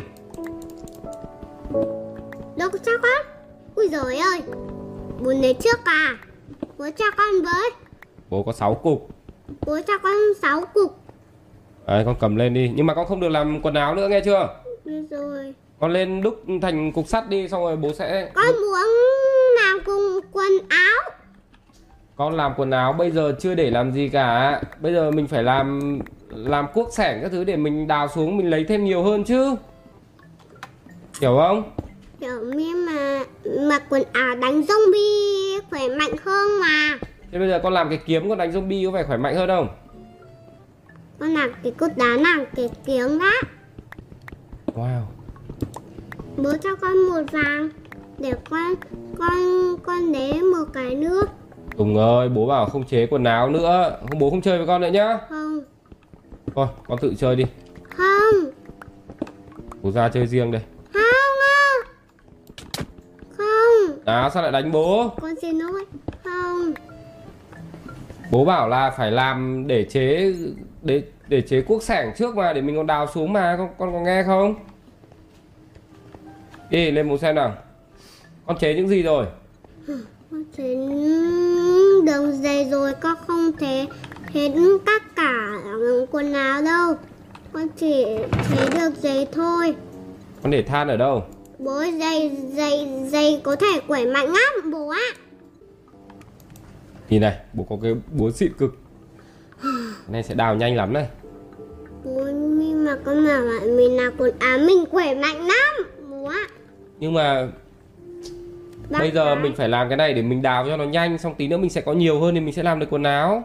Đâu 2.57 2.71
có 2.73 2.79
cho 2.85 2.93
con 3.03 3.27
ui 3.75 3.89
giời 3.89 4.17
ơi 4.17 4.43
bố 5.21 5.33
lấy 5.33 5.55
trước 5.55 5.79
à? 5.85 6.17
Bố 6.79 6.87
cho 6.97 7.05
con 7.17 7.43
với. 7.43 7.71
Bố 8.31 8.43
có 8.43 8.53
6 8.53 8.75
cục. 8.75 9.09
Bố 9.67 9.79
cho 9.87 9.99
con 9.99 10.13
6 10.43 10.63
cục. 10.75 10.99
Đấy 11.87 12.03
con 12.07 12.17
cầm 12.21 12.37
lên 12.37 12.55
đi. 12.55 12.73
Nhưng 12.75 12.87
mà 12.87 12.95
con 12.95 13.07
không 13.07 13.21
được 13.21 13.29
làm 13.29 13.61
quần 13.63 13.75
áo 13.75 13.95
nữa 13.95 14.09
nghe 14.09 14.21
chưa? 14.21 14.49
Được 14.85 15.05
rồi. 15.11 15.55
Con 15.81 15.93
lên 15.93 16.23
đúc 16.23 16.43
thành 16.63 16.93
cục 16.93 17.07
sắt 17.09 17.29
đi 17.29 17.49
Xong 17.49 17.63
rồi 17.63 17.77
bố 17.77 17.93
sẽ 17.93 18.31
con 18.35 18.47
muốn 18.47 18.89
làm 19.57 19.79
cùng 19.87 20.21
quần 20.33 20.53
áo. 20.69 21.13
Con 22.17 22.37
làm 22.37 22.53
quần 22.57 22.71
áo 22.71 22.93
bây 22.93 23.11
giờ 23.11 23.35
chưa 23.41 23.55
để 23.55 23.71
làm 23.71 23.93
gì 23.93 24.09
cả. 24.09 24.61
Bây 24.81 24.93
giờ 24.95 25.11
mình 25.11 25.27
phải 25.27 25.43
làm 25.43 25.99
Làm 26.37 26.67
cuốc 26.75 26.93
sẻng 26.93 27.19
các 27.23 27.33
thứ 27.33 27.45
để 27.45 27.57
mình 27.57 27.87
đào 27.87 28.09
xuống 28.09 28.37
Mình 28.37 28.51
lấy 28.51 28.65
thêm 28.65 28.85
nhiều 28.85 29.03
hơn 29.03 29.25
chứ. 29.25 29.55
Hiểu 31.21 31.37
không? 31.37 31.63
Kiểu 32.21 32.45
như 32.55 32.87
mà 32.89 33.25
mặc 33.69 33.83
quần 33.89 34.03
áo 34.13 34.37
đánh 34.37 34.63
zombie 34.63 35.61
khỏe 35.71 35.89
mạnh 35.89 36.13
hơn 36.25 36.61
mà. 36.61 36.99
Thế 37.33 37.39
bây 37.39 37.49
giờ 37.49 37.61
con 37.63 37.73
làm 37.73 37.89
cái 37.89 38.01
kiếm 38.07 38.29
con 38.29 38.39
đánh 38.39 38.51
zombie 38.51 38.87
có 38.87 38.93
phải 38.93 39.05
khỏe 39.05 39.17
mạnh 39.17 39.35
hơn 39.35 39.49
không? 39.49 39.69
Con 41.19 41.35
làm 41.35 41.53
cái 41.63 41.73
cốt 41.73 41.89
đá 41.97 42.07
làm 42.07 42.45
cái 42.57 42.71
kiếm 42.87 43.19
đó 43.19 43.33
Wow. 44.75 45.01
Bố 46.37 46.53
cho 46.63 46.75
con 46.81 47.09
một 47.09 47.23
vàng 47.33 47.69
để 48.19 48.33
con 48.51 48.75
con 49.19 49.77
con 49.83 50.13
lấy 50.13 50.43
một 50.43 50.65
cái 50.73 50.95
nước 50.95 51.25
Tùng 51.77 51.97
ơi 51.97 52.29
bố 52.29 52.47
bảo 52.47 52.67
không 52.67 52.85
chế 52.85 53.07
quần 53.07 53.25
áo 53.25 53.51
nữa. 53.51 53.99
Không 54.09 54.19
bố 54.19 54.31
không 54.31 54.41
chơi 54.41 54.59
với 54.59 54.67
con 54.67 54.81
nữa 54.81 54.89
nhá. 54.89 55.19
Không 55.29 55.56
Thôi 56.57 56.67
con 56.87 56.99
tự 56.99 57.15
chơi 57.19 57.37
đi 57.37 57.45
không 57.91 58.51
Bố 59.83 59.91
ra 59.91 60.09
chơi 60.09 60.27
riêng 60.27 60.51
đây 60.51 60.63
không 60.93 61.03
à. 61.47 61.71
không 63.37 63.99
À 64.05 64.31
sao 64.35 64.43
lại 64.43 64.53
đánh 64.53 64.73
bố 64.73 65.09
con 65.21 65.35
xin 65.43 65.59
lỗi 65.59 65.85
không 66.25 66.73
Bố 68.31 68.45
bảo 68.45 68.69
là 68.69 68.91
phải 68.91 69.11
làm 69.11 69.67
để 69.67 69.85
chế 69.85 70.35
để 70.83 71.03
để 71.29 71.41
chế 71.41 71.61
cuốc 71.61 71.83
sẻng 71.83 72.13
trước 72.17 72.37
mà 72.37 72.53
để 72.53 72.61
mình 72.61 72.77
còn 72.77 72.87
đào 72.87 73.07
xuống 73.15 73.33
mà 73.33 73.57
con 73.59 73.69
con 73.79 73.93
có 73.93 74.01
nghe 74.01 74.23
không? 74.23 74.55
Đi 76.71 76.91
lên 76.91 77.09
bố 77.09 77.19
xem 77.19 77.35
nào. 77.35 77.55
Con 78.47 78.59
chế 78.59 78.75
những 78.75 78.89
gì 78.89 79.03
rồi? 79.03 79.27
con 80.31 80.45
thấy 80.57 80.77
đường 82.07 82.33
dày 82.33 82.65
rồi 82.71 82.93
con 83.01 83.15
không 83.27 83.53
thể 83.61 83.87
hết 84.37 84.51
tất 84.87 85.03
cả 85.17 85.53
quần 86.11 86.33
áo 86.33 86.63
đâu 86.63 86.95
con 87.53 87.69
chỉ 87.77 88.05
thấy 88.33 88.69
được 88.81 88.95
giày 89.03 89.27
thôi 89.33 89.75
Con 90.43 90.51
để 90.51 90.63
than 90.63 90.89
ở 90.89 90.97
đâu? 90.97 91.25
bố 91.59 91.81
giày 92.01 92.37
giày 92.53 92.89
giày 93.09 93.41
có 93.45 93.57
thể 93.57 93.81
khỏe 93.87 94.05
mạnh 94.05 94.27
lắm 94.27 94.71
bố 94.73 94.89
ạ 94.89 95.09
Nhìn 97.09 97.21
này, 97.21 97.37
bố 97.53 97.65
có 97.71 97.77
cái 97.83 97.95
búa 98.13 98.31
xịn 98.31 98.53
cực. 98.59 98.77
Cái 99.63 99.73
này 100.09 100.23
sẽ 100.23 100.35
đào 100.35 100.55
nhanh 100.55 100.77
lắm 100.77 100.93
này. 100.93 101.07
bố 102.05 102.25
nhưng 102.33 102.85
mà 102.85 102.97
con 103.05 103.27
bảo 103.27 103.43
bạn 103.47 103.77
mình 103.77 103.97
là 103.97 104.11
quần 104.19 104.39
áo 104.39 104.59
mình 104.59 104.85
khỏe 104.91 105.15
mạnh 105.15 105.47
lắm 105.47 105.87
bố 106.11 106.25
ạ 106.25 106.47
Nhưng 107.01 107.15
mà 107.15 107.49
Bác 108.91 108.99
bây 108.99 109.11
giờ 109.11 109.25
ơi, 109.25 109.37
mình 109.37 109.53
phải 109.57 109.69
làm 109.69 109.89
cái 109.89 109.97
này 109.97 110.15
để 110.15 110.23
mình 110.23 110.43
đào 110.43 110.65
cho 110.69 110.77
nó 110.77 110.85
nhanh 110.85 111.19
xong 111.19 111.35
tí 111.35 111.49
nữa 111.49 111.57
mình 111.57 111.71
sẽ 111.71 111.81
có 111.81 111.93
nhiều 111.93 112.21
hơn 112.21 112.35
thì 112.35 112.41
mình 112.41 112.55
sẽ 112.55 112.63
làm 112.63 112.79
được 112.79 112.87
quần 112.91 113.03
áo. 113.03 113.45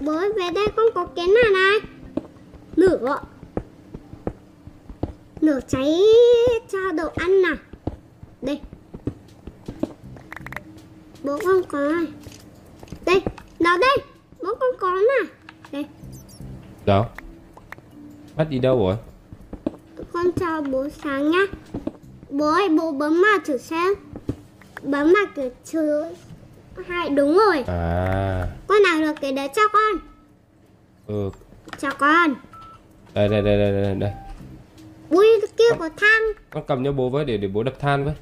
Bố 0.00 0.12
ơi, 0.12 0.32
về 0.36 0.50
đây 0.54 0.66
con 0.76 0.86
có 0.94 1.06
cái 1.16 1.26
này 1.26 1.50
này. 1.52 1.90
Lửa 2.76 3.20
lửa 5.40 5.60
cháy 5.68 6.00
cho 6.72 6.78
đồ 6.92 7.08
ăn 7.14 7.42
nào. 7.42 7.56
Đây. 8.42 8.60
Bố 11.22 11.38
con 11.44 11.62
có 11.68 11.78
này. 11.78 12.06
Đây 13.04 13.22
nó 13.58 13.78
đây. 13.78 13.96
Bố 14.42 14.54
con 14.60 14.70
có 14.78 14.90
này. 14.90 15.30
Đây. 15.72 15.86
Đâu? 16.84 17.04
Bắt 18.36 18.46
đi 18.50 18.58
đâu 18.58 18.78
rồi? 18.78 18.96
con 20.12 20.32
cho 20.32 20.60
bố 20.60 20.88
sáng 21.04 21.30
nhá. 21.30 21.46
Bố 22.30 22.46
ơi 22.46 22.68
bố 22.68 22.92
bấm 22.92 23.22
vào 23.22 23.38
thử 23.44 23.58
xem. 23.58 23.92
Bấm 24.82 25.14
vào 25.36 25.50
chữ 25.64 26.04
hai 26.88 27.08
đúng 27.10 27.38
rồi 27.38 27.64
À, 27.66 28.46
con 28.66 28.82
nào 28.82 29.00
được 29.00 29.20
cái 29.20 29.32
đấy 29.32 29.48
cho 29.56 29.62
con 29.72 29.92
ừ. 31.06 31.30
cho 31.78 31.90
con 31.98 32.34
Đây 33.14 33.28
đây 33.28 33.42
đây 33.42 33.58
đây 33.58 33.72
đây. 33.72 33.94
đây. 33.94 34.12
ui 35.10 35.26
kia 35.56 35.64
có 35.78 35.88
than 35.88 36.22
Con 36.50 36.64
cầm 36.66 36.84
cho 36.84 36.92
bố 36.92 37.08
với 37.08 37.24
để 37.24 37.36
để 37.36 37.48
bố 37.48 37.62
đập 37.62 37.74
than 37.80 38.04
với. 38.04 38.14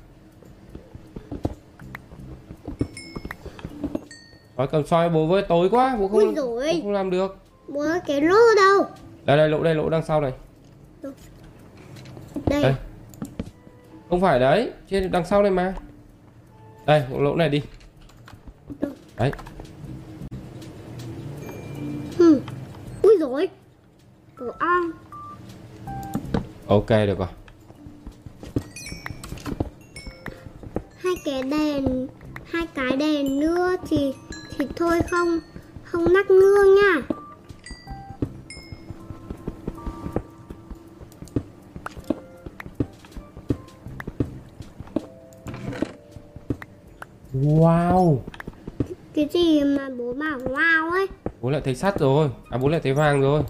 Thôi 4.57 4.67
cầm 4.71 4.87
soi 4.87 5.09
bố 5.09 5.27
với 5.27 5.43
tối 5.43 5.69
quá, 5.71 5.97
bố 5.99 6.09
không 6.09 6.35
bố 6.35 6.61
không 6.83 6.93
làm 6.93 7.11
được. 7.11 7.37
bố 7.69 7.85
cái 8.07 8.21
lô 8.21 8.37
đâu 8.57 8.87
Đây 9.25 9.37
đây 9.37 9.49
lỗ 9.49 9.63
đây 9.63 9.75
lỗ 9.75 9.89
đằng 9.89 10.05
sau 10.05 10.21
này. 10.21 10.33
đây 12.47 12.63
Đây. 12.63 12.75
Không 14.11 14.21
phải 14.21 14.41
đấy, 14.41 14.71
trên 14.91 15.11
đằng 15.11 15.25
sau 15.27 15.43
này 15.43 15.51
mà. 15.51 15.75
Đây, 16.87 17.03
lỗ 17.19 17.35
này 17.35 17.49
đi. 17.49 17.63
Đấy, 19.19 19.33
ừ. 22.19 22.41
ui 23.03 23.17
rồi 23.21 23.49
tổ 24.39 24.47
ong 24.59 24.91
ok 26.67 26.89
được 26.89 27.19
rồi. 27.19 27.29
hai 30.99 31.15
cái 31.25 31.43
đèn 31.43 32.07
hai 32.45 32.67
cái 32.75 32.97
đèn 32.97 33.41
nữa 33.41 33.77
thì 33.89 34.15
thì 34.57 34.67
thôi 34.77 35.01
không 35.11 35.39
không 35.85 36.13
nắc 36.13 36.31
nương 36.31 36.75
nha 36.75 37.03
Wow 47.35 48.23
cái 49.19 49.29
gì 49.33 49.65
mà 49.65 49.89
bố 49.99 50.13
bảo 50.13 50.39
wow 50.39 50.91
ấy? 50.91 51.07
Bố 51.41 51.51
lại 51.51 51.61
thấy 51.65 51.75
sắt 51.75 51.99
rồi. 51.99 52.31
À 52.51 52.59
bố 52.59 52.69
lại 52.69 52.81
thấy 52.81 52.93
vàng 52.93 53.21
rồi. 53.21 53.43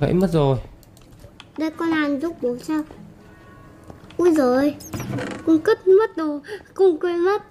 Gãy 0.00 0.14
mất 0.14 0.30
rồi. 0.30 0.58
Đây 1.58 1.70
con 1.70 1.88
làm 1.88 2.20
giúp 2.20 2.36
bố 2.42 2.56
sao? 2.58 2.82
Rồi. 4.36 4.74
Con 5.46 5.58
cất 5.58 5.86
mất 5.88 6.16
rồi 6.16 6.40
Con 6.74 6.98
quên 6.98 7.18
mất. 7.18 7.42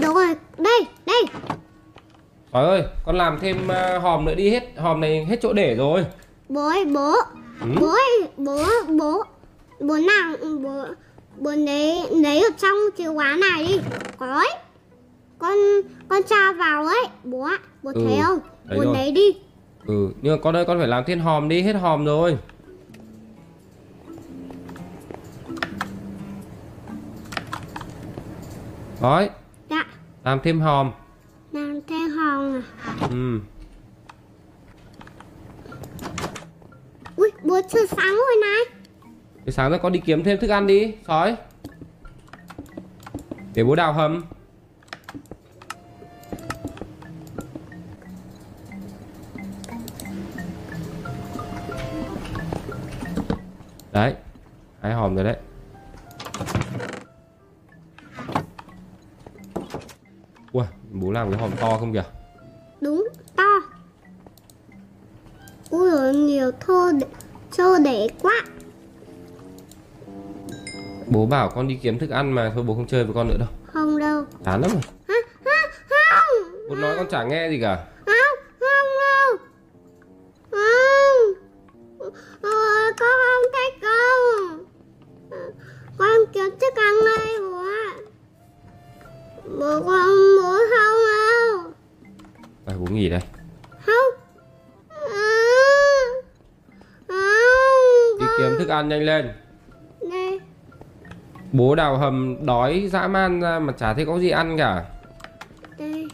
Đâu 0.00 0.14
rồi 0.14 0.34
Đây 0.58 0.86
Đây. 1.06 1.24
Trời 2.52 2.64
ơi 2.64 2.82
con 3.06 3.16
làm 3.16 3.38
thêm 3.40 3.68
à, 3.68 3.98
hòm 4.02 4.24
nữa 4.24 4.34
đi 4.34 4.50
hết 4.50 4.62
Hòm 4.76 5.00
này 5.00 5.24
hết 5.24 5.38
chỗ 5.42 5.52
để 5.52 5.74
rồi. 5.74 6.06
Bố 6.48 6.68
ơi 6.68 6.84
bố 6.84 7.14
Ừ. 7.60 7.66
Bố 7.80 7.86
ơi 7.86 8.28
bố 8.36 8.64
Bố 8.88 9.22
Bố 9.80 9.96
nào 9.96 10.36
Bố 10.62 10.84
Bố 11.38 11.50
lấy 11.50 12.02
Lấy 12.10 12.42
ở 12.42 12.48
trong 12.58 12.76
chìa 12.98 13.12
khóa 13.14 13.36
này 13.40 13.66
đi. 13.66 13.80
Có 14.18 14.26
ấy 14.26 14.48
Con 15.38 15.54
Con 16.08 16.22
tra 16.22 16.52
vào 16.52 16.86
ấy 16.86 17.04
Bố 17.24 17.40
ạ 17.40 17.58
Bố 17.82 17.90
Ừ, 17.94 18.00
thấy 18.06 18.18
không 18.22 18.38
Bố 18.76 18.92
lấy 18.92 19.12
đi. 19.12 19.36
Ừ 19.86 20.08
nhưng 20.22 20.32
mà 20.36 20.38
con 20.42 20.56
ơi 20.56 20.64
con 20.64 20.78
phải 20.78 20.88
làm 20.88 21.04
thêm 21.06 21.20
hòm 21.20 21.48
đi 21.48 21.62
Hết 21.62 21.72
hòm 21.72 22.04
rồi 22.04 22.38
Đấy 29.02 29.30
Dạ. 29.70 29.84
Làm 30.24 30.40
thêm 30.42 30.60
hòm. 30.60 30.92
Làm 31.52 31.80
thêm 31.88 32.10
hòn 32.10 32.54
à? 32.54 32.62
Ừ. 33.10 33.40
Ui 37.16 37.30
bố 37.44 37.60
chưa 37.72 37.86
sáng 37.86 38.14
rồi 38.16 38.36
này. 38.40 38.76
Thế 39.46 39.52
sáng 39.52 39.70
ra 39.70 39.78
con 39.78 39.92
đi 39.92 40.00
kiếm 40.04 40.24
thêm 40.24 40.38
thức 40.40 40.50
ăn 40.50 40.66
đi. 40.66 40.94
Sói. 41.06 41.36
Để 43.54 43.64
bố 43.64 43.74
đào 43.74 43.92
hầm. 43.92 44.24
Đấy. 53.92 54.14
Hai 54.80 54.94
hòm 54.94 55.14
rồi 55.14 55.24
đấy 55.24 55.36
bố 61.00 61.10
làm 61.10 61.30
cái 61.30 61.40
hòm 61.40 61.50
to 61.60 61.76
không 61.78 61.92
kìa? 61.92 62.04
Đúng 62.80 63.08
to. 63.36 63.42
Ui 65.70 65.90
rồi 65.90 66.14
nhiều 66.14 66.50
thô 66.60 66.92
để, 66.92 67.06
thô 67.56 67.78
để 67.84 68.08
quá. 68.22 68.34
Bố 71.06 71.26
bảo 71.26 71.50
con 71.54 71.68
đi 71.68 71.78
kiếm 71.82 71.98
thức 71.98 72.10
ăn 72.10 72.32
mà 72.32 72.52
Thôi 72.54 72.64
bố 72.66 72.74
không 72.74 72.86
chơi 72.86 73.04
với 73.04 73.14
con 73.14 73.28
nữa 73.28 73.36
đâu. 73.38 73.48
Không 73.66 73.98
đâu. 73.98 74.24
Chán 74.44 74.60
lắm 74.60 74.70
rồi. 74.70 74.82
Bố 76.68 76.74
nói 76.74 76.96
con 76.96 77.06
chả 77.10 77.24
nghe 77.24 77.48
gì 77.50 77.58
cả 77.60 77.84
ăn 98.86 98.88
nhanh 98.88 99.02
lên. 99.02 99.32
Đây 100.10 100.40
Bố 101.52 101.74
đào 101.74 101.96
hầm 101.96 102.46
đói 102.46 102.88
dã 102.92 103.08
man 103.08 103.40
ra 103.40 103.58
mà 103.58 103.72
chả 103.72 103.94
thấy 103.94 104.06
có 104.06 104.18
gì 104.18 104.30
ăn 104.30 104.58
cả. 104.58 104.84
Đây 105.78 106.08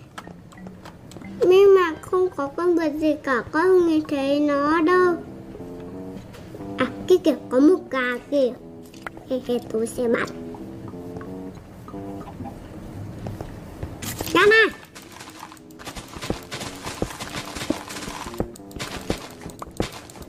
nhưng 1.40 1.74
mà 1.74 1.94
không 2.00 2.28
có 2.36 2.50
con 2.56 2.74
vật 2.74 2.92
gì 2.94 3.16
cả 3.22 3.42
con 3.52 3.62
không 3.62 3.88
nhìn 3.88 4.02
thấy 4.08 4.40
nó 4.40 4.80
đâu. 4.80 5.14
À 6.78 6.86
cái 7.08 7.18
kìa 7.24 7.34
có 7.50 7.60
một 7.60 7.90
gà 7.90 8.18
kìa. 8.30 8.52
He 9.30 9.40
he 9.46 9.58
tôi 9.72 9.86
sẽ 9.86 10.08
bắt. 10.08 10.28
Ra 14.32 14.40
này. 14.50 14.66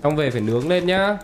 Xong 0.03 0.15
về 0.15 0.31
phải 0.31 0.41
nướng 0.41 0.69
lên 0.69 0.85
nhá 0.85 1.17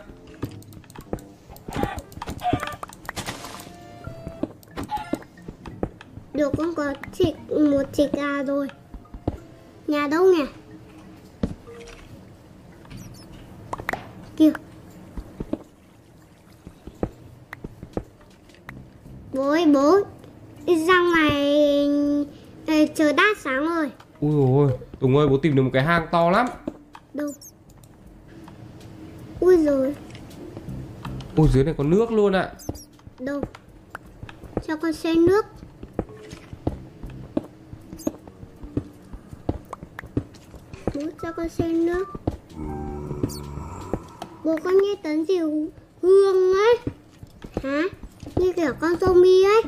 ôi 24.46 24.72
Tùng 25.00 25.18
ơi 25.18 25.28
bố 25.28 25.38
tìm 25.38 25.56
được 25.56 25.64
một 25.64 25.70
cái 25.74 25.84
hang 25.84 26.08
to 26.12 26.30
lắm. 26.30 26.48
Đâu? 27.14 27.28
Ui 29.40 29.58
rồi. 29.58 29.96
Ui 31.36 31.48
dưới 31.54 31.64
này 31.64 31.74
có 31.78 31.84
nước 31.84 32.12
luôn 32.12 32.34
ạ. 32.34 32.52
Đâu? 33.20 33.42
Cho 34.68 34.76
con 34.76 34.94
xem 34.94 35.26
nước? 35.26 35.46
Bố 40.96 41.02
cho 41.22 41.32
con 41.32 41.50
xem 41.50 41.86
nước. 41.86 42.08
Bố 44.44 44.58
con 44.64 44.74
nghe 44.74 44.96
tiếng 45.04 45.26
gì 45.26 45.38
hương 46.02 46.54
ấy? 46.54 46.78
Hả? 47.64 47.82
Như 48.36 48.54
kiểu 48.54 48.74
con 48.80 48.92
zombie 48.92 49.48
ấy 49.48 49.62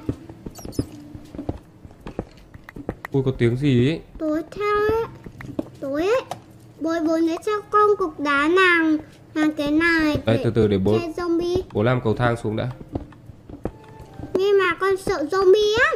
Ui 3.11 3.23
có 3.25 3.31
tiếng 3.37 3.57
gì 3.57 3.89
ấy 3.89 4.01
tối 4.19 4.41
theo 4.51 4.75
ấy. 4.89 5.05
Tối 5.79 6.01
ấy. 6.01 6.21
Bố 6.79 6.93
bố 7.07 7.17
lấy 7.17 7.37
cho 7.45 7.51
con 7.69 7.89
cục 7.97 8.19
đá 8.19 8.47
nàng. 8.55 8.97
Nàng 9.35 9.51
cái 9.53 9.71
này 9.71 10.17
Đây, 10.25 10.41
từ 10.43 10.51
từ 10.55 10.67
để 10.67 10.77
bố- 10.77 10.97
zombie. 11.17 11.61
Bố 11.73 11.83
làm 11.83 12.01
cầu 12.03 12.13
thang 12.15 12.35
xuống 12.43 12.55
đã. 12.55 12.67
Nhưng 14.33 14.57
mà 14.59 14.75
con 14.79 14.97
sợ 14.97 15.23
zombie 15.31 15.77
á. 15.79 15.91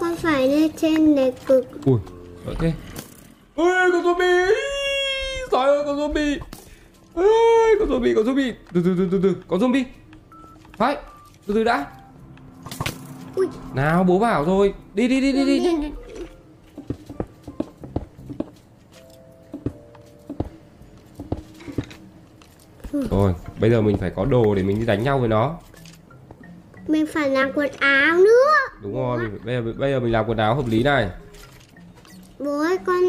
Con 0.00 0.16
phải 0.16 0.48
lên 0.48 0.70
trên 0.80 1.14
để 1.16 1.32
cực. 1.46 1.66
Ui 1.84 1.98
thế 2.60 2.72
Ui 3.56 3.70
con 3.92 4.02
zombie! 4.04 4.46
Trời 5.50 5.66
ơi 5.66 5.82
con 5.86 5.96
zombie 5.98 6.38
Ui, 7.14 7.78
con 7.78 7.88
zombie 7.88 8.14
con 8.14 8.24
zombie. 8.24 8.52
Từ 8.72 8.82
từ 8.84 8.94
từ 8.98 9.08
từ 9.12 9.20
từ. 9.22 9.36
Con 9.48 9.60
zombie. 9.60 9.84
Phải 10.76 10.96
Từ 11.46 11.54
từ 11.54 11.64
đã. 11.64 11.86
Ui. 13.36 13.46
Nào 13.74 14.04
bố 14.04 14.18
bảo 14.18 14.44
rồi. 14.44 14.74
Đi 14.94 15.08
đi 15.08 15.20
đi 15.20 15.32
đi 15.32 15.44
đi. 15.44 15.60
Nhanh 15.60 15.80
nhanh 15.80 15.92
Rồi 23.10 23.34
bây 23.60 23.70
giờ 23.70 23.82
mình 23.82 23.96
phải 23.96 24.10
có 24.10 24.24
đồ 24.24 24.54
để 24.54 24.62
mình 24.62 24.78
đi 24.78 24.86
đánh 24.86 25.02
nhau 25.02 25.18
với 25.18 25.28
nó. 25.28 25.58
Mình 26.88 27.06
phải 27.06 27.30
làm 27.30 27.52
quần 27.54 27.70
áo 27.78 28.16
nữa. 28.16 28.80
Đúng 28.82 28.94
rồi 28.94 29.18
mình, 29.18 29.38
bây, 29.44 29.54
giờ, 29.54 29.72
bây 29.78 29.92
giờ 29.92 30.00
mình 30.00 30.12
làm 30.12 30.26
quần 30.28 30.38
áo 30.38 30.54
hợp 30.54 30.66
lý 30.66 30.82
này. 30.82 31.10
Bố 32.38 32.60
ơi 32.60 32.78
con 32.86 33.02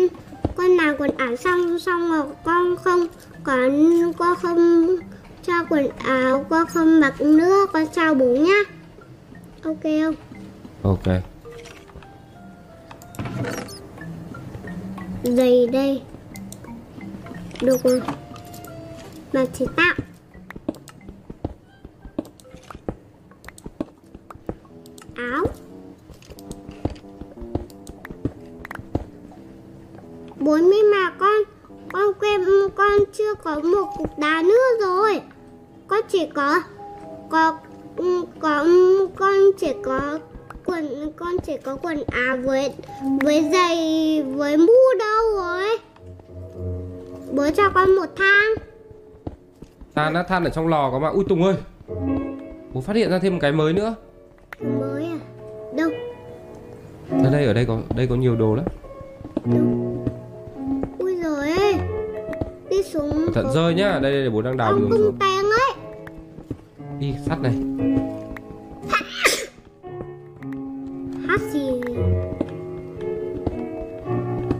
con 0.56 0.68
làm 0.68 0.95
quần 0.98 1.18
áo 1.18 1.36
xong 1.36 1.80
xong 1.80 2.11
rồi 2.11 2.26
con 2.45 2.76
không 2.84 3.07
con 3.43 4.13
con 4.18 4.35
không 4.41 4.88
cho 5.43 5.53
quần 5.69 5.89
áo 5.97 6.45
con 6.49 6.68
không 6.68 6.99
mặc 6.99 7.22
nữa 7.22 7.65
con 7.73 7.84
chào 7.95 8.13
bố 8.13 8.26
nhá. 8.26 8.63
Ok 9.63 9.84
không? 9.84 10.15
Ok. 10.84 11.03
Giày 15.23 15.68
đây. 15.68 16.01
Được 17.61 17.84
rồi. 17.84 18.01
Mà 19.34 19.45
chế 19.45 19.65
tạo. 19.76 19.95
Áo. 25.15 25.45
Bốn 30.39 30.61
mươi 30.61 30.84
mà 30.93 31.11
con 31.19 31.51
con 31.91 32.13
quên 32.19 32.41
con 32.76 32.91
chưa 33.13 33.34
có 33.43 33.55
một 33.55 33.85
cục 33.97 34.19
đá 34.19 34.43
nữa 34.45 34.85
rồi. 34.85 35.22
Con 35.88 35.99
chỉ 36.09 36.27
có 36.34 36.61
có 37.30 37.57
có 38.39 38.65
con 39.15 39.35
chỉ 39.59 39.73
có 39.84 40.19
quần 40.65 41.11
con 41.15 41.38
chỉ 41.45 41.57
có 41.57 41.76
quần 41.76 42.03
áo 42.07 42.38
với 42.43 42.73
với 43.22 43.49
giày 43.53 44.23
với 44.23 44.57
mũ 44.57 44.73
đâu 44.99 45.35
rồi? 45.35 45.77
Bố 47.31 47.49
cho 47.57 47.69
con 47.69 47.95
một 47.95 48.05
thang. 48.18 48.53
Than 49.95 50.13
á, 50.13 50.23
than 50.23 50.43
ở 50.43 50.49
trong 50.49 50.68
lò 50.68 50.91
có 50.91 50.99
mà. 50.99 51.09
Ui 51.09 51.23
Tùng 51.30 51.43
ơi. 51.43 51.55
Bố 52.73 52.81
phát 52.81 52.95
hiện 52.95 53.11
ra 53.11 53.19
thêm 53.19 53.34
một 53.34 53.39
cái 53.41 53.51
mới 53.51 53.73
nữa. 53.73 53.95
Mới 54.80 55.05
à? 55.05 55.19
Đâu? 55.76 55.89
Ở 57.23 57.30
đây 57.31 57.45
ở 57.45 57.53
đây 57.53 57.65
có 57.65 57.80
đây 57.95 58.07
có 58.07 58.15
nhiều 58.15 58.35
đồ 58.35 58.55
lắm. 58.55 58.65
ơi 59.45 60.20
đi 62.72 62.84
xuống 62.84 63.26
Thận 63.34 63.48
rơi 63.53 63.73
nhá. 63.73 63.99
Đây 64.02 64.11
đây 64.22 64.30
bố 64.30 64.41
đang 64.41 64.57
đào 64.57 64.77
đường 64.77 64.89
xuống. 64.98 65.18
tang 65.19 65.45
ấy 65.45 65.73
Đi 66.99 67.14
sắt 67.26 67.39
này. 67.41 67.52
hát 71.27 71.41
gì 71.53 71.81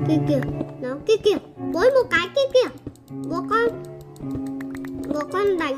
kia 0.07 0.17
kìa 0.27 0.39
nó 0.81 0.95
kia 1.07 1.13
kìa 1.23 1.35
bố 1.57 1.79
một 1.79 2.07
cái 2.09 2.27
kia 2.35 2.41
kìa 2.53 2.69
bố 3.29 3.35
con 3.49 3.69
bố 5.13 5.19
con 5.31 5.57
đánh 5.59 5.77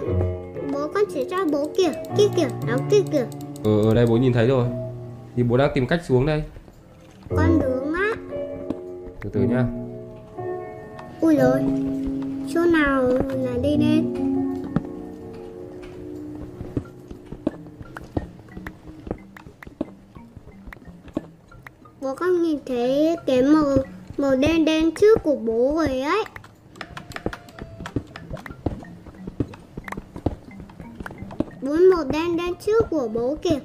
bố 0.74 0.88
con 0.94 1.04
chỉ 1.14 1.26
cho 1.30 1.38
bố 1.52 1.70
kìa 1.78 1.92
kia 2.18 2.28
kìa 2.36 2.48
nó 2.68 2.78
kia 2.92 3.02
kìa 3.12 3.26
Ở 3.64 3.82
ở 3.90 3.94
đây 3.94 4.06
bố 4.06 4.18
nhìn 4.18 4.34
thấy 4.34 4.48
rồi. 4.48 4.66
Thì 5.36 5.44
bố 5.44 5.58
đang 5.58 5.72
tìm 5.76 5.88
cách 5.88 6.02
xuống 6.08 6.26
đây. 6.26 6.44
con 7.30 7.60
đường 7.60 7.94
á 7.94 8.12
Từ 9.22 9.30
từ 9.34 9.42
nhá. 9.42 9.66
ui 11.22 11.36
rồi 11.36 11.60
chỗ 12.50 12.66
nào 12.66 13.04
là 13.34 13.58
đi 13.62 13.78
lên 13.78 14.14
bố 22.02 22.16
con 22.16 22.42
nhìn 22.44 22.60
thấy 22.66 23.16
cái 23.26 23.42
màu 23.42 23.66
màu 24.18 24.36
đen 24.36 24.66
đen 24.66 24.92
trước 24.92 25.24
của 25.24 25.36
bố 25.36 25.74
rồi 25.78 26.02
ấy. 26.02 26.24
Bốn 31.62 31.90
màu 31.90 32.04
đen 32.04 32.38
đen 32.38 32.54
trước 32.66 32.90
của 32.90 33.08
bố 33.08 33.38
kìa. 33.42 33.60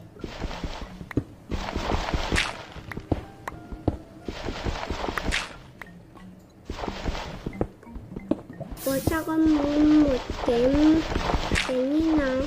Bố 9.11 9.17
cho 9.17 9.23
con 9.27 9.55
một 10.03 10.17
cái 10.47 10.75
cái 11.69 11.77
như 11.77 12.13
này 12.17 12.47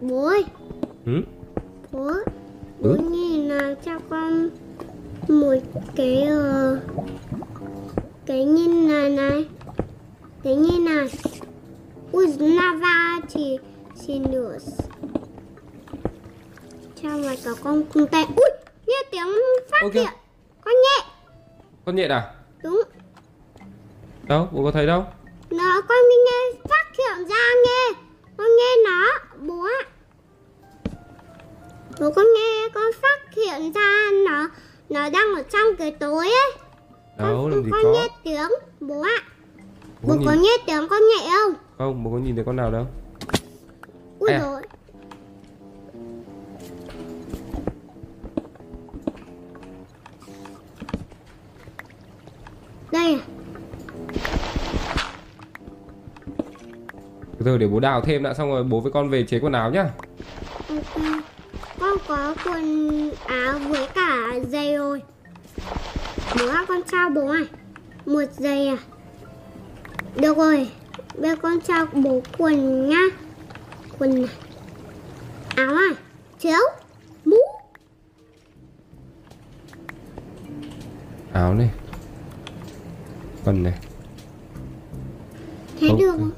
bố 0.00 0.24
ơi 0.26 0.44
Ừ? 1.06 1.12
bố 1.92 2.10
bố 2.80 2.88
Ừ? 2.90 2.96
nhìn 3.10 3.48
nào 3.48 3.74
cho 3.84 3.98
con 4.10 4.48
một 5.28 5.56
cái 5.96 6.22
ờ, 6.22 6.80
cái 8.26 8.44
nhìn 8.44 8.88
này 8.88 9.10
này 9.10 9.48
cái 10.42 10.56
nhìn 10.56 10.84
này 10.84 11.08
ui 12.12 12.26
lava 12.38 13.20
thì 13.32 13.58
nửa 14.18 14.58
cho 17.02 17.08
vào 17.08 17.34
cả 17.44 17.50
con 17.62 17.82
cung 17.92 18.06
tay 18.06 18.24
ui 18.36 18.50
nghe 18.86 18.96
tiếng 19.10 19.26
phát 19.70 19.78
Ok. 19.82 19.92
hiện 19.94 20.06
con 20.64 20.74
nhẹ 20.74 21.06
Con 21.84 21.96
nhện 21.96 22.10
à? 22.10 22.34
đúng 22.62 22.82
Đâu? 24.30 24.48
Bố 24.52 24.64
có 24.64 24.70
thấy 24.70 24.86
đâu? 24.86 25.04
nó 25.50 25.80
con 25.88 25.98
nghe 26.26 26.60
phát 26.68 26.86
hiện 26.98 27.26
ra 27.28 27.44
nghe 27.64 28.00
con 28.36 28.46
nghe 28.58 28.90
nó 28.90 29.08
bố 29.46 29.62
ạ 29.64 29.80
bố 32.00 32.10
con 32.10 32.26
nghe 32.36 32.68
con 32.74 32.84
phát 33.02 33.34
hiện 33.36 33.72
ra 33.72 34.10
nó 34.26 34.48
nó 34.88 35.10
đang 35.10 35.34
ở 35.36 35.42
trong 35.42 35.76
cái 35.78 35.90
tối 35.90 36.26
ấy 36.28 36.52
Đâu, 37.18 37.36
con, 37.42 37.50
làm 37.50 37.64
gì 37.64 37.70
con 37.72 37.80
có. 37.84 37.92
nghe 37.92 38.08
tiếng 38.24 38.50
bố 38.80 39.00
ạ 39.00 39.16
Bố 40.02 40.08
bố 40.08 40.14
nhìn- 40.14 40.26
có 40.26 40.32
nghe 40.32 40.56
tiếng 40.66 40.88
con 40.88 41.00
nhẹ 41.02 41.30
không 41.32 41.52
Không, 41.78 42.04
bố 42.04 42.10
có 42.10 42.18
nhìn 42.18 42.34
thấy 42.34 42.44
con 42.44 42.56
nào 42.56 42.70
đâu. 42.70 42.86
ui 44.18 44.30
À. 44.30 44.38
rồi 44.38 44.62
đây 52.92 53.14
à 53.14 53.39
Từ 57.44 57.58
để 57.58 57.66
bố 57.66 57.80
đào 57.80 58.00
thêm 58.00 58.22
đã 58.22 58.34
xong 58.34 58.48
rồi 58.48 58.64
bố 58.64 58.80
với 58.80 58.92
con 58.92 59.08
về 59.08 59.24
chế 59.24 59.38
quần 59.38 59.52
áo 59.52 59.70
nhá. 59.70 59.90
Ok. 60.68 61.02
Con 61.80 61.98
có 62.08 62.34
quần 62.44 63.10
áo 63.24 63.58
với 63.68 63.88
cả 63.94 64.40
giày 64.48 64.76
rồi. 64.76 65.02
Bố 66.38 66.48
ạ, 66.48 66.64
con 66.68 66.80
trao 66.92 67.10
bố 67.10 67.32
này. 67.32 67.44
Một 68.06 68.32
giày 68.32 68.66
à. 68.66 68.76
Được 70.16 70.36
rồi. 70.36 70.70
Bây 71.18 71.30
giờ 71.30 71.36
con 71.42 71.60
trao 71.60 71.86
bố 71.92 72.22
quần 72.38 72.88
nhá. 72.88 73.02
Quần 73.98 74.14
này. 74.14 74.30
Áo 75.56 75.74
này. 75.74 75.94
Chiếu. 76.38 76.60
Mũ. 77.24 77.36
Áo 81.32 81.54
này. 81.54 81.70
Quần 83.44 83.62
này. 83.62 83.78
Thấy 85.80 85.88
Ok. 85.88 85.98
được 85.98 86.10
không? 86.10 86.30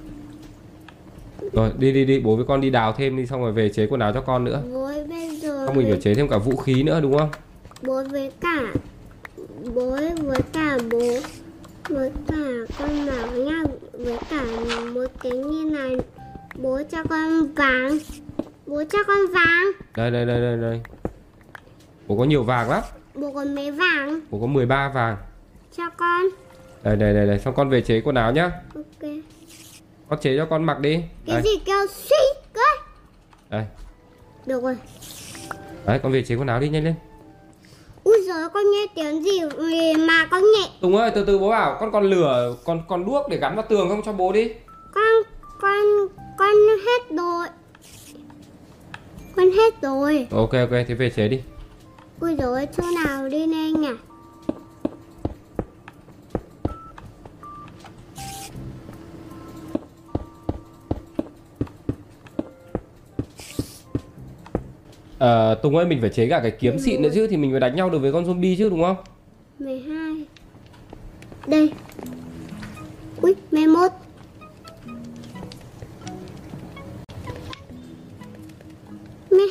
Rồi, 1.52 1.70
đi 1.78 1.92
đi 1.92 2.04
đi, 2.04 2.20
bố 2.20 2.36
với 2.36 2.44
con 2.44 2.60
đi 2.60 2.70
đào 2.70 2.92
thêm 2.92 3.16
đi 3.16 3.26
xong 3.26 3.42
rồi 3.42 3.52
về 3.52 3.68
chế 3.68 3.86
quần 3.86 4.00
áo 4.00 4.12
cho 4.12 4.20
con 4.20 4.44
nữa. 4.44 4.62
Bố 4.72 4.90
bây 5.08 5.36
giờ 5.36 5.64
Xong 5.66 5.76
mình 5.76 5.86
phải 5.90 6.00
chế 6.00 6.14
thêm 6.14 6.28
cả 6.28 6.38
vũ 6.38 6.56
khí 6.56 6.82
nữa 6.82 7.00
đúng 7.02 7.18
không? 7.18 7.30
bố 7.82 8.02
với 8.10 8.32
cả 8.40 8.72
bố 9.74 9.96
với 10.22 10.40
cả 10.52 10.78
bố 10.90 10.98
với 11.88 12.10
cả 12.28 12.36
con 12.78 13.06
bảo 13.06 13.36
nha 13.36 13.62
với 13.92 14.18
cả 14.30 14.44
một 14.94 15.06
cái 15.22 15.32
như 15.32 15.70
này 15.70 15.96
bố 16.54 16.80
cho 16.90 17.04
con 17.04 17.52
vàng 17.54 17.98
bố 18.66 18.82
cho 18.90 18.98
con 19.06 19.16
vàng 19.34 19.64
Đây 19.96 20.10
đây 20.10 20.26
đây 20.26 20.40
đây 20.40 20.56
đây. 20.56 20.80
Bố 22.06 22.16
có 22.18 22.24
nhiều 22.24 22.42
vàng 22.42 22.70
lắm. 22.70 22.82
bố 23.14 23.32
có 23.32 23.44
mấy 23.44 23.70
vàng 23.70 24.20
Bố 24.30 24.40
có 24.40 24.46
13 24.46 24.88
vàng. 24.88 25.16
cho 25.76 25.90
con 25.96 26.22
Đây 26.82 26.96
đây 26.96 27.14
đây 27.14 27.26
đây, 27.26 27.38
xong 27.38 27.54
con 27.54 27.70
về 27.70 27.80
chế 27.80 28.00
quần 28.00 28.14
áo 28.14 28.32
nhá. 28.32 28.50
ok 28.74 29.10
Con 30.12 30.20
chế 30.20 30.36
cho 30.36 30.46
con 30.50 30.64
mặc 30.64 30.80
đi. 30.80 31.02
cái 31.26 31.34
Đây, 31.36 31.42
gì 31.42 31.50
kêu 31.64 31.86
suy 31.94 32.16
cơ 32.52 32.60
đây. 33.50 33.64
được 34.46 34.62
rồi 34.62 34.76
Đấy, 35.86 36.00
con 36.02 36.12
về 36.12 36.22
chế 36.22 36.34
quần 36.34 36.46
áo 36.46 36.60
đi 36.60 36.68
nhanh 36.68 36.84
lên. 36.84 36.94
ui 38.04 38.16
giời 38.26 38.48
con 38.54 38.62
nghe 38.72 38.86
tiếng 38.94 39.24
gì 39.24 39.40
mà 39.98 40.26
con 40.30 40.40
nhẹ 40.40 40.68
Tùng 40.80 40.96
ơi, 40.96 41.10
từ 41.14 41.24
từ 41.24 41.38
bố 41.38 41.50
bảo 41.50 41.76
con 41.80 41.92
còn 41.92 42.04
lửa, 42.10 42.56
còn 42.64 42.82
còn 42.88 43.04
đuốc 43.06 43.28
để 43.28 43.36
gắn 43.36 43.56
vào 43.56 43.64
tường 43.68 43.88
không 43.88 44.02
cho 44.04 44.12
bố 44.12 44.32
đi. 44.32 44.48
con 44.94 45.12
con 45.60 45.84
con 46.38 46.54
hết 46.86 47.16
rồi 47.16 47.46
con 49.36 49.50
hết 49.50 49.74
rồi 49.82 50.26
Ok 50.30 50.52
ok, 50.52 50.70
thế 50.88 50.94
về 50.94 51.10
chế 51.10 51.28
đi. 51.28 51.40
ui 52.20 52.36
giời 52.36 52.66
chỗ 52.76 52.82
nào 53.04 53.28
đi 53.28 53.46
lên 53.46 53.80
nhỉ 53.80 53.90
Ờ, 65.22 65.54
Tùng 65.54 65.76
ơi, 65.76 65.86
mình 65.86 66.00
phải 66.00 66.10
chế 66.10 66.28
cả 66.28 66.40
cái 66.42 66.50
kiếm 66.50 66.78
xịn 66.78 67.02
nữa 67.02 67.08
chứ 67.14 67.26
thì 67.26 67.36
mình 67.36 67.50
mới 67.50 67.60
đánh 67.60 67.76
nhau 67.76 67.90
được 67.90 67.98
với 67.98 68.12
con 68.12 68.24
zombie 68.24 68.56
chứ 68.58 68.68
đúng 68.70 68.82
không? 68.82 68.96
12 69.58 70.24
Đây. 71.46 71.72
Ui 73.20 73.34
11 73.50 73.88
12 79.30 79.48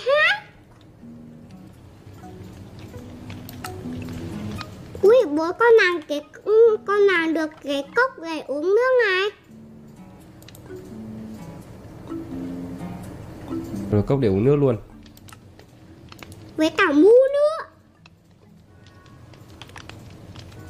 Ui 5.01 5.15
bố 5.31 5.51
con 5.59 5.73
làm 5.81 6.01
cái 6.07 6.21
ừ, 6.43 6.77
con 6.85 6.97
làm 6.97 7.33
được 7.33 7.49
cái 7.63 7.83
cốc 7.95 8.11
để 8.23 8.43
uống 8.47 8.65
nước 8.65 8.91
này. 9.05 9.29
Rồi 13.91 14.03
cốc 14.03 14.19
để 14.19 14.27
uống 14.27 14.43
nước 14.43 14.55
luôn. 14.55 14.77
Với 16.61 16.69
cả 16.77 16.91
mu 16.91 17.09
nữa 17.33 17.65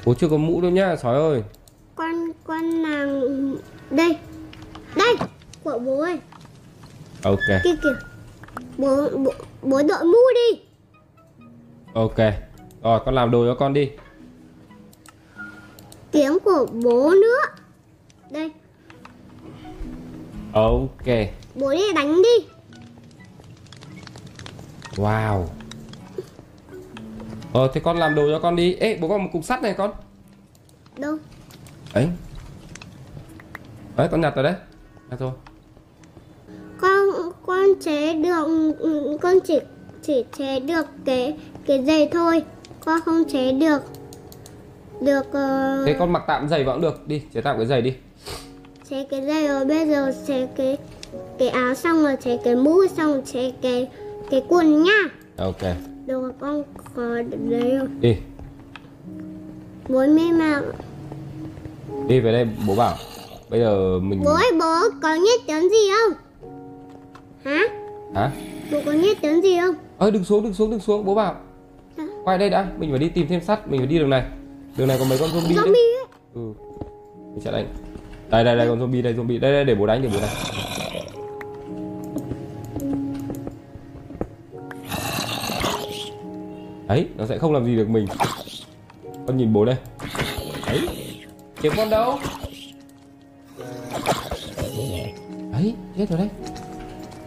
Bố 0.06 0.14
chưa 0.14 0.30
có 0.30 0.38
mũ 0.38 0.62
đâu 0.62 0.72
nhá, 0.72 0.96
sói 0.96 1.16
ơi. 1.16 1.44
con 1.96 2.32
con 2.44 2.64
làm 2.64 3.10
đây 3.92 4.18
đây 4.96 5.16
của 5.64 5.80
bố 5.86 6.02
ơi 6.02 6.20
Ok, 7.24 7.38
kia 7.64 7.76
kìa 7.84 7.96
bố 8.78 9.10
bố, 9.18 9.32
bố 9.62 9.82
đội 9.90 10.04
mu 10.06 10.18
đi 10.36 10.62
ok. 11.94 12.18
Rồi, 12.84 13.00
con 13.06 13.16
làm 13.16 13.32
đồ 13.32 13.46
cho 13.46 13.56
con 13.60 13.74
đi. 13.74 13.90
tiếng 16.12 16.40
của 16.40 16.68
bố 16.84 17.10
nữa 17.22 17.40
đây 18.30 18.52
Ok. 20.54 21.08
bố 21.56 21.72
đi 21.72 21.94
đánh 21.96 22.22
đi 22.22 22.48
Wow. 24.96 25.46
Ờ, 27.54 27.68
thế 27.74 27.82
con 27.84 27.98
làm 27.98 28.16
đồ 28.16 28.24
cho 28.32 28.40
con 28.40 28.56
đi. 28.56 28.74
Ê, 28.74 28.98
bố 29.02 29.08
có 29.08 29.18
một 29.18 29.30
cục 29.34 29.44
sắt 29.44 29.62
này 29.62 29.74
con. 29.74 29.92
đâu 30.98 31.18
Ấy. 31.94 32.10
Đấy, 33.96 34.08
con 34.12 34.22
nhặt 34.22 34.36
rồi 34.36 34.44
đấy. 34.44 34.54
Nhặt 35.10 35.20
rồi. 35.20 35.32
con 36.82 37.32
con 37.46 37.66
chế 37.82 38.14
được 38.14 38.74
con 39.22 39.40
chỉ 39.40 39.60
chỉ 40.02 40.24
chế 40.38 40.60
được 40.60 40.86
cái 41.06 41.38
cái 41.66 41.84
giày 41.86 42.10
thôi 42.12 42.44
con 42.86 43.02
không 43.06 43.24
chế 43.30 43.52
được 43.52 43.80
được 45.02 45.32
ờ, 45.32 45.84
thế 45.86 45.96
con 46.00 46.14
mặc 46.14 46.24
tạm 46.28 46.50
giày 46.50 46.64
vẫn 46.64 46.82
được 46.82 47.08
đi 47.08 47.22
chế 47.34 47.42
tạm 47.42 47.58
cái 47.58 47.66
giày 47.66 47.82
đi 47.82 47.94
chế 48.90 49.06
cái 49.10 49.22
giày 49.22 49.48
rồi 49.48 49.66
bây 49.66 49.88
giờ 49.88 50.14
chế 50.28 50.48
cái 50.56 50.78
cái 51.40 51.50
áo 51.50 51.76
xong 51.76 52.04
rồi 52.04 52.18
chế 52.24 52.38
cái 52.44 52.56
mũ 52.56 52.88
xong 52.98 53.14
rồi 53.14 53.22
chế 53.26 53.52
cái 53.62 53.88
cái 54.30 54.44
quần 54.48 54.84
nhá 54.84 55.02
ok 55.38 55.91
rồi, 56.08 56.32
con 56.40 56.64
có 56.96 57.16
đấy 57.50 57.78
rồi 57.78 57.88
đi. 58.00 58.16
Bố 59.90 60.00
mẹ 60.00 60.32
mà. 60.32 60.62
Đi 62.08 62.20
về 62.20 62.32
đây 62.32 62.48
bố 62.68 62.76
bảo. 62.76 62.96
Bây 63.50 63.60
giờ 63.60 64.00
mình 64.00 64.22
bố 64.26 64.32
ơi 64.32 64.52
bố 64.60 65.00
có 65.02 65.18
biết 65.24 65.42
tiếng 65.48 65.70
gì 65.70 65.90
không? 65.92 66.14
Hả? 67.44 67.62
Hả? 68.16 68.32
Bố 68.72 68.78
có 68.86 68.92
biết 68.92 69.22
tiếng 69.22 69.44
gì 69.44 69.58
không? 69.62 69.76
Ơi 69.98 70.12
đừng 70.12 70.24
xuống 70.24 70.44
đừng 70.44 70.54
xuống 70.54 70.72
đừng 70.72 70.80
xuống 70.80 71.06
bố 71.06 71.16
bảo. 71.16 71.36
Dạ. 71.98 72.04
quay 72.24 72.38
đây 72.38 72.50
đã 72.50 72.68
mình 72.78 72.90
phải 72.90 73.00
đi 73.00 73.10
tìm 73.10 73.28
thêm 73.28 73.42
sắt 73.42 73.68
mình 73.68 73.80
phải 73.80 73.88
đi 73.88 74.00
đường 74.00 74.10
này. 74.10 74.24
Đường 74.78 74.88
này 74.88 74.98
có 75.00 75.06
mấy 75.10 75.18
con 75.18 75.30
zombie 75.30 75.56
đấy. 75.56 75.66
Zombie 75.66 75.98
ấy. 75.98 76.06
Ừ. 76.34 76.54
Mình 77.34 77.42
sẽ 77.42 77.52
đánh. 77.52 77.68
Đây 78.30 78.44
đây 78.44 78.58
đây 78.58 78.68
con 78.68 78.80
zombie 78.80 79.04
đây 79.04 79.14
zombie. 79.14 79.40
Đây 79.40 79.52
đây 79.52 79.66
để 79.66 79.76
bố 79.76 79.86
đánh 79.86 80.02
để 80.02 80.10
bố 80.14 80.20
đánh 80.22 80.36
đấy 86.92 87.08
nó 87.16 87.26
sẽ 87.26 87.38
không 87.38 87.54
làm 87.54 87.66
gì 87.66 87.76
được 87.76 87.90
mình. 87.90 88.08
Con 89.28 89.38
nhìn 89.38 89.54
bố 89.54 89.66
đây. 89.66 89.76
Đấy. 90.66 90.80
Kiếm 91.62 91.74
con 91.78 91.90
đâu? 91.90 92.20
Đấy 95.52 95.76
chết 95.98 96.10
rồi 96.10 96.20
đấy. 96.20 96.30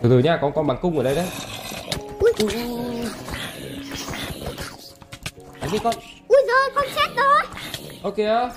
Từ 0.03 0.09
từ 0.09 0.19
nha 0.19 0.39
có 0.43 0.51
con 0.51 0.67
bằng 0.67 0.79
cung 0.83 0.99
ở 0.99 1.05
đây 1.05 1.15
đấy. 1.15 1.27
Ui 2.21 2.33
đánh 5.61 5.71
đi 5.73 5.79
con. 5.79 5.95
Ui 6.29 6.39
rồi 6.49 6.71
con 6.75 6.85
chết 6.95 7.11
rồi. 7.17 7.43
Ok 8.03 8.17
á. 8.17 8.51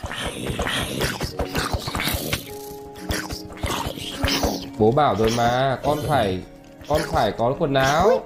Bố 4.77 4.91
bảo 4.91 5.15
rồi 5.15 5.29
mà 5.37 5.79
con 5.83 5.97
phải 6.07 6.39
con 6.87 7.01
phải 7.11 7.31
có 7.31 7.55
quần 7.59 7.73
áo. 7.73 8.21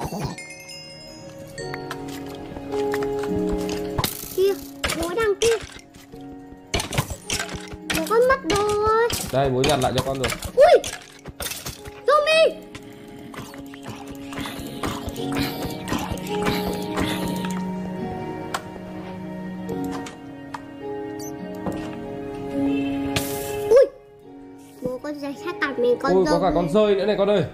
Kia 0.00 0.37
đây 9.32 9.50
bố 9.50 9.62
nhặt 9.68 9.78
lại 9.82 9.92
cho 9.96 10.02
con 10.06 10.18
rồi. 10.18 10.28
Ui! 10.56 10.82
Zombie! 12.06 12.54
Ui! 23.70 23.86
Bố 24.82 24.98
con 25.02 25.14
giày 25.14 25.34
sát 25.44 25.54
cặp 25.60 25.78
mình 25.78 25.98
con 26.02 26.12
ui 26.14 26.24
có 26.26 26.38
cả 26.42 26.50
con 26.54 26.68
rơi 26.68 26.94
nữa 26.94 27.06
này 27.06 27.16
con 27.18 27.30
ơi. 27.30 27.44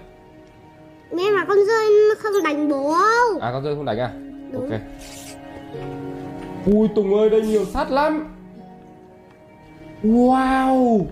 Mẹ 1.11 1.23
mà 1.35 1.45
con 1.45 1.57
rơi 1.67 2.15
không 2.19 2.43
đánh 2.43 2.69
bố 2.69 2.91
đâu. 2.91 3.39
À 3.41 3.51
con 3.53 3.63
rơi 3.63 3.75
không 3.75 3.85
đánh 3.85 3.99
à? 3.99 4.11
Đúng. 4.51 4.69
ok. 4.69 4.79
Ui 6.65 6.87
tùng 6.95 7.19
ơi 7.19 7.29
đây 7.29 7.41
nhiều 7.41 7.65
sắt 7.65 7.91
lắm. 7.91 8.35
Wow 10.03 11.05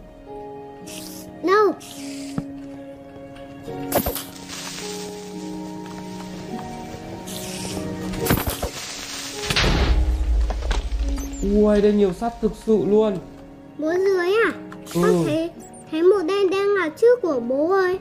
đâu 1.43 1.73
ui 11.43 11.81
đây 11.81 11.93
nhiều 11.93 12.13
sắt 12.13 12.41
thực 12.41 12.51
sự 12.65 12.85
luôn. 12.85 13.17
Bố 13.77 13.91
dưới 13.91 14.33
à? 14.45 14.51
Ừ. 14.93 15.01
con 15.01 15.23
thấy 15.25 15.49
thấy 15.91 16.03
một 16.03 16.21
đen 16.27 16.49
đen 16.49 16.67
là 16.67 16.89
trước 16.89 17.21
của 17.21 17.39
bố 17.39 17.71
ơi. 17.71 17.99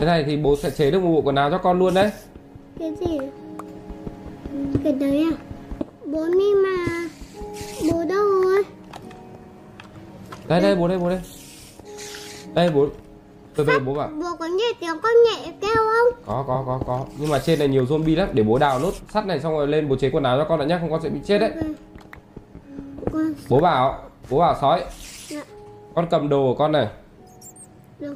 Thế 0.00 0.06
này 0.06 0.24
thì 0.26 0.36
bố 0.36 0.56
sẽ 0.56 0.70
chế 0.70 0.90
được 0.90 1.00
một 1.00 1.10
bộ 1.10 1.20
quần 1.20 1.34
áo 1.36 1.50
cho 1.50 1.58
con 1.58 1.78
luôn 1.78 1.94
đấy. 1.94 2.10
Cái 2.78 2.92
gì? 3.00 3.18
Cái 4.84 4.92
đấy 4.92 5.26
à 5.32 5.49
bố 6.12 6.24
mi 6.24 6.54
mà. 6.54 7.08
Bố 7.92 8.04
đâu 8.08 8.24
rồi? 8.42 8.62
Đây 10.48 10.60
đây 10.60 10.76
bố 10.76 10.88
đây 10.88 10.98
bố 10.98 11.08
đây. 11.08 11.20
Đây 12.54 12.70
bố 12.70 12.86
từ 13.54 13.64
từ 13.64 13.78
bố 13.78 13.94
bảo. 13.94 14.08
bố 14.08 14.36
có 14.38 14.46
nghe 14.46 14.64
tiếng 14.80 15.00
con 15.02 15.12
nhẹ 15.24 15.52
kêu 15.60 15.74
không? 15.76 16.22
Có 16.26 16.44
có 16.46 16.64
có 16.66 16.80
có. 16.86 17.04
Nhưng 17.18 17.28
mà 17.30 17.38
trên 17.38 17.58
này 17.58 17.68
nhiều 17.68 17.84
zombie 17.84 18.16
lắm. 18.16 18.28
Để 18.32 18.42
bố 18.42 18.58
đào 18.58 18.78
nốt 18.78 18.92
sắt 19.12 19.26
này 19.26 19.40
xong 19.40 19.52
rồi 19.52 19.68
lên 19.68 19.88
bố 19.88 19.96
chế 19.96 20.10
quần 20.10 20.24
áo 20.24 20.38
cho 20.38 20.44
con 20.48 20.58
đã 20.58 20.64
nhá 20.64 20.78
không 20.78 20.90
con 20.90 21.02
sẽ 21.02 21.08
bị 21.08 21.20
chết 21.24 21.38
đấy. 21.38 21.50
Con 23.12 23.34
bố 23.48 23.60
bảo 23.60 24.02
bố 24.30 24.38
bảo 24.38 24.56
sói 24.60 24.84
Dạ. 25.28 25.42
con 25.94 26.06
cầm 26.10 26.28
đồ 26.28 26.42
của 26.42 26.54
con 26.58 26.72
này. 26.72 26.88
Được. 27.98 28.14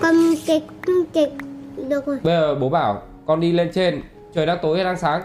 Cầm 0.00 0.34
cái 0.46 0.62
cái 1.12 1.30
được 1.88 2.06
rồi. 2.06 2.18
Bây 2.22 2.34
giờ 2.34 2.54
bố 2.54 2.68
bảo 2.68 3.02
con 3.26 3.40
đi 3.40 3.52
lên 3.52 3.70
trên. 3.74 4.02
Trời 4.34 4.46
đang 4.46 4.58
tối 4.62 4.76
hay 4.76 4.84
đang 4.84 4.98
sáng. 4.98 5.22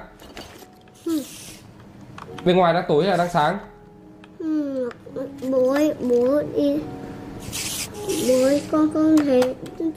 Bên 2.45 2.55
ngoài 2.55 2.73
đang 2.73 2.85
tối 2.87 3.03
hay 3.03 3.11
là 3.11 3.17
đang 3.17 3.33
sáng? 3.33 3.57
Ừ, 4.39 4.89
bố 5.51 5.71
ơi 5.71 5.93
bố 6.01 6.41
đi. 6.55 6.79
Bố 8.27 8.43
ơi 8.43 8.61
con 8.71 8.89
không 8.93 9.17
thấy 9.17 9.55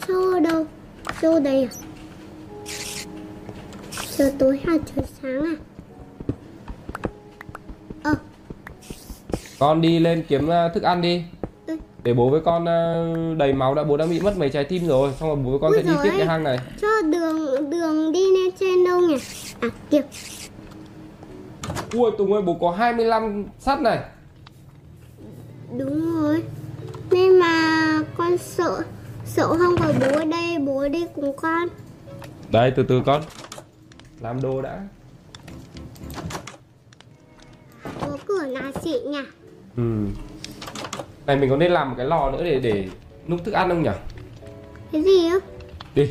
sâu 0.09 0.41
đâu 0.41 0.67
sâu 1.23 1.41
đây 1.41 1.63
à? 1.63 1.71
Trời 4.17 4.33
tối 4.39 4.61
hay 4.65 4.79
trời 4.97 5.05
sáng 5.23 5.45
à? 5.45 5.57
Ờ. 8.03 8.15
Con 9.59 9.81
đi 9.81 9.99
lên 9.99 10.25
kiếm 10.29 10.49
ờ, 10.49 10.69
thức 10.69 10.83
ăn 10.83 11.03
đi. 11.03 11.23
Ừ. 11.67 11.77
để 12.03 12.15
bố 12.15 12.29
với 12.29 12.41
con 12.41 12.65
ờ, 12.65 13.15
đầy 13.39 13.53
máu 13.53 13.75
đã 13.75 13.85
bố 13.85 13.97
đã 13.97 14.07
bị 14.07 14.21
mất 14.21 14.39
mấy 14.39 14.49
trái 14.49 14.65
tim 14.65 14.89
rồi. 14.89 15.13
Xong 15.21 15.29
rồi 15.29 15.39
bố 15.45 15.51
với 15.51 15.59
con 15.61 15.73
Ui 15.73 15.83
sẽ 15.83 15.83
đi 15.83 15.97
tiếp 16.03 16.11
cái 16.17 16.27
hang 16.27 16.45
này. 16.45 16.59
Cho 16.81 16.89
đường 17.03 17.71
đường 17.71 18.13
đi 18.13 18.25
lên 18.31 18.55
trên 18.61 18.85
đâu 18.85 19.01
nhỉ? 19.01 19.17
À 19.61 19.69
kìa 19.91 20.03
ui 21.93 22.11
tùng 22.19 22.33
ơi 22.33 22.43
bố 22.43 22.57
có 22.61 22.71
25 22.71 23.45
sắt 23.59 23.81
này. 23.81 23.99
Đúng 25.79 26.13
rồi. 26.13 26.43
Nên 27.11 27.39
mà 27.39 28.03
con 28.17 28.39
sợ 28.39 28.83
sợ 29.25 29.49
không 29.49 29.77
có 29.79 29.93
bố 30.01 30.07
ở 30.19 30.25
đây 30.25 30.59
bố 30.59 30.89
đi 30.89 31.07
cùng 31.15 31.37
con. 31.37 31.69
Đây 32.51 32.73
từ 32.77 32.83
từ 32.83 33.03
con. 33.07 33.23
Làm 34.21 34.41
đồ 34.41 34.63
đã. 34.63 34.87
Bố 38.01 38.17
cửa 38.27 38.47
là 38.47 38.73
xịn 38.83 39.11
nhỉ? 39.11 39.23
Ừ. 39.77 40.07
Này 41.27 41.37
mình 41.37 41.51
có 41.51 41.57
nên 41.57 41.73
làm 41.73 41.89
một 41.89 41.95
cái 41.99 42.07
lò 42.07 42.31
nữa 42.31 42.45
để 42.45 42.61
để 42.61 42.89
nung 43.29 43.45
thức 43.45 43.55
ăn 43.55 43.69
không 43.69 43.83
nhỉ? 43.83 43.91
Cái 44.93 45.03
gì 45.03 45.27
á? 45.27 45.39
Đi. 45.95 46.11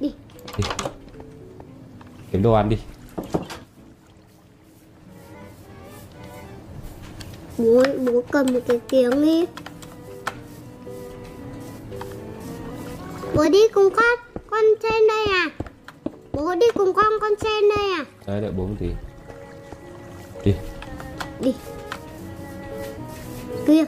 Đi. 0.00 0.12
Đi. 0.58 0.64
Kiếm 2.32 2.42
đồ 2.42 2.52
ăn 2.52 2.68
đi 2.68 2.78
bố 7.58 7.82
bố 8.06 8.22
cầm 8.30 8.46
một 8.52 8.60
cái 8.68 8.80
tiếng 8.88 9.22
đi. 9.22 9.46
Bố 13.34 13.48
đi 13.48 13.68
cùng 13.74 13.88
con 13.96 14.18
con 14.50 14.64
trên 14.82 15.06
đây 15.08 15.26
à? 15.32 15.50
Bố 16.32 16.54
đi 16.54 16.66
cùng 16.74 16.92
con 16.92 17.12
con 17.20 17.32
trên 17.40 17.68
đây 17.76 17.90
à? 17.98 18.04
Đây 18.26 18.40
đợi 18.40 18.52
bố 18.52 18.66
một 18.66 18.74
tí. 18.78 18.88
Đi. 20.44 20.54
Đi. 21.40 21.54
Kia. 23.66 23.84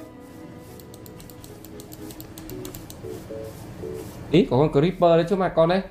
Ý 4.31 4.47
có 4.51 4.57
con 4.59 4.73
creeper 4.73 5.01
đấy 5.01 5.25
trước 5.31 5.37
mặt 5.37 5.53
con 5.57 5.69
đấy 5.69 5.83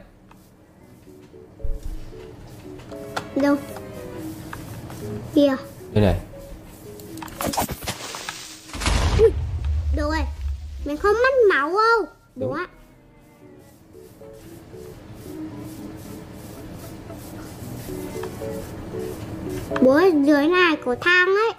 đâu? 3.35 3.55
Kìa 5.33 5.55
đây 5.93 6.03
này 6.03 6.19
Được 9.95 10.09
rồi. 10.09 10.25
Mình 10.85 10.97
không 10.97 11.13
mất 11.13 11.55
máu 11.55 11.69
đâu. 11.69 12.05
Bố 12.35 12.47
Đúng. 12.47 12.53
ạ 12.53 12.67
Bố 19.81 19.99
dưới 20.25 20.47
này 20.47 20.77
có 20.85 20.95
thang 21.01 21.27
ấy. 21.27 21.53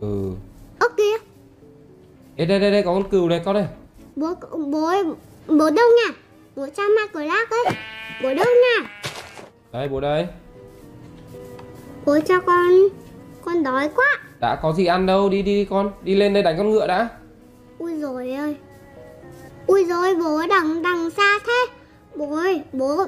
Ừ. 0.00 0.32
Ơ 0.78 0.88
kìa 0.96 1.16
Ê, 2.36 2.46
đây 2.46 2.60
đây 2.60 2.70
đây 2.70 2.82
có 2.82 2.94
con 2.94 3.10
cừu 3.10 3.28
này 3.28 3.42
con 3.44 3.54
đây. 3.54 3.66
Bố, 4.16 4.34
bố 4.52 4.92
Bố 5.46 5.70
đâu 5.70 5.86
nha? 5.96 6.14
Bố 6.56 6.66
cha 6.76 6.82
ma 6.82 7.06
cửa 7.12 7.24
lác 7.24 7.50
ấy. 7.50 7.64
Bố 8.22 8.34
đâu 8.34 8.46
nha? 8.46 8.88
Đây 9.72 9.88
bố 9.88 10.00
đây. 10.00 10.26
Bố 12.04 12.18
cho 12.28 12.40
con 12.40 12.72
con 13.44 13.62
đói 13.62 13.88
quá. 13.96 14.06
Đã 14.40 14.56
có 14.62 14.72
gì 14.72 14.86
ăn 14.86 15.06
đâu, 15.06 15.28
đi 15.28 15.42
đi 15.42 15.54
đi 15.54 15.64
con. 15.64 15.92
Đi 16.02 16.14
lên 16.14 16.34
đây 16.34 16.42
đánh 16.42 16.58
con 16.58 16.70
ngựa 16.70 16.86
đã. 16.86 17.08
Ui 17.78 18.00
rồi 18.00 18.32
ơi. 18.32 18.56
Ui 19.66 19.84
rồi 19.84 20.14
bố 20.14 20.40
đằng 20.48 20.82
đằng 20.82 21.10
xa 21.10 21.38
thế. 21.46 21.66
Bố 22.16 22.36
ơi 22.36 22.62
bố 22.72 23.06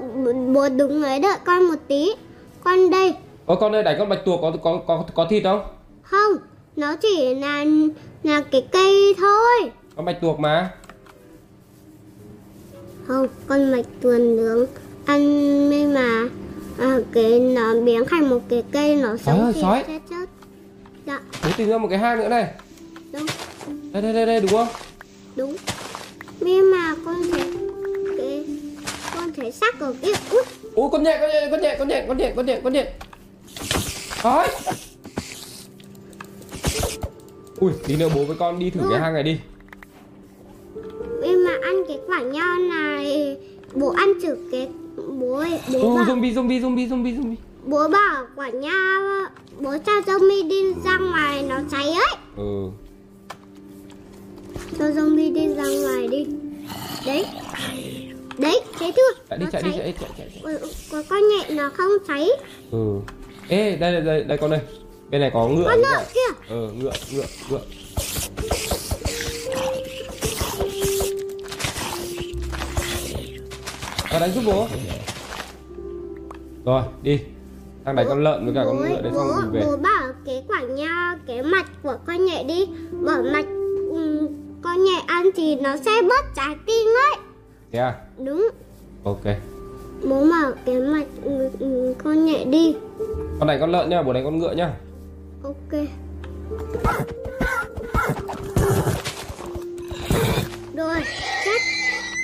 bố 0.54 0.68
đứng 0.68 1.02
ấy 1.02 1.20
đợi 1.20 1.38
con 1.44 1.64
một 1.64 1.78
tí. 1.88 2.14
Con 2.64 2.90
đây. 2.90 3.14
Ôi 3.46 3.56
con 3.60 3.74
ơi 3.74 3.82
đánh 3.82 3.96
con 3.98 4.08
bạch 4.08 4.24
tuộc 4.24 4.40
có 4.42 4.52
có 4.62 4.80
có 4.86 5.04
có 5.14 5.26
thịt 5.30 5.44
không? 5.44 5.62
không 6.02 6.32
nó 6.76 6.96
chỉ 6.96 7.34
là 7.34 7.64
là 8.22 8.42
cái 8.50 8.66
cây 8.72 9.14
thôi. 9.18 9.70
Con 9.96 10.04
bạch 10.04 10.20
tuộc 10.20 10.40
mà. 10.40 10.70
Không 13.06 13.26
con 13.46 13.72
mạch 13.72 13.86
tuần 14.00 14.36
nướng 14.36 14.66
ăn 15.04 15.20
nhưng 15.70 15.94
mà 15.94 16.28
à, 16.78 16.98
cái 17.12 17.40
nó 17.40 17.74
biến 17.80 18.04
thành 18.10 18.30
một 18.30 18.40
cái 18.48 18.62
cây 18.72 18.96
nó 18.96 19.16
sống 19.16 19.52
thì 19.54 19.60
sói. 19.62 19.84
chết 19.86 19.98
chết 20.10 20.28
dạ. 21.06 21.20
Bố 21.44 21.50
tìm 21.56 21.68
ra 21.68 21.78
một 21.78 21.88
cái 21.88 21.98
hang 21.98 22.18
nữa 22.18 22.28
này. 22.28 22.46
Đúng. 23.12 23.26
Đây 23.92 24.02
đây 24.02 24.12
đây 24.12 24.26
đây 24.26 24.40
đúng 24.40 24.50
không? 24.50 24.68
đúng. 25.36 25.56
Nhưng 26.40 26.70
mà 26.70 26.94
con 27.04 27.22
thấy 27.32 27.44
cái 28.18 28.44
con 29.14 29.32
thấy 29.32 29.52
xác 29.52 29.80
ở 29.80 29.94
kia. 30.02 30.12
Út. 30.30 30.46
Ui 30.74 30.88
con 30.92 31.02
nhện 31.02 31.20
con 31.20 31.30
nhện 31.30 31.48
con 31.50 31.60
nhện 31.60 31.78
con 31.78 31.88
nhện 31.88 32.06
con 32.08 32.16
nhện 32.16 32.34
con 32.36 32.46
nhện 32.46 32.60
con 32.62 32.72
nhện. 32.72 32.86
Ui 37.60 37.72
tí 37.86 37.96
nữa 37.96 38.08
bố 38.14 38.24
với 38.24 38.36
con 38.36 38.58
đi 38.58 38.70
thử 38.70 38.80
cái 38.90 39.00
hang 39.00 39.14
này 39.14 39.22
đi. 39.22 39.38
Nhưng 41.22 41.44
mà 41.44 41.50
ăn 41.62 41.74
cái 41.88 41.98
quả 42.06 42.20
nho 42.20 42.58
này 42.58 43.36
bố 43.74 43.90
ăn 43.90 44.12
thử 44.22 44.36
cái 44.52 44.68
bố 45.08 45.32
ơi 45.36 45.60
bố 45.72 45.94
bảo 45.96 46.04
zombie 46.04 46.34
zombie 46.34 46.60
zombie 46.60 46.88
zombie 46.88 47.18
zombie. 47.20 47.34
Bố 47.66 47.88
bảo 47.88 48.26
quả 48.36 48.50
nho 48.50 48.70
bố 49.60 49.70
cho 49.86 49.92
zombie 49.92 50.48
đi 50.48 50.74
ra 50.84 50.98
ngoài 50.98 51.42
nó 51.48 51.60
cháy 51.70 51.84
ấy. 51.84 52.16
Ừ. 52.36 52.68
Cho 54.78 54.84
zombie 54.84 55.34
đi 55.34 55.48
ra 55.54 55.64
ngoài 55.82 56.08
đi. 56.08 56.26
Đấy. 57.06 57.26
Đấy 58.38 58.60
thấy 58.78 58.92
chưa? 58.96 59.22
Chạy 59.30 59.38
đi 59.38 59.46
chạy 59.52 59.62
chạy 59.62 59.72
chạy 59.78 59.94
chạy, 60.00 60.30
chạy. 60.44 60.58
Có 60.92 61.02
con 61.08 61.20
nhện 61.28 61.56
nó 61.56 61.70
không 61.74 61.90
cháy? 62.08 62.28
Ừ. 62.70 62.96
Ê 63.48 63.76
đây 63.76 63.92
đây 63.92 64.00
đây, 64.00 64.24
đây 64.24 64.38
con 64.38 64.50
đây. 64.50 64.60
Bên 65.10 65.20
này 65.20 65.30
có 65.34 65.48
ngựa 65.48 65.64
con 65.64 65.82
cả- 65.82 66.04
kia. 66.14 66.34
Ờ 66.48 66.70
ngựa 66.78 66.92
ngựa 67.12 67.24
ngựa. 67.50 67.60
Con 74.10 74.20
đánh 74.20 74.32
giúp 74.34 74.42
bố 74.46 74.66
Rồi 76.64 76.82
đi. 77.02 77.20
Sang 77.84 77.96
đánh 77.96 78.06
con 78.08 78.24
lợn 78.24 78.44
với 78.44 78.54
cả 78.54 78.64
con 78.64 78.76
bố, 78.76 78.82
ngựa 78.82 79.02
đấy 79.02 79.12
xong 79.14 79.28
mình 79.36 79.50
về. 79.52 79.62
bố 79.66 79.76
bảo 79.76 80.12
cái 80.26 80.44
quả 80.48 80.60
nho 80.60 81.16
cái 81.26 81.42
mặt 81.42 81.66
của 81.82 81.96
con 82.06 82.24
nhện 82.24 82.46
đi. 82.46 82.66
Bỏ 83.06 83.22
mạch 83.32 83.46
ừm, 83.90 84.28
con 84.62 84.84
nhện 84.84 85.06
ăn 85.06 85.30
thì 85.34 85.56
nó 85.56 85.76
sẽ 85.76 85.90
bớt 86.08 86.24
trái 86.36 86.56
tim 86.66 86.88
ấy. 87.10 87.20
Thế 87.72 87.78
à? 87.78 87.94
Đúng. 88.18 88.48
Ok. 89.04 89.24
Bố 90.08 90.26
bảo 90.30 90.52
cái 90.64 90.76
mạch 90.80 91.06
ừm, 91.24 91.48
ừm, 91.58 91.94
con 91.94 92.24
nhện 92.24 92.50
đi. 92.50 92.76
Con 93.38 93.48
đánh 93.48 93.60
con 93.60 93.72
lợn 93.72 93.90
nhá 93.90 94.02
bố 94.02 94.12
đánh 94.12 94.24
con 94.24 94.38
ngựa 94.38 94.52
nhá 94.52 94.70
ok. 95.42 95.80
Rồi 100.76 101.00
chết 101.44 101.58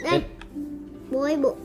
đây. 0.05 0.23
Bố 1.11 1.21
ơi 1.21 1.37
bố 1.37 1.57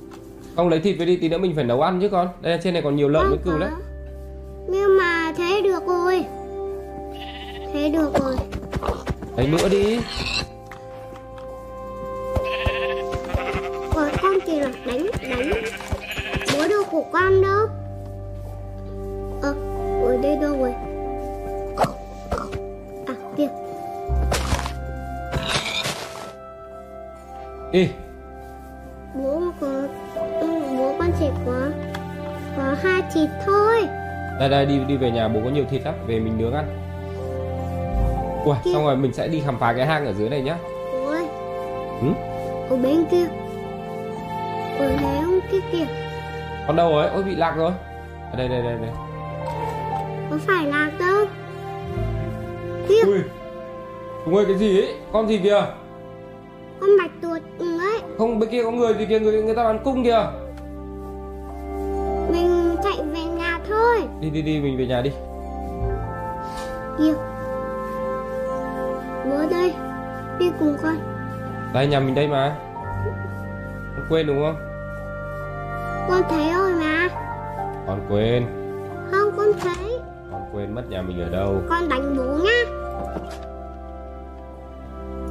Không 0.55 0.69
lấy 0.69 0.79
thịt 0.79 0.95
về 0.99 1.05
đi 1.05 1.15
tí 1.17 1.29
nữa 1.29 1.37
mình 1.37 1.55
phải 1.55 1.63
nấu 1.63 1.81
ăn 1.81 2.01
chứ 2.01 2.09
con. 2.09 2.27
Đây 2.41 2.59
trên 2.63 2.73
này 2.73 2.83
còn 2.83 2.95
nhiều 2.95 3.09
lợn 3.09 3.29
với 3.29 3.37
cừu 3.45 3.59
đấy 3.59 3.69
nhưng 4.67 4.97
mà 4.97 5.33
thế 5.37 5.61
được 5.61 5.87
rồi. 5.87 6.25
Thế 7.73 7.89
được 7.89 8.11
rồi. 8.19 8.35
Lấy 9.37 9.47
nữa 9.47 9.69
đi. 9.69 9.99
Rồi 13.95 14.09
con 14.21 14.37
chỉ 14.45 14.59
là 14.59 14.71
đánh 14.85 15.07
đánh. 15.29 15.51
Bố 16.53 16.67
đâu 16.67 16.83
của 16.91 17.03
con 17.13 17.41
đâu? 17.41 17.67
Ờ 19.41 19.55
Ở 20.05 20.17
đây 20.23 20.35
đâu 20.41 20.57
rồi? 20.57 20.73
À 23.07 23.15
kìa. 23.37 23.47
Đi 27.71 27.89
chỉ 31.23 31.29
có 31.45 31.69
Có 32.57 32.75
hai 32.83 33.01
thịt 33.13 33.29
thôi. 33.45 33.87
Đây 34.39 34.49
đây 34.49 34.65
đi 34.65 34.79
đi 34.87 34.97
về 34.97 35.11
nhà 35.11 35.27
bố 35.27 35.39
có 35.43 35.49
nhiều 35.49 35.65
thịt 35.69 35.81
lắm 35.85 35.93
Về 36.07 36.19
mình 36.19 36.37
nướng 36.37 36.53
ăn. 36.53 36.65
Ui 38.45 38.55
Kia. 38.63 38.71
xong 38.73 38.85
rồi 38.85 38.97
mình 38.97 39.13
sẽ 39.13 39.27
đi 39.27 39.41
khám 39.45 39.59
phá 39.59 39.73
cái 39.73 39.85
hang 39.85 40.05
ở 40.05 40.13
dưới 40.13 40.29
này 40.29 40.41
nhá. 40.41 40.57
Ơi 41.07 41.27
Ừ? 42.01 42.07
Ở 42.69 42.75
bên 42.75 43.05
kia. 43.11 43.27
Ở 44.79 44.95
đấy 45.01 45.17
ông 45.23 45.39
kia. 45.51 45.59
Kìa 45.71 45.85
Con 46.67 46.75
đâu 46.75 46.89
rồi 46.91 47.07
Ôi 47.07 47.23
bị 47.23 47.35
lạc 47.35 47.55
rồi. 47.57 47.71
Ở 48.31 48.37
đây 48.37 48.47
đây 48.47 48.61
đây 48.61 48.77
đây. 48.81 48.91
Có 50.29 50.37
phải 50.47 50.65
là 50.65 50.91
đâu? 50.99 51.25
Kia. 52.89 53.03
Ui. 53.05 53.19
Chúng 54.25 54.35
ơi 54.35 54.45
cái 54.45 54.55
gì 54.55 54.81
ấy? 54.81 54.95
Con 55.11 55.27
gì 55.27 55.37
kìa? 55.37 55.65
Con 56.79 56.89
bạch 56.99 57.11
tuộc 57.21 57.59
ấy. 57.59 58.01
Không 58.17 58.39
bên 58.39 58.49
kia 58.49 58.63
có 58.63 58.71
người 58.71 58.93
gì 58.93 59.05
kìa 59.05 59.19
Người, 59.19 59.43
người 59.43 59.55
ta 59.55 59.63
bắn 59.63 59.79
cung 59.83 60.03
kìa 60.03 60.42
Mình 62.33 62.75
chạy 62.83 62.97
về 63.13 63.23
nhà 63.23 63.59
thôi. 63.69 64.07
Đi 64.19 64.29
đi 64.29 64.41
đi 64.41 64.59
mình 64.59 64.77
về 64.77 64.85
nhà 64.85 65.01
đi. 65.01 65.11
Kia 66.97 67.13
Bố 69.25 69.49
đây 69.51 69.73
Đi 70.39 70.51
cùng 70.59 70.77
con. 70.83 70.95
Đây 71.73 71.87
nhà 71.87 71.99
mình 71.99 72.15
đây 72.15 72.27
mà. 72.27 72.55
Con 73.95 74.05
quên 74.09 74.27
đúng 74.27 74.37
không? 74.41 74.55
Con 76.09 76.21
thấy 76.29 76.53
rồi 76.53 76.73
mà. 76.73 77.09
Con 77.87 77.99
quên. 78.09 78.45
Không 79.11 79.31
con 79.37 79.47
thấy. 79.59 79.99
Con 80.31 80.41
quên 80.53 80.75
mất 80.75 80.83
nhà 80.89 81.01
mình 81.01 81.21
ở 81.21 81.29
đâu. 81.29 81.61
Con 81.69 81.89
đánh 81.89 82.17
bố 82.17 82.23
nhá. 82.23 82.63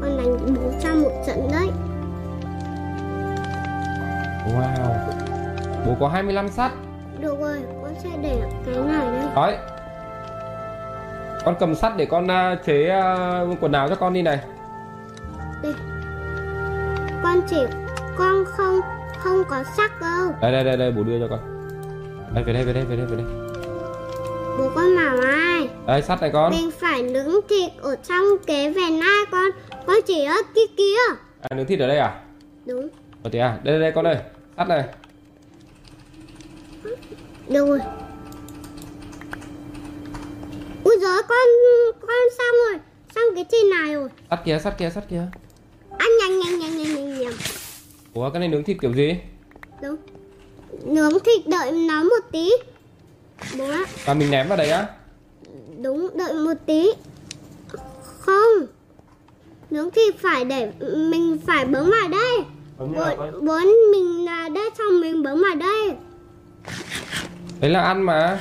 Con 0.01 0.17
đánh 0.17 0.55
bố 0.55 0.71
cho 0.83 0.95
một 0.95 1.23
trận 1.27 1.49
đấy. 1.53 1.69
Wow. 4.47 5.13
Bố 5.87 5.97
có 6.01 6.09
25 6.09 6.49
sắt 6.49 6.73
Được 7.23 7.41
rồi 7.41 7.59
con 7.83 7.95
sẽ 8.03 8.09
để 8.23 8.43
cái 8.67 8.75
này 8.77 9.07
đây. 9.13 9.27
Đấy. 9.37 9.57
Con 11.45 11.55
cầm 11.61 11.75
sắt 11.75 11.97
để 11.97 12.05
con 12.05 12.31
à, 12.31 12.57
chế 12.65 12.89
à, 12.89 13.41
quần 13.61 13.73
áo 13.73 13.89
cho 13.89 13.95
con 13.95 14.13
đi 14.13 14.23
này. 14.23 14.39
Đây. 15.63 15.75
Con 17.23 17.41
chỉ 17.49 17.57
Con 18.17 18.45
không 18.45 18.81
Không 19.19 19.45
có 19.49 19.65
sắc 19.77 20.01
đâu. 20.01 20.35
Đây 20.41 20.53
đây 20.53 20.65
đây 20.65 20.77
đây 20.77 20.93
bố 20.93 21.03
đưa 21.03 21.21
cho 21.21 21.27
con. 21.31 21.41
Đây 22.35 22.45
về 22.45 22.53
đây 22.53 22.65
về 22.65 22.73
đây 22.73 22.85
về 22.85 22.97
đây 22.97 23.07
về 23.07 23.17
đây. 23.17 23.27
Bố 24.59 24.71
con 24.75 24.97
bảo 24.97 25.17
ai? 25.27 25.69
Đây 25.87 26.03
sắt 26.03 26.21
này 26.21 26.31
con. 26.33 26.51
Mình 26.51 26.71
phải 26.81 27.03
nướng 27.03 27.35
thịt 27.49 27.73
ở 27.83 27.97
trong 28.09 28.25
cái 28.47 28.73
vè 28.73 28.91
nai 28.91 29.25
con. 29.31 29.51
Con 29.87 29.97
chỉ 30.07 30.25
ở 30.25 30.37
kia 30.55 30.67
kia. 30.77 31.15
À 31.41 31.57
nướng 31.57 31.67
thịt 31.67 31.81
ở 31.81 31.89
đây 31.89 31.99
à? 31.99 32.21
Đúng. 32.67 32.89
Ở 33.23 33.31
thế 33.33 33.39
à? 33.39 33.59
Đây 33.63 33.75
đây 33.75 33.81
đây 33.81 33.93
con 33.93 34.07
ơi. 34.07 34.17
Sắt 34.57 34.69
này 34.69 34.85
Được 37.53 37.67
rồi? 37.67 37.79
Ui 40.85 40.97
giời 41.01 41.23
con 41.29 41.49
Con 42.01 42.21
xong 42.39 42.57
rồi 42.69 42.81
Xong 43.15 43.35
cái 43.35 43.45
trên 43.51 43.71
này 43.71 43.95
rồi. 43.95 44.09
Sắt 44.31 44.45
kia 44.45 44.59
sắt 44.65 44.79
kia 44.79 44.91
sắt 44.95 45.09
kia. 45.11 45.23
Ăn 45.99 46.09
nhanh 46.21 46.39
nhanh 46.39 46.59
nhanh 46.59 46.77
nhanh 46.77 46.95
nhanh 46.95 47.21
nhanh. 47.21 47.33
Ủa 48.15 48.31
cái 48.31 48.41
này 48.41 48.49
nướng 48.49 48.65
thịt 48.65 48.77
kiểu 48.81 48.93
gì? 48.93 49.17
Đúng. 49.83 49.97
Nướng 50.85 51.21
thịt 51.21 51.47
đợi 51.47 51.73
nó 51.73 52.03
một 52.03 52.31
tí. 52.33 52.51
Bố 53.59 53.71
ạ. 53.71 53.85
Và 54.05 54.15
mình 54.15 54.31
ném 54.31 54.49
vào 54.49 54.57
đấy 54.57 54.71
á? 54.71 54.87
Đúng 55.83 56.11
đợi 56.15 56.35
một 56.35 56.55
tí. 56.67 56.93
Không. 58.19 58.67
Nướng 59.71 59.91
thịt 59.91 60.15
phải 60.19 60.45
để 60.45 60.73
Mình 60.95 61.39
phải 61.47 61.65
bấm 61.65 61.91
vào 61.91 62.09
đây. 62.09 62.39
Bố, 62.79 63.05
bố 63.41 63.59
mình 63.93 64.25
là 64.25 64.49
đây 64.49 64.71
xong 64.79 65.01
mình 65.01 65.23
bấm 65.23 65.43
vào 65.43 65.55
đây 65.55 65.97
Đấy 67.63 67.71
là 67.71 67.83
ăn 67.83 68.03
mà. 68.03 68.41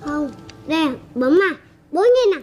Không 0.00 0.30
Đây 0.66 0.88
bấm 1.14 1.38
vào 1.38 1.54
Bố 1.92 2.02
nhìn 2.02 2.32
nào. 2.32 2.40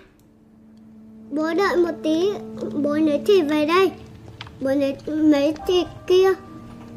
Bố 1.31 1.53
đợi 1.53 1.77
một 1.77 1.91
tí. 2.03 2.31
Bố 2.73 2.93
lấy 2.93 3.21
thịt 3.27 3.45
về 3.49 3.65
đây. 3.65 3.91
Bố 4.61 4.69
lấy, 4.69 4.95
lấy 5.05 5.53
thịt 5.67 5.87
kia. 6.07 6.33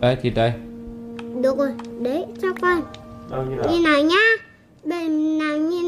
Đây 0.01 0.17
thịt 0.23 0.33
đây. 0.35 0.53
Được 1.43 1.59
rồi 1.59 1.71
Đấy 2.01 2.25
cho 2.43 2.49
con. 2.61 2.83
Như 3.51 3.81
nào? 3.81 4.03
nhá. 4.03 4.17
Bên 4.85 5.39
nào 5.39 5.57
nhìn 5.57 5.87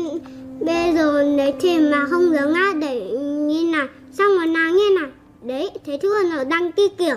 Bây 0.61 0.95
giờ 0.95 1.23
lấy 1.23 1.55
thịt 1.61 1.81
mà 1.81 2.07
không 2.11 2.33
giống 2.35 2.55
á 2.55 2.73
Để 2.81 3.11
như 3.21 3.65
nào. 3.65 3.87
Xong 4.13 4.37
rồi 4.37 4.47
nào 4.47 4.71
như 4.71 4.99
nào. 5.01 5.11
Đấy 5.43 5.71
thấy 5.87 5.99
chưa? 6.03 6.23
Nó 6.25 6.45
đăng 6.45 6.73
kia 6.73 6.89
kìa. 6.99 7.17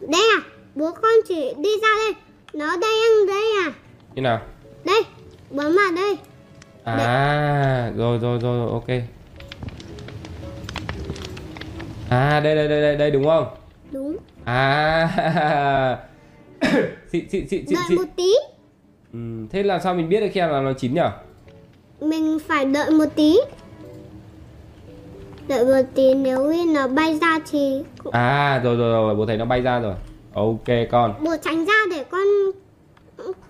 Đây 0.00 0.22
à 0.36 0.40
Bố 0.74 0.90
con 0.90 1.14
chỉ 1.28 1.54
đi 1.58 1.70
ra 1.82 1.88
đây. 2.04 2.14
Nó 2.52 2.76
đây 2.76 3.00
ăn 3.02 3.26
đây 3.26 3.44
à 3.64 3.72
Như 4.16 4.22
nào? 4.22 4.40
Đây 4.84 5.02
Bấm 5.50 5.76
vào 5.76 5.92
đây. 5.96 6.18
À 6.84 7.92
rồi 7.96 8.18
rồi 8.18 8.38
rồi 8.38 8.58
rồi, 8.58 8.70
ok. 8.70 8.86
À 12.10 12.40
đây 12.40 12.56
đây 12.56 12.68
đây 12.68 12.82
đây 12.82 12.96
đây 12.96 13.10
đúng 13.10 13.24
không? 13.24 13.46
Đúng. 13.90 14.16
À 14.44 15.98
xịn 17.12 17.28
xịn 17.28 17.48
xịn 17.48 17.66
xịn 17.66 17.78
Đợi 17.88 17.98
một 17.98 18.04
tí. 18.16 18.32
Ừ, 19.12 19.18
Thế 19.50 19.62
làm 19.62 19.80
sao 19.80 19.94
mình 19.94 20.08
biết 20.08 20.20
được 20.20 20.28
khi 20.32 20.40
nào 20.40 20.62
nó 20.62 20.72
chín 20.72 20.94
nhỉ? 20.94 21.00
Mình 22.00 22.38
phải 22.48 22.64
đợi 22.64 22.90
một 22.90 23.08
tí. 23.14 23.38
Đợi 25.48 25.64
một 25.64 25.88
tí 25.94 26.14
nếu 26.14 26.52
như 26.52 26.64
nó 26.74 26.88
bay 26.88 27.18
ra 27.20 27.38
thì 27.50 27.82
À 28.12 28.60
rồi 28.64 28.76
rồi 28.76 28.92
rồi 28.92 29.14
bố 29.14 29.26
thấy 29.26 29.36
nó 29.36 29.44
bay 29.44 29.60
ra 29.62 29.80
rồi. 29.80 29.94
Ok 30.34 30.88
con. 30.90 31.14
Bố 31.24 31.36
tránh 31.42 31.64
ra 31.64 31.74
để 31.90 32.04
con 32.10 32.26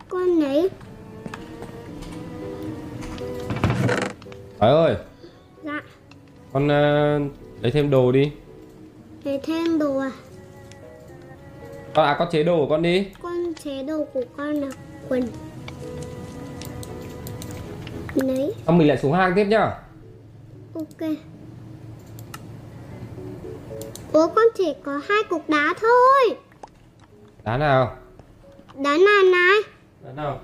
Con 0.08 0.40
lấy 0.40 0.70
Trời 4.60 4.70
ơi. 4.70 4.96
Dạ. 5.62 5.82
Con 6.52 6.68
ờ, 6.68 7.18
lấy 7.60 7.72
thêm 7.72 7.90
đồ 7.90 8.12
đi. 8.12 8.32
Lấy 9.24 9.40
thêm 9.42 9.78
đồ 9.78 9.98
à? 9.98 10.10
Con 11.94 12.06
à 12.06 12.16
con 12.18 12.28
chế 12.30 12.42
đồ 12.42 12.56
của 12.56 12.66
con 12.68 12.82
đi. 12.82 13.06
Con 13.22 13.54
chế 13.64 13.82
đồ 13.82 14.04
của 14.12 14.24
con 14.36 14.54
là 14.54 14.68
quần. 15.08 15.22
Lấy. 18.14 18.54
Xong 18.66 18.78
mình 18.78 18.88
lại 18.88 18.98
xuống 18.98 19.12
hang 19.12 19.32
tiếp 19.36 19.44
nhá. 19.44 19.78
Ok. 20.74 21.10
Bố 24.12 24.26
con 24.26 24.44
chỉ 24.54 24.74
có 24.84 25.00
hai 25.08 25.22
cục 25.28 25.48
đá 25.48 25.74
thôi. 25.80 26.36
Đá 27.44 27.56
nào 27.56 27.96
Đá 28.78 28.90
này 28.90 29.22
này. 29.32 29.58
Đá 30.04 30.12
nào. 30.16 30.40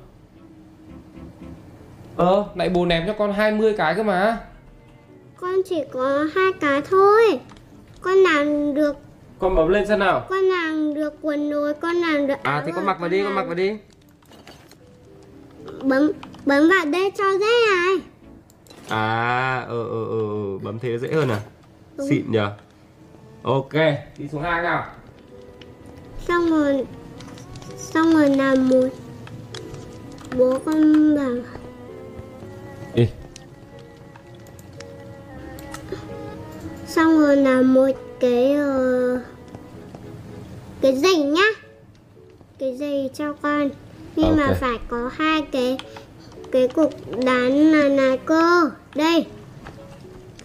Ờ 2.17 2.45
lại 2.55 2.69
bố 2.69 2.87
ném 2.87 3.07
cho 3.07 3.13
con 3.19 3.33
20 3.33 3.75
cái 3.77 3.95
cơ 3.95 4.03
mà. 4.03 4.39
Con 5.37 5.55
chỉ 5.65 5.83
có 5.93 6.27
hai 6.35 6.53
cái 6.61 6.83
thôi. 6.91 7.41
Con 8.01 8.15
làm 8.15 8.75
được 8.75 8.97
Con 9.39 9.55
bấm 9.55 9.69
lên 9.69 9.87
xem 9.87 9.99
nào. 9.99 10.27
Con 10.29 10.39
làm 10.39 10.95
được 10.95 11.15
quần 11.23 11.51
rồi 11.51 11.75
Con 11.75 11.97
làm 11.97 12.27
được 12.27 12.35
À 12.43 12.63
thì 12.67 12.73
con 12.75 12.87
mặc 12.87 13.01
vào 13.01 13.09
đi 13.09 13.23
con 13.25 13.35
mặc 13.35 13.43
vào 13.43 13.55
đi. 13.55 13.77
Bấm 15.83 16.13
bấm 16.47 16.69
vào 16.69 16.87
đây 16.93 17.13
cho 17.19 17.25
dễ 17.41 17.47
này. 17.71 17.97
À 18.89 19.65
ờ 19.69 19.83
ờ 19.83 20.05
ờ 20.05 20.19
ờ, 20.19 20.59
bấm 20.63 20.79
thế 20.79 20.99
dễ 20.99 21.13
hơn 21.13 21.29
à? 21.29 21.41
Đúng. 21.97 22.09
Xịn 22.09 22.33
nhờ. 22.33 22.51
Ok 23.43 23.73
đi 24.19 24.29
xuống 24.33 24.43
hang 24.43 24.65
nào. 24.65 24.87
Xong 26.29 26.51
rồi 26.51 26.87
Xong 27.95 28.13
rồi 28.13 28.29
làm 28.37 28.69
một 28.69 28.89
Bố 30.39 30.59
con 30.65 31.15
bảo 31.17 31.37
Đi. 32.95 33.07
Xong 36.87 37.19
rồi 37.19 37.37
làm 37.37 37.75
một 37.75 37.91
cái 38.21 38.53
ờ, 38.55 39.21
Cái 40.81 40.97
giày 40.97 41.17
nhá. 41.17 41.47
Cái 42.59 42.77
giày 42.77 43.11
cho 43.15 43.33
con. 43.33 43.69
Nhưng 44.17 44.37
mà 44.37 44.47
Ok. 44.47 44.57
phải 44.61 44.79
có 44.89 45.11
hai 45.15 45.43
cái 45.53 45.79
Cái 46.53 46.69
cục 46.69 46.91
đá 47.25 47.39
này 47.49 47.89
này 47.89 48.19
cơ. 48.27 48.71
Đây. 48.95 49.27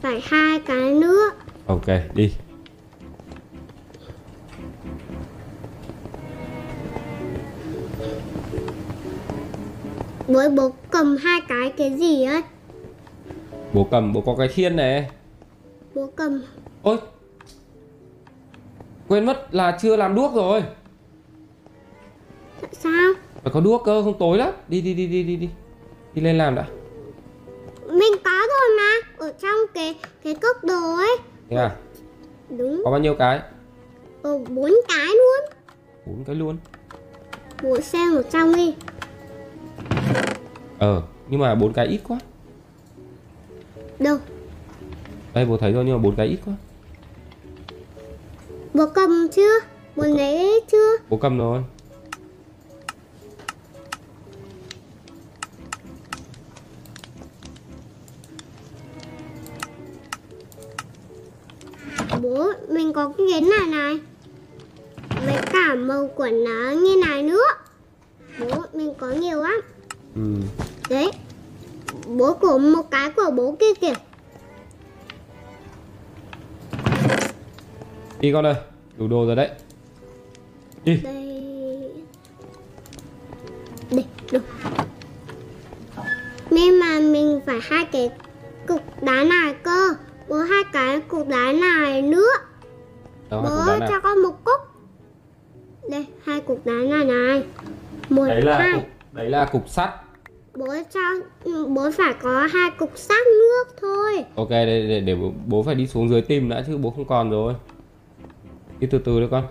Phải 0.01 0.21
hai 0.23 0.59
cái 0.59 0.93
nữa. 0.93 1.29
Ok 1.67 1.87
đi 2.13 2.33
Với 10.27 10.49
bố 10.49 10.71
cầm 10.91 11.17
hai 11.17 11.41
cái 11.47 11.73
cái 11.77 11.93
gì 11.97 12.23
ấy? 12.23 12.41
Bố 13.73 13.87
cầm 13.91 14.13
bố 14.13 14.21
có 14.21 14.35
cái 14.37 14.47
khiên 14.47 14.75
này. 14.75 15.09
Bố 15.93 16.09
cầm. 16.15 16.43
Ôi 16.83 16.97
Quên 19.07 19.25
mất 19.25 19.53
là 19.53 19.77
chưa 19.81 19.95
làm 19.95 20.15
đuốc 20.15 20.33
rồi. 20.33 20.63
Tại 22.61 22.71
sao? 22.73 23.13
Phải 23.43 23.53
có 23.53 23.59
đuốc 23.59 23.81
cơ 23.85 24.03
không 24.03 24.17
tối 24.19 24.37
lắm. 24.37 24.53
Đi 24.67 24.81
đi 24.81 24.93
đi 24.93 25.07
đi 25.07 25.23
đi 25.23 25.35
đi. 25.35 25.49
Đi 26.13 26.21
lên 26.21 26.37
làm 26.37 26.55
đã. 26.55 26.65
Mình 27.87 28.13
có 28.23 28.31
rồi 28.31 28.77
mà. 28.77 28.91
Ở 29.17 29.33
trong 29.41 29.57
cái 29.73 29.95
cái 30.23 30.35
cốc 30.35 30.63
đồ 30.63 30.95
ấy. 30.95 31.17
Thế 31.49 31.57
à? 31.57 31.75
Đúng. 32.49 32.81
Có 32.85 32.91
bao 32.91 32.99
nhiêu 32.99 33.15
cái? 33.19 33.39
Ờ, 34.21 34.37
bốn 34.37 34.71
cái 34.87 35.07
luôn. 35.07 35.49
Bốn 36.05 36.23
cái 36.25 36.35
luôn. 36.35 36.57
Bố 37.63 37.81
xem 37.81 38.15
ở 38.15 38.23
trong 38.23 38.55
đi 38.55 38.75
Ờ 40.79 41.01
Nhưng 41.29 41.39
mà 41.39 41.55
bốn 41.55 41.73
cái 41.73 41.87
ít 41.87 42.01
quá. 42.07 42.19
Đâu? 43.99 44.17
Đây 45.33 45.45
bố 45.45 45.57
thấy 45.57 45.71
rồi 45.71 45.85
nhưng 45.85 45.95
mà 45.97 46.03
bốn 46.03 46.15
cái 46.15 46.27
ít 46.27 46.39
quá. 46.45 46.53
Bố 48.73 48.87
cầm 48.87 49.27
chưa 49.35 49.59
Bố 49.95 50.03
lấy 50.03 50.61
chưa 50.71 50.97
Bố 51.09 51.17
cầm 51.17 51.37
rồi. 51.37 51.63
Bố 62.21 62.51
mình 62.69 62.93
có 62.93 63.13
cái 63.17 63.27
ghế 63.27 63.41
này 63.41 63.67
này. 63.71 63.99
Với 65.25 65.37
cả 65.53 65.75
màu 65.75 66.07
của 66.07 66.29
nó 66.29 66.71
như 66.71 67.01
này 67.07 67.23
nữa. 67.23 67.45
Bố 68.39 68.63
mình 68.73 68.93
có 68.97 69.11
nhiều 69.11 69.41
lắm. 69.41 69.61
Ừ. 70.15 70.21
Đấy. 70.89 71.11
Bố 72.07 72.33
của 72.33 72.57
một 72.57 72.91
cái 72.91 73.09
của 73.15 73.31
bố 73.35 73.55
kia 73.59 73.73
kìa. 73.81 73.93
Đi 78.19 78.31
con 78.33 78.45
ơi 78.45 78.55
Đủ 78.97 79.07
đồ 79.07 79.25
rồi 79.25 79.35
đấy. 79.35 79.49
Đi. 80.83 81.01
Đây. 81.03 81.23
Đây 83.91 84.05
Nhưng 86.49 86.79
mà 86.79 86.99
mình 86.99 87.41
phải 87.45 87.59
hai 87.61 87.85
cái 87.85 88.09
cục 88.67 89.03
đá 89.03 89.23
này 89.23 89.53
cơ. 89.63 89.89
Bố 90.27 90.35
hai 90.35 90.63
cái 90.73 91.01
cục 91.01 91.27
đá 91.27 91.53
này 91.53 92.01
nữa. 92.01 92.31
Hai 93.31 93.41
Bố 93.41 93.49
cục 93.49 93.79
nào 93.79 93.89
cho 93.89 93.99
con 93.99 94.21
một 94.21 94.43
cúc. 94.43 94.61
Đây 95.89 96.05
hai 96.25 96.39
cục 96.39 96.65
đá 96.65 96.73
này 96.73 97.05
này. 97.05 97.43
Một 98.09 98.25
Đấy 98.27 98.41
là 98.41 98.59
hai. 98.59 98.73
cục 98.73 98.83
Đấy 99.11 99.29
là 99.29 99.45
cục 99.45 99.69
sắt 99.69 99.89
Bố 100.57 100.67
cho 100.93 100.99
Bố 101.67 101.91
phải 101.91 102.13
có 102.21 102.47
hai 102.53 102.71
cục 102.77 102.97
sắt 102.97 103.27
nước 103.27 103.63
thôi. 103.81 104.25
Ok 104.35 104.49
để, 104.49 104.87
để, 104.87 104.99
để 104.99 105.15
bố- 105.47 105.63
phải 105.63 105.75
đi 105.75 105.87
xuống 105.87 106.09
dưới 106.09 106.21
tìm 106.21 106.49
đã 106.49 106.63
chứ 106.67 106.77
bố 106.77 106.89
không 106.89 107.05
còn 107.05 107.31
rồi. 107.31 107.53
Đi 108.79 108.87
từ 108.91 108.97
từ 108.97 109.19
đấy 109.19 109.29
con. 109.31 109.47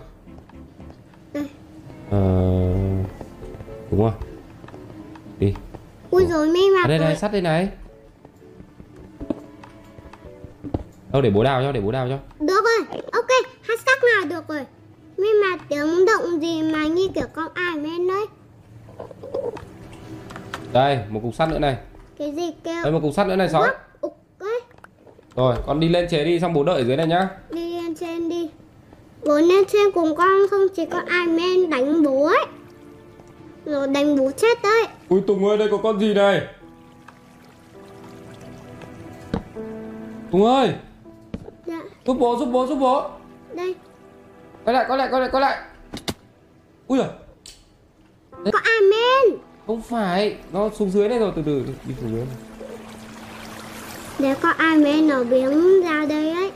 Đây. 1.33 1.45
Ờ... 2.11 2.19
Đúng 3.91 4.01
không? 4.01 4.13
Đi. 5.39 5.53
Ui 6.09 6.25
rồi 6.25 6.47
mi 6.47 6.69
mà 6.75 6.81
À 6.83 6.87
đây 6.87 6.99
này 6.99 7.15
sắt 7.15 7.31
đây 7.31 7.41
này. 7.41 7.69
Đâu 11.11 11.21
để 11.21 11.29
bố 11.29 11.43
đào 11.43 11.61
cho 11.61 11.71
để 11.71 11.81
bố 11.81 11.91
đào 11.91 12.07
cho. 12.09 12.45
Được 12.45 12.61
rồi, 12.63 13.01
ok, 13.11 13.29
hát 13.61 13.79
sắc 13.85 13.99
nào 14.03 14.25
được 14.29 14.47
rồi. 14.47 14.65
Nhưng 15.17 15.41
mà 15.41 15.57
tiếng 15.69 16.05
động 16.05 16.41
gì 16.41 16.61
mà 16.73 16.87
như 16.87 17.07
kiểu 17.15 17.27
con 17.33 17.47
ai 17.53 17.77
lên 17.77 18.07
đấy 18.07 18.25
Đây 20.73 20.99
một 21.09 21.19
cục 21.23 21.35
sắt 21.35 21.49
nữa 21.49 21.59
này. 21.59 21.77
Cái 22.17 22.31
gì 22.31 22.51
kêu 22.63 22.83
Đây 22.83 22.91
một 22.91 22.99
cục 23.01 23.13
sắt 23.13 23.27
nữa 23.27 23.35
này 23.35 23.49
ấy. 23.53 23.69
Rồi 25.35 25.55
con 25.65 25.79
đi 25.79 25.89
lên 25.89 26.07
chế 26.09 26.25
đi 26.25 26.39
xong 26.39 26.53
bố 26.53 26.63
đợi 26.63 26.75
ở 26.75 26.83
dưới 26.83 26.97
này 26.97 27.07
nhá. 27.07 27.29
Đi 27.49 27.81
lên 27.81 27.95
trên 27.95 28.29
đi. 28.29 28.49
Bố 29.25 29.39
lên 29.39 29.65
trên 29.71 29.91
cùng 29.93 30.15
con 30.15 30.47
không 30.49 30.61
chỉ 30.75 30.85
có 30.85 31.01
ai 31.07 31.27
men 31.27 31.69
đánh 31.69 32.03
bố 32.03 32.25
ấy. 32.25 32.45
Rồi 33.65 33.87
đánh 33.87 34.17
bố 34.17 34.31
chết 34.37 34.57
đấy. 34.63 34.87
Ui 35.09 35.21
Tùng 35.27 35.45
ơi 35.49 35.57
đây 35.57 35.67
có 35.71 35.77
con 35.77 35.99
gì 35.99 36.13
này? 36.13 36.41
Tùng 40.31 40.45
ơi. 40.45 40.73
Dạ, 41.65 41.81
Giúp 42.05 42.17
bố 42.19 42.37
giúp 42.39 42.45
bố 42.45 42.67
giúp 42.67 42.75
bố. 42.75 43.09
Đây. 43.53 43.75
Quay 44.65 44.73
lại 44.73 44.85
quay 44.87 44.97
lại 44.97 45.07
quay 45.11 45.21
lại 45.21 45.29
quay 45.31 45.41
lại. 45.41 45.57
Ui 46.87 46.97
giời. 46.97 47.07
Có 48.31 48.59
ai 48.63 48.79
men 48.81 49.39
Không 49.67 49.81
phải 49.81 50.37
Nó 50.53 50.69
xuống 50.69 50.89
dưới 50.89 51.09
này 51.09 51.19
rồi 51.19 51.31
từ 51.35 51.41
từ 51.45 51.63
đi 51.87 51.93
xuống 52.01 52.11
dưới. 52.11 52.25
Nếu 54.19 54.35
có 54.41 54.49
ai 54.49 54.77
men 54.77 55.07
nó 55.07 55.23
biến 55.23 55.81
ra 55.83 56.05
đây 56.09 56.31
ấy. 56.31 56.51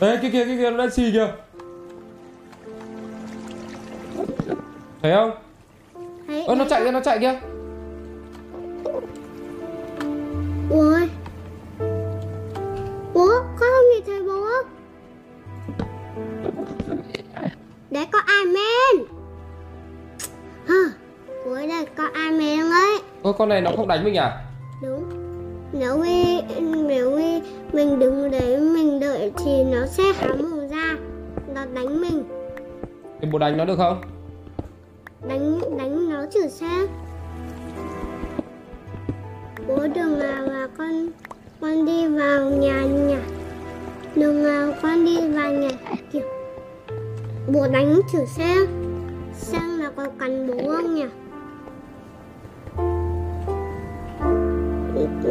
Đấy 0.00 0.18
kia 0.22 0.30
kia 0.30 0.44
kia 0.44 0.56
kia 0.56 0.70
nó 0.70 0.76
đang 0.76 0.90
xì 0.90 1.12
kìa. 1.12 1.32
Thấy 5.02 5.12
không? 5.14 5.30
Thấy 6.26 6.44
Ơ 6.44 6.54
nó 6.54 6.64
chạy 6.70 6.84
kìa 6.84 6.90
nó 6.90 7.00
chạy 7.00 7.18
kìa. 7.18 7.40
Ui. 10.70 11.00
Bố, 13.14 13.28
con 13.58 13.58
không 13.58 13.90
nhìn 13.94 14.04
thấy 14.06 14.22
bố? 14.22 14.46
Đấy 17.90 18.06
có 18.12 18.18
ai 18.18 18.44
men 18.44 19.19
Bố 21.46 21.54
đây 21.54 21.86
có 21.96 22.08
ai 22.14 22.32
men 22.32 22.70
ấy? 22.70 22.98
Có 23.22 23.32
con 23.32 23.48
này 23.48 23.60
nó 23.60 23.70
không 23.76 23.88
đánh 23.88 24.04
mình 24.04 24.14
à? 24.14 24.44
đúng. 24.82 25.04
Nếu 25.72 25.98
như 25.98 26.40
nếu 26.88 27.10
như 27.10 27.40
mình 27.72 27.98
đứng 27.98 28.30
đấy 28.30 28.60
mình 28.60 29.00
đợi 29.00 29.32
thì 29.38 29.64
nó 29.64 29.86
sẽ 29.86 30.04
há 30.16 30.28
mồm 30.34 30.68
ra 30.68 30.96
nó 31.54 31.60
đánh 31.74 32.00
mình. 32.00 32.24
Thì 33.20 33.28
bố 33.32 33.38
đánh 33.38 33.56
nó 33.56 33.64
được 33.64 33.76
không? 33.76 34.00
đánh 35.28 35.60
đánh 35.78 36.10
nó 36.10 36.24
trừ 36.34 36.48
xe 36.48 36.86
bố 39.68 39.86
đừng 39.94 40.18
nào 40.18 40.46
mà 40.48 40.68
con 40.78 41.08
con 41.60 41.86
đi 41.86 42.06
vào 42.06 42.50
nhà 42.50 42.82
nhà 42.82 43.20
đừng 44.14 44.44
nào 44.44 44.72
con 44.82 45.04
đi 45.04 45.16
vào 45.28 45.52
nhà 45.52 45.70
kiểu 46.12 46.22
bố 47.52 47.66
đánh 47.72 48.00
thử 48.12 48.24
xem 48.36 48.89
xem 49.40 49.78
là 49.78 49.90
có 49.96 50.06
cắn 50.18 50.46
bố 50.46 50.72
không 50.72 50.94
nhỉ? 50.94 51.06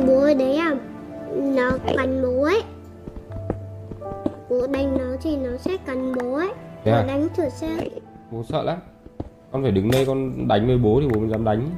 Bố 0.08 0.20
ở 0.20 0.34
đấy 0.34 0.56
à? 0.56 0.76
Nó 1.36 1.72
cắn 1.98 2.22
bố 2.22 2.44
ấy. 2.44 2.64
Bố 4.50 4.68
đánh 4.68 4.98
nó 4.98 5.16
thì 5.22 5.38
nó 5.38 5.58
sẽ 5.58 5.78
cắn 5.86 6.16
bố 6.16 6.34
ấy. 6.34 6.50
Thế 6.84 6.92
à? 6.92 7.06
đánh 7.08 7.28
thử 7.36 7.50
xem. 7.50 7.80
Bố 8.32 8.44
sợ 8.44 8.64
lắm. 8.64 8.78
Con 9.52 9.64
phải 9.64 9.72
đứng 9.72 9.92
đây 9.92 10.06
con 10.06 10.48
đánh 10.48 10.68
với 10.68 10.78
bố 10.78 11.00
thì 11.02 11.08
bố 11.14 11.20
mới 11.20 11.30
dám 11.30 11.44
đánh. 11.44 11.70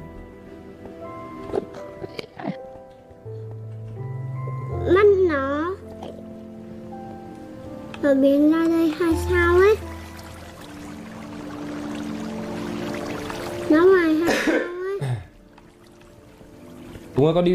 Mắt 4.94 5.06
nó. 5.28 5.74
Ở 8.02 8.14
biến 8.14 8.52
ra 8.52 8.66
đây 8.68 8.94
hai 8.98 9.14
sao 9.14 9.51
Đúng 17.22 17.26
rồi 17.26 17.34
con 17.34 17.44
đi 17.44 17.52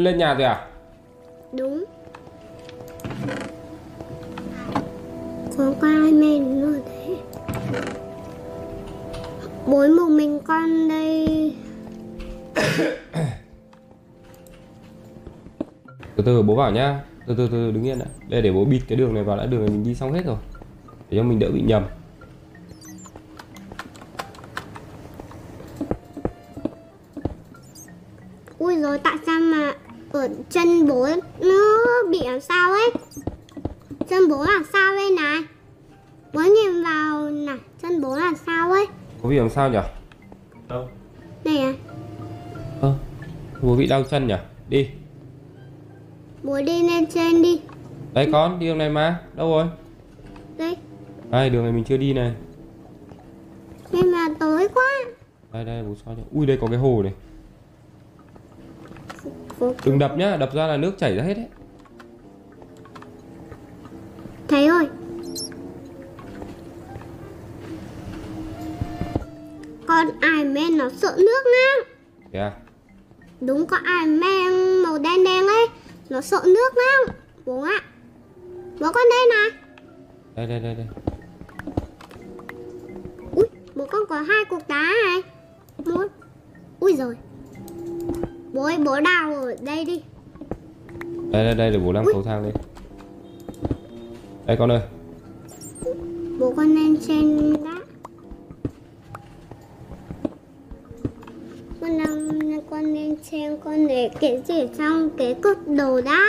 lên 0.00 0.18
nhà 0.18 0.34
rồi 0.34 0.44
à? 0.44 0.66
đúng. 1.52 1.84
Có 5.56 5.72
có 5.80 5.86
ai 5.88 6.12
nó 6.12 6.66
ở 6.66 6.80
đấy. 6.86 7.16
Bối 9.66 9.88
một 9.88 10.08
mình 10.08 10.38
con 10.44 10.88
đây. 10.88 11.54
Từ 16.16 16.22
từ 16.26 16.42
bố 16.42 16.56
bảo 16.56 16.70
nhá. 16.72 17.00
Từ 17.26 17.34
từ 17.38 17.48
từ 17.52 17.70
đứng 17.70 17.86
yên 17.86 17.98
đã. 17.98 18.06
Đây 18.28 18.42
để 18.42 18.52
bố 18.52 18.64
bịt 18.64 18.80
cái 18.88 18.98
đường 18.98 19.14
này 19.14 19.24
vào 19.24 19.36
đã 19.36 19.46
đường 19.46 19.60
này 19.60 19.68
mình 19.68 19.84
đi 19.84 19.94
xong 19.94 20.12
hết 20.12 20.24
rồi. 20.24 20.36
Để 21.10 21.18
cho 21.18 21.22
mình 21.24 21.38
đỡ 21.38 21.50
bị 21.50 21.60
nhầm 21.60 21.84
sao 39.58 39.70
nhỉ? 39.70 39.78
Đâu? 40.68 40.88
này 41.44 41.58
à? 41.58 41.74
Ơ 42.80 42.94
Bố 43.62 43.76
bị 43.76 43.86
đau 43.86 44.02
chân 44.02 44.26
nhỉ? 44.26 44.34
Đi. 44.68 44.88
Bố 46.42 46.58
đi 46.62 46.82
lên 46.82 47.06
trên 47.06 47.42
đi. 47.42 47.60
Đây 48.12 48.28
con 48.32 48.58
đi 48.58 48.66
đường 48.66 48.78
này 48.78 48.90
mà. 48.90 49.20
Đâu 49.34 49.50
rồi? 49.50 49.66
đây. 50.58 50.76
Đây 51.30 51.50
đường 51.50 51.62
này 51.62 51.72
mình 51.72 51.84
chưa 51.84 51.96
đi 51.96 52.12
này. 52.12 52.32
Nhưng 53.92 54.12
mà 54.12 54.34
tối 54.40 54.68
quá. 54.74 54.92
Đây 55.52 55.64
đây 55.64 55.82
bố 55.82 55.94
soi 56.04 56.14
cho 56.16 56.22
Ui 56.34 56.46
đây 56.46 56.58
có 56.60 56.66
cái 56.66 56.78
hồ 56.78 57.02
này. 57.02 57.12
Đừng 59.84 59.98
đập 59.98 60.16
nhá 60.16 60.36
Đập 60.36 60.54
ra 60.54 60.66
là 60.66 60.76
nước 60.76 60.98
chảy 60.98 61.16
ra 61.16 61.22
hết 61.22 61.34
đấy 61.34 61.46
Ui. 92.04 92.12
cầu 92.12 92.22
thang 92.22 92.42
lên 92.42 92.54
Đây 94.46 94.56
con 94.56 94.70
ơi 94.72 94.80
bố 96.38 96.52
con 96.56 96.74
lên 96.74 96.96
trên 97.06 97.56
đá 97.64 97.74
con 101.80 101.98
đang 101.98 102.60
con 102.70 102.84
lên 102.84 103.16
trên 103.30 103.56
con 103.64 103.86
để 103.88 104.10
cái 104.20 104.42
gì 104.48 104.68
trong 104.78 105.10
cái 105.18 105.34
cột 105.34 105.56
đồ 105.66 106.00
đá 106.00 106.20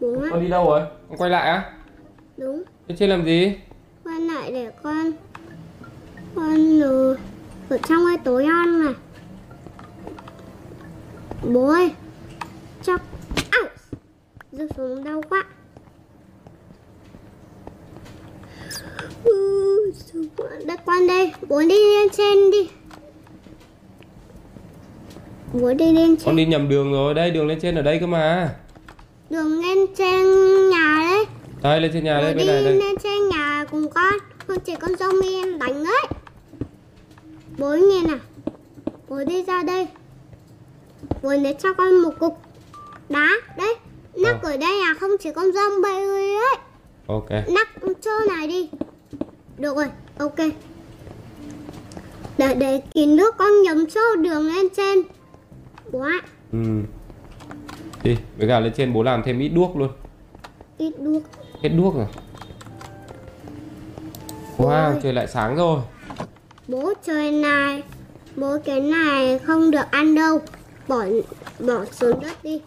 bố 0.00 0.12
ạ 0.22 0.28
Con 0.30 0.40
đi 0.40 0.48
đâu 0.48 0.64
rồi? 0.64 0.80
Con 1.08 1.18
quay 1.18 1.30
lại 1.30 1.48
á? 1.50 1.72
đúng 2.36 2.62
Lên 2.88 2.98
trên 2.98 3.10
làm 3.10 3.24
gì? 3.24 3.52
con 4.04 4.22
lại 4.22 4.52
để 4.52 4.70
con 4.82 5.12
con 6.34 6.80
ở, 6.82 7.16
ở 7.68 7.78
trong 7.88 8.04
cái 8.08 8.18
tối 8.24 8.44
ăn 8.44 8.84
này 8.84 8.94
bố 11.52 11.68
ơi! 11.68 11.90
Rơi 14.58 14.68
xuống 14.76 15.04
đau 15.04 15.22
quá. 15.28 15.44
Đây 20.66 20.76
con 20.86 21.06
đây. 21.06 21.32
Bố 21.48 21.60
đi 21.60 21.96
lên 21.96 22.08
trên 22.12 22.50
đi. 22.50 22.70
Bố 25.52 25.74
đi 25.74 25.92
lên 25.92 26.16
Con 26.16 26.24
trên 26.24 26.36
đi 26.36 26.46
nhầm 26.46 26.68
đường 26.68 26.92
rồi. 26.92 27.14
Đây 27.14 27.30
đường 27.30 27.46
lên 27.46 27.60
trên 27.60 27.74
ở 27.74 27.82
đây 27.82 27.98
cơ 28.00 28.06
mà. 28.06 28.54
Đường 29.30 29.60
lên 29.62 29.78
trên 29.96 30.24
nhà 30.70 30.98
đấy. 31.10 31.24
Đây 31.62 31.80
lên 31.80 31.90
trên 31.92 32.04
nhà 32.04 32.18
bố 32.18 32.22
đây 32.22 32.34
đi 32.34 32.38
bên 32.38 32.46
này 32.46 32.64
đây. 32.64 32.76
lên 32.76 32.94
trên 33.02 33.28
nhà 33.28 33.64
cùng 33.70 33.88
con. 33.90 34.14
Con 34.46 34.58
chỉ 34.60 34.74
con 34.80 34.92
zombie 34.92 35.44
em 35.44 35.58
đánh 35.58 35.84
đấy. 35.84 36.06
Bố 37.58 37.74
nhìn 37.74 38.06
nào. 38.06 38.18
Bố 39.08 39.24
đi 39.24 39.44
ra 39.44 39.62
đây. 39.62 39.88
Bố 41.22 41.30
lấy 41.30 41.56
cho 41.62 41.74
con 41.74 42.02
một 42.02 42.10
cục 42.18 42.38
đá. 43.08 43.28
Đấy 43.56 43.74
nắp 44.16 44.42
Ờ. 44.42 44.50
ở 44.52 44.56
đây 44.56 44.80
là 44.80 44.94
không 45.00 45.10
chỉ 45.20 45.30
con 45.32 45.44
zombie 45.50 46.34
ấy. 46.36 46.58
Ok. 47.06 47.30
Nắp 47.30 47.68
chỗ 48.04 48.10
này 48.36 48.46
đi. 48.48 48.70
Được 49.58 49.76
rồi 49.76 49.86
ok. 50.18 50.36
Để 52.38 52.54
để 52.54 52.82
kín 52.94 53.16
nước 53.16 53.34
con 53.38 53.62
nhấm 53.62 53.86
chỗ 53.86 54.00
đường 54.16 54.46
lên 54.46 54.66
trên. 54.76 54.98
Ạ. 56.02 56.20
Ừ. 56.52 56.58
Đi 58.02 58.16
với 58.38 58.48
cả 58.48 58.60
lên 58.60 58.72
trên 58.76 58.92
bố 58.92 59.02
làm 59.02 59.22
thêm 59.24 59.38
ít 59.38 59.48
đuốc 59.48 59.76
luôn. 59.76 59.88
Ít 60.78 60.98
nước 60.98 61.20
Hết 61.62 61.68
đuốc 61.68 61.94
rồi. 61.94 62.06
Wow 64.58 64.92
Ôi. 64.92 65.00
trời 65.02 65.12
lại 65.12 65.26
sáng 65.28 65.56
rồi. 65.56 65.80
Bố 66.68 66.92
trời 67.06 67.30
này. 67.30 67.82
Bố 68.36 68.58
cái 68.64 68.80
này 68.80 69.38
không 69.38 69.70
được 69.70 69.84
ăn 69.90 70.14
đâu. 70.14 70.40
Bỏ 70.88 71.04
bỏ 71.58 71.84
xuống 71.84 72.20
đất 72.20 72.42
đi 72.42 72.60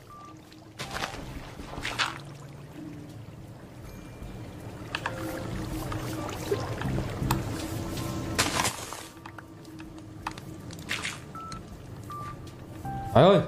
Phải 13.18 13.26
ơi. 13.26 13.40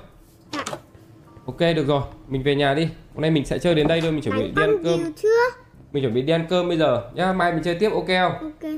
Dạ. 0.54 0.64
Ok 1.46 1.60
được 1.60 1.88
rồi. 1.88 2.02
Mình 2.28 2.44
về 2.44 2.56
nhà 2.56 2.74
đi. 2.74 2.90
Hôm 3.14 3.22
nay 3.22 3.32
mình 3.32 3.46
sẽ 3.46 3.60
chơi 3.60 3.76
đến 3.76 3.88
đây 3.88 4.02
thôi. 4.02 4.12
Mình 4.12 4.22
chuẩn 4.22 4.38
bị 4.38 4.44
đi 4.44 4.62
ăn 4.64 4.84
cơm. 4.84 5.14
chưa? 5.14 5.62
Mình 5.92 6.04
chuẩn 6.04 6.14
bị 6.14 6.22
đi 6.22 6.34
ăn 6.34 6.46
cơm 6.50 6.68
bây 6.68 6.78
giờ. 6.78 7.02
Nhá 7.14 7.34
Mai 7.34 7.54
mình 7.54 7.64
chơi 7.64 7.76
tiếp 7.76 7.90
ok 7.94 8.08
không? 8.08 8.32
Ok. 8.52 8.72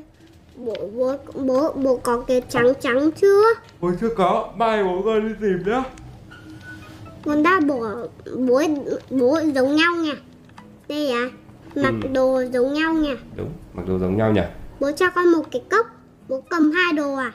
Bố 0.55 0.75
bố 0.95 1.15
bố 1.35 1.73
bố 1.73 1.97
có 1.97 2.21
cái 2.27 2.41
trắng 2.49 2.73
trắng 2.81 3.11
chưa? 3.11 3.43
Ôi 3.79 3.93
chưa 4.01 4.15
có. 4.17 4.49
Mai 4.55 4.83
bố 4.83 5.01
con 5.05 5.27
đi 5.27 5.33
tìm 5.41 5.63
nhá. 5.65 5.83
Con 7.25 7.43
đã 7.43 7.59
bỏ 7.67 7.95
bố 8.37 8.61
bố 9.09 9.39
giống 9.55 9.75
nhau 9.75 9.95
nha. 9.95 10.13
Đây 10.89 11.11
à. 11.11 11.29
Mặc 11.75 11.93
Ừ. 12.03 12.07
đồ 12.13 12.43
giống 12.53 12.73
nhau 12.73 12.93
nha. 12.93 13.13
Đúng 13.35 13.49
mặc 13.73 13.83
đồ 13.87 13.99
giống 13.99 14.17
nhau 14.17 14.31
nhỉ 14.31 14.41
bố 14.79 14.91
cho 14.91 15.09
con 15.09 15.31
một 15.31 15.43
cái 15.51 15.61
cốc. 15.71 15.85
Bố 16.29 16.41
cầm 16.49 16.71
hai 16.71 16.93
đồ 16.93 17.15
à. 17.15 17.31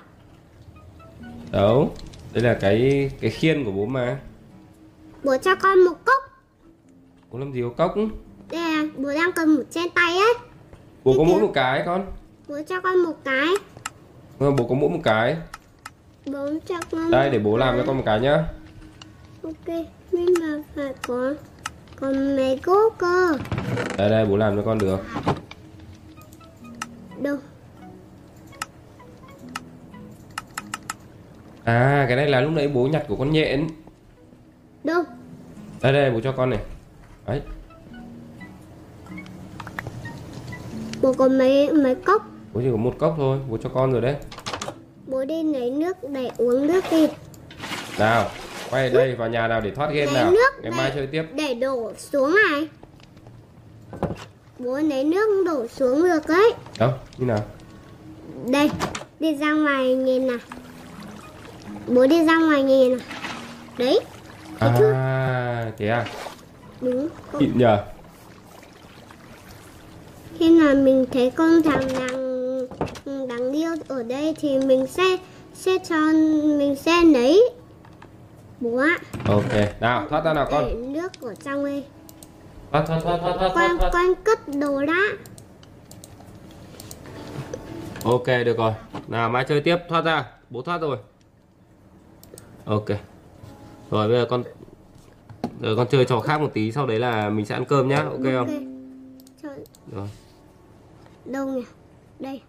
Đâu 1.53 1.91
Đây 2.32 2.43
là 2.44 2.55
cái 2.61 3.11
cái 3.20 3.31
khiên 3.31 3.65
của 3.65 3.70
bố 3.70 3.86
mà. 3.86 4.19
Bố 5.24 5.36
cho 5.43 5.55
con 5.55 5.85
một 5.85 6.05
cốc. 6.05 6.23
Bố 7.31 7.39
làm 7.39 7.53
gì 7.53 7.62
có 7.62 7.86
cốc? 7.89 7.94
Đây 8.51 8.61
à 8.61 8.82
bố 8.97 9.15
đang 9.15 9.31
cầm 9.32 9.55
một 9.57 9.62
trên 9.70 9.90
tay 9.94 10.16
ấy. 10.19 10.35
Bố 11.05 11.12
có 11.12 11.19
Thế 11.19 11.24
mỗi 11.24 11.40
kìa. 11.40 11.47
một 11.47 11.53
cái 11.55 11.82
con. 11.86 12.07
Bố 12.48 12.57
cho 12.69 12.81
con 12.81 12.98
một 12.98 13.15
cái. 13.24 13.47
Ờ, 14.39 14.51
Bố 14.51 14.66
có 14.69 14.74
mỗi 14.74 14.90
một 14.90 15.01
cái. 15.05 15.36
Bố 16.27 16.48
cho 16.69 16.74
con 16.90 17.11
Đây 17.11 17.31
để 17.31 17.39
bố 17.39 17.57
làm 17.57 17.77
cho 17.77 17.85
con 17.86 17.97
một 17.97 18.03
cái 18.07 18.20
nhá. 18.20 18.44
Ok 19.43 19.77
nhưng 20.12 20.35
mà 20.40 20.62
phải 20.74 20.94
có 21.07 21.35
có 21.97 22.07
mấy 22.12 22.61
gỗ 22.65 22.78
cơ. 22.98 23.39
Đây 23.98 24.11
đây 24.11 24.27
bố 24.27 24.36
làm 24.36 24.57
cho 24.57 24.62
con 24.62 24.78
được. 24.78 25.01
Đâu 27.20 27.36
À 31.67 32.05
cái 32.09 32.17
này 32.17 32.27
là 32.27 32.41
lúc 32.41 32.53
nãy 32.53 32.69
bố 32.69 32.87
nhặt 32.87 33.05
của 33.09 33.17
con 33.17 33.33
nhện. 33.33 33.67
Đâu? 34.85 35.03
Đây 35.83 35.93
đây 35.93 36.11
bố 36.11 36.21
cho 36.21 36.33
con 36.33 36.51
này. 36.51 36.59
Đấy. 37.27 37.41
Bố 41.03 41.13
có 41.13 41.29
mấy 41.29 41.73
mấy 41.73 41.95
cốc? 41.95 42.23
Bố 42.53 42.61
chỉ 42.61 42.69
có 42.71 42.77
một 42.77 42.95
cốc 42.99 43.15
thôi 43.17 43.39
Bố 43.49 43.59
cho 43.63 43.69
con 43.69 43.93
rồi 43.93 44.01
đấy. 44.01 44.15
Bố 45.07 45.25
đi 45.25 45.43
lấy 45.43 45.71
nước 45.71 45.97
để 46.11 46.31
uống 46.39 46.67
nước 46.67 46.85
đi. 46.91 47.09
Nào 47.99 48.29
Quay 48.71 48.91
đây 48.91 49.15
vào 49.15 49.29
nhà 49.29 49.49
nào 49.49 49.61
để 49.61 49.71
thoát 49.71 49.87
game 49.87 50.07
lấy 50.07 50.15
nào. 50.15 50.31
nước 50.31 50.63
Ngày 50.63 50.71
để, 50.71 50.77
mai 50.77 50.93
chơi 50.95 51.07
tiếp. 51.07 51.23
Để 51.35 51.55
đổ 51.55 51.93
xuống 51.97 52.37
này. 52.51 52.69
Bố 54.59 54.79
lấy 54.79 55.05
nước 55.05 55.45
đổ 55.47 55.67
xuống 55.67 56.03
được 56.03 56.29
đấy 56.29 56.53
Đâu 56.79 56.91
như 57.19 57.27
nào? 57.27 57.45
Đây 58.51 58.71
đi 59.21 59.37
ra 59.37 59.53
ngoài 59.53 59.95
nhìn 59.95 60.27
nào 60.27 60.39
bố 61.87 62.07
đi 62.07 62.25
ra 62.25 62.37
ngoài 62.37 62.63
nhìn 62.63 62.91
nào. 62.91 63.07
Đấy 63.79 64.01
chưa? 64.61 64.93
À 64.93 65.73
thế 65.79 65.89
à? 65.89 66.07
Đúng 66.81 67.09
Nhịn 67.39 67.59
nhờ. 67.59 67.85
Khi 70.39 70.61
nào 70.61 70.75
mình 70.75 71.07
thấy 71.13 71.31
con 71.31 71.63
thằng 71.63 71.89
đang 71.99 73.29
đáng 73.29 73.53
yêu 73.53 73.77
ở 73.89 74.03
đây 74.03 74.35
thì 74.41 74.59
mình 74.59 74.87
sẽ 74.87 75.17
sẽ 75.55 75.79
cho 75.89 75.97
mình 76.59 76.77
sẽ 76.77 77.03
lấy. 77.05 77.51
Bố 78.61 78.77
ạ. 78.77 78.99
Ok 79.29 79.81
Nào 79.81 80.07
thoát 80.11 80.25
ra 80.25 80.33
nào 80.33 80.49
để 80.51 80.57
con 80.57 80.93
nước 80.93 81.13
ở 81.21 81.35
trong 81.45 81.65
đây. 81.65 81.85
Thoát 82.73 82.85
thoát 82.87 83.01
thoát 83.03 83.19
thoát 83.21 83.37
thoát, 83.39 83.53
con 83.55 83.79
thoát, 83.79 83.79
thoát. 83.79 83.91
con 83.93 84.15
cất 84.25 84.39
đồ 84.49 84.85
đã. 84.85 85.03
Ok 88.05 88.27
được 88.27 88.59
rồi. 88.59 88.73
Nào 89.09 89.29
mai 89.29 89.45
chơi 89.49 89.61
tiếp 89.61 89.77
thoát 89.89 90.05
ra. 90.05 90.25
Bố 90.51 90.63
thoát 90.63 90.81
rồi 90.81 90.99
Ok. 92.67 92.87
Rồi 93.91 94.09
bây 94.09 94.17
giờ 94.17 94.27
con 94.31 94.45
Rồi 95.61 95.77
con 95.77 95.87
chơi 95.91 96.05
trò 96.05 96.21
khác 96.21 96.41
một 96.41 96.51
tí 96.55 96.73
Sau 96.73 96.87
đấy 96.87 96.99
là 96.99 97.31
mình 97.31 97.47
sẽ 97.47 97.55
ăn 97.55 97.65
cơm 97.65 97.89
nhá. 97.89 98.03
Ok 98.03 98.23
không? 98.23 98.49
Cho, 99.43 99.49
Rồi. 99.93 100.09
Đâu 101.25 101.47
nhỉ? 101.49 101.63
Đây. 102.21 102.43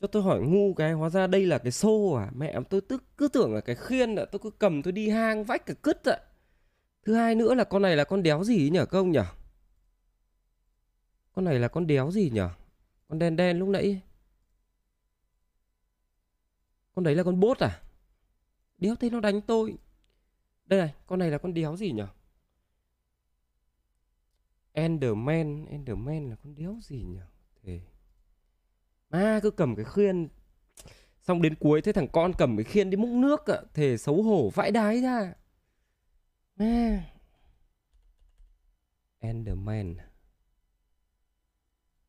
Cho 0.00 0.06
tôi 0.06 0.22
hỏi 0.22 0.40
ngu 0.40 0.74
cái 0.74 0.92
hóa 0.92 1.10
ra 1.10 1.26
đây 1.26 1.46
là 1.46 1.58
cái 1.58 1.72
xô 1.72 2.12
à? 2.12 2.28
Mẹ 2.36 2.60
tôi 2.70 2.80
tức 2.80 3.04
cứ 3.16 3.28
tưởng 3.28 3.54
là 3.54 3.60
cái 3.60 3.76
khiên 3.76 4.16
ạ. 4.16 4.24
Tôi 4.32 4.38
cứ 4.42 4.50
cầm 4.50 4.82
tôi 4.82 4.92
đi 4.92 5.08
hang 5.08 5.44
vách 5.44 5.66
cả 5.66 5.74
cứt 5.82 6.04
ạ. 6.04 6.18
Thứ 7.06 7.14
hai 7.14 7.34
nữa 7.34 7.54
là 7.54 7.64
con 7.64 7.82
này 7.82 7.96
là 7.96 8.04
con 8.04 8.22
đéo 8.22 8.44
gì 8.44 8.64
ấy 8.64 8.70
nhỉ 8.70 8.80
công 8.90 9.12
nhỉ 9.12 9.20
con 11.36 11.44
này 11.44 11.58
là 11.58 11.68
con 11.68 11.86
đéo 11.86 12.10
gì 12.10 12.30
nhở? 12.30 12.50
Con 13.08 13.18
đen 13.18 13.36
đen 13.36 13.58
lúc 13.58 13.68
nãy. 13.68 14.00
Con 16.94 17.04
đấy 17.04 17.14
là 17.14 17.22
con 17.22 17.40
bốt 17.40 17.58
à? 17.58 17.82
Đéo 18.78 18.96
thấy 18.96 19.10
nó 19.10 19.20
đánh 19.20 19.40
tôi. 19.40 19.78
Đây 20.64 20.80
này, 20.80 20.94
con 21.06 21.18
này 21.18 21.30
là 21.30 21.38
con 21.38 21.54
đéo 21.54 21.76
gì 21.76 21.92
nhở? 21.92 22.08
Enderman 24.72 25.66
Enderman 25.66 26.30
là 26.30 26.36
con 26.36 26.54
đéo 26.54 26.78
gì 26.82 27.02
nhở? 27.02 27.26
Thế 27.62 27.80
À 29.10 29.40
cứ 29.42 29.50
cầm 29.50 29.76
cái 29.76 29.84
khiên 29.84 30.28
Xong 31.22 31.42
đến 31.42 31.54
cuối 31.54 31.82
thấy 31.82 31.92
thằng 31.92 32.08
con 32.08 32.32
cầm 32.38 32.56
cái 32.56 32.64
khiên 32.64 32.90
đi 32.90 32.96
múc 32.96 33.10
nước 33.10 33.46
ạ. 33.46 33.58
Thề 33.74 33.96
xấu 33.96 34.22
hổ, 34.22 34.50
vãi 34.50 34.70
đái 34.70 35.00
ra. 35.00 35.34
À. 36.58 37.02
Enderman. 39.18 39.96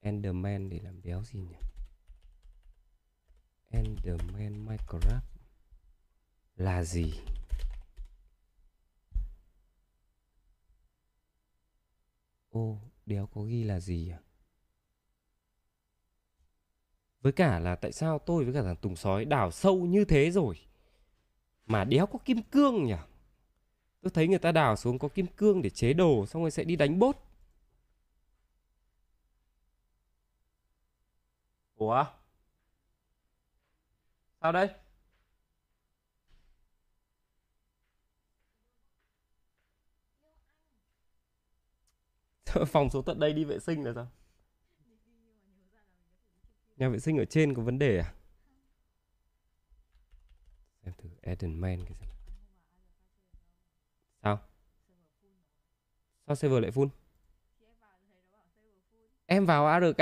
Enderman 0.07 0.69
để 0.69 0.79
làm 0.83 1.01
đéo 1.01 1.23
gì 1.23 1.39
nhỉ? 1.39 1.55
Enderman 3.69 4.65
Minecraft 4.65 5.19
Là 6.55 6.83
gì? 6.83 7.13
Ô 12.49 12.79
đéo 13.05 13.27
có 13.27 13.41
ghi 13.41 13.63
là 13.63 13.79
gì 13.79 14.09
à? 14.09 14.19
Với 17.21 17.31
cả 17.31 17.59
là 17.59 17.75
tại 17.75 17.91
sao 17.91 18.19
tôi 18.19 18.43
với 18.43 18.53
cả 18.53 18.63
thằng 18.63 18.75
Tùng 18.75 18.95
Sói 18.95 19.25
đào 19.25 19.51
sâu 19.51 19.85
như 19.85 20.05
thế 20.05 20.31
rồi? 20.31 20.55
Mà 21.65 21.83
đéo 21.83 22.05
có 22.05 22.19
kim 22.25 22.43
cương 22.43 22.83
nhỉ? 22.85 22.95
Tôi 24.01 24.11
thấy 24.13 24.27
người 24.27 24.39
ta 24.39 24.51
đào 24.51 24.75
xuống 24.75 24.99
có 24.99 25.07
kim 25.07 25.27
cương 25.27 25.61
để 25.61 25.69
chế 25.69 25.93
đồ, 25.93 26.25
Xong 26.25 26.41
rồi 26.41 26.51
sẽ 26.51 26.63
đi 26.63 26.75
đánh 26.75 26.99
bốt. 26.99 27.26
Ủa 31.77 32.05
Sao 34.41 34.51
đây 34.51 34.69
Phòng 42.67 42.89
số 42.89 43.01
tận 43.01 43.19
đây 43.19 43.33
đi 43.33 43.43
vệ 43.43 43.59
sinh 43.59 43.83
là 43.83 43.93
sao 43.95 44.07
Nhà 46.77 46.89
vệ 46.89 46.99
sinh 46.99 47.17
ở 47.17 47.25
trên 47.25 47.53
có 47.53 47.61
vấn 47.61 47.79
đề 47.79 47.99
à? 47.99 48.13
Xem 50.85 50.93
thử 50.97 51.09
Edenman 51.21 51.85
cái 51.85 51.93
xem. 51.93 52.09
Sao? 54.23 54.39
Sao 56.27 56.35
server 56.35 56.61
lại 56.61 56.71
full? 56.71 56.89
Em 59.25 59.45
vào 59.45 59.65
ARK 59.65 59.97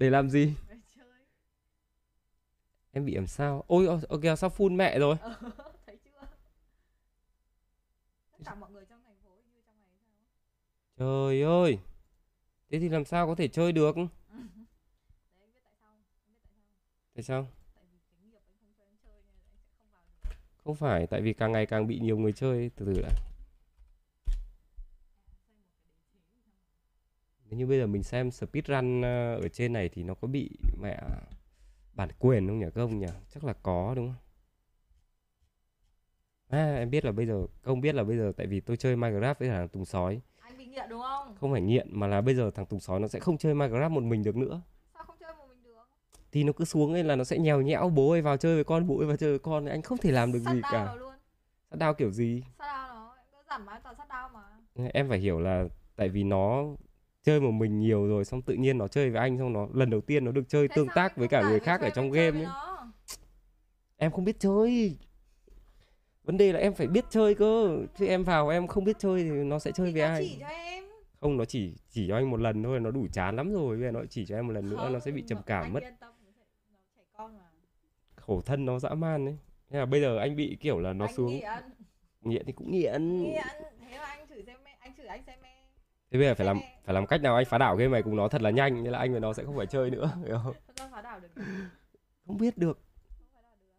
để 0.00 0.10
làm 0.10 0.30
gì? 0.30 0.54
Em 2.92 3.04
bị 3.04 3.14
làm 3.14 3.26
sao? 3.26 3.64
Ôi, 3.66 3.86
ok, 4.08 4.38
sao 4.38 4.50
full 4.50 4.76
mẹ 4.76 4.98
rồi? 4.98 5.16
thấy 5.86 5.98
chưa 6.04 6.10
tất 8.32 8.38
cả 8.44 8.54
mọi 8.54 8.70
người 8.70 8.84
trong 8.88 9.00
thành 9.04 9.16
phố 9.24 9.30
như 9.30 9.60
trong 9.66 9.80
này 9.80 9.90
sao 10.00 10.14
Trời 10.96 11.42
ơi 11.42 11.78
Thế 12.70 12.78
thì 12.78 12.88
làm 12.88 13.04
sao 13.04 13.26
có 13.26 13.34
thể 13.34 13.48
chơi 13.48 13.72
được? 13.72 13.96
đấy 13.96 14.06
anh 15.38 15.50
biết 15.52 15.60
tại 15.64 15.72
sao 15.80 15.92
tại 16.10 16.28
sao? 16.42 16.52
Tại 17.14 17.22
sao? 17.22 17.48
tại 17.74 17.84
vì 17.92 17.98
cái 18.10 18.20
nghiệp 18.30 18.40
anh 18.48 18.58
không 18.60 18.72
cho 18.78 18.84
em 18.84 18.96
chơi 19.04 19.22
nên 19.22 19.42
anh 19.42 19.58
sẽ 19.62 19.70
không 19.78 19.90
vào 19.92 20.02
được 20.02 20.36
Không 20.64 20.76
phải, 20.76 21.06
tại 21.06 21.20
vì 21.20 21.32
càng 21.32 21.52
ngày 21.52 21.66
càng 21.66 21.86
bị 21.86 21.98
nhiều 21.98 22.18
người 22.18 22.32
chơi 22.32 22.70
Từ 22.76 22.86
từ 22.86 23.02
đã 23.02 23.10
Nếu 27.50 27.58
như 27.58 27.66
bây 27.66 27.78
giờ 27.78 27.86
mình 27.86 28.02
xem 28.02 28.30
speedrun 28.30 29.02
ờ, 29.02 29.36
ở 29.36 29.48
trên 29.48 29.72
này 29.72 29.88
thì 29.88 30.02
nó 30.02 30.14
có 30.14 30.28
bị 30.28 30.50
mẹ 30.80 31.00
bản 31.92 32.08
quyền 32.18 32.48
không 32.48 32.58
nhỉ? 32.58 32.66
Công 32.74 32.98
nhỉ? 32.98 33.06
Chắc 33.34 33.44
là 33.44 33.52
có 33.52 33.92
đúng 33.96 34.06
không? 34.08 34.16
À 36.48 36.74
em 36.74 36.90
biết 36.90 37.04
là 37.04 37.12
bây 37.12 37.26
giờ 37.26 37.46
công 37.62 37.80
biết 37.80 37.94
là 37.94 38.04
bây 38.04 38.16
giờ 38.16 38.32
tại 38.36 38.46
vì 38.46 38.60
tôi 38.60 38.76
chơi 38.76 38.96
Minecraft 38.96 39.34
với 39.38 39.48
thằng 39.48 39.68
Tùng 39.68 39.84
Sói. 39.84 40.20
Anh 40.40 40.58
bị 40.58 40.66
nghiện 40.66 40.88
đúng 40.88 41.00
không? 41.00 41.36
Không 41.40 41.52
phải 41.52 41.60
nghiện 41.60 41.88
mà 41.90 42.06
là 42.06 42.20
bây 42.20 42.34
giờ 42.34 42.50
thằng 42.50 42.66
Tùng 42.66 42.80
Sói 42.80 43.00
nó 43.00 43.08
sẽ 43.08 43.20
không 43.20 43.38
chơi 43.38 43.54
Minecraft 43.54 43.90
một 43.90 44.02
mình 44.02 44.22
được 44.22 44.36
nữa. 44.36 44.62
Sao 44.94 45.04
không 45.06 45.16
chơi 45.20 45.32
một 45.38 45.44
mình 45.48 45.62
được? 45.62 45.88
Thì 46.32 46.44
nó 46.44 46.52
cứ 46.52 46.64
xuống 46.64 46.92
ấy 46.92 47.04
là 47.04 47.16
nó 47.16 47.24
sẽ 47.24 47.38
nhèo 47.38 47.60
nhẽo 47.60 47.88
bố 47.88 48.10
ơi 48.10 48.22
vào 48.22 48.36
chơi 48.36 48.54
với 48.54 48.64
con 48.64 48.86
bố 48.86 48.98
ơi 48.98 49.06
vào 49.06 49.16
chơi 49.16 49.30
với 49.30 49.38
con. 49.38 49.66
Anh 49.66 49.82
không 49.82 49.98
thể 49.98 50.12
làm 50.12 50.32
được 50.32 50.40
sát 50.44 50.54
gì 50.54 50.60
đao 50.62 50.72
cả. 50.72 50.94
luôn. 50.94 51.14
Sát 51.70 51.76
đao 51.76 51.94
kiểu 51.94 52.10
gì? 52.10 52.42
Sát 52.58 52.66
đao 52.66 52.88
nó 52.94 53.16
đơn 53.32 53.44
giản 53.50 53.64
mà 53.64 53.78
toàn 53.78 53.96
sát 53.98 54.08
đao 54.08 54.28
mà. 54.28 54.42
Em 54.92 55.08
phải 55.08 55.18
hiểu 55.18 55.40
là 55.40 55.64
tại 55.96 56.08
vì 56.08 56.24
nó 56.24 56.64
chơi 57.22 57.40
một 57.40 57.50
mình 57.50 57.78
nhiều 57.80 58.06
rồi 58.06 58.24
xong 58.24 58.42
tự 58.42 58.54
nhiên 58.54 58.78
nó 58.78 58.88
chơi 58.88 59.10
với 59.10 59.20
anh 59.20 59.38
xong 59.38 59.52
nó 59.52 59.68
lần 59.74 59.90
đầu 59.90 60.00
tiên 60.00 60.24
nó 60.24 60.32
được 60.32 60.48
chơi 60.48 60.68
Thế 60.68 60.72
tương 60.76 60.88
tác 60.94 61.16
với 61.16 61.28
cả 61.28 61.42
người 61.42 61.58
nó 61.58 61.64
khác 61.64 61.80
ở 61.80 61.90
trong 61.90 62.10
game 62.10 62.38
ấy? 62.38 62.44
nó? 62.44 62.92
em 63.96 64.10
không 64.12 64.24
biết 64.24 64.36
chơi. 64.40 64.96
Vấn 66.24 66.36
đề 66.36 66.52
là 66.52 66.58
em 66.58 66.74
phải 66.74 66.86
biết 66.86 67.04
chơi 67.10 67.34
cơ. 67.34 67.78
Chứ 67.98 68.06
em 68.06 68.24
vào 68.24 68.48
em 68.48 68.66
không 68.66 68.84
biết 68.84 68.96
chơi 68.98 69.22
thì 69.22 69.30
nó 69.30 69.58
sẽ 69.58 69.72
chơi 69.72 69.86
Thì 69.86 69.92
với 69.92 70.02
nó 70.02 70.08
ai? 70.08 70.28
chỉ 70.28 70.36
cho 70.40 70.46
em. 70.46 70.84
Không 71.20 71.36
nó 71.36 71.44
chỉ 71.44 71.74
chỉ 71.90 72.08
cho 72.08 72.14
anh 72.16 72.30
một 72.30 72.40
lần 72.40 72.62
thôi 72.62 72.80
nó 72.80 72.90
đủ 72.90 73.06
chán 73.12 73.36
lắm 73.36 73.52
rồi. 73.52 73.76
Bây 73.76 73.84
giờ 73.86 73.90
nó 73.92 74.00
chỉ 74.10 74.26
cho 74.26 74.36
em 74.36 74.46
một 74.46 74.52
lần 74.52 74.70
nữa 74.70 74.76
nó 74.76 74.82
Không, 74.84 75.00
sẽ 75.00 75.10
bị 75.10 75.22
trầm 75.26 75.36
nó- 75.38 75.42
cảm 75.46 75.72
mất. 75.72 75.80
nó 75.82 77.28
nó 77.28 77.30
khổ 78.16 78.40
thân 78.40 78.64
nó 78.64 78.78
dã 78.78 78.94
man 78.94 79.24
đấy 79.24 79.36
thế 79.70 79.78
là 79.78 79.86
bây 79.86 80.00
giờ 80.00 80.18
anh 80.18 80.36
bị 80.36 80.56
kiểu 80.60 80.78
là 80.80 80.92
nó 80.92 81.04
anh 81.04 81.14
xuống. 81.14 81.26
nghiện. 81.30 81.48
Nghiện 82.22 82.42
thì 82.46 82.52
cũng 82.52 82.70
nghiện. 82.70 83.22
Nghiện. 83.22 83.42
Thế 83.90 83.98
mà 83.98 84.04
anh 84.04 84.26
thử 84.28 84.42
xem 84.46 84.56
anh 84.80 84.92
thử 84.96 85.04
anh 85.04 85.22
xem 85.26 85.38
thế 86.10 86.18
bây 86.18 86.28
giờ 86.28 86.34
phải 86.34 86.46
làm 86.46 86.60
phải 86.84 86.94
làm 86.94 87.06
cách 87.06 87.22
nào 87.22 87.36
anh 87.36 87.44
phá 87.44 87.58
đảo 87.58 87.76
game 87.76 87.92
này 87.92 88.02
cùng 88.02 88.16
nó 88.16 88.28
thật 88.28 88.42
là 88.42 88.50
nhanh 88.50 88.84
nên 88.84 88.92
là 88.92 88.98
anh 88.98 89.12
và 89.12 89.18
nó 89.18 89.32
sẽ 89.32 89.44
không 89.44 89.56
phải 89.56 89.66
chơi 89.66 89.90
nữa 89.90 90.10
hiểu 90.26 90.38
không? 90.44 90.54
Phá 90.90 91.02
đảo 91.02 91.20
được 91.20 91.28
không 92.26 92.38
biết 92.38 92.58
được. 92.58 92.78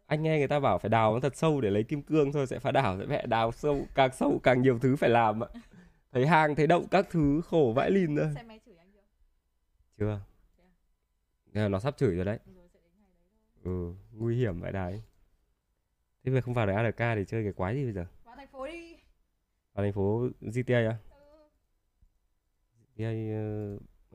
Anh 0.06 0.22
nghe 0.22 0.38
người 0.38 0.48
ta 0.48 0.60
bảo 0.60 0.78
phải 0.78 0.88
đào 0.88 1.14
nó 1.14 1.20
thật 1.20 1.36
sâu 1.36 1.60
để 1.60 1.70
lấy 1.70 1.82
kim 1.82 2.02
cương 2.02 2.32
thôi 2.32 2.46
sẽ 2.46 2.58
phá 2.58 2.70
đảo 2.70 2.98
sẽ 2.98 3.06
mẹ 3.06 3.26
đào 3.26 3.52
sâu 3.52 3.86
càng 3.94 4.12
sâu 4.12 4.40
càng 4.42 4.62
nhiều 4.62 4.78
thứ 4.78 4.96
phải 4.96 5.10
làm 5.10 5.44
ạ. 5.44 5.48
Thấy 6.12 6.26
hang 6.26 6.54
thấy 6.54 6.66
động 6.66 6.86
các 6.90 7.06
thứ 7.10 7.40
khổ 7.44 7.72
vãi 7.76 7.90
lìn 7.90 8.16
chửi 8.16 8.74
anh 8.78 8.90
chưa? 8.94 9.00
Chưa. 9.98 10.20
Nên 11.52 11.62
là 11.62 11.68
nó 11.68 11.78
sắp 11.78 11.96
chửi 11.96 12.16
rồi 12.16 12.24
đấy. 12.24 12.38
Ừ 13.64 13.94
nguy 14.12 14.36
hiểm 14.36 14.60
vậy 14.60 14.72
đấy. 14.72 15.02
Thế 16.24 16.30
bây 16.30 16.34
giờ 16.34 16.40
không 16.40 16.54
vào 16.54 16.66
được 16.66 16.72
ARK 16.72 17.16
thì 17.16 17.24
chơi 17.28 17.42
cái 17.44 17.52
quái 17.52 17.74
gì 17.74 17.84
bây 17.84 17.92
giờ? 17.92 18.06
Vào 18.24 18.36
thành 18.36 18.48
phố 18.52 18.66
đi. 18.66 18.96
Vào 19.74 19.84
thành 19.84 19.92
phố 19.92 20.28
GTA 20.40 20.76
à? 20.76 20.96
ờ, 21.10 21.11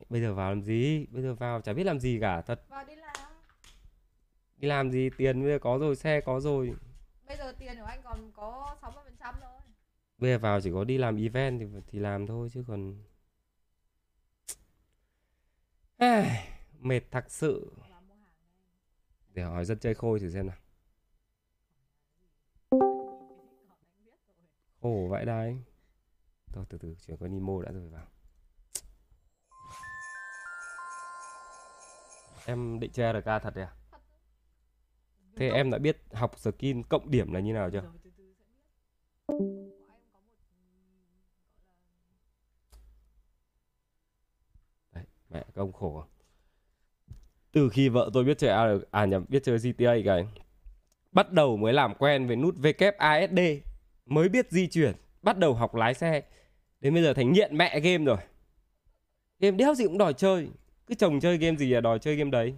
bây 0.09 0.21
giờ 0.21 0.33
vào 0.33 0.49
làm 0.49 0.61
gì? 0.61 1.05
Bây 1.05 1.21
giờ 1.21 1.35
vào 1.35 1.61
chả 1.61 1.73
biết 1.73 1.83
làm 1.83 1.99
gì 1.99 2.19
cả 2.21 2.41
thật. 2.41 2.61
Vào 2.69 2.85
đi 2.85 2.95
làm. 2.95 3.31
Đi 4.57 4.67
làm 4.67 4.91
gì? 4.91 5.09
Tiền 5.17 5.41
bây 5.41 5.51
giờ 5.51 5.59
có 5.61 5.77
rồi 5.77 5.95
xe 5.95 6.21
có 6.21 6.39
rồi. 6.39 6.73
Bây 7.27 7.37
giờ 7.37 7.53
tiền 7.59 7.77
của 7.79 7.85
anh 7.85 8.01
còn 8.03 8.31
có 8.31 8.75
60% 8.81 8.91
phần 9.03 9.15
trăm 9.19 9.35
thôi. 9.41 9.59
Bây 10.17 10.31
giờ 10.31 10.39
vào 10.39 10.61
chỉ 10.61 10.71
có 10.71 10.83
đi 10.83 10.97
làm 10.97 11.17
event 11.17 11.59
thì 11.59 11.65
thì 11.87 11.99
làm 11.99 12.27
thôi 12.27 12.49
chứ 12.53 12.63
còn. 12.67 13.03
Ai, 15.97 16.47
mệt 16.79 17.01
thật 17.11 17.25
sự. 17.27 17.71
Để 19.33 19.43
hỏi 19.43 19.65
dân 19.65 19.79
chơi 19.79 19.93
khôi 19.93 20.19
thử 20.19 20.29
xem 20.29 20.47
nào. 20.47 20.57
Khổ 24.81 25.07
vậy 25.09 25.25
đấy 25.25 25.57
thôi 26.53 26.65
từ 26.69 26.77
từ 26.77 26.95
chuyển 27.05 27.17
qua 27.17 27.27
Nemo 27.27 27.61
đã 27.61 27.71
rồi 27.71 27.89
vào 27.89 28.07
em 32.47 32.79
định 32.79 32.91
chơi 32.91 33.13
RK 33.13 33.25
thật 33.25 33.55
đấy 33.55 33.65
à? 33.65 33.71
Thế 35.35 35.49
em 35.49 35.71
đã 35.71 35.77
biết 35.77 36.03
học 36.13 36.39
skin 36.39 36.83
cộng 36.83 37.11
điểm 37.11 37.33
là 37.33 37.39
như 37.39 37.53
nào 37.53 37.69
chưa? 37.71 37.81
Gọi 44.91 45.03
là 45.03 45.03
mẹ 45.29 45.43
các 45.55 45.61
ông 45.61 45.73
khổ. 45.73 46.05
Từ 47.51 47.69
khi 47.69 47.89
vợ 47.89 48.09
tôi 48.13 48.23
biết 48.23 48.37
chơi 48.37 48.49
AR, 48.49 48.81
à 48.91 49.05
nhầm 49.05 49.25
biết 49.29 49.43
chơi 49.43 49.57
GTA 49.57 49.95
cái 50.05 50.27
bắt 51.11 51.31
đầu 51.31 51.57
mới 51.57 51.73
làm 51.73 51.95
quen 51.95 52.27
với 52.27 52.35
nút 52.35 52.55
WASD 52.55 53.59
mới 54.05 54.29
biết 54.29 54.51
di 54.51 54.67
chuyển 54.67 54.95
bắt 55.21 55.37
đầu 55.37 55.53
học 55.53 55.75
lái 55.75 55.93
xe. 55.93 56.21
Đến 56.81 56.93
bây 56.93 57.03
giờ 57.03 57.13
thành 57.13 57.31
nghiện 57.31 57.57
mẹ 57.57 57.79
game 57.79 58.05
rồi. 58.05 58.17
Game 59.39 59.57
đéo 59.57 59.75
gì 59.75 59.83
cũng 59.83 59.97
đòi 59.97 60.13
chơi 60.13 60.49
cứ 60.87 60.95
chồng 60.95 61.19
chơi 61.19 61.37
game 61.37 61.57
gì 61.57 61.69
là 61.69 61.81
đòi 61.81 61.99
chơi 61.99 62.15
game 62.15 62.29
đấy. 62.31 62.53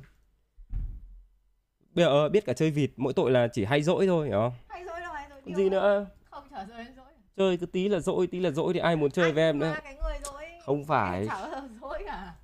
Bây 1.93 2.05
giờ 2.05 2.09
ờ, 2.09 2.29
biết 2.29 2.45
cả 2.45 2.53
chơi 2.53 2.71
vịt 2.71 2.91
mỗi 2.97 3.13
tội 3.13 3.31
là 3.31 3.47
chỉ 3.47 3.65
hay 3.65 3.81
dỗi 3.81 4.07
thôi 4.07 4.27
hiểu 4.27 4.39
không? 4.39 4.53
Hay 4.67 4.85
dỗi 4.85 4.99
đâu 4.99 5.13
hay 5.13 5.27
dỗi 5.29 5.41
còn 5.45 5.55
gì 5.55 5.69
nữa? 5.69 6.05
Không 6.31 6.43
trở 6.51 6.65
đến 6.77 6.95
dỗi. 6.95 7.05
Chơi 7.37 7.57
cứ 7.57 7.65
tí 7.65 7.87
là 7.87 7.99
dỗi 7.99 8.27
tí 8.27 8.39
là 8.39 8.51
dỗi 8.51 8.73
thì 8.73 8.79
ai 8.79 8.95
muốn 8.95 9.11
chơi 9.11 9.25
Anh 9.25 9.35
với 9.35 9.43
em 9.43 9.59
nữa. 9.59 9.75
cái 9.83 9.95
người 9.95 10.17
dỗi. 10.23 10.45
Không 10.65 10.85
phải. 10.85 11.27
Cả. 11.29 12.35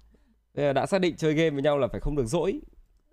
Bây 0.53 0.65
giờ 0.65 0.73
đã 0.73 0.85
xác 0.85 1.01
định 1.01 1.15
chơi 1.17 1.33
game 1.33 1.49
với 1.49 1.61
nhau 1.61 1.77
là 1.77 1.87
phải 1.87 1.99
không 1.99 2.15
được 2.15 2.25
dỗi. 2.25 2.59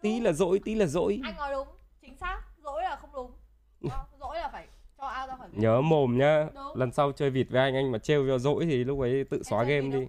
Tí 0.03 0.21
là 0.21 0.33
dỗi 0.33 0.61
tí 0.65 0.75
là 0.75 0.87
dỗi. 0.87 1.21
Anh 1.25 1.37
nói 1.37 1.53
đúng 1.53 1.69
chính 2.03 2.17
xác. 2.17 2.41
Dỗi 2.65 2.83
là 2.83 2.97
không 2.97 3.11
đúng. 3.15 3.31
Đó, 3.91 4.07
dỗi 4.21 4.37
là 4.37 4.49
phải 4.53 4.67
cho 4.99 5.07
ao 5.07 5.27
ra 5.27 5.37
khỏi 5.37 5.49
game. 5.53 5.63
nhớ 5.63 5.81
mồm 5.81 6.19
nhá. 6.19 6.47
Đúng. 6.55 6.77
lần 6.77 6.93
sau 6.93 7.13
chơi 7.13 7.31
vịt 7.31 7.47
với 7.51 7.61
anh 7.61 7.75
anh 7.75 7.93
mà 7.93 7.99
trêu 7.99 8.27
cho 8.29 8.39
dỗi 8.39 8.67
thì 8.67 8.85
lúc 8.85 9.01
ấy 9.01 9.25
tự 9.31 9.37
Em 9.37 9.45
xóa 9.45 9.65
game 9.65 9.89
đi 9.89 10.07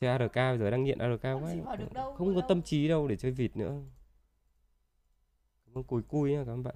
chơi 0.00 0.10
ARK 0.10 0.34
bây 0.34 0.58
giờ 0.58 0.70
đang 0.70 0.84
nghiện 0.84 0.98
ARK 0.98 1.22
quá 1.22 1.54
đâu, 1.94 2.14
không 2.14 2.34
có 2.34 2.40
đâu. 2.40 2.48
tâm 2.48 2.62
trí 2.62 2.88
đâu 2.88 3.08
để 3.08 3.16
chơi 3.16 3.30
vịt 3.30 3.56
nữa 3.56 3.80
cảm 5.66 5.74
ơn 5.74 5.84
cùi 5.84 6.02
cui 6.02 6.32
nhá 6.32 6.44
các 6.46 6.56
bạn 6.56 6.74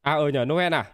à 0.00 0.12
ờ 0.14 0.28
nhờ 0.28 0.44
Noel 0.44 0.74
à? 0.74 0.92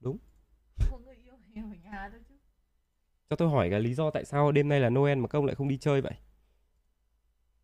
Đúng. 0.00 0.18
Ở 0.78 0.98
cho 3.30 3.36
tôi 3.36 3.48
hỏi 3.48 3.70
cái 3.70 3.80
lý 3.80 3.94
do 3.94 4.10
tại 4.10 4.24
sao 4.24 4.52
đêm 4.52 4.68
nay 4.68 4.80
là 4.80 4.90
Noel 4.90 5.18
mà 5.18 5.28
công 5.28 5.46
lại 5.46 5.54
không 5.54 5.68
đi 5.68 5.78
chơi 5.78 6.00
vậy 6.00 6.12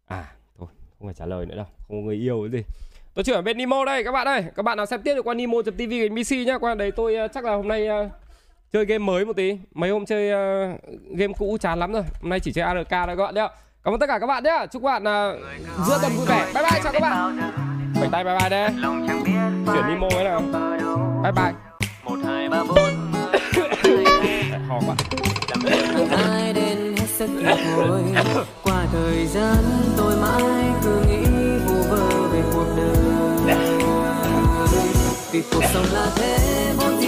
à 0.06 0.24
thôi 0.58 0.68
không 0.98 1.08
phải 1.08 1.14
trả 1.14 1.26
lời 1.26 1.46
nữa 1.46 1.56
đâu 1.56 1.66
không 1.88 2.02
có 2.02 2.06
người 2.06 2.16
yêu 2.16 2.48
cái 2.52 2.60
gì. 2.60 2.66
Tôi 3.14 3.24
chuyển 3.24 3.44
bên 3.44 3.58
Nemo 3.58 3.84
đây 3.84 4.04
các 4.04 4.12
bạn 4.12 4.26
ơi. 4.26 4.44
Các 4.56 4.62
bạn 4.62 4.76
nào 4.76 4.86
xem 4.86 5.02
tiếp 5.02 5.14
được 5.14 5.24
qua 5.24 5.34
Nemo.tv 5.34 5.90
cái 5.90 6.08
PC 6.08 6.46
nhá. 6.46 6.58
Qua 6.58 6.74
đây 6.74 6.90
tôi 6.90 7.14
ờ, 7.14 7.28
chắc 7.28 7.44
là 7.44 7.54
hôm 7.54 7.68
nay 7.68 7.86
ờ, 7.86 8.08
chơi 8.72 8.84
game 8.84 8.98
mới 8.98 9.24
một 9.24 9.36
tí. 9.36 9.58
Mấy 9.74 9.90
hôm 9.90 10.06
chơi 10.06 10.30
ờ, 10.30 10.72
game 11.10 11.32
cũ 11.38 11.56
chán 11.60 11.78
lắm 11.78 11.92
rồi. 11.92 12.02
Hôm 12.22 12.30
nay 12.30 12.40
chỉ 12.40 12.52
chơi 12.52 12.64
ARK 12.64 12.90
thôi 12.90 13.16
các 13.16 13.16
bạn 13.16 13.34
nhá. 13.34 13.48
Cảm 13.84 13.94
ơn 13.94 14.00
tất 14.00 14.06
cả 14.06 14.18
các 14.18 14.26
bạn 14.26 14.44
nhá. 14.44 14.66
Chúc 14.66 14.82
các 14.82 14.86
bạn 14.86 15.04
ờ, 15.04 15.38
giữa 15.86 15.98
tuần 16.02 16.12
vui 16.12 16.26
vẻ. 16.26 16.50
Bye 16.54 16.62
bye 16.70 16.80
chào 16.84 16.92
các 16.92 17.02
bạn. 17.02 17.38
Bye 17.94 18.08
tay 18.12 18.24
bye 18.24 18.38
bye 18.38 18.48
đây. 18.48 18.70
Chuyển 19.66 19.86
Nemo 19.88 20.08
ấy 20.14 20.24
nào. 20.24 20.40
Bye 21.22 21.32
bye. 21.32 21.52
Một 22.04 22.18
hai 22.24 22.48
ba 22.48 22.64
bốn. 22.68 23.12
Hò 24.68 24.80
quá 24.86 24.96
rất 27.26 27.42
đến 27.42 27.56
thôi. 27.76 28.00
Qua 28.62 28.86
thời 28.92 29.26
gian, 29.26 29.64
tôi 29.96 30.16
mãi 30.16 30.72
cứ 30.84 31.00
nghĩ 31.08 31.24
vu 31.66 31.82
vơ 31.90 32.28
về 32.32 32.42
cuộc 32.54 32.66
đời. 32.76 32.96
Vì 35.32 35.42
cuộc 35.52 35.62
sống 35.74 35.86
là 35.92 36.06
thế, 36.16 36.72
vốn 36.76 37.00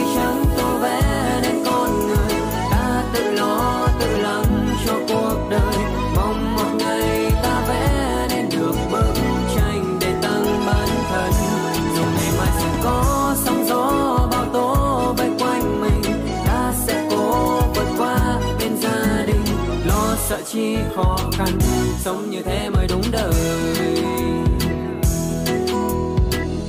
chi 20.54 20.76
khó 20.96 21.16
khăn, 21.32 21.58
sống 21.98 22.30
như 22.30 22.42
thế 22.42 22.70
mới 22.70 22.86
đúng 22.88 23.02
đời. 23.12 23.34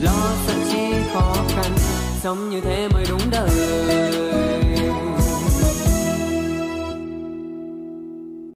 Lo 0.01 0.29
sợ 0.47 0.53
chi 0.71 0.93
khó 1.13 1.35
khăn, 1.49 1.71
sống 2.23 2.49
như 2.49 2.61
thế 2.61 2.87
mới 2.93 3.04